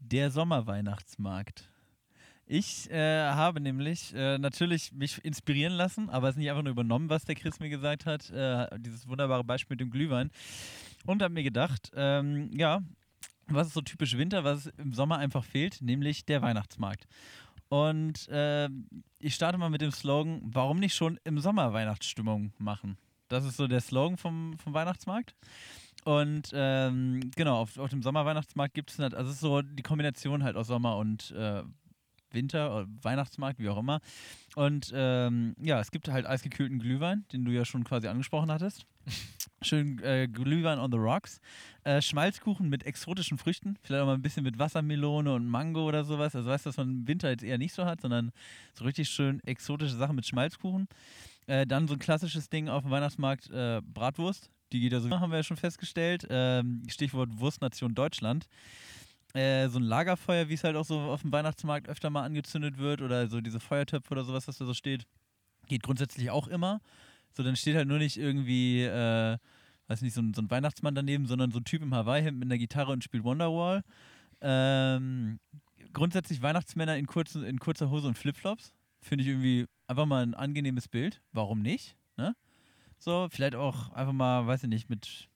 Der 0.00 0.32
Sommerweihnachtsmarkt. 0.32 1.70
Ich 2.46 2.90
äh, 2.90 3.28
habe 3.28 3.60
nämlich 3.60 4.12
äh, 4.12 4.38
natürlich 4.38 4.90
mich 4.90 5.24
inspirieren 5.24 5.74
lassen, 5.74 6.10
aber 6.10 6.26
es 6.26 6.34
ist 6.34 6.38
nicht 6.38 6.50
einfach 6.50 6.64
nur 6.64 6.72
übernommen, 6.72 7.08
was 7.10 7.26
der 7.26 7.36
Chris 7.36 7.60
mir 7.60 7.70
gesagt 7.70 8.06
hat. 8.06 8.28
Äh, 8.30 8.66
dieses 8.80 9.06
wunderbare 9.06 9.44
Beispiel 9.44 9.76
mit 9.76 9.82
dem 9.82 9.92
Glühwein. 9.92 10.32
Und 11.06 11.22
habe 11.22 11.32
mir 11.32 11.44
gedacht, 11.44 11.92
ähm, 11.94 12.50
ja, 12.58 12.82
was 13.46 13.68
ist 13.68 13.74
so 13.74 13.82
typisch 13.82 14.18
Winter, 14.18 14.42
was 14.42 14.66
im 14.78 14.94
Sommer 14.94 15.18
einfach 15.18 15.44
fehlt, 15.44 15.80
nämlich 15.80 16.24
der 16.24 16.42
Weihnachtsmarkt. 16.42 17.06
Und 17.70 18.28
äh, 18.28 18.68
ich 19.20 19.36
starte 19.36 19.56
mal 19.56 19.70
mit 19.70 19.80
dem 19.80 19.92
Slogan, 19.92 20.42
warum 20.44 20.80
nicht 20.80 20.94
schon 20.94 21.20
im 21.22 21.38
Sommer 21.38 21.72
Weihnachtsstimmung 21.72 22.52
machen? 22.58 22.98
Das 23.28 23.44
ist 23.44 23.56
so 23.56 23.68
der 23.68 23.80
Slogan 23.80 24.16
vom, 24.16 24.58
vom 24.58 24.74
Weihnachtsmarkt. 24.74 25.36
Und 26.04 26.50
ähm, 26.52 27.30
genau, 27.36 27.60
auf, 27.60 27.78
auf 27.78 27.90
dem 27.90 28.02
Sommerweihnachtsmarkt 28.02 28.74
gibt 28.74 28.90
es, 28.90 28.98
also 28.98 29.16
es 29.18 29.34
ist 29.34 29.40
so 29.40 29.62
die 29.62 29.84
Kombination 29.84 30.42
halt 30.42 30.56
aus 30.56 30.66
Sommer 30.66 30.96
und 30.96 31.30
äh, 31.30 31.62
Winter, 32.32 32.74
oder 32.74 32.88
Weihnachtsmarkt, 33.02 33.60
wie 33.60 33.68
auch 33.68 33.78
immer. 33.78 34.00
Und 34.56 34.90
ähm, 34.94 35.54
ja, 35.60 35.80
es 35.80 35.90
gibt 35.90 36.08
halt 36.08 36.26
eisgekühlten 36.26 36.80
Glühwein, 36.80 37.24
den 37.32 37.44
du 37.44 37.52
ja 37.52 37.64
schon 37.64 37.84
quasi 37.84 38.08
angesprochen 38.08 38.50
hattest. 38.50 38.84
Schön 39.62 40.02
äh, 40.02 40.26
Glühwein 40.26 40.78
on 40.78 40.90
the 40.90 40.98
rocks. 40.98 41.40
Äh, 41.84 42.02
Schmalzkuchen 42.02 42.68
mit 42.68 42.84
exotischen 42.84 43.38
Früchten, 43.38 43.76
vielleicht 43.82 44.02
auch 44.02 44.06
mal 44.06 44.14
ein 44.14 44.22
bisschen 44.22 44.42
mit 44.42 44.58
Wassermelone 44.58 45.32
und 45.32 45.46
Mango 45.46 45.86
oder 45.86 46.04
sowas. 46.04 46.34
Also 46.34 46.50
weißt 46.50 46.66
du, 46.66 46.70
was 46.70 46.76
man 46.76 46.90
im 46.90 47.08
Winter 47.08 47.30
jetzt 47.30 47.44
eher 47.44 47.58
nicht 47.58 47.74
so 47.74 47.84
hat, 47.84 48.00
sondern 48.00 48.32
so 48.74 48.84
richtig 48.84 49.08
schön 49.08 49.40
exotische 49.44 49.96
Sachen 49.96 50.16
mit 50.16 50.26
Schmalzkuchen. 50.26 50.88
Äh, 51.46 51.66
dann 51.66 51.86
so 51.86 51.94
ein 51.94 52.00
klassisches 52.00 52.48
Ding 52.48 52.68
auf 52.68 52.82
dem 52.82 52.90
Weihnachtsmarkt, 52.90 53.50
äh, 53.50 53.80
Bratwurst. 53.82 54.50
Die 54.72 54.80
geht 54.80 54.92
ja 54.92 55.00
so, 55.00 55.10
haben 55.10 55.30
wir 55.30 55.38
ja 55.38 55.42
schon 55.42 55.56
festgestellt. 55.56 56.26
Ähm, 56.30 56.82
Stichwort 56.88 57.28
Wurstnation 57.38 57.94
Deutschland. 57.94 58.46
Äh, 59.34 59.68
so 59.68 59.78
ein 59.78 59.84
Lagerfeuer, 59.84 60.48
wie 60.48 60.54
es 60.54 60.64
halt 60.64 60.76
auch 60.76 60.84
so 60.84 60.98
auf 60.98 61.22
dem 61.22 61.32
Weihnachtsmarkt 61.32 61.88
öfter 61.88 62.10
mal 62.10 62.24
angezündet 62.24 62.78
wird 62.78 63.00
oder 63.00 63.28
so 63.28 63.40
diese 63.40 63.60
Feuertöpfe 63.60 64.10
oder 64.12 64.24
sowas, 64.24 64.48
was 64.48 64.58
da 64.58 64.64
so 64.64 64.74
steht, 64.74 65.06
geht 65.68 65.82
grundsätzlich 65.82 66.30
auch 66.30 66.48
immer. 66.48 66.80
So, 67.36 67.44
dann 67.44 67.54
steht 67.54 67.76
halt 67.76 67.86
nur 67.86 67.98
nicht 67.98 68.16
irgendwie, 68.16 68.82
äh, 68.82 69.38
weiß 69.86 70.02
nicht, 70.02 70.14
so 70.14 70.20
ein, 70.20 70.34
so 70.34 70.42
ein 70.42 70.50
Weihnachtsmann 70.50 70.96
daneben, 70.96 71.26
sondern 71.26 71.52
so 71.52 71.58
ein 71.58 71.64
Typ 71.64 71.82
im 71.82 71.94
Hawaii-Hemd 71.94 72.38
mit 72.38 72.46
einer 72.46 72.58
Gitarre 72.58 72.90
und 72.92 73.04
spielt 73.04 73.22
Wonderwall. 73.22 73.82
Ähm, 74.40 75.38
grundsätzlich 75.92 76.42
Weihnachtsmänner 76.42 76.96
in, 76.96 77.06
kurzen, 77.06 77.44
in 77.44 77.60
kurzer 77.60 77.90
Hose 77.90 78.08
und 78.08 78.18
Flipflops. 78.18 78.72
Finde 79.00 79.22
ich 79.22 79.28
irgendwie 79.28 79.66
einfach 79.86 80.06
mal 80.06 80.24
ein 80.24 80.34
angenehmes 80.34 80.88
Bild. 80.88 81.22
Warum 81.32 81.62
nicht? 81.62 81.96
Ne? 82.16 82.34
So, 82.98 83.28
vielleicht 83.30 83.54
auch 83.54 83.90
einfach 83.92 84.12
mal, 84.12 84.46
weiß 84.46 84.64
ich 84.64 84.68
nicht, 84.68 84.90
mit 84.90 85.28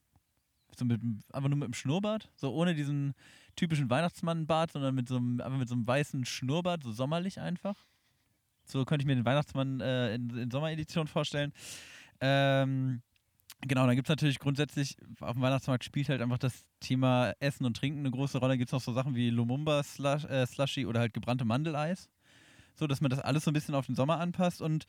So 0.77 0.83
mit, 0.83 1.01
einfach 1.31 1.49
nur 1.49 1.57
mit 1.57 1.67
dem 1.67 1.73
Schnurrbart, 1.73 2.29
so 2.35 2.53
ohne 2.53 2.75
diesen 2.75 3.13
typischen 3.55 3.89
Weihnachtsmannbart, 3.89 4.71
sondern 4.71 4.95
mit 4.95 5.07
so 5.07 5.17
einem, 5.17 5.41
mit 5.57 5.69
so 5.69 5.75
einem 5.75 5.87
weißen 5.87 6.25
Schnurrbart, 6.25 6.83
so 6.83 6.91
sommerlich 6.91 7.39
einfach. 7.39 7.85
So 8.65 8.83
könnte 8.85 9.03
ich 9.03 9.07
mir 9.07 9.15
den 9.15 9.25
Weihnachtsmann 9.25 9.79
äh, 9.79 10.15
in, 10.15 10.29
in 10.37 10.51
Sommeredition 10.51 11.07
vorstellen. 11.07 11.53
Ähm, 12.19 13.01
genau, 13.61 13.85
dann 13.85 13.95
gibt 13.95 14.07
es 14.07 14.09
natürlich 14.09 14.39
grundsätzlich, 14.39 14.97
auf 15.19 15.33
dem 15.33 15.41
Weihnachtsmarkt 15.41 15.83
spielt 15.83 16.09
halt 16.09 16.21
einfach 16.21 16.37
das 16.37 16.65
Thema 16.79 17.33
Essen 17.39 17.65
und 17.65 17.77
Trinken 17.77 17.99
eine 17.99 18.11
große 18.11 18.39
Rolle. 18.39 18.57
Gibt 18.57 18.69
es 18.69 18.73
noch 18.73 18.81
so 18.81 18.93
Sachen 18.93 19.15
wie 19.15 19.29
Lumumba 19.29 19.83
Slush, 19.83 20.25
äh, 20.25 20.45
Slushy 20.47 20.85
oder 20.85 20.99
halt 20.99 21.13
gebrannte 21.13 21.45
Mandeleis. 21.45 22.09
So, 22.77 22.87
dass 22.87 22.99
man 22.99 23.09
das 23.09 23.19
alles 23.19 23.45
so 23.45 23.51
ein 23.51 23.53
bisschen 23.53 23.75
auf 23.75 23.85
den 23.85 23.95
Sommer 23.95 24.19
anpasst. 24.19 24.61
Und 24.61 24.85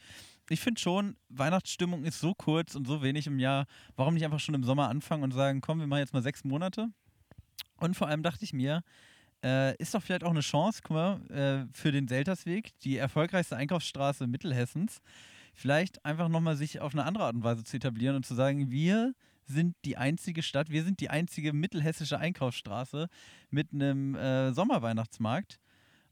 ich 0.50 0.60
finde 0.60 0.80
schon, 0.80 1.16
Weihnachtsstimmung 1.28 2.04
ist 2.04 2.18
so 2.18 2.34
kurz 2.34 2.74
und 2.74 2.86
so 2.86 3.02
wenig 3.02 3.28
im 3.28 3.38
Jahr. 3.38 3.66
Warum 3.94 4.14
nicht 4.14 4.24
einfach 4.24 4.40
schon 4.40 4.56
im 4.56 4.64
Sommer 4.64 4.88
anfangen 4.88 5.22
und 5.22 5.32
sagen, 5.32 5.60
komm, 5.60 5.78
wir 5.78 5.86
machen 5.86 6.00
jetzt 6.00 6.12
mal 6.12 6.22
sechs 6.22 6.42
Monate? 6.42 6.88
Und 7.77 7.95
vor 7.97 8.09
allem 8.09 8.22
dachte 8.22 8.45
ich 8.45 8.53
mir, 8.53 8.83
äh, 9.45 9.77
ist 9.77 9.95
doch 9.95 10.03
vielleicht 10.03 10.24
auch 10.24 10.31
eine 10.31 10.41
Chance, 10.41 10.81
guck 10.83 10.97
mal, 10.97 11.31
äh, 11.31 11.66
für 11.72 11.93
den 11.93 12.09
Seltersweg, 12.09 12.79
die 12.81 12.97
erfolgreichste 12.97 13.57
Einkaufsstraße 13.57 14.27
Mittelhessens, 14.27 15.01
vielleicht 15.55 16.05
einfach 16.05 16.29
nochmal 16.29 16.57
sich 16.57 16.81
auf 16.81 16.95
eine 16.95 17.05
andere 17.05 17.24
Art 17.24 17.35
und 17.35 17.45
Weise 17.45 17.64
zu 17.64 17.77
etablieren 17.77 18.16
und 18.16 18.27
zu 18.27 18.35
sagen, 18.35 18.70
wir 18.70 19.14
sind 19.47 19.77
die 19.85 19.97
einzige 19.97 20.43
Stadt, 20.43 20.70
wir 20.70 20.83
sind 20.83 21.01
die 21.01 21.11
einzige 21.11 21.53
mittelhessische 21.53 22.18
Einkaufsstraße 22.18 23.09
mit 23.51 23.72
einem 23.72 24.14
äh, 24.16 24.53
Sommerweihnachtsmarkt 24.53 25.61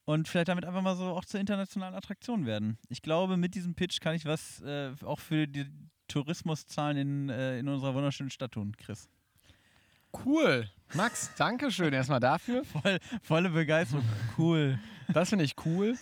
und 0.05 0.29
vielleicht 0.29 0.49
damit 0.49 0.65
einfach 0.65 0.83
mal 0.83 0.97
so 0.97 1.07
auch 1.07 1.25
zur 1.25 1.41
internationalen 1.41 1.95
Attraktion 1.95 2.47
werden. 2.47 2.79
Ich 2.89 3.03
glaube, 3.03 3.37
mit 3.37 3.55
diesem 3.55 3.75
Pitch 3.75 4.01
kann 4.01 4.15
ich 4.15 4.25
was 4.25 4.61
äh, 4.61 4.93
auch 5.05 5.19
für 5.19 5.47
die 5.47 5.67
Tourismuszahlen 6.09 6.97
in, 6.97 7.29
äh, 7.31 7.59
in 7.59 7.69
unserer 7.69 7.95
wunderschönen 7.95 8.31
Stadt 8.31 8.53
tun, 8.53 8.77
Chris. 8.77 9.09
Cool. 10.25 10.69
Max, 10.95 11.31
danke 11.37 11.71
schön 11.71 11.93
erstmal 11.93 12.21
dafür. 12.21 12.65
Voll, 12.65 12.99
volle 13.23 13.51
Begeisterung. 13.51 14.05
Cool. 14.39 14.79
Das 15.13 15.31
finde 15.31 15.45
ich 15.45 15.55
cool. 15.65 15.97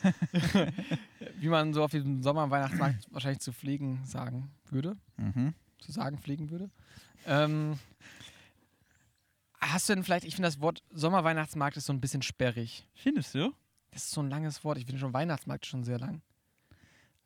Wie 1.41 1.49
man 1.49 1.73
so 1.73 1.83
auf 1.83 1.91
diesem 1.91 2.23
Sommer-Weihnachtsmarkt 2.23 3.07
wahrscheinlich 3.11 3.41
zu 3.41 3.53
pflegen 3.53 4.05
sagen 4.05 4.51
würde. 4.71 4.97
Mhm. 5.17 5.55
Zu 5.79 5.93
sagen 5.93 6.19
pflegen 6.19 6.51
würde. 6.51 6.71
Ähm, 7.27 7.79
hast 9.61 9.89
du 9.89 9.95
denn 9.95 10.05
vielleicht, 10.05 10.25
ich 10.25 10.35
finde 10.35 10.49
das 10.49 10.61
Wort 10.61 10.83
Sommer-Weihnachtsmarkt 10.91 11.77
ist 11.77 11.87
so 11.87 11.93
ein 11.93 12.01
bisschen 12.01 12.23
sperrig. 12.23 12.87
Findest 12.95 13.35
du? 13.35 13.53
Das 13.91 14.05
ist 14.05 14.13
so 14.13 14.23
ein 14.23 14.31
langes 14.31 14.63
Wort. 14.65 14.79
Ich 14.79 14.85
finde 14.85 15.01
schon 15.01 15.13
Weihnachtsmarkt 15.13 15.67
schon 15.67 15.85
sehr 15.85 15.99
lang. 15.99 16.23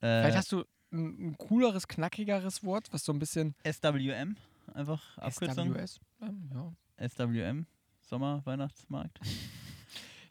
Äh, 0.01 0.23
Vielleicht 0.23 0.37
hast 0.37 0.53
du 0.53 0.65
ein, 0.93 1.29
ein 1.31 1.39
cooleres, 1.39 1.89
knackigeres 1.89 2.65
Wort, 2.65 2.93
was 2.93 3.05
so 3.05 3.13
ein 3.13 3.19
bisschen 3.19 3.55
SWM, 3.65 4.37
einfach 4.75 5.19
Abkürzung. 5.19 5.75
SWS. 5.75 6.01
Ähm, 6.21 6.51
ja. 6.53 7.09
SWM, 7.09 7.67
Sommer, 8.01 8.45
Weihnachtsmarkt. 8.45 9.21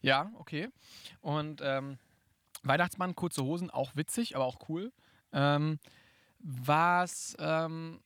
Ja, 0.02 0.32
okay. 0.36 0.70
Und 1.22 1.62
ähm, 1.64 1.98
Weihnachtsmann, 2.62 3.16
kurze 3.16 3.44
Hosen, 3.44 3.72
auch 3.72 3.96
witzig, 3.96 4.36
aber 4.36 4.46
auch 4.46 4.70
cool. 4.70 4.94
Ähm, 5.32 5.80
was, 6.38 7.36
ähm, 7.40 8.02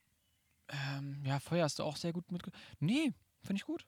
ähm, 0.68 1.22
ja, 1.26 1.38
Feuer 1.40 1.64
hast 1.64 1.78
du 1.78 1.82
auch 1.84 1.96
sehr 1.96 2.14
gut 2.14 2.32
mitge... 2.32 2.52
Nee, 2.78 3.12
finde 3.42 3.56
ich 3.60 3.66
gut. 3.66 3.86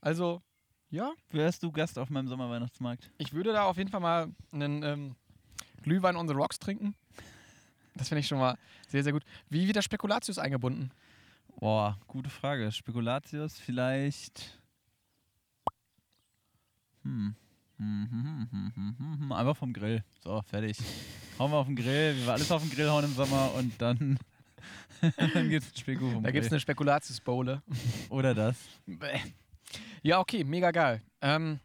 Also, 0.00 0.40
ja, 0.88 1.12
Wärst 1.30 1.62
du 1.62 1.70
Gast 1.70 1.98
auf 1.98 2.08
meinem 2.08 2.26
Sommerweihnachtsmarkt? 2.26 3.10
ich 3.18 3.34
würde 3.34 3.52
da 3.52 3.64
auf 3.64 3.76
jeden 3.76 3.90
Fall 3.90 4.00
mal 4.00 4.32
einen 4.50 4.82
ähm, 4.82 5.16
Glühwein 5.82 6.16
on 6.16 6.28
the 6.28 6.34
Rocks 6.34 6.58
trinken. 6.58 6.94
Das 7.94 8.08
finde 8.08 8.20
ich 8.20 8.28
schon 8.28 8.38
mal 8.38 8.56
sehr, 8.88 9.02
sehr 9.02 9.12
gut. 9.12 9.24
Wie 9.50 9.66
wird 9.66 9.76
der 9.76 9.82
Spekulatius 9.82 10.38
eingebunden? 10.38 10.90
Boah, 11.56 11.98
gute 12.06 12.30
Frage. 12.30 12.70
Spekulatius 12.72 13.58
vielleicht. 13.58 14.60
Hm. 17.02 17.34
Hm, 17.78 18.08
hm, 18.10 18.24
hm, 18.24 18.48
hm, 18.50 18.72
hm, 18.74 18.96
hm, 18.98 19.20
hm. 19.20 19.32
Einfach 19.32 19.56
vom 19.56 19.72
Grill. 19.72 20.04
So, 20.22 20.40
fertig. 20.42 20.76
Hauen 21.38 21.50
wir 21.50 21.56
auf 21.56 21.66
den 21.66 21.76
Grill, 21.76 22.16
wie 22.16 22.24
wir 22.24 22.32
alles 22.32 22.50
auf 22.52 22.62
den 22.62 22.70
Grill 22.70 22.88
hauen 22.88 23.04
im 23.04 23.14
Sommer 23.14 23.52
und 23.54 23.80
dann, 23.80 24.18
dann 25.34 25.48
gibt's 25.48 25.72
ein 25.72 25.76
Speku 25.76 26.10
vom 26.10 26.22
Da 26.22 26.30
gibt 26.30 26.46
es 26.46 26.52
eine 26.52 26.60
Spekulatius-Bowle. 26.60 27.62
Oder 28.08 28.34
das. 28.34 28.56
Ja, 30.02 30.20
okay, 30.20 30.44
mega 30.44 30.70
geil. 30.70 31.02
Ähm, 31.20 31.58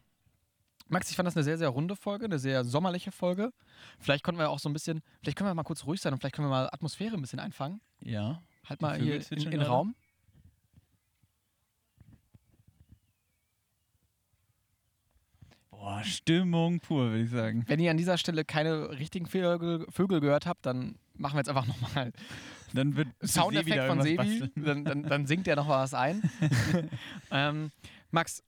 Max, 0.88 1.10
ich 1.10 1.16
fand 1.16 1.26
das 1.26 1.36
eine 1.36 1.44
sehr, 1.44 1.58
sehr 1.58 1.68
runde 1.68 1.96
Folge, 1.96 2.24
eine 2.24 2.38
sehr 2.38 2.64
sommerliche 2.64 3.12
Folge. 3.12 3.52
Vielleicht 4.00 4.24
konnten 4.24 4.40
wir 4.40 4.48
auch 4.48 4.58
so 4.58 4.68
ein 4.68 4.72
bisschen, 4.72 5.02
vielleicht 5.22 5.36
können 5.36 5.50
wir 5.50 5.54
mal 5.54 5.62
kurz 5.62 5.84
ruhig 5.84 6.00
sein 6.00 6.12
und 6.12 6.18
vielleicht 6.18 6.34
können 6.34 6.48
wir 6.48 6.50
mal 6.50 6.68
Atmosphäre 6.72 7.14
ein 7.14 7.20
bisschen 7.20 7.40
einfangen. 7.40 7.80
Ja. 8.00 8.42
Halt 8.68 8.82
mal 8.82 9.00
hier 9.00 9.14
in, 9.30 9.50
gerade. 9.50 9.66
Raum. 9.66 9.94
Boah, 15.70 16.02
Stimmung 16.04 16.80
pur, 16.80 17.10
würde 17.10 17.22
ich 17.22 17.30
sagen. 17.30 17.64
Wenn 17.66 17.80
ihr 17.80 17.90
an 17.90 17.96
dieser 17.96 18.18
Stelle 18.18 18.44
keine 18.44 18.90
richtigen 18.90 19.26
Vögel, 19.26 19.86
Vögel 19.90 20.20
gehört 20.20 20.46
habt, 20.46 20.66
dann 20.66 20.96
machen 21.14 21.34
wir 21.34 21.40
jetzt 21.40 21.48
einfach 21.48 21.66
nochmal 21.66 22.12
Dann 22.74 22.96
wird 22.96 23.08
Soundeffekt 23.22 23.86
von 23.86 24.02
Sebi. 24.02 24.50
Dann, 24.56 24.84
dann, 24.84 25.02
dann 25.02 25.26
singt 25.26 25.48
er 25.48 25.56
noch 25.56 25.68
was 25.68 25.94
ein. 25.94 26.22
ähm, 27.30 27.70
Max, 28.10 28.42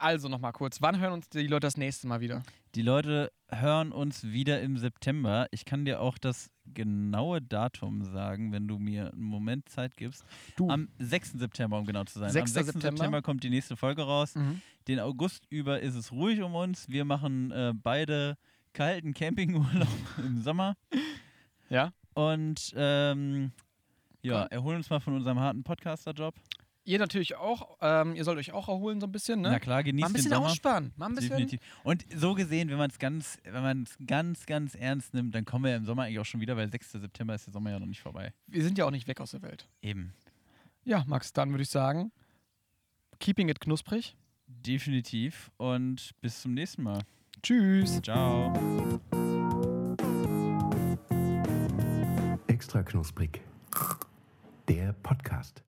also 0.00 0.28
nochmal 0.28 0.52
kurz. 0.52 0.80
Wann 0.80 0.98
hören 0.98 1.12
uns 1.12 1.28
die 1.28 1.46
Leute 1.46 1.66
das 1.66 1.76
nächste 1.76 2.06
Mal 2.06 2.20
wieder? 2.20 2.42
Die 2.74 2.82
Leute 2.82 3.32
hören 3.48 3.92
uns 3.92 4.24
wieder 4.24 4.60
im 4.60 4.78
September. 4.78 5.46
Ich 5.50 5.64
kann 5.64 5.84
dir 5.84 6.00
auch 6.00 6.18
das 6.18 6.50
genaue 6.66 7.42
Datum 7.42 8.04
sagen, 8.04 8.52
wenn 8.52 8.68
du 8.68 8.78
mir 8.78 9.12
einen 9.12 9.22
Moment 9.22 9.68
Zeit 9.68 9.96
gibst. 9.96 10.24
Du. 10.56 10.68
Am 10.70 10.88
6. 10.98 11.32
September, 11.32 11.78
um 11.78 11.86
genau 11.86 12.04
zu 12.04 12.18
sein. 12.18 12.30
6. 12.30 12.56
Am 12.56 12.64
6. 12.64 12.66
September. 12.66 12.96
September. 12.96 13.22
kommt 13.22 13.42
die 13.42 13.50
nächste 13.50 13.76
Folge 13.76 14.02
raus. 14.02 14.34
Mhm. 14.34 14.62
Den 14.88 15.00
August 15.00 15.46
über 15.50 15.80
ist 15.80 15.94
es 15.94 16.12
ruhig 16.12 16.42
um 16.42 16.54
uns. 16.54 16.88
Wir 16.88 17.04
machen 17.04 17.50
äh, 17.50 17.72
beide 17.74 18.36
kalten 18.72 19.14
Campingurlaub 19.14 19.88
im 20.18 20.40
Sommer. 20.42 20.76
Ja. 21.68 21.92
Und 22.14 22.72
ähm, 22.76 23.52
ja, 24.22 24.44
erholen 24.44 24.76
uns 24.76 24.90
mal 24.90 25.00
von 25.00 25.14
unserem 25.14 25.40
harten 25.40 25.62
Podcaster-Job. 25.62 26.34
Ihr 26.84 26.98
natürlich 26.98 27.36
auch. 27.36 27.76
Ähm, 27.80 28.14
ihr 28.16 28.24
sollt 28.24 28.38
euch 28.38 28.52
auch 28.52 28.68
erholen 28.68 29.00
so 29.00 29.06
ein 29.06 29.12
bisschen, 29.12 29.42
ne? 29.42 29.50
Na 29.50 29.58
klar, 29.60 29.76
Mal 29.78 29.82
genießt 29.84 30.06
ein 30.06 30.12
den 30.12 30.14
bisschen 30.14 30.32
Sommer. 30.32 30.46
ausspannen. 30.46 30.92
Mal 30.96 31.06
ein 31.06 31.14
bisschen. 31.14 31.30
Definitiv. 31.30 31.60
Und 31.84 32.04
so 32.16 32.34
gesehen, 32.34 32.70
wenn 32.70 32.78
man 32.78 32.90
es 32.90 32.98
ganz, 32.98 33.38
wenn 33.44 33.62
man 33.62 33.82
es 33.82 33.96
ganz, 34.06 34.46
ganz 34.46 34.74
ernst 34.74 35.12
nimmt, 35.14 35.34
dann 35.34 35.44
kommen 35.44 35.64
wir 35.66 35.76
im 35.76 35.84
Sommer 35.84 36.04
eigentlich 36.04 36.18
auch 36.18 36.24
schon 36.24 36.40
wieder, 36.40 36.56
weil 36.56 36.70
6. 36.70 36.92
September 36.92 37.34
ist 37.34 37.46
der 37.46 37.52
Sommer 37.52 37.70
ja 37.70 37.78
noch 37.78 37.86
nicht 37.86 38.00
vorbei. 38.00 38.32
Wir 38.46 38.62
sind 38.62 38.78
ja 38.78 38.86
auch 38.86 38.90
nicht 38.90 39.06
weg 39.08 39.20
aus 39.20 39.32
der 39.32 39.42
Welt. 39.42 39.68
Eben. 39.82 40.14
Ja, 40.84 41.04
Max, 41.06 41.32
dann 41.32 41.50
würde 41.50 41.62
ich 41.62 41.68
sagen, 41.70 42.10
keeping 43.18 43.48
it 43.50 43.60
knusprig. 43.60 44.16
Definitiv. 44.46 45.50
Und 45.58 46.12
bis 46.22 46.40
zum 46.42 46.54
nächsten 46.54 46.82
Mal. 46.82 47.00
Tschüss. 47.42 48.00
Ciao. 48.02 48.52
Extra 52.48 52.82
knusprig. 52.82 53.40
Der 54.68 54.92
Podcast. 54.94 55.62